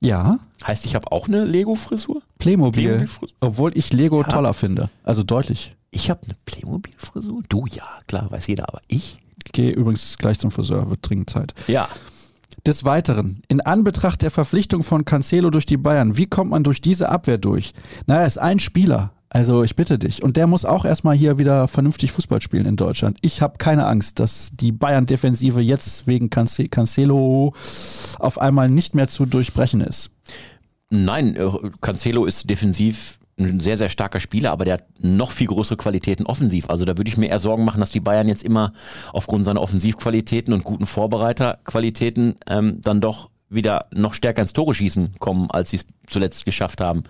Ja, 0.00 0.38
Heißt, 0.66 0.84
ich 0.86 0.94
habe 0.94 1.10
auch 1.12 1.26
eine 1.28 1.44
Lego-Frisur? 1.44 2.22
Playmobil. 2.38 2.84
Playmobil-Frisur? 2.84 3.36
obwohl 3.40 3.76
ich 3.76 3.92
Lego 3.92 4.22
Ja. 4.22 4.28
toller 4.28 4.54
finde. 4.54 4.88
Also 5.02 5.22
deutlich. 5.24 5.74
Ich 5.90 6.08
habe 6.08 6.20
eine 6.24 6.36
Playmobil-Frisur? 6.44 7.42
Du 7.48 7.66
ja, 7.66 7.84
klar, 8.06 8.30
weiß 8.30 8.46
jeder, 8.46 8.68
aber 8.68 8.80
ich? 8.88 9.18
Ich 9.44 9.52
gehe 9.52 9.72
übrigens 9.72 10.16
gleich 10.18 10.38
zum 10.38 10.50
Friseur, 10.52 10.88
wird 10.88 11.00
dringend 11.02 11.28
Zeit. 11.30 11.52
Ja. 11.66 11.88
Des 12.64 12.84
Weiteren, 12.84 13.42
in 13.48 13.60
Anbetracht 13.60 14.22
der 14.22 14.30
Verpflichtung 14.30 14.84
von 14.84 15.04
Cancelo 15.04 15.50
durch 15.50 15.66
die 15.66 15.76
Bayern, 15.76 16.16
wie 16.16 16.26
kommt 16.26 16.50
man 16.50 16.62
durch 16.62 16.80
diese 16.80 17.08
Abwehr 17.08 17.38
durch? 17.38 17.72
Naja, 18.06 18.24
ist 18.24 18.38
ein 18.38 18.60
Spieler. 18.60 19.12
Also 19.30 19.64
ich 19.64 19.74
bitte 19.76 19.98
dich. 19.98 20.22
Und 20.22 20.36
der 20.36 20.46
muss 20.46 20.64
auch 20.66 20.84
erstmal 20.84 21.16
hier 21.16 21.38
wieder 21.38 21.66
vernünftig 21.66 22.12
Fußball 22.12 22.42
spielen 22.42 22.66
in 22.66 22.76
Deutschland. 22.76 23.16
Ich 23.22 23.40
habe 23.40 23.56
keine 23.56 23.86
Angst, 23.86 24.20
dass 24.20 24.50
die 24.52 24.72
Bayern-Defensive 24.72 25.60
jetzt 25.60 26.06
wegen 26.06 26.28
Cance- 26.28 26.68
Cancelo 26.68 27.54
auf 28.18 28.38
einmal 28.38 28.68
nicht 28.68 28.94
mehr 28.94 29.08
zu 29.08 29.24
durchbrechen 29.24 29.80
ist. 29.80 30.10
Nein, 30.90 31.34
äh, 31.34 31.50
Cancelo 31.80 32.26
ist 32.26 32.50
defensiv 32.50 33.18
ein 33.38 33.60
sehr, 33.60 33.76
sehr 33.76 33.88
starker 33.88 34.20
Spieler, 34.20 34.52
aber 34.52 34.64
der 34.64 34.74
hat 34.74 34.84
noch 34.98 35.30
viel 35.30 35.46
größere 35.46 35.76
Qualitäten 35.76 36.26
offensiv. 36.26 36.68
Also 36.68 36.84
da 36.84 36.96
würde 36.96 37.08
ich 37.08 37.16
mir 37.16 37.28
eher 37.28 37.38
Sorgen 37.38 37.64
machen, 37.64 37.80
dass 37.80 37.90
die 37.90 38.00
Bayern 38.00 38.28
jetzt 38.28 38.42
immer 38.42 38.72
aufgrund 39.12 39.44
seiner 39.44 39.60
Offensivqualitäten 39.60 40.52
und 40.52 40.64
guten 40.64 40.86
Vorbereiterqualitäten 40.86 42.36
ähm, 42.46 42.80
dann 42.82 43.00
doch 43.00 43.30
wieder 43.48 43.86
noch 43.92 44.14
stärker 44.14 44.42
ins 44.42 44.52
Tore 44.52 44.74
schießen 44.74 45.16
kommen, 45.18 45.50
als 45.50 45.70
sie 45.70 45.76
es 45.76 45.86
zuletzt 46.06 46.44
geschafft 46.44 46.80
haben. 46.80 47.04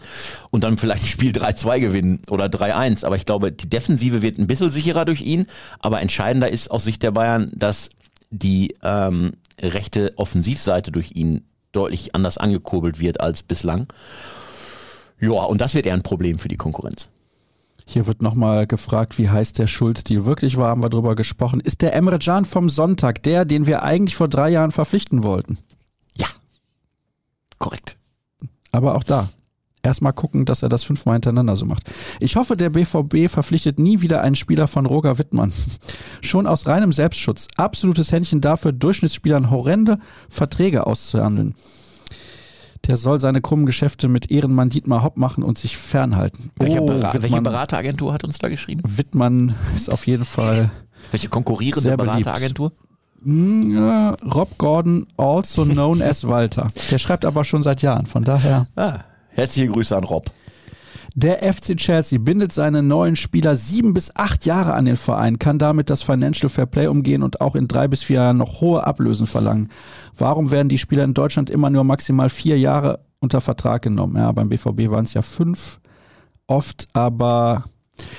Und 0.50 0.64
dann 0.64 0.78
vielleicht 0.78 1.06
Spiel 1.06 1.32
3-2 1.32 1.80
gewinnen 1.80 2.22
oder 2.30 2.46
3-1. 2.46 3.04
Aber 3.04 3.16
ich 3.16 3.26
glaube, 3.26 3.52
die 3.52 3.68
Defensive 3.68 4.22
wird 4.22 4.38
ein 4.38 4.46
bisschen 4.46 4.70
sicherer 4.70 5.04
durch 5.04 5.22
ihn. 5.22 5.46
Aber 5.78 6.00
entscheidender 6.00 6.50
ist 6.50 6.70
aus 6.70 6.84
Sicht 6.84 7.02
der 7.02 7.12
Bayern, 7.12 7.50
dass 7.54 7.90
die 8.30 8.74
ähm, 8.82 9.32
rechte 9.60 10.12
Offensivseite 10.16 10.90
durch 10.90 11.12
ihn 11.14 11.44
deutlich 11.72 12.14
anders 12.14 12.38
angekurbelt 12.38 13.00
wird 13.00 13.20
als 13.20 13.42
bislang. 13.42 13.86
Ja, 15.22 15.44
und 15.44 15.60
das 15.60 15.74
wird 15.74 15.86
eher 15.86 15.94
ein 15.94 16.02
Problem 16.02 16.40
für 16.40 16.48
die 16.48 16.56
Konkurrenz. 16.56 17.08
Hier 17.86 18.06
wird 18.06 18.22
nochmal 18.22 18.66
gefragt, 18.66 19.18
wie 19.18 19.30
heiß 19.30 19.52
der 19.52 19.68
Schulz-Deal 19.68 20.24
wirklich 20.24 20.56
war, 20.56 20.70
haben 20.70 20.82
wir 20.82 20.90
drüber 20.90 21.14
gesprochen. 21.14 21.60
Ist 21.60 21.80
der 21.82 21.94
Emre 21.94 22.18
Can 22.18 22.44
vom 22.44 22.68
Sonntag 22.68 23.22
der, 23.22 23.44
den 23.44 23.66
wir 23.66 23.84
eigentlich 23.84 24.16
vor 24.16 24.28
drei 24.28 24.50
Jahren 24.50 24.72
verpflichten 24.72 25.22
wollten? 25.22 25.58
Ja, 26.16 26.26
korrekt. 27.58 27.96
Aber 28.72 28.96
auch 28.96 29.04
da. 29.04 29.30
Erstmal 29.84 30.12
gucken, 30.12 30.44
dass 30.44 30.62
er 30.62 30.68
das 30.68 30.84
fünfmal 30.84 31.16
hintereinander 31.16 31.54
so 31.56 31.66
macht. 31.66 31.90
Ich 32.18 32.36
hoffe, 32.36 32.56
der 32.56 32.70
BVB 32.70 33.28
verpflichtet 33.28 33.78
nie 33.78 34.00
wieder 34.00 34.22
einen 34.22 34.36
Spieler 34.36 34.68
von 34.68 34.86
Roger 34.86 35.18
Wittmann. 35.18 35.52
Schon 36.20 36.46
aus 36.48 36.66
reinem 36.66 36.92
Selbstschutz. 36.92 37.46
Absolutes 37.56 38.10
Händchen 38.10 38.40
dafür, 38.40 38.72
Durchschnittsspielern 38.72 39.50
horrende 39.50 39.98
Verträge 40.28 40.86
auszuhandeln. 40.86 41.54
Der 42.86 42.96
soll 42.96 43.20
seine 43.20 43.40
krummen 43.40 43.64
Geschäfte 43.66 44.08
mit 44.08 44.30
Ehrenmann 44.30 44.68
Dietmar 44.68 45.02
Hopp 45.04 45.16
machen 45.16 45.44
und 45.44 45.56
sich 45.56 45.76
fernhalten. 45.76 46.50
Welche, 46.58 46.80
Oh, 46.80 46.86
Bera 46.86 47.12
welche 47.14 47.40
Berateragentur 47.40 48.12
hat 48.12 48.24
uns 48.24 48.38
da 48.38 48.48
geschrieben? 48.48 48.82
Wittmann 48.84 49.54
ist 49.74 49.90
auf 49.90 50.06
jeden 50.06 50.24
Fall 50.24 50.70
Welche 51.12 51.28
konkurrierende. 51.28 51.96
Berateragentur? 51.96 52.72
Mm, 53.22 53.76
ja, 53.76 54.10
Rob 54.34 54.58
Gordon, 54.58 55.06
also 55.16 55.64
known 55.64 56.02
as 56.02 56.26
Walter. 56.26 56.68
Der 56.90 56.98
schreibt 56.98 57.24
aber 57.24 57.44
schon 57.44 57.62
seit 57.62 57.82
Jahren, 57.82 58.06
von 58.06 58.24
daher. 58.24 58.66
Ah, 58.74 58.98
herzliche 59.28 59.68
Grüße 59.68 59.96
an 59.96 60.02
Rob. 60.02 60.30
Der 61.14 61.42
FC 61.52 61.76
Chelsea 61.76 62.18
bindet 62.18 62.52
seine 62.52 62.82
neuen 62.82 63.16
Spieler 63.16 63.54
sieben 63.54 63.92
bis 63.92 64.16
acht 64.16 64.46
Jahre 64.46 64.72
an 64.72 64.86
den 64.86 64.96
Verein, 64.96 65.38
kann 65.38 65.58
damit 65.58 65.90
das 65.90 66.02
Financial 66.02 66.48
Fair 66.48 66.64
Play 66.64 66.86
umgehen 66.86 67.22
und 67.22 67.42
auch 67.42 67.54
in 67.54 67.68
drei 67.68 67.86
bis 67.86 68.02
vier 68.02 68.16
Jahren 68.16 68.38
noch 68.38 68.62
hohe 68.62 68.86
Ablösen 68.86 69.26
verlangen. 69.26 69.68
Warum 70.16 70.50
werden 70.50 70.70
die 70.70 70.78
Spieler 70.78 71.04
in 71.04 71.12
Deutschland 71.12 71.50
immer 71.50 71.68
nur 71.68 71.84
maximal 71.84 72.30
vier 72.30 72.58
Jahre 72.58 73.04
unter 73.20 73.42
Vertrag 73.42 73.82
genommen? 73.82 74.16
Ja, 74.16 74.32
beim 74.32 74.48
BVB 74.48 74.90
waren 74.90 75.04
es 75.04 75.12
ja 75.12 75.20
fünf 75.20 75.80
oft, 76.46 76.88
aber 76.94 77.64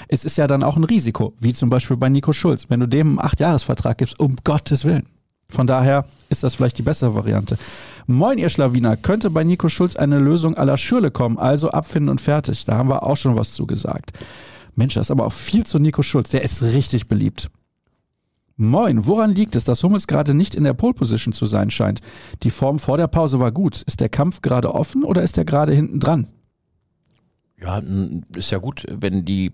es 0.07 0.23
ist 0.23 0.37
ja 0.37 0.45
dann 0.45 0.63
auch 0.63 0.77
ein 0.77 0.83
Risiko, 0.83 1.33
wie 1.39 1.53
zum 1.53 1.71
Beispiel 1.71 1.97
bei 1.97 2.09
Nico 2.09 2.31
Schulz. 2.31 2.65
Wenn 2.69 2.79
du 2.79 2.87
dem 2.87 3.17
einen 3.17 3.19
Acht-Jahres-Vertrag 3.19 3.97
gibst, 3.97 4.19
um 4.19 4.35
Gottes 4.43 4.85
Willen. 4.85 5.07
Von 5.53 5.67
daher 5.67 6.05
ist 6.29 6.43
das 6.43 6.55
vielleicht 6.55 6.79
die 6.79 6.83
bessere 6.83 7.13
Variante. 7.13 7.57
Moin, 8.07 8.39
ihr 8.39 8.49
Schlawiner. 8.49 8.97
Könnte 8.97 9.29
bei 9.29 9.43
Nico 9.43 9.69
Schulz 9.69 9.95
eine 9.95 10.17
Lösung 10.17 10.55
aller 10.55 10.77
Schürle 10.77 11.11
kommen, 11.11 11.37
also 11.37 11.69
abfinden 11.69 12.09
und 12.09 12.19
fertig. 12.19 12.65
Da 12.65 12.75
haben 12.75 12.89
wir 12.89 13.03
auch 13.03 13.17
schon 13.17 13.37
was 13.37 13.53
zu 13.53 13.67
gesagt. 13.67 14.17
Mensch, 14.75 14.95
das 14.95 15.07
ist 15.07 15.11
aber 15.11 15.27
auch 15.27 15.33
viel 15.33 15.65
zu 15.65 15.77
Nico 15.77 16.01
Schulz. 16.01 16.31
Der 16.31 16.41
ist 16.41 16.63
richtig 16.63 17.07
beliebt. 17.07 17.51
Moin, 18.55 19.05
woran 19.05 19.33
liegt 19.33 19.55
es, 19.55 19.63
dass 19.63 19.83
Hummels 19.83 20.07
gerade 20.07 20.33
nicht 20.33 20.55
in 20.55 20.63
der 20.63 20.73
Pole 20.73 20.93
Position 20.93 21.33
zu 21.33 21.45
sein 21.45 21.69
scheint? 21.69 22.01
Die 22.41 22.51
Form 22.51 22.79
vor 22.79 22.97
der 22.97 23.07
Pause 23.07 23.39
war 23.39 23.51
gut. 23.51 23.83
Ist 23.83 23.99
der 23.99 24.09
Kampf 24.09 24.41
gerade 24.41 24.73
offen 24.73 25.03
oder 25.03 25.21
ist 25.21 25.37
er 25.37 25.45
gerade 25.45 25.71
hinten 25.71 25.99
dran? 25.99 26.27
Ja, 27.61 27.81
ist 28.35 28.51
ja 28.51 28.57
gut, 28.57 28.85
wenn 28.89 29.23
die 29.23 29.53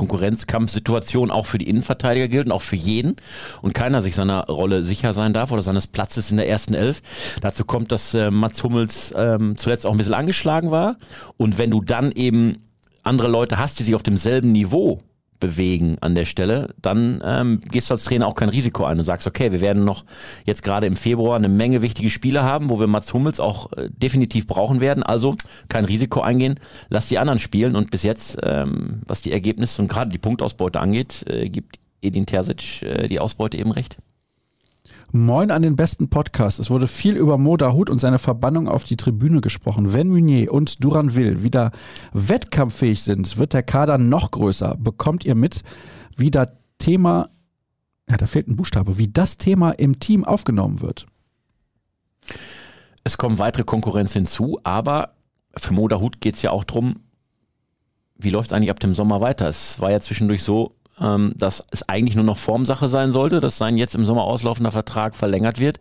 Konkurrenzkampfsituation 0.00 1.30
auch 1.30 1.44
für 1.44 1.58
die 1.58 1.68
Innenverteidiger 1.68 2.26
gilt 2.26 2.46
und 2.46 2.52
auch 2.52 2.62
für 2.62 2.76
jeden 2.76 3.16
und 3.60 3.74
keiner 3.74 4.00
sich 4.00 4.14
seiner 4.14 4.46
Rolle 4.46 4.82
sicher 4.82 5.12
sein 5.12 5.34
darf 5.34 5.52
oder 5.52 5.62
seines 5.62 5.86
Platzes 5.86 6.30
in 6.30 6.38
der 6.38 6.48
ersten 6.48 6.72
Elf. 6.72 7.02
Dazu 7.42 7.66
kommt, 7.66 7.92
dass 7.92 8.14
äh, 8.14 8.30
Mats 8.30 8.64
Hummels 8.64 9.12
ähm, 9.14 9.58
zuletzt 9.58 9.84
auch 9.84 9.92
ein 9.92 9.98
bisschen 9.98 10.14
angeschlagen 10.14 10.70
war 10.70 10.96
und 11.36 11.58
wenn 11.58 11.70
du 11.70 11.82
dann 11.82 12.12
eben 12.12 12.62
andere 13.02 13.28
Leute 13.28 13.58
hast, 13.58 13.78
die 13.78 13.82
sich 13.82 13.94
auf 13.94 14.02
demselben 14.02 14.52
Niveau 14.52 15.02
bewegen 15.40 15.96
an 16.00 16.14
der 16.14 16.26
Stelle, 16.26 16.74
dann 16.80 17.22
ähm, 17.24 17.60
gehst 17.70 17.90
du 17.90 17.94
als 17.94 18.04
Trainer 18.04 18.26
auch 18.26 18.34
kein 18.34 18.50
Risiko 18.50 18.84
ein 18.84 18.98
und 18.98 19.04
sagst, 19.04 19.26
okay, 19.26 19.50
wir 19.50 19.60
werden 19.60 19.84
noch 19.84 20.04
jetzt 20.44 20.62
gerade 20.62 20.86
im 20.86 20.96
Februar 20.96 21.36
eine 21.36 21.48
Menge 21.48 21.82
wichtige 21.82 22.10
Spiele 22.10 22.42
haben, 22.42 22.70
wo 22.70 22.78
wir 22.78 22.86
Mats 22.86 23.12
Hummels 23.12 23.40
auch 23.40 23.72
äh, 23.72 23.88
definitiv 23.90 24.46
brauchen 24.46 24.80
werden. 24.80 25.02
Also 25.02 25.34
kein 25.68 25.84
Risiko 25.84 26.20
eingehen, 26.20 26.60
lass 26.88 27.08
die 27.08 27.18
anderen 27.18 27.38
spielen 27.38 27.74
und 27.74 27.90
bis 27.90 28.02
jetzt, 28.02 28.38
ähm, 28.42 29.00
was 29.06 29.22
die 29.22 29.32
Ergebnisse 29.32 29.82
und 29.82 29.88
gerade 29.88 30.10
die 30.10 30.18
Punktausbeute 30.18 30.78
angeht, 30.78 31.24
äh, 31.28 31.48
gibt 31.48 31.78
Edin 32.02 32.26
Terzic 32.26 32.82
äh, 32.82 33.08
die 33.08 33.20
Ausbeute 33.20 33.56
eben 33.56 33.72
recht. 33.72 33.98
Moin 35.12 35.50
an 35.50 35.62
den 35.62 35.74
besten 35.74 36.08
Podcast. 36.08 36.60
Es 36.60 36.70
wurde 36.70 36.86
viel 36.86 37.16
über 37.16 37.36
Mo 37.36 37.56
Dahut 37.56 37.90
und 37.90 38.00
seine 38.00 38.20
Verbannung 38.20 38.68
auf 38.68 38.84
die 38.84 38.96
Tribüne 38.96 39.40
gesprochen. 39.40 39.92
Wenn 39.92 40.08
Meunier 40.08 40.52
und 40.52 40.84
Duranville 40.84 41.42
wieder 41.42 41.72
wettkampffähig 42.12 43.02
sind, 43.02 43.36
wird 43.36 43.52
der 43.52 43.64
Kader 43.64 43.98
noch 43.98 44.30
größer. 44.30 44.76
Bekommt 44.78 45.24
ihr 45.24 45.34
mit, 45.34 45.62
wie 46.16 46.30
das 46.30 46.50
Thema, 46.78 47.28
ja, 48.08 48.18
da 48.18 48.26
fehlt 48.26 48.46
ein 48.46 48.54
Buchstabe, 48.54 48.98
wie 48.98 49.08
das 49.08 49.36
Thema 49.36 49.72
im 49.72 49.98
Team 49.98 50.24
aufgenommen 50.24 50.80
wird? 50.80 51.06
Es 53.02 53.18
kommen 53.18 53.40
weitere 53.40 53.64
Konkurrenz 53.64 54.12
hinzu, 54.12 54.60
aber 54.62 55.16
für 55.56 55.74
Moda 55.74 55.98
Hut 55.98 56.20
geht 56.20 56.36
es 56.36 56.42
ja 56.42 56.52
auch 56.52 56.62
drum, 56.62 57.00
wie 58.16 58.30
läuft 58.30 58.50
es 58.50 58.52
eigentlich 58.52 58.70
ab 58.70 58.78
dem 58.78 58.94
Sommer 58.94 59.20
weiter? 59.20 59.48
Es 59.48 59.80
war 59.80 59.90
ja 59.90 60.00
zwischendurch 60.00 60.44
so, 60.44 60.76
ähm, 61.00 61.32
dass 61.36 61.64
es 61.70 61.88
eigentlich 61.88 62.16
nur 62.16 62.24
noch 62.24 62.38
Formsache 62.38 62.88
sein 62.88 63.12
sollte, 63.12 63.40
dass 63.40 63.56
sein 63.56 63.76
jetzt 63.76 63.94
im 63.94 64.04
Sommer 64.04 64.24
auslaufender 64.24 64.72
Vertrag 64.72 65.14
verlängert 65.14 65.58
wird. 65.58 65.80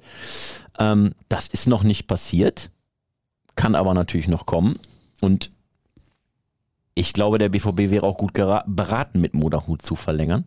Ähm, 0.79 1.13
das 1.27 1.47
ist 1.47 1.67
noch 1.67 1.83
nicht 1.83 2.07
passiert, 2.07 2.71
kann 3.55 3.75
aber 3.75 3.93
natürlich 3.93 4.27
noch 4.27 4.45
kommen. 4.45 4.79
Und 5.21 5.51
ich 6.95 7.13
glaube, 7.13 7.37
der 7.37 7.49
BVB 7.49 7.91
wäre 7.91 8.05
auch 8.05 8.17
gut 8.17 8.33
beraten, 8.33 9.19
mit 9.19 9.33
Moda 9.33 9.67
Hut 9.67 9.81
zu 9.81 9.95
verlängern. 9.95 10.45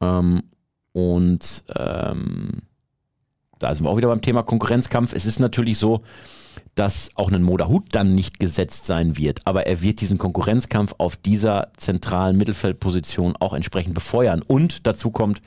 Ähm, 0.00 0.42
und 0.92 1.64
ähm, 1.74 2.62
da 3.58 3.74
sind 3.74 3.84
wir 3.84 3.90
auch 3.90 3.96
wieder 3.96 4.08
beim 4.08 4.22
Thema 4.22 4.42
Konkurrenzkampf. 4.42 5.12
Es 5.12 5.26
ist 5.26 5.38
natürlich 5.38 5.78
so, 5.78 6.02
dass 6.74 7.10
auch 7.16 7.30
ein 7.30 7.42
Moderhut 7.42 7.84
dann 7.92 8.14
nicht 8.14 8.40
gesetzt 8.40 8.86
sein 8.86 9.18
wird, 9.18 9.40
aber 9.44 9.66
er 9.66 9.82
wird 9.82 10.00
diesen 10.00 10.18
Konkurrenzkampf 10.18 10.94
auf 10.98 11.16
dieser 11.16 11.68
zentralen 11.76 12.36
Mittelfeldposition 12.36 13.36
auch 13.38 13.52
entsprechend 13.52 13.94
befeuern. 13.94 14.42
Und 14.42 14.86
dazu 14.86 15.10
kommt, 15.10 15.42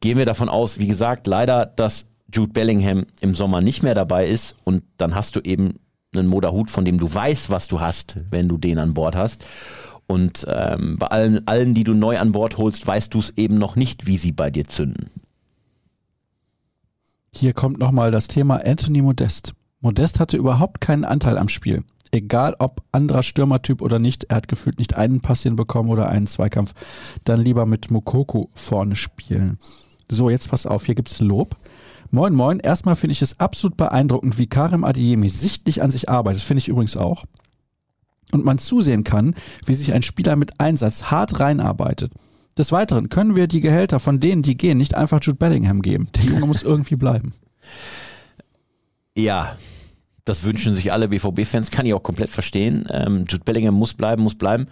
gehen 0.00 0.18
wir 0.18 0.26
davon 0.26 0.48
aus, 0.48 0.78
wie 0.78 0.88
gesagt, 0.88 1.26
leider, 1.26 1.64
dass 1.64 2.06
Jude 2.32 2.52
Bellingham 2.52 3.06
im 3.20 3.34
Sommer 3.34 3.60
nicht 3.60 3.82
mehr 3.82 3.94
dabei 3.94 4.26
ist 4.26 4.56
und 4.64 4.82
dann 4.98 5.14
hast 5.14 5.36
du 5.36 5.40
eben 5.40 5.74
einen 6.14 6.28
Moderhut, 6.28 6.70
von 6.70 6.84
dem 6.84 6.98
du 6.98 7.12
weißt, 7.12 7.50
was 7.50 7.68
du 7.68 7.80
hast, 7.80 8.16
wenn 8.30 8.48
du 8.48 8.58
den 8.58 8.78
an 8.78 8.94
Bord 8.94 9.16
hast. 9.16 9.44
Und 10.06 10.46
ähm, 10.48 10.98
bei 10.98 11.08
allen, 11.08 11.46
allen, 11.48 11.74
die 11.74 11.84
du 11.84 11.94
neu 11.94 12.18
an 12.18 12.32
Bord 12.32 12.58
holst, 12.58 12.86
weißt 12.86 13.12
du 13.12 13.18
es 13.18 13.36
eben 13.36 13.58
noch 13.58 13.74
nicht, 13.74 14.06
wie 14.06 14.16
sie 14.16 14.32
bei 14.32 14.50
dir 14.50 14.66
zünden. 14.66 15.10
Hier 17.34 17.52
kommt 17.52 17.78
nochmal 17.78 18.10
das 18.10 18.28
Thema 18.28 18.64
Anthony 18.64 19.02
Modest. 19.02 19.54
Modest 19.80 20.20
hatte 20.20 20.36
überhaupt 20.36 20.80
keinen 20.80 21.04
Anteil 21.04 21.38
am 21.38 21.48
Spiel. 21.48 21.84
Egal 22.12 22.56
ob 22.58 22.82
anderer 22.92 23.22
Stürmertyp 23.22 23.82
oder 23.82 23.98
nicht, 23.98 24.24
er 24.24 24.36
hat 24.36 24.48
gefühlt 24.48 24.78
nicht 24.78 24.96
einen 24.96 25.20
Pass 25.20 25.42
hinbekommen 25.42 25.90
oder 25.92 26.08
einen 26.08 26.26
Zweikampf. 26.26 26.72
Dann 27.24 27.40
lieber 27.40 27.66
mit 27.66 27.90
Mokoko 27.90 28.48
vorne 28.54 28.96
spielen. 28.96 29.58
So, 30.10 30.30
jetzt 30.30 30.48
pass 30.48 30.66
auf, 30.66 30.86
hier 30.86 30.94
gibt's 30.94 31.20
Lob. 31.20 31.56
Moin, 32.10 32.32
moin. 32.32 32.60
Erstmal 32.60 32.96
finde 32.96 33.12
ich 33.12 33.22
es 33.22 33.40
absolut 33.40 33.76
beeindruckend, 33.76 34.38
wie 34.38 34.46
Karim 34.46 34.84
Adiemi 34.84 35.28
sichtlich 35.28 35.82
an 35.82 35.90
sich 35.90 36.08
arbeitet. 36.08 36.42
Finde 36.42 36.60
ich 36.60 36.68
übrigens 36.68 36.96
auch. 36.96 37.24
und 38.32 38.44
man 38.44 38.58
zusehen 38.58 39.04
kann, 39.04 39.34
wie 39.64 39.74
sich 39.74 39.92
ein 39.92 40.02
Spieler 40.02 40.36
mit 40.36 40.60
Einsatz 40.60 41.10
hart 41.10 41.38
reinarbeitet. 41.40 42.12
Des 42.58 42.72
Weiteren 42.72 43.08
können 43.08 43.36
wir 43.36 43.46
die 43.46 43.60
Gehälter 43.60 44.00
von 44.00 44.18
denen, 44.20 44.42
die 44.42 44.56
gehen, 44.56 44.78
nicht 44.78 44.94
einfach 44.94 45.20
Jude 45.22 45.36
Bellingham 45.38 45.82
geben. 45.82 46.08
Der 46.16 46.24
Junge 46.24 46.46
muss 46.46 46.62
irgendwie 46.64 46.96
bleiben. 46.96 47.32
Ja, 49.16 49.56
das 50.24 50.44
wünschen 50.44 50.74
sich 50.74 50.92
alle 50.92 51.08
BVB-Fans, 51.08 51.70
kann 51.70 51.86
ich 51.86 51.94
auch 51.94 52.02
komplett 52.02 52.30
verstehen. 52.30 52.86
Ähm, 52.90 53.24
Jude 53.28 53.44
Bellingham 53.44 53.74
muss 53.74 53.94
bleiben, 53.94 54.22
muss 54.22 54.34
bleiben. 54.34 54.66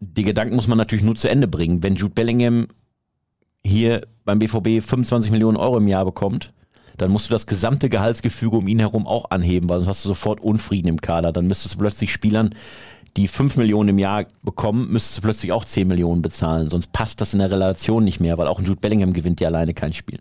Die 0.00 0.24
Gedanken 0.24 0.56
muss 0.56 0.66
man 0.66 0.76
natürlich 0.76 1.04
nur 1.04 1.14
zu 1.14 1.30
Ende 1.30 1.48
bringen. 1.48 1.82
Wenn 1.82 1.94
Jude 1.94 2.12
Bellingham 2.12 2.66
hier 3.64 4.06
beim 4.24 4.38
BVB 4.38 4.84
25 4.84 5.30
Millionen 5.30 5.56
Euro 5.56 5.78
im 5.78 5.88
Jahr 5.88 6.04
bekommt, 6.04 6.52
dann 6.96 7.10
musst 7.10 7.28
du 7.28 7.32
das 7.32 7.46
gesamte 7.46 7.88
Gehaltsgefüge 7.88 8.56
um 8.58 8.68
ihn 8.68 8.78
herum 8.78 9.06
auch 9.06 9.30
anheben, 9.30 9.70
weil 9.70 9.78
sonst 9.78 9.88
hast 9.88 10.04
du 10.04 10.08
sofort 10.08 10.40
Unfrieden 10.40 10.88
im 10.88 11.00
Kader. 11.00 11.32
Dann 11.32 11.46
müsstest 11.46 11.74
du 11.74 11.78
plötzlich 11.78 12.12
Spielern, 12.12 12.50
die 13.16 13.28
5 13.28 13.56
Millionen 13.56 13.90
im 13.90 13.98
Jahr 13.98 14.26
bekommen, 14.42 14.90
müsstest 14.90 15.18
du 15.18 15.22
plötzlich 15.22 15.52
auch 15.52 15.64
10 15.64 15.88
Millionen 15.88 16.22
bezahlen. 16.22 16.70
Sonst 16.70 16.92
passt 16.92 17.20
das 17.20 17.32
in 17.32 17.38
der 17.38 17.50
Relation 17.50 18.04
nicht 18.04 18.20
mehr, 18.20 18.36
weil 18.36 18.46
auch 18.46 18.58
ein 18.58 18.64
Jude 18.64 18.80
Bellingham 18.80 19.12
gewinnt 19.12 19.40
ja 19.40 19.48
alleine 19.48 19.74
kein 19.74 19.92
Spiel. 19.92 20.18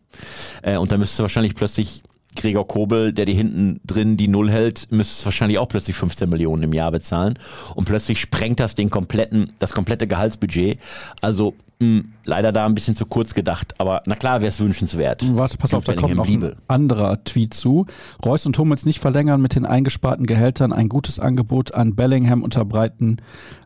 Äh, 0.61 0.77
und 0.77 0.91
dann 0.91 0.99
müsstest 0.99 1.19
du 1.19 1.23
wahrscheinlich 1.23 1.55
plötzlich 1.55 2.03
Gregor 2.39 2.67
Kobel, 2.67 3.13
der 3.13 3.25
dir 3.25 3.35
hinten 3.35 3.81
drin 3.85 4.15
die 4.15 4.29
Null 4.29 4.49
hält, 4.49 4.87
müsste 4.91 5.25
wahrscheinlich 5.25 5.59
auch 5.59 5.67
plötzlich 5.67 5.95
15 5.95 6.29
Millionen 6.29 6.63
im 6.63 6.73
Jahr 6.73 6.91
bezahlen. 6.91 7.37
Und 7.75 7.85
plötzlich 7.85 8.19
sprengt 8.19 8.59
das 8.59 8.75
den 8.75 8.89
kompletten, 8.89 9.51
das 9.59 9.73
komplette 9.73 10.07
Gehaltsbudget. 10.07 10.79
Also 11.21 11.53
mh, 11.79 11.87
hm, 11.87 12.13
leider 12.25 12.51
da 12.51 12.65
ein 12.65 12.75
bisschen 12.75 12.95
zu 12.95 13.05
kurz 13.05 13.33
gedacht, 13.33 13.75
aber 13.79 14.03
na 14.05 14.15
klar 14.15 14.41
wäre 14.41 14.49
es 14.49 14.59
wünschenswert. 14.59 15.25
Warte, 15.35 15.57
pass 15.57 15.73
auf, 15.73 15.83
da 15.83 15.93
kommt 15.93 16.15
noch 16.15 16.27
ein 16.27 16.55
anderer 16.67 17.23
Tweet 17.23 17.53
zu. 17.53 17.85
Reus 18.23 18.45
und 18.45 18.57
Hummels 18.57 18.85
nicht 18.85 18.99
verlängern 18.99 19.41
mit 19.41 19.55
den 19.55 19.65
eingesparten 19.65 20.25
Gehältern. 20.25 20.73
Ein 20.73 20.89
gutes 20.89 21.19
Angebot 21.19 21.73
an 21.73 21.95
Bellingham 21.95 22.43
unterbreiten. 22.43 23.17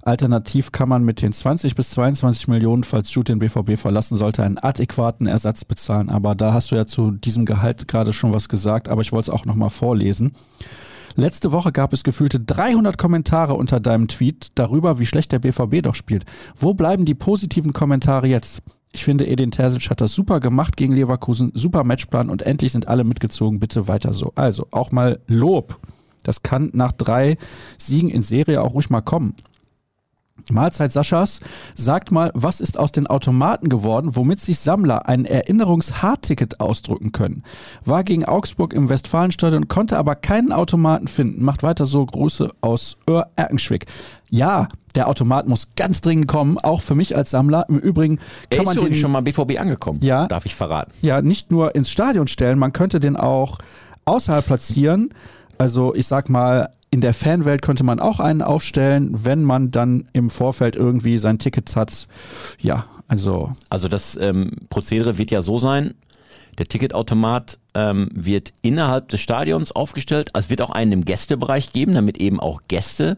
Alternativ 0.04 0.72
kann 0.72 0.90
man 0.90 1.04
mit 1.04 1.22
den 1.22 1.34
20 1.34 1.76
bis 1.76 1.92
22 1.92 2.48
Millionen, 2.48 2.84
falls 2.84 3.14
Jude 3.14 3.34
den 3.34 3.40
BVB 3.40 3.78
verlassen 3.80 4.18
sollte, 4.18 4.44
einen 4.44 4.58
adäquaten 4.58 5.28
Ersatz 5.28 5.66
bezahlen. 5.66 6.10
Aber 6.10 6.36
da 6.36 6.54
hast 6.54 6.72
du 6.72 6.76
ja 6.76 6.86
zu 6.86 7.12
diesem 7.12 7.46
Gehalt 7.46 7.88
gerade 7.88 8.14
schon 8.14 8.34
was 8.34 8.50
gesagt, 8.50 8.90
aber 8.90 9.02
ich 9.02 9.12
wollte 9.12 9.32
es 9.32 9.36
auch 9.38 9.46
nochmal 9.46 9.70
vorlesen. 9.70 10.34
Letzte 11.16 11.52
Woche 11.52 11.72
gab 11.72 11.94
es 11.94 12.04
gefühlte 12.04 12.40
300 12.40 12.98
Kommentare 12.98 13.54
unter 13.54 13.80
deinem 13.80 14.08
Tweet 14.08 14.48
darüber, 14.56 15.00
wie 15.00 15.06
schlecht 15.06 15.32
der 15.32 15.40
BVB 15.40 15.84
doch 15.84 15.96
spielt. 15.96 16.26
Wo 16.56 16.74
bleiben 16.74 17.06
die 17.06 17.16
positiven 17.16 17.74
Kommentare 17.74 18.28
jetzt? 18.28 18.62
Ich 18.92 19.04
finde, 19.04 19.28
Edin 19.28 19.52
Terzic 19.52 19.90
hat 19.90 20.02
das 20.02 20.14
super 20.14 20.40
gemacht 20.40 20.78
gegen 20.78 20.94
Leverkusen, 20.94 21.52
super 21.54 21.84
Matchplan 21.84 22.30
und 22.30 22.44
endlich 22.44 22.72
sind 22.72 22.88
alle 22.88 23.04
mitgezogen. 23.04 23.60
Bitte 23.60 23.88
weiter 23.88 24.14
so. 24.14 24.32
Also 24.36 24.68
auch 24.72 24.92
mal 24.92 25.20
Lob. 25.28 25.80
Das 26.24 26.42
kann 26.42 26.70
nach 26.74 26.92
drei 26.92 27.38
Siegen 27.78 28.10
in 28.10 28.24
Serie 28.24 28.62
auch 28.62 28.74
ruhig 28.74 28.90
mal 28.90 29.02
kommen. 29.02 29.36
Mahlzeit 30.50 30.92
Saschas, 30.92 31.40
sagt 31.76 32.12
mal, 32.12 32.32
was 32.34 32.60
ist 32.60 32.80
aus 32.80 32.92
den 32.92 33.06
Automaten 33.06 33.70
geworden, 33.70 34.16
womit 34.16 34.42
sich 34.42 34.60
Sammler 34.60 35.08
ein 35.08 35.26
Erinnerungshardticket 35.26 36.60
ausdrucken 36.60 37.12
können? 37.12 37.44
War 37.86 38.04
gegen 38.04 38.26
Augsburg 38.26 38.74
im 38.74 38.90
Westfalenstadion, 38.90 39.68
konnte 39.68 39.98
aber 39.98 40.16
keinen 40.16 40.52
Automaten 40.52 41.08
finden. 41.08 41.46
Macht 41.46 41.62
weiter 41.62 41.86
so 41.86 42.06
Grüße 42.06 42.52
aus 42.62 42.98
Öhr 43.08 43.28
Erkenschwick. 43.36 43.86
Ja, 44.30 44.70
der 44.96 45.08
Automat 45.08 45.48
muss 45.48 45.70
ganz 45.76 46.02
dringend 46.02 46.28
kommen, 46.28 46.58
auch 46.58 46.82
für 46.82 46.96
mich 46.96 47.16
als 47.16 47.30
Sammler. 47.30 47.66
Im 47.70 47.78
Übrigen 47.78 48.18
kann 48.50 48.60
er 48.62 48.64
man 48.66 48.78
den 48.78 48.96
schon 48.96 49.12
mal 49.12 49.22
BVB 49.22 49.60
angekommen. 49.60 50.00
Ja, 50.02 50.28
darf 50.28 50.48
ich 50.48 50.56
verraten. 50.56 50.92
Ja, 51.04 51.22
nicht 51.22 51.52
nur 51.52 51.76
ins 51.76 51.92
Stadion 51.92 52.28
stellen, 52.28 52.58
man 52.58 52.74
könnte 52.74 53.00
den 53.00 53.16
auch 53.16 53.60
außerhalb 54.06 54.46
platzieren. 54.46 55.14
Also 55.60 55.94
ich 55.94 56.08
sag 56.08 56.30
mal 56.30 56.70
in 56.94 57.02
der 57.02 57.16
Fanwelt 57.16 57.64
könnte 57.64 57.84
man 57.84 58.00
auch 58.00 58.20
einen 58.20 58.44
aufstellen, 58.44 59.26
wenn 59.26 59.44
man 59.44 59.72
dann 59.72 60.04
im 60.14 60.30
Vorfeld 60.30 60.76
irgendwie 60.76 61.18
sein 61.18 61.40
Ticket 61.40 61.76
hat. 61.76 62.08
Ja, 62.60 62.86
also. 63.08 63.52
Also 63.68 63.88
das 63.88 64.16
ähm, 64.16 64.52
Prozedere 64.70 65.18
wird 65.18 65.32
ja 65.32 65.42
so 65.42 65.58
sein, 65.58 65.96
der 66.60 66.68
Ticketautomat 66.68 67.58
ähm, 67.74 68.10
wird 68.14 68.54
innerhalb 68.62 69.10
des 69.10 69.22
Stadions 69.22 69.72
aufgestellt. 69.72 70.30
Also 70.34 70.46
es 70.46 70.50
wird 70.52 70.62
auch 70.62 70.70
einen 70.70 70.92
im 70.92 71.04
Gästebereich 71.04 71.72
geben, 71.72 71.96
damit 71.96 72.18
eben 72.18 72.40
auch 72.40 72.62
Gäste 72.68 73.18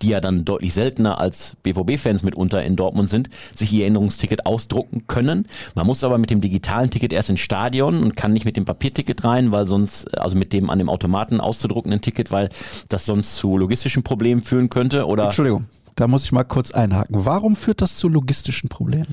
die 0.00 0.08
ja 0.08 0.20
dann 0.20 0.44
deutlich 0.44 0.74
seltener 0.74 1.18
als 1.18 1.56
BVB-Fans 1.62 2.22
mitunter 2.22 2.62
in 2.62 2.76
Dortmund 2.76 3.08
sind, 3.08 3.28
sich 3.54 3.72
ihr 3.72 3.82
Erinnerungsticket 3.82 4.46
ausdrucken 4.46 5.06
können. 5.06 5.46
Man 5.74 5.86
muss 5.86 6.04
aber 6.04 6.18
mit 6.18 6.30
dem 6.30 6.40
digitalen 6.40 6.90
Ticket 6.90 7.12
erst 7.12 7.30
ins 7.30 7.40
Stadion 7.40 8.02
und 8.02 8.16
kann 8.16 8.32
nicht 8.32 8.44
mit 8.44 8.56
dem 8.56 8.64
Papierticket 8.64 9.24
rein, 9.24 9.52
weil 9.52 9.66
sonst, 9.66 10.16
also 10.18 10.36
mit 10.36 10.52
dem 10.52 10.70
an 10.70 10.78
dem 10.78 10.88
Automaten 10.88 11.40
auszudruckenden 11.40 12.00
Ticket, 12.00 12.30
weil 12.30 12.48
das 12.88 13.04
sonst 13.04 13.36
zu 13.36 13.56
logistischen 13.56 14.02
Problemen 14.02 14.40
führen 14.40 14.70
könnte 14.70 15.06
oder. 15.06 15.26
Entschuldigung. 15.26 15.66
Da 15.94 16.08
muss 16.08 16.24
ich 16.24 16.32
mal 16.32 16.44
kurz 16.44 16.70
einhaken. 16.70 17.14
Warum 17.26 17.54
führt 17.54 17.82
das 17.82 17.96
zu 17.96 18.08
logistischen 18.08 18.70
Problemen? 18.70 19.08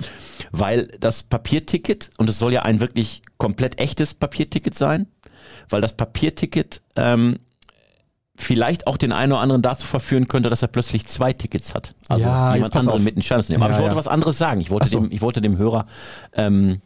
Weil 0.51 0.87
das 0.99 1.23
Papierticket, 1.23 2.09
und 2.17 2.29
es 2.29 2.39
soll 2.39 2.53
ja 2.53 2.61
ein 2.61 2.79
wirklich 2.79 3.21
komplett 3.37 3.79
echtes 3.79 4.13
Papierticket 4.13 4.75
sein, 4.75 5.07
weil 5.67 5.81
das 5.81 5.93
Papierticket 5.93 6.81
ähm, 6.95 7.37
vielleicht 8.39 8.87
auch 8.87 8.97
den 8.97 9.11
einen 9.11 9.33
oder 9.33 9.41
anderen 9.41 9.61
dazu 9.61 9.85
verführen 9.85 10.27
könnte, 10.27 10.49
dass 10.49 10.61
er 10.61 10.69
plötzlich 10.69 11.05
zwei 11.05 11.33
Tickets 11.33 11.75
hat. 11.75 11.93
Also 12.07 12.23
ja, 12.23 12.55
jemand 12.55 12.75
anderen 12.75 13.03
mit 13.03 13.15
in 13.15 13.21
Schein 13.21 13.43
zu 13.43 13.51
nehmen. 13.51 13.63
Aber 13.63 13.73
ja, 13.73 13.77
ich 13.77 13.81
wollte 13.83 13.95
ja. 13.95 13.99
was 13.99 14.07
anderes 14.07 14.37
sagen. 14.37 14.61
Ich 14.61 14.71
wollte, 14.71 14.87
so. 14.87 14.99
dem, 14.99 15.11
ich 15.11 15.21
wollte 15.21 15.41
dem 15.41 15.57
Hörer 15.57 15.85
ähm, 16.33 16.81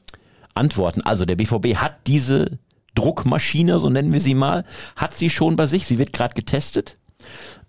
antworten. 0.56 1.02
Also 1.02 1.26
der 1.26 1.36
BVB 1.36 1.76
hat 1.76 1.96
diese 2.08 2.58
Druckmaschine, 2.96 3.80
so 3.80 3.90
nennen 3.90 4.14
wir 4.14 4.22
sie 4.22 4.34
mal, 4.34 4.66
hat 4.96 5.14
sie 5.14 5.30
schon 5.30 5.56
bei 5.56 5.68
sich. 5.68 5.86
Sie 5.86 6.00
wird 6.00 6.12
gerade 6.12 6.34
getestet. 6.34 6.98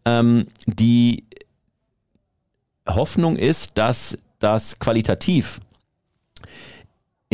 Ähm, 0.05 0.47
die 0.67 1.25
Hoffnung 2.89 3.37
ist, 3.37 3.77
dass 3.77 4.19
das 4.39 4.79
qualitativ 4.79 5.61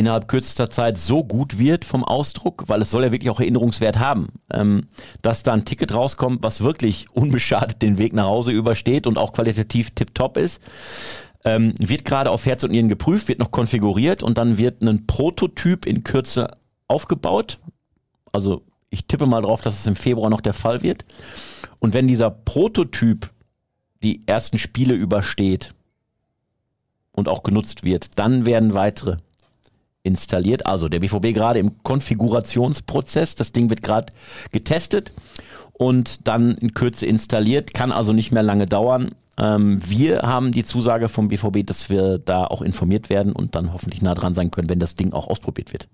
innerhalb 0.01 0.27
kürzester 0.27 0.69
Zeit 0.71 0.97
so 0.97 1.23
gut 1.23 1.59
wird 1.59 1.85
vom 1.85 2.03
Ausdruck, 2.03 2.63
weil 2.65 2.81
es 2.81 2.89
soll 2.89 3.03
ja 3.03 3.11
wirklich 3.11 3.29
auch 3.29 3.39
Erinnerungswert 3.39 3.99
haben, 3.99 4.29
ähm, 4.51 4.87
dass 5.21 5.43
da 5.43 5.53
ein 5.53 5.63
Ticket 5.63 5.93
rauskommt, 5.93 6.41
was 6.41 6.61
wirklich 6.61 7.05
unbeschadet 7.13 7.83
den 7.83 7.99
Weg 7.99 8.13
nach 8.13 8.25
Hause 8.25 8.51
übersteht 8.51 9.05
und 9.05 9.19
auch 9.19 9.31
qualitativ 9.31 9.91
tipptopp 9.91 10.37
ist. 10.37 10.59
Ähm, 11.45 11.73
wird 11.77 12.03
gerade 12.03 12.31
auf 12.31 12.47
Herz 12.47 12.63
und 12.63 12.71
Nieren 12.71 12.89
geprüft, 12.89 13.27
wird 13.27 13.37
noch 13.37 13.51
konfiguriert 13.51 14.23
und 14.23 14.39
dann 14.39 14.57
wird 14.57 14.81
ein 14.81 15.05
Prototyp 15.05 15.85
in 15.85 16.03
Kürze 16.03 16.49
aufgebaut. 16.87 17.59
Also 18.31 18.63
ich 18.89 19.05
tippe 19.05 19.27
mal 19.27 19.41
drauf, 19.41 19.61
dass 19.61 19.79
es 19.79 19.85
im 19.85 19.95
Februar 19.95 20.31
noch 20.31 20.41
der 20.41 20.53
Fall 20.53 20.81
wird. 20.81 21.05
Und 21.79 21.93
wenn 21.93 22.07
dieser 22.07 22.31
Prototyp 22.31 23.29
die 24.01 24.21
ersten 24.25 24.57
Spiele 24.57 24.95
übersteht 24.95 25.75
und 27.11 27.29
auch 27.29 27.43
genutzt 27.43 27.83
wird, 27.83 28.17
dann 28.17 28.45
werden 28.47 28.73
weitere 28.73 29.17
installiert. 30.03 30.65
Also 30.65 30.89
der 30.89 30.99
BVB 30.99 31.33
gerade 31.33 31.59
im 31.59 31.83
Konfigurationsprozess. 31.83 33.35
Das 33.35 33.51
Ding 33.51 33.69
wird 33.69 33.83
gerade 33.83 34.11
getestet 34.51 35.11
und 35.73 36.27
dann 36.27 36.55
in 36.55 36.73
Kürze 36.73 37.05
installiert. 37.05 37.73
Kann 37.73 37.91
also 37.91 38.13
nicht 38.13 38.31
mehr 38.31 38.43
lange 38.43 38.65
dauern. 38.65 39.11
Ähm, 39.37 39.79
wir 39.83 40.21
haben 40.23 40.51
die 40.51 40.65
Zusage 40.65 41.09
vom 41.09 41.27
BVB, 41.27 41.65
dass 41.65 41.89
wir 41.89 42.17
da 42.19 42.45
auch 42.45 42.61
informiert 42.61 43.09
werden 43.09 43.33
und 43.33 43.55
dann 43.55 43.73
hoffentlich 43.73 44.01
nah 44.01 44.13
dran 44.13 44.33
sein 44.33 44.51
können, 44.51 44.69
wenn 44.69 44.79
das 44.79 44.95
Ding 44.95 45.13
auch 45.13 45.27
ausprobiert 45.27 45.73
wird. 45.73 45.87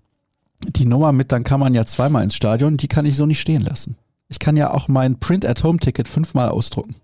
Die 0.64 0.86
Nummer 0.86 1.12
mit, 1.12 1.32
dann 1.32 1.44
kann 1.44 1.60
man 1.60 1.76
ja 1.76 1.86
zweimal 1.86 2.24
ins 2.24 2.36
Stadion, 2.36 2.78
die 2.78 2.88
kann 2.88 3.06
ich 3.06 3.16
so 3.16 3.26
nicht 3.26 3.40
stehen 3.40 3.62
lassen. 3.62 3.96
Ich 4.28 4.40
kann 4.40 4.58
ja 4.58 4.74
auch 4.74 4.88
mein 4.88 5.20
Print-at-Home-Ticket 5.20 6.08
fünfmal 6.08 6.50
ausdrucken. 6.50 6.96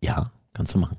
Ja, 0.00 0.30
kannst 0.52 0.74
du 0.74 0.78
machen. 0.78 0.98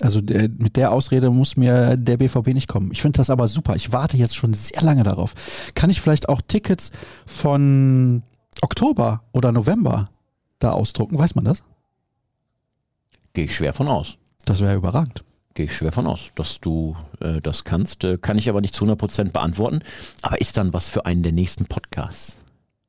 Also 0.00 0.20
der, 0.20 0.48
mit 0.58 0.76
der 0.76 0.92
Ausrede 0.92 1.30
muss 1.30 1.56
mir 1.56 1.96
der 1.96 2.18
BVB 2.18 2.48
nicht 2.48 2.68
kommen. 2.68 2.90
Ich 2.92 3.00
finde 3.00 3.16
das 3.16 3.30
aber 3.30 3.48
super. 3.48 3.76
Ich 3.76 3.92
warte 3.92 4.16
jetzt 4.16 4.36
schon 4.36 4.52
sehr 4.52 4.82
lange 4.82 5.02
darauf. 5.04 5.34
Kann 5.74 5.90
ich 5.90 6.00
vielleicht 6.00 6.28
auch 6.28 6.42
Tickets 6.46 6.90
von 7.24 8.22
Oktober 8.60 9.22
oder 9.32 9.52
November 9.52 10.10
da 10.58 10.72
ausdrucken? 10.72 11.18
Weiß 11.18 11.34
man 11.34 11.46
das? 11.46 11.62
Gehe 13.32 13.44
ich 13.44 13.54
schwer 13.54 13.72
von 13.72 13.88
aus. 13.88 14.18
Das 14.44 14.60
wäre 14.60 14.74
überragend. 14.74 15.24
Gehe 15.54 15.66
ich 15.66 15.74
schwer 15.74 15.92
von 15.92 16.06
aus, 16.06 16.32
dass 16.36 16.60
du 16.60 16.96
äh, 17.20 17.40
das 17.40 17.64
kannst. 17.64 18.04
Äh, 18.04 18.18
kann 18.18 18.36
ich 18.36 18.50
aber 18.50 18.60
nicht 18.60 18.74
zu 18.74 18.84
100% 18.84 19.32
beantworten. 19.32 19.80
Aber 20.20 20.38
ist 20.40 20.58
dann 20.58 20.74
was 20.74 20.88
für 20.88 21.06
einen 21.06 21.22
der 21.22 21.32
nächsten 21.32 21.64
Podcasts. 21.64 22.36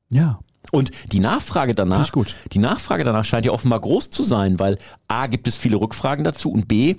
Ja. 0.09 0.39
Und 0.71 0.91
die 1.11 1.19
Nachfrage 1.19 1.73
danach, 1.73 2.11
die 2.51 2.59
Nachfrage 2.59 3.03
danach 3.03 3.25
scheint 3.25 3.45
ja 3.45 3.51
offenbar 3.51 3.79
groß 3.79 4.09
zu 4.09 4.23
sein, 4.23 4.59
weil 4.59 4.77
A 5.07 5.27
gibt 5.27 5.47
es 5.47 5.55
viele 5.55 5.77
Rückfragen 5.77 6.23
dazu 6.23 6.51
und 6.51 6.67
B 6.67 6.95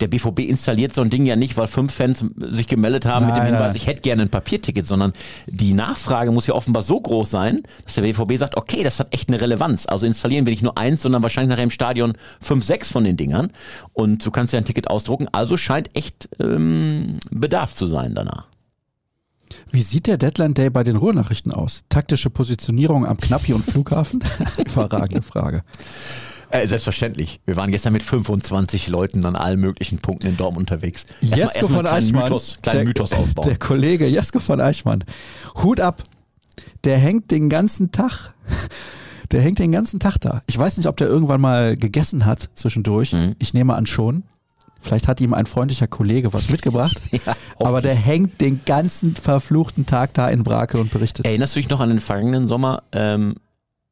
der 0.00 0.08
BVB 0.08 0.40
installiert 0.40 0.94
so 0.94 1.02
ein 1.02 1.10
Ding 1.10 1.26
ja 1.26 1.36
nicht, 1.36 1.56
weil 1.56 1.66
fünf 1.66 1.92
Fans 1.92 2.24
sich 2.36 2.66
gemeldet 2.66 3.06
haben 3.06 3.26
nein, 3.26 3.34
mit 3.34 3.42
dem 3.42 3.46
Hinweis, 3.46 3.74
ich 3.74 3.86
hätte 3.86 4.00
gerne 4.00 4.22
ein 4.22 4.28
Papierticket, 4.30 4.86
sondern 4.86 5.12
die 5.46 5.74
Nachfrage 5.74 6.32
muss 6.32 6.46
ja 6.46 6.54
offenbar 6.54 6.82
so 6.82 7.00
groß 7.00 7.30
sein, 7.30 7.60
dass 7.84 7.94
der 7.94 8.02
BVB 8.02 8.36
sagt, 8.38 8.56
okay, 8.56 8.82
das 8.82 8.98
hat 8.98 9.12
echt 9.12 9.28
eine 9.28 9.40
Relevanz. 9.40 9.86
Also 9.86 10.06
installieren 10.06 10.46
wir 10.46 10.52
nicht 10.52 10.62
nur 10.62 10.78
eins, 10.78 11.02
sondern 11.02 11.22
wahrscheinlich 11.22 11.50
nachher 11.50 11.64
im 11.64 11.70
Stadion 11.70 12.14
fünf, 12.40 12.64
sechs 12.64 12.90
von 12.90 13.04
den 13.04 13.16
Dingern 13.16 13.52
und 13.92 14.24
du 14.24 14.30
kannst 14.30 14.52
ja 14.52 14.58
ein 14.58 14.64
Ticket 14.64 14.88
ausdrucken. 14.88 15.28
Also 15.32 15.56
scheint 15.56 15.94
echt 15.94 16.28
ähm, 16.40 17.18
Bedarf 17.30 17.74
zu 17.74 17.86
sein 17.86 18.14
danach. 18.14 18.49
Wie 19.70 19.82
sieht 19.82 20.06
der 20.06 20.18
Deadline 20.18 20.54
Day 20.54 20.70
bei 20.70 20.84
den 20.84 20.96
Ruhrnachrichten 20.96 21.52
aus? 21.52 21.82
Taktische 21.88 22.30
Positionierung 22.30 23.06
am 23.06 23.16
Knappi 23.16 23.52
und 23.52 23.64
Flughafen? 23.64 24.22
Überragende 24.58 25.22
Frage. 25.22 25.62
Äh, 26.50 26.66
selbstverständlich. 26.66 27.40
Wir 27.44 27.54
waren 27.56 27.70
gestern 27.70 27.92
mit 27.92 28.02
25 28.02 28.88
Leuten 28.88 29.24
an 29.24 29.36
allen 29.36 29.60
möglichen 29.60 30.00
Punkten 30.00 30.26
in 30.26 30.36
Dortmund 30.36 30.70
unterwegs. 30.70 31.06
Jesko 31.20 31.68
von 31.68 31.86
Eichmann, 31.86 32.24
Mythos, 32.24 32.58
kleinen 32.60 32.78
der, 32.78 32.84
Mythos 32.86 33.12
aufbauen. 33.12 33.48
der 33.48 33.58
Kollege 33.58 34.06
Jesko 34.06 34.40
von 34.40 34.60
Eichmann, 34.60 35.04
Hut 35.62 35.80
ab. 35.80 36.02
Der 36.84 36.98
hängt 36.98 37.30
den 37.30 37.50
ganzen 37.50 37.92
Tag, 37.92 38.34
der 39.30 39.42
hängt 39.42 39.60
den 39.60 39.70
ganzen 39.70 40.00
Tag 40.00 40.18
da. 40.18 40.42
Ich 40.46 40.58
weiß 40.58 40.76
nicht, 40.76 40.86
ob 40.86 40.96
der 40.96 41.06
irgendwann 41.06 41.40
mal 41.40 41.76
gegessen 41.76 42.24
hat 42.26 42.50
zwischendurch. 42.54 43.12
Mhm. 43.12 43.36
Ich 43.38 43.54
nehme 43.54 43.74
an 43.74 43.86
schon. 43.86 44.24
Vielleicht 44.80 45.08
hat 45.08 45.20
ihm 45.20 45.34
ein 45.34 45.46
freundlicher 45.46 45.86
Kollege 45.86 46.32
was 46.32 46.50
mitgebracht. 46.50 47.00
Ja, 47.12 47.66
aber 47.66 47.80
der 47.82 47.94
hängt 47.94 48.40
den 48.40 48.60
ganzen 48.64 49.14
verfluchten 49.14 49.84
Tag 49.84 50.14
da 50.14 50.28
in 50.28 50.42
Brake 50.44 50.78
und 50.78 50.90
berichtet. 50.90 51.26
Erinnerst 51.26 51.54
du 51.54 51.60
dich 51.60 51.68
noch 51.68 51.80
an 51.80 51.90
den 51.90 52.00
vergangenen 52.00 52.48
Sommer, 52.48 52.82
ähm, 52.92 53.34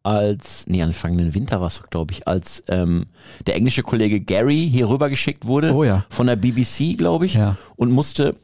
als, 0.02 0.64
nee, 0.66 0.80
an 0.82 0.88
den 0.90 0.94
vergangenen 0.94 1.34
Winter 1.34 1.60
war 1.60 1.66
es, 1.66 1.82
glaube 1.90 2.12
ich, 2.14 2.26
als 2.26 2.62
ähm, 2.68 3.06
der 3.46 3.56
englische 3.56 3.82
Kollege 3.82 4.20
Gary 4.20 4.68
hier 4.72 4.88
rüber 4.88 5.10
geschickt 5.10 5.44
wurde 5.46 5.74
Oh 5.74 5.84
ja. 5.84 6.04
von 6.08 6.26
der 6.28 6.36
BBC, 6.36 6.96
glaube 6.96 7.26
ich, 7.26 7.34
Ja. 7.34 7.56
und 7.76 7.90
musste 7.90 8.34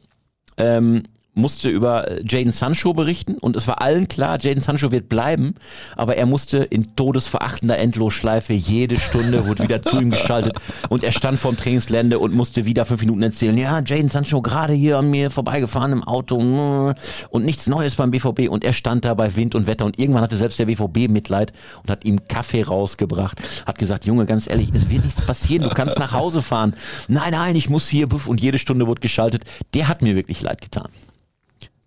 ähm, 0.57 1.03
musste 1.35 1.69
über 1.69 2.21
Jaden 2.23 2.51
Sancho 2.51 2.93
berichten 2.93 3.37
und 3.37 3.55
es 3.55 3.67
war 3.67 3.81
allen 3.81 4.07
klar, 4.07 4.37
Jaden 4.39 4.63
Sancho 4.63 4.91
wird 4.91 5.09
bleiben, 5.09 5.53
aber 5.95 6.17
er 6.17 6.25
musste 6.25 6.57
in 6.57 6.95
todesverachtender 6.95 7.77
Endlosschleife 7.77 8.53
jede 8.53 8.97
Stunde 8.97 9.45
wurde 9.47 9.63
wieder 9.63 9.81
zu 9.81 9.99
ihm 9.99 10.11
geschaltet 10.11 10.53
und 10.89 11.03
er 11.03 11.11
stand 11.11 11.39
vorm 11.39 11.57
Trainingsgelände 11.57 12.19
und 12.19 12.33
musste 12.33 12.65
wieder 12.65 12.85
fünf 12.85 13.01
Minuten 13.01 13.21
erzählen, 13.21 13.57
ja, 13.57 13.81
Jaden 13.85 14.09
Sancho 14.09 14.41
gerade 14.41 14.73
hier 14.73 14.97
an 14.97 15.11
mir 15.11 15.29
vorbeigefahren 15.29 15.91
im 15.91 16.03
Auto 16.03 16.41
mm, 16.41 16.93
und 17.29 17.45
nichts 17.45 17.67
Neues 17.67 17.95
beim 17.95 18.11
BVB 18.11 18.49
und 18.49 18.63
er 18.63 18.73
stand 18.73 19.05
da 19.05 19.13
bei 19.13 19.35
Wind 19.35 19.55
und 19.55 19.67
Wetter 19.67 19.85
und 19.85 19.99
irgendwann 19.99 20.23
hatte 20.23 20.37
selbst 20.37 20.57
der 20.59 20.65
BVB 20.65 21.09
Mitleid 21.09 21.53
und 21.83 21.91
hat 21.91 22.05
ihm 22.05 22.27
Kaffee 22.27 22.63
rausgebracht, 22.63 23.37
hat 23.65 23.77
gesagt, 23.77 24.05
Junge, 24.05 24.25
ganz 24.25 24.49
ehrlich, 24.49 24.71
es 24.73 24.89
wird 24.89 25.03
nichts 25.03 25.25
passieren, 25.25 25.63
du 25.63 25.69
kannst 25.69 25.99
nach 25.99 26.13
Hause 26.13 26.41
fahren. 26.41 26.75
Nein, 27.07 27.31
nein, 27.31 27.55
ich 27.55 27.69
muss 27.69 27.87
hier 27.87 28.07
und 28.27 28.41
jede 28.41 28.59
Stunde 28.59 28.87
wurde 28.87 29.01
geschaltet. 29.01 29.43
Der 29.73 29.87
hat 29.87 30.01
mir 30.01 30.15
wirklich 30.15 30.41
leid 30.41 30.61
getan. 30.61 30.89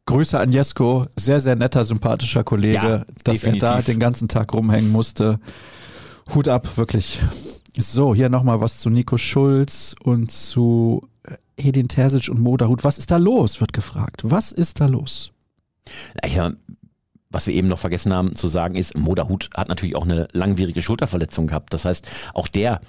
Grüße 0.08 0.40
an 0.40 0.50
Jesko, 0.52 1.04
sehr, 1.16 1.38
sehr 1.38 1.54
netter, 1.54 1.84
sympathischer 1.84 2.42
Kollege, 2.42 2.74
Ja, 2.74 3.04
dass 3.24 3.44
er 3.44 3.52
da 3.52 3.58
definitiv. 3.76 3.84
den 3.84 4.00
ganzen 4.00 4.26
Tag 4.28 4.54
rumhängen 4.54 4.90
musste. 4.90 5.38
Hut 6.34 6.48
ab, 6.48 6.78
wirklich. 6.78 7.20
So, 7.76 8.14
hier 8.14 8.30
nochmal 8.30 8.62
was 8.62 8.78
zu 8.80 8.88
Nico 8.88 9.18
Schulz 9.18 9.94
und 10.02 10.30
zu 10.30 11.06
Edin 11.58 11.88
Terzic 11.88 12.30
und 12.30 12.40
Moderhut. 12.40 12.84
Was 12.84 12.96
ist 12.96 13.10
da 13.10 13.18
los, 13.18 13.60
wird 13.60 13.74
gefragt. 13.74 14.22
Was 14.24 14.50
ist 14.50 14.80
da 14.80 14.86
los? 14.86 15.32
Ja, 16.26 16.52
was 17.28 17.46
wir 17.46 17.52
eben 17.52 17.68
noch 17.68 17.78
vergessen 17.78 18.14
haben 18.14 18.34
zu 18.34 18.48
sagen 18.48 18.76
ist, 18.76 18.96
Moderhut 18.96 19.50
hat 19.54 19.68
natürlich 19.68 19.94
auch 19.94 20.04
eine 20.04 20.26
langwierige 20.32 20.80
Schulterverletzung 20.80 21.48
gehabt. 21.48 21.74
Das 21.74 21.84
heißt, 21.84 22.08
auch 22.32 22.48
der 22.48 22.80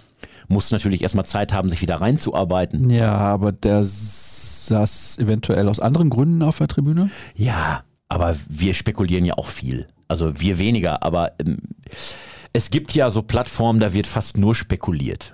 muss 0.50 0.72
natürlich 0.72 1.02
erstmal 1.02 1.26
Zeit 1.26 1.54
haben, 1.54 1.70
sich 1.70 1.82
wieder 1.82 2.02
reinzuarbeiten. 2.02 2.90
Ja, 2.90 3.16
aber 3.16 3.52
der 3.52 3.84
saß 3.84 5.18
eventuell 5.20 5.70
aus 5.70 5.80
anderen 5.80 6.10
Gründen 6.10 6.44
auf 6.44 6.58
der 6.58 6.68
Tribüne. 6.68 7.10
Ja, 7.36 7.84
aber 8.10 8.36
wir 8.48 8.74
spekulieren 8.74 9.26
ja 9.26 9.36
auch 9.36 9.48
viel. 9.48 9.88
Also 10.08 10.40
wir 10.40 10.58
weniger, 10.58 11.04
aber 11.04 11.34
ähm, 11.40 11.60
es 12.52 12.72
gibt 12.72 12.94
ja 12.94 13.10
so 13.12 13.22
Plattformen, 13.22 13.80
da 13.80 13.94
wird 13.94 14.08
fast 14.08 14.38
nur 14.38 14.56
spekuliert. 14.56 15.34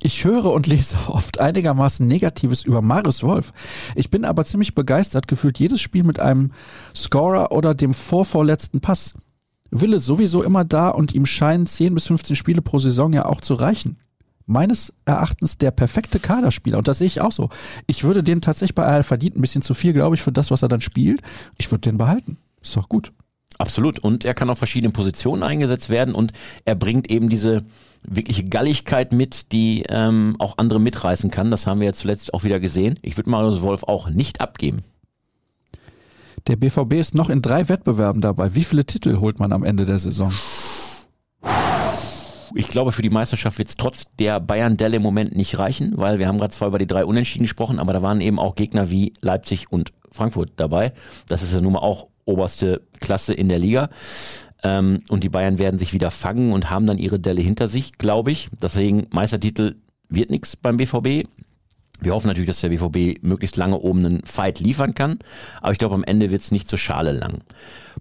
Ich 0.00 0.24
höre 0.24 0.46
und 0.46 0.66
lese 0.66 0.96
oft 1.08 1.40
einigermaßen 1.40 2.06
Negatives 2.06 2.64
über 2.64 2.82
Marius 2.82 3.22
Wolf. 3.22 3.52
Ich 3.94 4.10
bin 4.10 4.24
aber 4.24 4.44
ziemlich 4.44 4.74
begeistert, 4.74 5.28
gefühlt 5.28 5.58
jedes 5.58 5.80
Spiel 5.80 6.04
mit 6.04 6.20
einem 6.20 6.52
Scorer 6.94 7.52
oder 7.52 7.74
dem 7.74 7.94
vorvorletzten 7.94 8.80
Pass. 8.80 9.14
Wille 9.74 9.98
sowieso 9.98 10.42
immer 10.42 10.64
da 10.64 10.88
und 10.88 11.14
ihm 11.14 11.26
scheinen 11.26 11.66
10 11.66 11.94
bis 11.94 12.06
15 12.06 12.36
Spiele 12.36 12.62
pro 12.62 12.78
Saison 12.78 13.12
ja 13.12 13.26
auch 13.26 13.40
zu 13.40 13.54
reichen. 13.54 13.98
Meines 14.46 14.92
Erachtens 15.04 15.58
der 15.58 15.70
perfekte 15.70 16.20
Kaderspieler 16.20 16.78
und 16.78 16.86
das 16.86 16.98
sehe 16.98 17.06
ich 17.06 17.20
auch 17.20 17.32
so. 17.32 17.48
Ich 17.86 18.04
würde 18.04 18.22
den 18.22 18.40
tatsächlich 18.40 18.74
bei 18.74 18.84
AL 18.84 19.02
verdient 19.02 19.36
ein 19.36 19.40
bisschen 19.40 19.62
zu 19.62 19.74
viel, 19.74 19.92
glaube 19.92 20.16
ich, 20.16 20.22
für 20.22 20.32
das, 20.32 20.50
was 20.50 20.62
er 20.62 20.68
dann 20.68 20.80
spielt. 20.80 21.22
Ich 21.58 21.70
würde 21.70 21.90
den 21.90 21.98
behalten. 21.98 22.36
Ist 22.62 22.76
doch 22.76 22.88
gut. 22.88 23.12
Absolut. 23.58 23.98
Und 23.98 24.24
er 24.24 24.34
kann 24.34 24.50
auf 24.50 24.58
verschiedenen 24.58 24.92
Positionen 24.92 25.42
eingesetzt 25.42 25.88
werden 25.88 26.14
und 26.14 26.32
er 26.64 26.74
bringt 26.74 27.10
eben 27.10 27.28
diese 27.28 27.64
wirkliche 28.06 28.44
Galligkeit 28.44 29.12
mit, 29.12 29.52
die 29.52 29.84
ähm, 29.88 30.36
auch 30.38 30.58
andere 30.58 30.80
mitreißen 30.80 31.30
kann. 31.30 31.50
Das 31.50 31.66
haben 31.66 31.80
wir 31.80 31.86
jetzt 31.86 32.00
zuletzt 32.00 32.34
auch 32.34 32.44
wieder 32.44 32.60
gesehen. 32.60 32.98
Ich 33.02 33.16
würde 33.16 33.30
Marius 33.30 33.62
Wolf 33.62 33.84
auch 33.84 34.10
nicht 34.10 34.40
abgeben. 34.40 34.82
Der 36.46 36.56
BVB 36.56 36.94
ist 36.94 37.14
noch 37.14 37.30
in 37.30 37.40
drei 37.40 37.70
Wettbewerben 37.70 38.20
dabei. 38.20 38.54
Wie 38.54 38.64
viele 38.64 38.84
Titel 38.84 39.18
holt 39.18 39.38
man 39.38 39.52
am 39.52 39.64
Ende 39.64 39.86
der 39.86 39.98
Saison? 39.98 40.30
Ich 42.54 42.68
glaube, 42.68 42.92
für 42.92 43.00
die 43.00 43.10
Meisterschaft 43.10 43.56
wird 43.56 43.68
es 43.68 43.76
trotz 43.76 44.04
der 44.18 44.40
Bayern-Delle 44.40 44.96
im 44.96 45.02
Moment 45.02 45.34
nicht 45.34 45.58
reichen, 45.58 45.94
weil 45.96 46.18
wir 46.18 46.28
haben 46.28 46.36
gerade 46.36 46.52
zwar 46.52 46.68
über 46.68 46.78
die 46.78 46.86
drei 46.86 47.06
Unentschieden 47.06 47.44
gesprochen, 47.44 47.78
aber 47.78 47.94
da 47.94 48.02
waren 48.02 48.20
eben 48.20 48.38
auch 48.38 48.56
Gegner 48.56 48.90
wie 48.90 49.14
Leipzig 49.22 49.72
und 49.72 49.92
Frankfurt 50.12 50.52
dabei. 50.56 50.92
Das 51.28 51.42
ist 51.42 51.54
ja 51.54 51.62
nun 51.62 51.72
mal 51.72 51.80
auch 51.80 52.08
oberste 52.26 52.82
Klasse 53.00 53.32
in 53.32 53.48
der 53.48 53.58
Liga. 53.58 53.88
Ähm, 54.62 55.00
und 55.08 55.24
die 55.24 55.30
Bayern 55.30 55.58
werden 55.58 55.78
sich 55.78 55.94
wieder 55.94 56.10
fangen 56.10 56.52
und 56.52 56.70
haben 56.70 56.86
dann 56.86 56.98
ihre 56.98 57.18
Delle 57.18 57.40
hinter 57.40 57.68
sich, 57.68 57.96
glaube 57.98 58.32
ich. 58.32 58.50
Deswegen 58.62 59.06
Meistertitel 59.10 59.76
wird 60.08 60.30
nichts 60.30 60.56
beim 60.56 60.76
BVB. 60.76 61.26
Wir 62.00 62.12
hoffen 62.12 62.26
natürlich, 62.26 62.48
dass 62.48 62.60
der 62.60 62.68
BVB 62.70 63.22
möglichst 63.22 63.56
lange 63.56 63.78
oben 63.78 64.04
einen 64.04 64.24
Fight 64.24 64.60
liefern 64.60 64.94
kann, 64.94 65.18
aber 65.60 65.72
ich 65.72 65.78
glaube, 65.78 65.94
am 65.94 66.04
Ende 66.04 66.30
wird 66.30 66.42
es 66.42 66.50
nicht 66.50 66.68
zur 66.68 66.78
Schale 66.78 67.12
lang. 67.12 67.40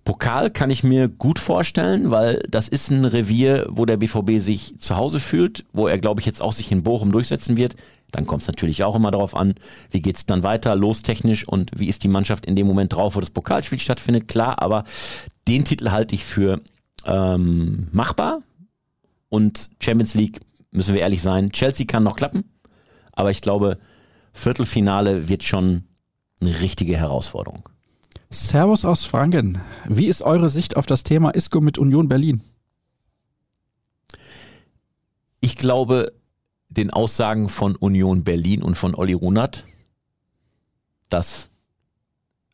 Pokal 0.03 0.49
kann 0.49 0.69
ich 0.69 0.83
mir 0.83 1.07
gut 1.07 1.39
vorstellen, 1.39 2.11
weil 2.11 2.43
das 2.49 2.67
ist 2.67 2.89
ein 2.89 3.05
Revier, 3.05 3.67
wo 3.69 3.85
der 3.85 3.97
BVB 3.97 4.39
sich 4.39 4.77
zu 4.79 4.97
Hause 4.97 5.19
fühlt, 5.19 5.65
wo 5.71 5.87
er, 5.87 5.99
glaube 5.99 6.19
ich, 6.19 6.25
jetzt 6.25 6.41
auch 6.41 6.51
sich 6.51 6.71
in 6.71 6.83
Bochum 6.83 7.11
durchsetzen 7.11 7.55
wird. 7.55 7.75
Dann 8.11 8.27
kommt 8.27 8.41
es 8.41 8.47
natürlich 8.47 8.83
auch 8.83 8.95
immer 8.95 9.11
darauf 9.11 9.35
an, 9.35 9.55
wie 9.91 10.01
geht's 10.01 10.25
dann 10.25 10.43
weiter, 10.43 10.75
lostechnisch 10.75 11.47
und 11.47 11.71
wie 11.75 11.87
ist 11.87 12.03
die 12.03 12.09
Mannschaft 12.09 12.45
in 12.45 12.55
dem 12.55 12.67
Moment 12.67 12.93
drauf, 12.93 13.15
wo 13.15 13.19
das 13.19 13.29
Pokalspiel 13.29 13.79
stattfindet. 13.79 14.27
Klar, 14.27 14.61
aber 14.61 14.83
den 15.47 15.63
Titel 15.63 15.91
halte 15.91 16.15
ich 16.15 16.25
für 16.25 16.61
ähm, 17.05 17.87
machbar 17.91 18.41
und 19.29 19.69
Champions 19.79 20.13
League, 20.13 20.41
müssen 20.71 20.93
wir 20.93 21.01
ehrlich 21.01 21.21
sein, 21.21 21.51
Chelsea 21.51 21.85
kann 21.85 22.03
noch 22.03 22.15
klappen, 22.15 22.43
aber 23.13 23.31
ich 23.31 23.41
glaube, 23.41 23.77
Viertelfinale 24.33 25.27
wird 25.29 25.43
schon 25.43 25.85
eine 26.41 26.59
richtige 26.59 26.97
Herausforderung. 26.97 27.69
Servus 28.29 28.83
aus 28.83 29.05
Franken. 29.05 29.61
Wie 29.87 30.07
ist 30.07 30.23
eure 30.23 30.49
Sicht 30.49 30.75
auf 30.75 30.85
das 30.85 31.03
Thema 31.03 31.29
Isco 31.31 31.61
mit 31.61 31.77
Union 31.77 32.07
Berlin? 32.07 32.41
Ich 35.39 35.55
glaube, 35.55 36.13
den 36.69 36.91
Aussagen 36.91 37.47
von 37.47 37.75
Union 37.75 38.23
Berlin 38.23 38.63
und 38.63 38.75
von 38.75 38.95
Olli 38.95 39.13
Runert, 39.13 39.65
dass 41.09 41.49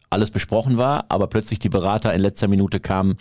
alles 0.09 0.31
besprochen 0.31 0.77
war, 0.77 1.05
aber 1.09 1.27
plötzlich 1.27 1.59
die 1.59 1.69
Berater 1.69 2.13
in 2.13 2.21
letzter 2.21 2.47
Minute 2.47 2.79
kamen 2.79 3.15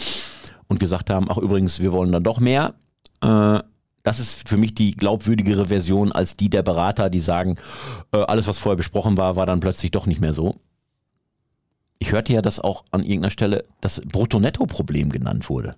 und 0.66 0.80
gesagt 0.80 1.10
haben, 1.10 1.26
ach 1.30 1.38
übrigens, 1.38 1.80
wir 1.80 1.92
wollen 1.92 2.10
dann 2.10 2.24
doch 2.24 2.40
mehr. 2.40 2.74
Äh, 3.20 3.60
das 4.08 4.20
ist 4.20 4.48
für 4.48 4.56
mich 4.56 4.74
die 4.74 4.92
glaubwürdigere 4.92 5.66
Version 5.66 6.12
als 6.12 6.34
die 6.34 6.48
der 6.48 6.62
Berater, 6.62 7.10
die 7.10 7.20
sagen, 7.20 7.56
äh, 8.12 8.16
alles, 8.16 8.46
was 8.46 8.56
vorher 8.56 8.78
besprochen 8.78 9.18
war, 9.18 9.36
war 9.36 9.44
dann 9.44 9.60
plötzlich 9.60 9.90
doch 9.90 10.06
nicht 10.06 10.18
mehr 10.18 10.32
so. 10.32 10.54
Ich 11.98 12.12
hörte 12.12 12.32
ja, 12.32 12.40
dass 12.40 12.58
auch 12.58 12.84
an 12.90 13.02
irgendeiner 13.02 13.30
Stelle 13.30 13.66
das 13.82 14.00
Brutto-Netto-Problem 14.00 15.10
genannt 15.10 15.50
wurde. 15.50 15.76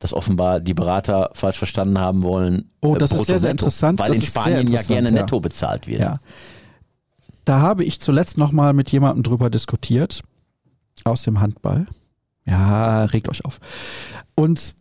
Dass 0.00 0.12
offenbar 0.12 0.60
die 0.60 0.74
Berater 0.74 1.30
falsch 1.32 1.56
verstanden 1.56 1.98
haben 1.98 2.22
wollen. 2.22 2.70
Oh, 2.82 2.94
äh, 2.94 2.98
das 2.98 3.12
ist 3.12 3.24
sehr, 3.24 3.38
sehr 3.38 3.52
interessant. 3.52 3.98
Weil 3.98 4.08
Das 4.08 4.18
in 4.18 4.22
Spanien 4.24 4.68
ja 4.68 4.82
gerne 4.82 5.08
ja. 5.08 5.14
netto 5.14 5.40
bezahlt 5.40 5.86
wird. 5.86 6.00
Ja. 6.00 6.18
Da 7.46 7.60
habe 7.60 7.84
ich 7.84 8.00
zuletzt 8.02 8.36
nochmal 8.36 8.74
mit 8.74 8.92
jemandem 8.92 9.22
drüber 9.22 9.48
diskutiert. 9.48 10.22
Aus 11.04 11.22
dem 11.22 11.40
Handball. 11.40 11.86
Ja, 12.44 13.04
regt 13.04 13.30
euch 13.30 13.46
auf. 13.46 13.60
Und 14.34 14.74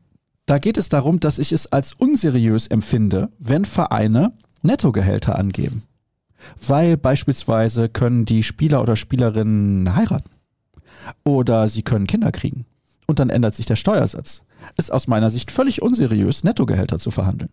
da 0.46 0.58
geht 0.58 0.78
es 0.78 0.90
darum, 0.90 1.20
dass 1.20 1.40
ich 1.40 1.52
es 1.52 1.68
als 1.68 1.94
unseriös 1.94 2.68
empfinde, 2.68 3.30
wenn 3.40 3.66
Vereine 3.66 4.34
Nettogehälter 4.62 5.38
angeben. 5.38 5.84
Weil 6.66 6.98
beispielsweise 6.98 7.90
können 7.90 8.26
die 8.26 8.44
Spieler 8.44 8.82
oder 8.82 8.96
Spielerinnen 8.96 9.96
heiraten. 9.96 10.30
Oder 11.24 11.68
sie 11.70 11.84
können 11.84 12.08
Kinder 12.08 12.32
kriegen. 12.32 12.66
Und 13.08 13.20
dann 13.20 13.30
ändert 13.30 13.56
sich 13.56 13.66
der 13.66 13.76
Steuersatz. 13.76 14.44
Ist 14.78 14.92
aus 14.92 15.08
meiner 15.08 15.30
Sicht 15.30 15.52
völlig 15.52 15.82
unseriös, 15.82 16.44
Nettogehälter 16.44 17.00
zu 17.00 17.12
verhandeln. 17.12 17.52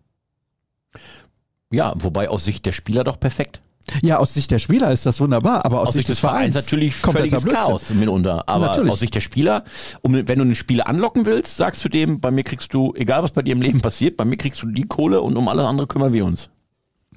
ja, 1.71 1.93
wobei 1.97 2.29
aus 2.29 2.45
Sicht 2.45 2.65
der 2.65 2.71
Spieler 2.71 3.03
doch 3.03 3.19
perfekt. 3.19 3.61
Ja, 4.01 4.17
aus 4.17 4.33
Sicht 4.33 4.51
der 4.51 4.59
Spieler 4.59 4.91
ist 4.91 5.05
das 5.05 5.19
wunderbar, 5.19 5.65
aber 5.65 5.81
aus, 5.81 5.89
Aus 5.89 5.93
Sicht 5.95 6.09
des 6.09 6.19
Vereins 6.19 6.55
natürlich 6.55 7.01
kompletter 7.01 7.39
völliges. 7.39 7.65
Chaos 7.65 7.89
mitunter. 7.91 8.47
Aber 8.47 8.67
Natürlich. 8.67 8.93
aus 8.93 8.99
Sicht 8.99 9.15
der 9.15 9.19
Spieler, 9.21 9.63
um, 10.01 10.13
wenn 10.13 10.25
du 10.25 10.41
einen 10.41 10.55
Spieler 10.55 10.87
anlocken 10.87 11.25
willst, 11.25 11.57
sagst 11.57 11.83
du 11.83 11.89
dem, 11.89 12.19
bei 12.19 12.31
mir 12.31 12.43
kriegst 12.43 12.73
du, 12.73 12.93
egal 12.95 13.23
was 13.23 13.31
bei 13.31 13.41
dir 13.41 13.53
im 13.53 13.61
Leben 13.61 13.81
passiert, 13.81 14.17
bei 14.17 14.25
mir 14.25 14.37
kriegst 14.37 14.61
du 14.61 14.67
die 14.67 14.83
Kohle 14.83 15.21
und 15.21 15.37
um 15.37 15.47
alles 15.47 15.65
andere 15.65 15.87
kümmern 15.87 16.13
wir 16.13 16.25
uns. 16.25 16.49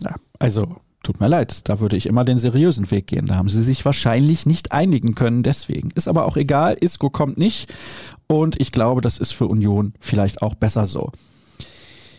Ja, 0.01 0.15
also 0.39 0.77
Tut 1.03 1.19
mir 1.19 1.27
leid, 1.27 1.69
da 1.69 1.81
würde 1.81 1.97
ich 1.97 2.07
immer 2.07 2.25
den 2.25 2.39
seriösen 2.39 2.91
Weg 2.93 3.09
gehen. 3.09 3.27
Da 3.27 3.35
haben 3.35 3.49
sie 3.49 3.63
sich 3.63 3.85
wahrscheinlich 3.85 4.47
nicht 4.47 4.71
einigen 4.71 5.17
können, 5.17 5.43
deswegen. 5.43 5.91
Ist 5.97 6.07
aber 6.07 6.27
auch 6.27 6.37
egal, 6.37 6.77
Isco 6.81 7.11
kommt 7.11 7.39
nicht 7.39 7.73
und 8.29 8.61
ich 8.61 8.71
glaube, 8.71 9.01
das 9.01 9.19
ist 9.19 9.35
für 9.35 9.49
Union 9.49 9.95
vielleicht 9.99 10.43
auch 10.43 10.55
besser 10.55 10.87
so. 10.87 11.11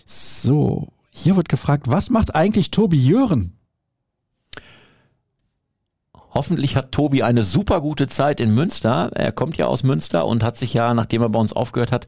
So, 0.06 0.90
hier 1.12 1.38
wird 1.38 1.48
gefragt, 1.48 1.88
was 1.88 2.10
macht 2.10 2.36
eigentlich 2.36 2.72
Tobi 2.72 2.98
Jören? 2.98 3.54
Hoffentlich 6.34 6.76
hat 6.76 6.92
Tobi 6.92 7.24
eine 7.24 7.44
super 7.44 7.80
gute 7.82 8.08
Zeit 8.08 8.40
in 8.40 8.54
Münster. 8.56 9.12
Er 9.14 9.32
kommt 9.32 9.58
ja 9.58 9.68
aus 9.68 9.84
Münster 9.84 10.26
und 10.26 10.44
hat 10.44 10.58
sich 10.58 10.74
ja, 10.74 10.94
nachdem 10.94 11.22
er 11.22 11.30
bei 11.30 11.40
uns 11.40 11.54
aufgehört 11.54 11.92
hat, 11.92 12.08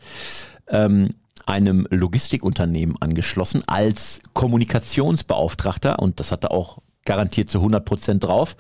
ähm, 0.68 1.10
einem 1.46 1.88
Logistikunternehmen 1.92 2.96
angeschlossen 3.00 3.62
als 3.68 4.22
Kommunikationsbeauftragter 4.34 6.00
und 6.00 6.20
das 6.20 6.32
hat 6.32 6.44
er 6.44 6.52
auch 6.52 6.80
garantiert 7.06 7.50
zu 7.50 7.60
100 7.60 7.86
Prozent 7.86 8.24
drauf. 8.24 8.56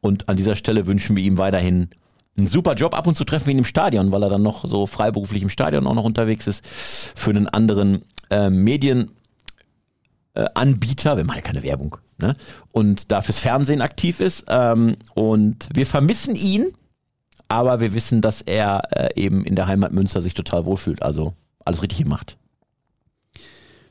Und 0.00 0.28
an 0.28 0.36
dieser 0.36 0.54
Stelle 0.54 0.86
wünschen 0.86 1.16
wir 1.16 1.24
ihm 1.24 1.38
weiterhin 1.38 1.90
einen 2.36 2.46
super 2.46 2.74
Job. 2.74 2.94
Ab 2.94 3.08
und 3.08 3.16
zu 3.16 3.24
treffen 3.24 3.46
wir 3.46 3.52
ihn 3.52 3.58
im 3.58 3.64
Stadion, 3.64 4.12
weil 4.12 4.22
er 4.22 4.30
dann 4.30 4.42
noch 4.42 4.64
so 4.64 4.86
freiberuflich 4.86 5.42
im 5.42 5.50
Stadion 5.50 5.86
auch 5.88 5.94
noch 5.94 6.04
unterwegs 6.04 6.46
ist 6.46 6.64
für 6.64 7.30
einen 7.30 7.48
anderen 7.48 8.04
äh, 8.30 8.50
Medien. 8.50 9.10
Äh, 10.38 10.46
Anbieter, 10.54 11.16
wir 11.16 11.24
machen 11.24 11.38
ja 11.38 11.42
keine 11.42 11.64
Werbung, 11.64 11.96
ne? 12.18 12.36
und 12.70 13.10
da 13.10 13.22
fürs 13.22 13.40
Fernsehen 13.40 13.82
aktiv 13.82 14.20
ist. 14.20 14.44
Ähm, 14.48 14.94
und 15.14 15.68
wir 15.74 15.84
vermissen 15.84 16.36
ihn, 16.36 16.68
aber 17.48 17.80
wir 17.80 17.92
wissen, 17.92 18.20
dass 18.20 18.42
er 18.42 18.82
äh, 18.92 19.20
eben 19.20 19.44
in 19.44 19.56
der 19.56 19.66
Heimat 19.66 19.90
Münster 19.90 20.22
sich 20.22 20.34
total 20.34 20.64
wohlfühlt. 20.64 21.02
Also 21.02 21.34
alles 21.64 21.82
richtig 21.82 22.04
gemacht. 22.04 22.36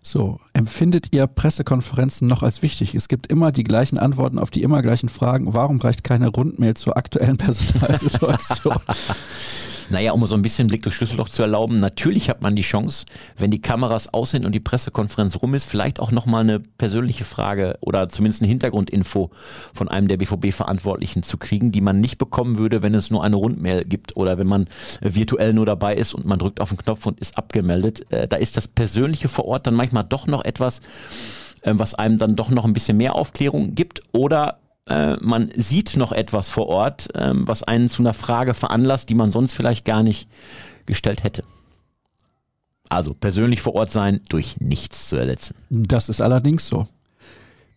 So, 0.01 0.39
empfindet 0.53 1.07
ihr 1.11 1.27
Pressekonferenzen 1.27 2.29
noch 2.29 2.43
als 2.43 2.61
wichtig? 2.61 2.95
Es 2.95 3.09
gibt 3.09 3.27
immer 3.27 3.51
die 3.51 3.65
gleichen 3.65 3.99
Antworten 3.99 4.39
auf 4.39 4.49
die 4.49 4.63
immer 4.63 4.81
gleichen 4.81 5.09
Fragen. 5.09 5.53
Warum 5.53 5.81
reicht 5.81 6.05
keine 6.05 6.29
Rundmail 6.29 6.75
zur 6.75 6.95
aktuellen 6.95 7.35
Personalsituation? 7.35 8.79
Naja, 9.89 10.11
um 10.11 10.25
so 10.25 10.35
ein 10.35 10.41
bisschen 10.41 10.67
Blick 10.67 10.83
durch 10.83 10.95
Schlüsselloch 10.95 11.29
zu 11.29 11.41
erlauben, 11.41 11.79
natürlich 11.79 12.29
hat 12.29 12.41
man 12.41 12.55
die 12.55 12.61
Chance, 12.61 13.05
wenn 13.37 13.51
die 13.51 13.61
Kameras 13.61 14.13
aus 14.13 14.31
sind 14.31 14.45
und 14.45 14.51
die 14.51 14.59
Pressekonferenz 14.59 15.41
rum 15.41 15.53
ist, 15.53 15.63
vielleicht 15.63 16.01
auch 16.01 16.11
nochmal 16.11 16.41
eine 16.41 16.59
persönliche 16.59 17.23
Frage 17.23 17.77
oder 17.79 18.09
zumindest 18.09 18.41
eine 18.41 18.49
Hintergrundinfo 18.49 19.31
von 19.73 19.87
einem 19.87 20.09
der 20.09 20.17
BVB-Verantwortlichen 20.17 21.23
zu 21.23 21.37
kriegen, 21.37 21.71
die 21.71 21.79
man 21.79 22.01
nicht 22.01 22.17
bekommen 22.17 22.57
würde, 22.57 22.83
wenn 22.83 22.93
es 22.93 23.09
nur 23.09 23.23
eine 23.23 23.37
Rundmail 23.37 23.85
gibt 23.85 24.17
oder 24.17 24.37
wenn 24.37 24.47
man 24.47 24.67
virtuell 24.99 25.53
nur 25.53 25.65
dabei 25.65 25.95
ist 25.95 26.13
und 26.13 26.25
man 26.25 26.39
drückt 26.39 26.59
auf 26.59 26.69
den 26.69 26.77
Knopf 26.77 27.05
und 27.05 27.19
ist 27.19 27.37
abgemeldet. 27.37 28.11
Äh, 28.11 28.27
da 28.27 28.35
ist 28.35 28.57
das 28.57 28.67
Persönliche 28.67 29.29
vor 29.29 29.45
Ort 29.45 29.67
dann 29.67 29.75
manchmal 29.75 30.03
doch 30.03 30.27
noch 30.27 30.43
etwas, 30.43 30.81
äh, 31.61 31.71
was 31.73 31.93
einem 31.93 32.17
dann 32.17 32.35
doch 32.35 32.49
noch 32.49 32.65
ein 32.65 32.73
bisschen 32.73 32.97
mehr 32.97 33.15
Aufklärung 33.15 33.73
gibt 33.73 34.01
oder 34.11 34.59
äh, 34.87 35.17
man 35.21 35.49
sieht 35.55 35.95
noch 35.97 36.11
etwas 36.11 36.49
vor 36.49 36.67
Ort, 36.67 37.09
ähm, 37.15 37.47
was 37.47 37.63
einen 37.63 37.89
zu 37.89 38.01
einer 38.01 38.13
Frage 38.13 38.53
veranlasst, 38.53 39.09
die 39.09 39.15
man 39.15 39.31
sonst 39.31 39.53
vielleicht 39.53 39.85
gar 39.85 40.03
nicht 40.03 40.29
gestellt 40.85 41.23
hätte. 41.23 41.43
Also 42.89 43.13
persönlich 43.13 43.61
vor 43.61 43.75
Ort 43.75 43.91
sein 43.91 44.21
durch 44.29 44.57
nichts 44.59 45.09
zu 45.09 45.17
ersetzen. 45.17 45.55
Das 45.69 46.09
ist 46.09 46.21
allerdings 46.21 46.67
so. 46.67 46.85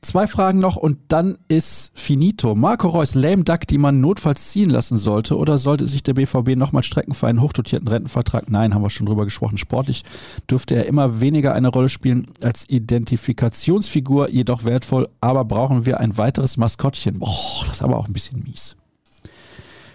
Zwei 0.03 0.27
Fragen 0.27 0.61
noch 0.61 0.77
und 0.77 0.97
dann 1.09 1.37
ist 1.49 1.93
finito. 1.95 2.55
Marco 2.55 2.89
Reus, 2.89 3.15
lame 3.15 3.45
duck, 3.45 3.67
die 3.67 3.77
man 3.77 4.01
notfalls 4.01 4.49
ziehen 4.49 4.71
lassen 4.71 4.97
sollte 4.97 5.37
oder 5.37 5.59
sollte 5.59 5.87
sich 5.87 6.03
der 6.03 6.15
BVB 6.15 6.57
nochmal 6.57 6.83
strecken 6.83 7.13
für 7.13 7.27
einen 7.27 7.43
hochdotierten 7.43 7.87
Rentenvertrag? 7.87 8.51
Nein, 8.51 8.75
haben 8.75 8.81
wir 8.81 8.89
schon 8.89 9.05
drüber 9.05 9.27
gesprochen. 9.27 9.59
Sportlich 9.59 10.05
dürfte 10.51 10.75
er 10.75 10.87
immer 10.87 11.21
weniger 11.21 11.53
eine 11.53 11.69
Rolle 11.69 11.91
spielen 11.91 12.29
als 12.41 12.65
Identifikationsfigur, 12.71 14.31
jedoch 14.31 14.65
wertvoll. 14.65 15.07
Aber 15.21 15.45
brauchen 15.45 15.85
wir 15.85 16.01
ein 16.01 16.17
weiteres 16.17 16.57
Maskottchen? 16.57 17.19
Boah, 17.19 17.67
das 17.67 17.77
ist 17.77 17.83
aber 17.83 17.99
auch 17.99 18.09
ein 18.09 18.15
bisschen 18.15 18.43
mies. 18.43 18.77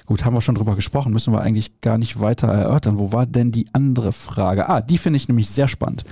Gut, 0.05 0.23
haben 0.23 0.35
wir 0.35 0.41
schon 0.41 0.53
drüber 0.53 0.75
gesprochen, 0.75 1.13
müssen 1.13 1.33
wir 1.33 1.41
eigentlich 1.41 1.81
gar 1.81 1.97
nicht 1.97 2.19
weiter 2.19 2.47
erörtern. 2.47 2.99
Wo 2.99 3.11
war 3.11 3.25
denn 3.25 3.51
die 3.51 3.65
andere 3.73 4.13
Frage? 4.13 4.69
Ah, 4.69 4.81
die 4.81 4.99
finde 4.99 5.17
ich 5.17 5.27
nämlich 5.27 5.49
sehr 5.49 5.67
spannend. 5.67 6.03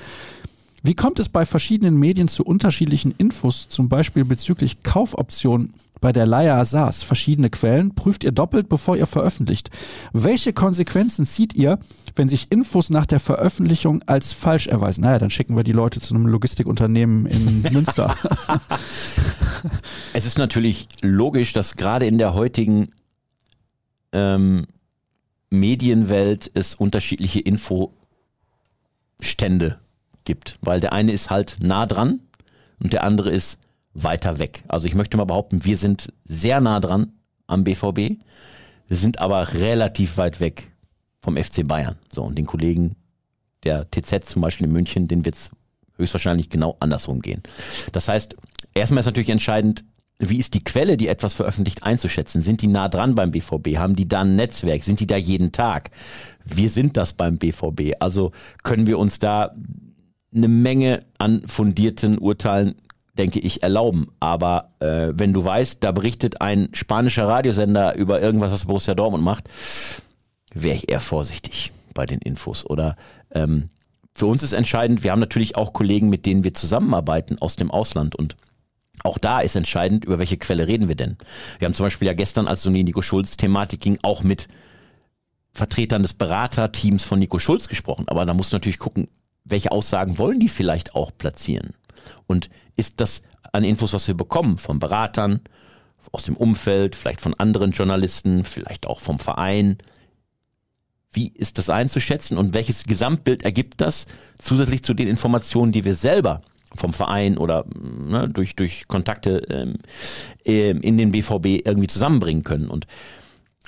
Wie 0.85 0.95
kommt 0.95 1.17
es 1.19 1.29
bei 1.29 1.45
verschiedenen 1.45 1.97
Medien 1.97 2.27
zu 2.27 2.43
unterschiedlichen 2.43 3.15
Infos, 3.17 3.69
zum 3.69 3.87
Beispiel 3.87 4.25
bezüglich 4.25 4.83
Kaufoptionen 4.83 5.73
bei 6.01 6.11
der 6.11 6.25
Leier 6.25 6.65
SaaS? 6.65 7.03
Verschiedene 7.03 7.49
Quellen 7.49 7.95
prüft 7.95 8.25
ihr 8.25 8.33
doppelt, 8.33 8.67
bevor 8.67 8.97
ihr 8.97 9.07
veröffentlicht. 9.07 9.69
Welche 10.11 10.51
Konsequenzen 10.51 11.25
zieht 11.25 11.53
ihr, 11.53 11.79
wenn 12.17 12.27
sich 12.27 12.51
Infos 12.51 12.89
nach 12.89 13.05
der 13.05 13.21
Veröffentlichung 13.21 14.03
als 14.07 14.33
falsch 14.33 14.67
erweisen? 14.67 15.03
Naja, 15.03 15.19
dann 15.19 15.29
schicken 15.29 15.55
wir 15.55 15.63
die 15.63 15.71
Leute 15.71 16.01
zu 16.01 16.13
einem 16.13 16.27
Logistikunternehmen 16.27 17.27
in 17.27 17.61
Münster. 17.71 18.17
es 20.11 20.25
ist 20.25 20.37
natürlich 20.37 20.89
logisch, 21.01 21.53
dass 21.53 21.77
gerade 21.77 22.07
in 22.07 22.17
der 22.17 22.33
heutigen 22.33 22.89
ähm, 24.11 24.67
Medienwelt 25.49 26.51
es 26.53 26.75
unterschiedliche 26.75 27.39
Infostände 27.39 29.79
gibt, 30.25 30.57
weil 30.61 30.79
der 30.79 30.93
eine 30.93 31.11
ist 31.11 31.29
halt 31.29 31.57
nah 31.61 31.85
dran 31.85 32.21
und 32.79 32.93
der 32.93 33.03
andere 33.03 33.29
ist 33.31 33.59
weiter 33.93 34.39
weg. 34.39 34.63
Also 34.67 34.87
ich 34.87 34.95
möchte 34.95 35.17
mal 35.17 35.25
behaupten, 35.25 35.65
wir 35.65 35.77
sind 35.77 36.11
sehr 36.25 36.61
nah 36.61 36.79
dran 36.79 37.13
am 37.47 37.63
BVB, 37.63 38.19
wir 38.87 38.97
sind 38.97 39.19
aber 39.19 39.53
relativ 39.53 40.17
weit 40.17 40.39
weg 40.39 40.71
vom 41.21 41.37
FC 41.37 41.67
Bayern. 41.67 41.97
So 42.11 42.23
und 42.23 42.37
den 42.37 42.45
Kollegen 42.45 42.95
der 43.63 43.89
TZ 43.89 44.25
zum 44.25 44.41
Beispiel 44.41 44.67
in 44.67 44.73
München, 44.73 45.07
den 45.07 45.25
wird 45.25 45.35
es 45.35 45.51
höchstwahrscheinlich 45.97 46.49
genau 46.49 46.75
andersrum 46.79 47.21
gehen. 47.21 47.41
Das 47.91 48.07
heißt, 48.07 48.35
erstmal 48.73 48.99
ist 49.01 49.05
natürlich 49.05 49.29
entscheidend, 49.29 49.85
wie 50.19 50.37
ist 50.37 50.53
die 50.53 50.63
Quelle, 50.63 50.97
die 50.97 51.07
etwas 51.07 51.33
veröffentlicht, 51.33 51.83
einzuschätzen? 51.83 52.41
Sind 52.41 52.61
die 52.61 52.67
nah 52.67 52.87
dran 52.87 53.15
beim 53.15 53.31
BVB? 53.31 53.77
Haben 53.77 53.95
die 53.95 54.07
da 54.07 54.21
ein 54.21 54.35
Netzwerk? 54.35 54.83
Sind 54.83 54.99
die 54.99 55.07
da 55.07 55.17
jeden 55.17 55.51
Tag? 55.51 55.91
Wir 56.45 56.69
sind 56.69 56.97
das 56.97 57.13
beim 57.13 57.37
BVB. 57.37 57.93
Also 57.99 58.31
können 58.63 58.87
wir 58.87 58.99
uns 58.99 59.19
da 59.19 59.53
eine 60.35 60.47
Menge 60.47 61.05
an 61.17 61.43
fundierten 61.47 62.17
Urteilen, 62.17 62.75
denke 63.17 63.39
ich, 63.39 63.63
erlauben. 63.63 64.07
Aber 64.19 64.71
äh, 64.79 65.13
wenn 65.13 65.33
du 65.33 65.43
weißt, 65.43 65.83
da 65.83 65.91
berichtet 65.91 66.41
ein 66.41 66.69
spanischer 66.73 67.27
Radiosender 67.27 67.95
über 67.95 68.21
irgendwas, 68.21 68.51
was 68.51 68.65
Borussia 68.65 68.95
Dortmund 68.95 69.23
macht, 69.23 69.49
wäre 70.53 70.75
ich 70.75 70.91
eher 70.91 70.99
vorsichtig 70.99 71.71
bei 71.93 72.05
den 72.05 72.19
Infos. 72.19 72.65
Oder 72.65 72.95
ähm, 73.31 73.69
für 74.13 74.25
uns 74.25 74.43
ist 74.43 74.53
entscheidend, 74.53 75.03
wir 75.03 75.11
haben 75.11 75.19
natürlich 75.19 75.55
auch 75.55 75.73
Kollegen, 75.73 76.09
mit 76.09 76.25
denen 76.25 76.43
wir 76.43 76.53
zusammenarbeiten 76.53 77.39
aus 77.39 77.55
dem 77.55 77.71
Ausland 77.71 78.15
und 78.15 78.35
auch 79.03 79.17
da 79.17 79.39
ist 79.39 79.55
entscheidend, 79.55 80.05
über 80.05 80.19
welche 80.19 80.37
Quelle 80.37 80.67
reden 80.67 80.87
wir 80.87 80.95
denn. 80.95 81.17
Wir 81.57 81.65
haben 81.65 81.73
zum 81.73 81.85
Beispiel 81.85 82.07
ja 82.07 82.13
gestern, 82.13 82.47
als 82.47 82.59
es 82.59 82.67
um 82.67 82.73
die 82.73 82.83
Nico 82.83 83.01
Schulz-Thematik 83.01 83.81
ging, 83.81 83.97
auch 84.03 84.23
mit 84.23 84.47
Vertretern 85.51 86.03
des 86.03 86.13
Beraterteams 86.13 87.03
von 87.03 87.19
Nico 87.19 87.39
Schulz 87.39 87.67
gesprochen. 87.67 88.07
Aber 88.07 88.25
da 88.25 88.33
musst 88.33 88.53
du 88.53 88.55
natürlich 88.55 88.79
gucken, 88.79 89.07
welche 89.45 89.71
Aussagen 89.71 90.17
wollen 90.17 90.39
die 90.39 90.49
vielleicht 90.49 90.95
auch 90.95 91.11
platzieren? 91.17 91.73
Und 92.27 92.49
ist 92.75 92.99
das 92.99 93.21
an 93.51 93.63
Infos, 93.63 93.93
was 93.93 94.07
wir 94.07 94.15
bekommen 94.15 94.57
von 94.57 94.79
Beratern, 94.79 95.41
aus 96.11 96.23
dem 96.23 96.35
Umfeld, 96.35 96.95
vielleicht 96.95 97.21
von 97.21 97.33
anderen 97.35 97.71
Journalisten, 97.71 98.43
vielleicht 98.43 98.87
auch 98.87 98.99
vom 98.99 99.19
Verein? 99.19 99.77
Wie 101.11 101.27
ist 101.27 101.57
das 101.57 101.69
einzuschätzen 101.69 102.37
und 102.37 102.53
welches 102.53 102.83
Gesamtbild 102.85 103.43
ergibt 103.43 103.79
das 103.81 104.05
zusätzlich 104.39 104.83
zu 104.83 104.93
den 104.93 105.07
Informationen, 105.07 105.71
die 105.71 105.85
wir 105.85 105.95
selber 105.95 106.41
vom 106.75 106.91
Verein 106.91 107.37
oder 107.37 107.65
ne, 107.75 108.27
durch, 108.27 108.55
durch 108.55 108.87
Kontakte 108.87 109.43
ähm, 109.49 109.75
ähm 110.43 110.81
in 110.81 110.97
den 110.97 111.11
BVB 111.11 111.65
irgendwie 111.65 111.87
zusammenbringen 111.87 112.43
können? 112.43 112.67
Und 112.67 112.87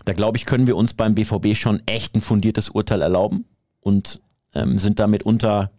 da 0.05 0.13
glaube 0.13 0.37
ich, 0.37 0.45
können 0.45 0.67
wir 0.67 0.75
uns 0.75 0.93
beim 0.93 1.15
BVB 1.15 1.55
schon 1.55 1.81
echt 1.85 2.15
ein 2.15 2.21
fundiertes 2.21 2.69
Urteil 2.69 3.01
erlauben 3.01 3.45
und 3.79 4.21
ähm, 4.55 4.79
sind 4.79 4.99
damit 4.99 5.23
unter 5.23 5.71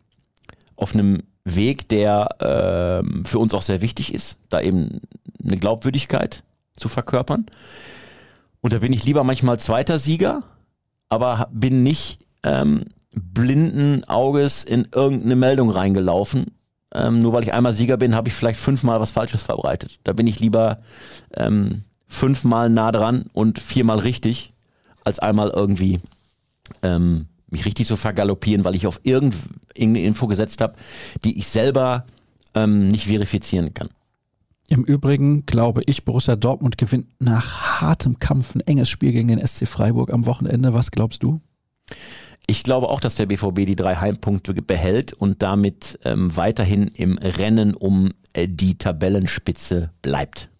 auf 0.77 0.94
einem 0.94 1.23
Weg, 1.44 1.89
der 1.89 2.28
ähm, 2.40 3.24
für 3.24 3.39
uns 3.39 3.55
auch 3.55 3.62
sehr 3.62 3.81
wichtig 3.81 4.12
ist, 4.12 4.39
da 4.48 4.61
eben 4.61 5.01
eine 5.43 5.57
Glaubwürdigkeit 5.57 6.43
zu 6.77 6.89
verkörpern. 6.89 7.47
Und 8.61 8.73
da 8.73 8.78
bin 8.78 8.93
ich 8.93 9.05
lieber 9.05 9.24
manchmal 9.24 9.59
zweiter 9.59 9.98
Sieger, 9.98 10.43
aber 11.09 11.48
bin 11.53 11.82
nicht 11.82 12.19
ähm, 12.43 12.85
blinden 13.12 14.05
Auges 14.05 14.65
in 14.65 14.89
irgendeine 14.93 15.36
Meldung 15.36 15.70
reingelaufen. 15.70 16.47
Ähm, 16.93 17.19
nur 17.19 17.32
weil 17.32 17.43
ich 17.43 17.53
einmal 17.53 17.73
Sieger 17.73 17.97
bin, 17.97 18.15
habe 18.15 18.28
ich 18.28 18.35
vielleicht 18.35 18.61
fünfmal 18.61 19.01
was 19.01 19.11
Falsches 19.11 19.43
verbreitet. 19.43 19.98
Da 20.05 20.12
bin 20.12 20.27
ich 20.27 20.40
lieber 20.40 20.81
ähm, 21.35 21.85
fünfmal 22.07 22.70
nah 22.70 22.93
dran 22.93 23.27
und 23.32 23.61
viermal 23.61 23.98
richtig, 23.98 24.53
als 25.05 25.19
einmal 25.19 25.51
irgendwie 25.51 26.01
ähm, 26.82 27.27
mich 27.57 27.65
richtig 27.65 27.87
zu 27.87 27.97
vergaloppieren, 27.97 28.65
weil 28.65 28.74
ich 28.74 28.87
auf 28.87 29.01
irgendeine 29.03 30.01
Info 30.01 30.27
gesetzt 30.27 30.61
habe, 30.61 30.74
die 31.24 31.39
ich 31.39 31.49
selber 31.49 32.05
ähm, 32.55 32.89
nicht 32.89 33.07
verifizieren 33.07 33.73
kann. 33.73 33.89
Im 34.69 34.85
Übrigen 34.85 35.47
glaube 35.47 35.83
ich, 35.87 36.05
Borussia 36.05 36.37
Dortmund 36.37 36.77
gewinnt 36.77 37.07
nach 37.20 37.81
hartem 37.81 38.19
Kampf 38.19 38.55
ein 38.55 38.61
enges 38.62 38.89
Spiel 38.89 39.12
gegen 39.12 39.28
den 39.28 39.45
SC 39.45 39.66
Freiburg 39.66 40.12
am 40.12 40.27
Wochenende. 40.27 40.74
Was 40.74 40.91
glaubst 40.91 41.23
du? 41.23 41.41
Ich 42.49 42.62
glaube 42.62 42.89
auch, 42.89 43.01
dass 43.01 43.15
der 43.15 43.27
BVB 43.27 43.66
die 43.66 43.77
drei 43.77 43.97
Heimpunkte 43.97 44.55
behält 44.55 45.12
und 45.12 45.43
damit 45.43 45.99
ähm, 46.05 46.37
weiterhin 46.37 46.89
im 46.89 47.16
Rennen 47.19 47.74
um 47.74 48.12
äh, 48.35 48.49
die 48.49 48.77
Tabellenspitze 48.77 49.91
bleibt. 50.03 50.51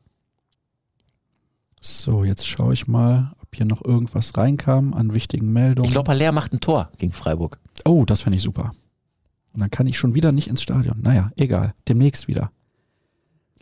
So, 1.81 2.25
jetzt 2.25 2.47
schaue 2.49 2.75
ich 2.75 2.89
mal, 2.89 3.36
ob 3.57 3.59
hier 3.59 3.67
noch 3.67 3.83
irgendwas 3.85 4.37
reinkam 4.37 4.93
an 4.93 5.15
wichtigen 5.15 5.51
Meldungen. 5.53 5.87
Ich 5.87 5.93
glaube, 5.93 6.11
Haller 6.11 6.31
macht 6.33 6.53
ein 6.53 6.61
Tor 6.61 6.91
gegen 6.99 7.13
Freiburg. 7.13 7.59
Oh, 7.87 8.05
das 8.05 8.21
fände 8.21 8.37
ich 8.37 8.43
super. 8.43 8.71
Und 9.55 9.61
dann 9.61 9.71
kann 9.71 9.87
ich 9.87 9.97
schon 9.99 10.15
wieder 10.15 10.31
nicht 10.31 10.49
ins 10.49 10.61
Stadion. 10.63 11.01
Naja, 11.03 11.31
egal. 11.37 11.73
Demnächst 11.89 12.29
wieder. 12.29 12.51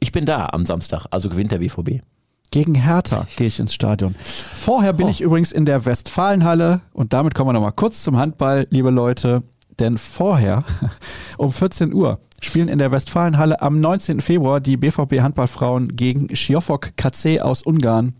Ich 0.01 0.11
bin 0.11 0.25
da 0.25 0.49
am 0.53 0.67
Samstag, 0.67 1.07
also 1.13 1.29
gewinnt 1.29 1.53
der 1.53 1.59
BVB. 1.59 2.03
Gegen 2.51 2.75
Hertha 2.75 3.27
gehe 3.37 3.47
ich 3.47 3.61
ins 3.61 3.73
Stadion. 3.73 4.15
Vorher 4.25 4.93
bin 4.93 5.07
Oh. 5.07 5.11
ich 5.11 5.21
übrigens 5.21 5.53
in 5.53 5.65
der 5.65 5.85
Westfalenhalle 5.87 6.81
und 6.93 7.13
damit 7.13 7.35
kommen 7.35 7.49
wir 7.49 7.53
nochmal 7.53 7.73
kurz 7.73 8.03
zum 8.03 8.17
Handball, 8.17 8.67
liebe 8.71 8.91
Leute. 8.91 9.43
Denn 9.79 9.99
vorher, 9.99 10.65
um 11.39 11.53
14 11.53 11.93
Uhr, 11.93 12.19
spielen 12.41 12.69
in 12.69 12.79
der 12.79 12.93
Westfalenhalle 12.93 13.61
am 13.63 13.81
19. 13.81 14.21
Februar 14.21 14.61
die 14.61 14.77
BVB 14.77 15.21
Handballfrauen 15.21 15.95
gegen 15.97 16.35
Schiofok 16.35 16.97
KC 16.97 17.41
aus 17.41 17.63
Ungarn 17.63 18.15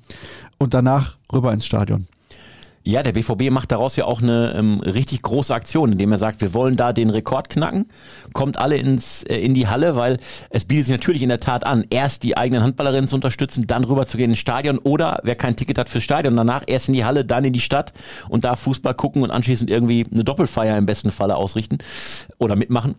und 0.59 0.75
danach 0.75 1.17
rüber 1.33 1.53
ins 1.53 1.67
Stadion. 1.67 2.07
Ja, 2.87 3.03
der 3.03 3.13
BVB 3.13 3.51
macht 3.51 3.73
daraus 3.73 3.97
ja 3.97 4.05
auch 4.05 4.21
eine 4.21 4.55
ähm, 4.59 4.81
richtig 4.81 5.23
große 5.23 5.55
Aktion, 5.55 5.93
indem 5.93 6.13
er 6.13 6.19
sagt, 6.19 6.43
wir 6.43 6.53
wollen 6.53 6.77
da 6.77 6.93
den 6.93 7.09
Rekord 7.09 7.49
knacken, 7.49 7.87
kommt 8.35 8.59
alle 8.59 8.77
ins, 8.77 9.23
äh, 9.23 9.37
in 9.37 9.55
die 9.55 9.69
Halle, 9.69 9.97
weil 9.97 10.19
es 10.51 10.67
bietet 10.67 10.87
sich 10.87 10.93
natürlich 10.93 11.23
in 11.23 11.31
der 11.31 11.41
Tat 11.41 11.65
an, 11.65 11.87
erst 11.89 12.25
die 12.25 12.37
eigenen 12.37 12.63
Handballerinnen 12.63 13.09
zu 13.09 13.15
unterstützen, 13.15 13.67
dann 13.67 13.85
rüber 13.85 14.05
zu 14.05 14.19
gehen 14.19 14.29
ins 14.29 14.39
Stadion 14.39 14.77
oder 14.77 15.21
wer 15.23 15.35
kein 15.35 15.57
Ticket 15.57 15.79
hat 15.79 15.89
fürs 15.89 16.05
Stadion, 16.05 16.37
danach 16.37 16.65
erst 16.67 16.89
in 16.89 16.93
die 16.93 17.07
Halle, 17.07 17.25
dann 17.25 17.47
in 17.47 17.55
die 17.55 17.61
Stadt 17.61 17.95
und 18.29 18.45
da 18.45 18.55
Fußball 18.55 18.93
gucken 18.93 19.23
und 19.23 19.31
anschließend 19.31 19.71
irgendwie 19.71 20.05
eine 20.13 20.23
Doppelfeier 20.23 20.77
im 20.77 20.85
besten 20.85 21.11
Falle 21.11 21.37
ausrichten 21.37 21.79
oder 22.39 22.55
mitmachen. 22.55 22.97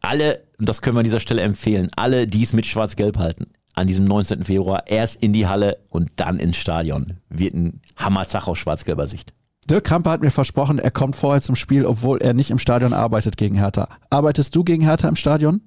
Alle, 0.00 0.44
das 0.60 0.80
können 0.80 0.94
wir 0.94 1.00
an 1.00 1.04
dieser 1.04 1.18
Stelle 1.18 1.42
empfehlen, 1.42 1.90
alle, 1.96 2.28
die 2.28 2.44
es 2.44 2.52
mit 2.52 2.66
Schwarz-Gelb 2.66 3.18
halten, 3.18 3.48
an 3.74 3.86
diesem 3.86 4.04
19. 4.04 4.44
Februar 4.44 4.84
erst 4.86 5.22
in 5.22 5.32
die 5.32 5.46
Halle 5.46 5.78
und 5.88 6.10
dann 6.16 6.38
ins 6.38 6.56
Stadion. 6.56 7.18
Wird 7.28 7.54
ein 7.54 7.80
Hammerzach 7.96 8.48
aus 8.48 8.58
schwarz-gelber 8.58 9.06
Sicht. 9.06 9.32
Dirk 9.68 9.84
Krampe 9.84 10.10
hat 10.10 10.20
mir 10.20 10.30
versprochen, 10.30 10.78
er 10.78 10.90
kommt 10.90 11.16
vorher 11.16 11.42
zum 11.42 11.54
Spiel, 11.54 11.86
obwohl 11.86 12.20
er 12.20 12.34
nicht 12.34 12.50
im 12.50 12.58
Stadion 12.58 12.92
arbeitet 12.92 13.36
gegen 13.36 13.56
Hertha. 13.56 13.88
Arbeitest 14.10 14.56
du 14.56 14.64
gegen 14.64 14.82
Hertha 14.82 15.08
im 15.08 15.16
Stadion? 15.16 15.60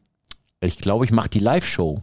Ich 0.59 0.79
glaube, 0.79 1.05
ich 1.05 1.11
mache 1.11 1.29
die 1.29 1.39
Live-Show. 1.39 2.01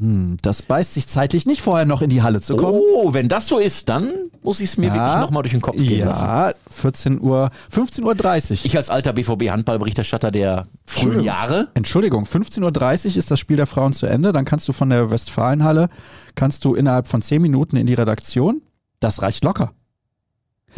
Hm, 0.00 0.38
das 0.40 0.62
beißt 0.62 0.94
sich 0.94 1.08
zeitlich 1.08 1.44
nicht 1.44 1.60
vorher 1.60 1.84
noch 1.84 2.00
in 2.00 2.08
die 2.08 2.22
Halle 2.22 2.40
zu 2.40 2.56
kommen. 2.56 2.80
Oh, 2.80 3.12
wenn 3.12 3.28
das 3.28 3.46
so 3.46 3.58
ist, 3.58 3.90
dann 3.90 4.10
muss 4.42 4.60
ich 4.60 4.70
es 4.70 4.76
mir 4.78 4.90
wirklich 4.90 5.20
nochmal 5.20 5.42
durch 5.42 5.52
den 5.52 5.60
Kopf 5.60 5.76
gehen 5.76 6.08
lassen. 6.08 6.24
Ja, 6.24 6.52
14 6.70 7.20
Uhr, 7.20 7.50
15.30 7.70 8.50
Uhr. 8.50 8.58
Ich 8.64 8.76
als 8.78 8.88
alter 8.88 9.12
BVB-Handballberichterstatter 9.12 10.30
der 10.30 10.66
frühen. 10.84 11.20
Jahre, 11.20 11.68
Entschuldigung, 11.74 12.24
15.30 12.24 13.10
Uhr 13.10 13.16
ist 13.18 13.30
das 13.30 13.38
Spiel 13.38 13.58
der 13.58 13.66
Frauen 13.66 13.92
zu 13.92 14.06
Ende. 14.06 14.32
Dann 14.32 14.46
kannst 14.46 14.66
du 14.68 14.72
von 14.72 14.88
der 14.88 15.10
Westfalenhalle, 15.10 15.90
kannst 16.34 16.64
du 16.64 16.74
innerhalb 16.74 17.06
von 17.06 17.20
10 17.20 17.42
Minuten 17.42 17.76
in 17.76 17.86
die 17.86 17.94
Redaktion. 17.94 18.62
Das 19.00 19.20
reicht 19.20 19.44
locker. 19.44 19.72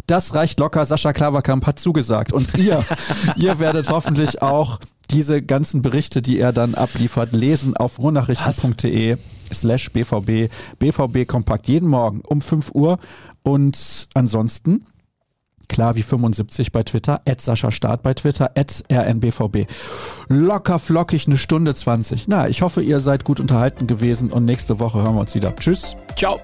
Das 0.07 0.35
reicht 0.35 0.59
locker. 0.59 0.85
Sascha 0.85 1.12
Klaverkamp 1.12 1.65
hat 1.66 1.78
zugesagt. 1.78 2.32
Und 2.32 2.55
ihr, 2.59 2.85
ihr 3.36 3.61
werdet 3.61 3.89
hoffentlich 3.89 4.43
auch 4.43 4.81
diese 5.12 5.43
ganzen 5.43 5.82
Berichte, 5.82 6.22
die 6.22 6.39
er 6.39 6.52
dann 6.52 6.74
abliefert, 6.74 7.32
lesen 7.32 7.76
auf 7.76 7.98
ruhrnachrichten.de 7.98 9.16
slash 9.52 9.90
bvb. 9.93 10.48
BVB 10.78 11.26
Kompakt 11.26 11.68
jeden 11.68 11.89
Morgen 11.89 12.22
um 12.26 12.40
5 12.40 12.70
Uhr. 12.74 12.98
Und 13.43 14.09
ansonsten 14.14 14.86
klar 15.68 15.97
wie 15.97 16.02
75 16.02 16.70
bei 16.70 16.82
Twitter, 16.82 17.22
at 17.26 17.40
Sascha 17.40 17.70
Start 17.70 18.02
bei 18.02 18.14
Twitter, 18.14 18.51
at 18.55 18.84
rnbvb. 18.93 19.66
Locker 20.28 20.78
flockig 20.78 21.26
eine 21.26 21.39
Stunde 21.39 21.74
20. 21.74 22.28
Na, 22.28 22.48
ich 22.48 22.62
hoffe, 22.62 22.82
ihr 22.82 23.01
seid 23.01 23.24
gut 23.24 23.40
unterhalten 23.40 23.86
gewesen 23.86 24.30
und 24.30 24.44
nächste 24.44 24.78
Woche 24.78 25.02
hören 25.02 25.14
wir 25.14 25.20
uns 25.20 25.34
wieder. 25.34 25.56
Tschüss. 25.56 25.97
ciao. 26.14 26.39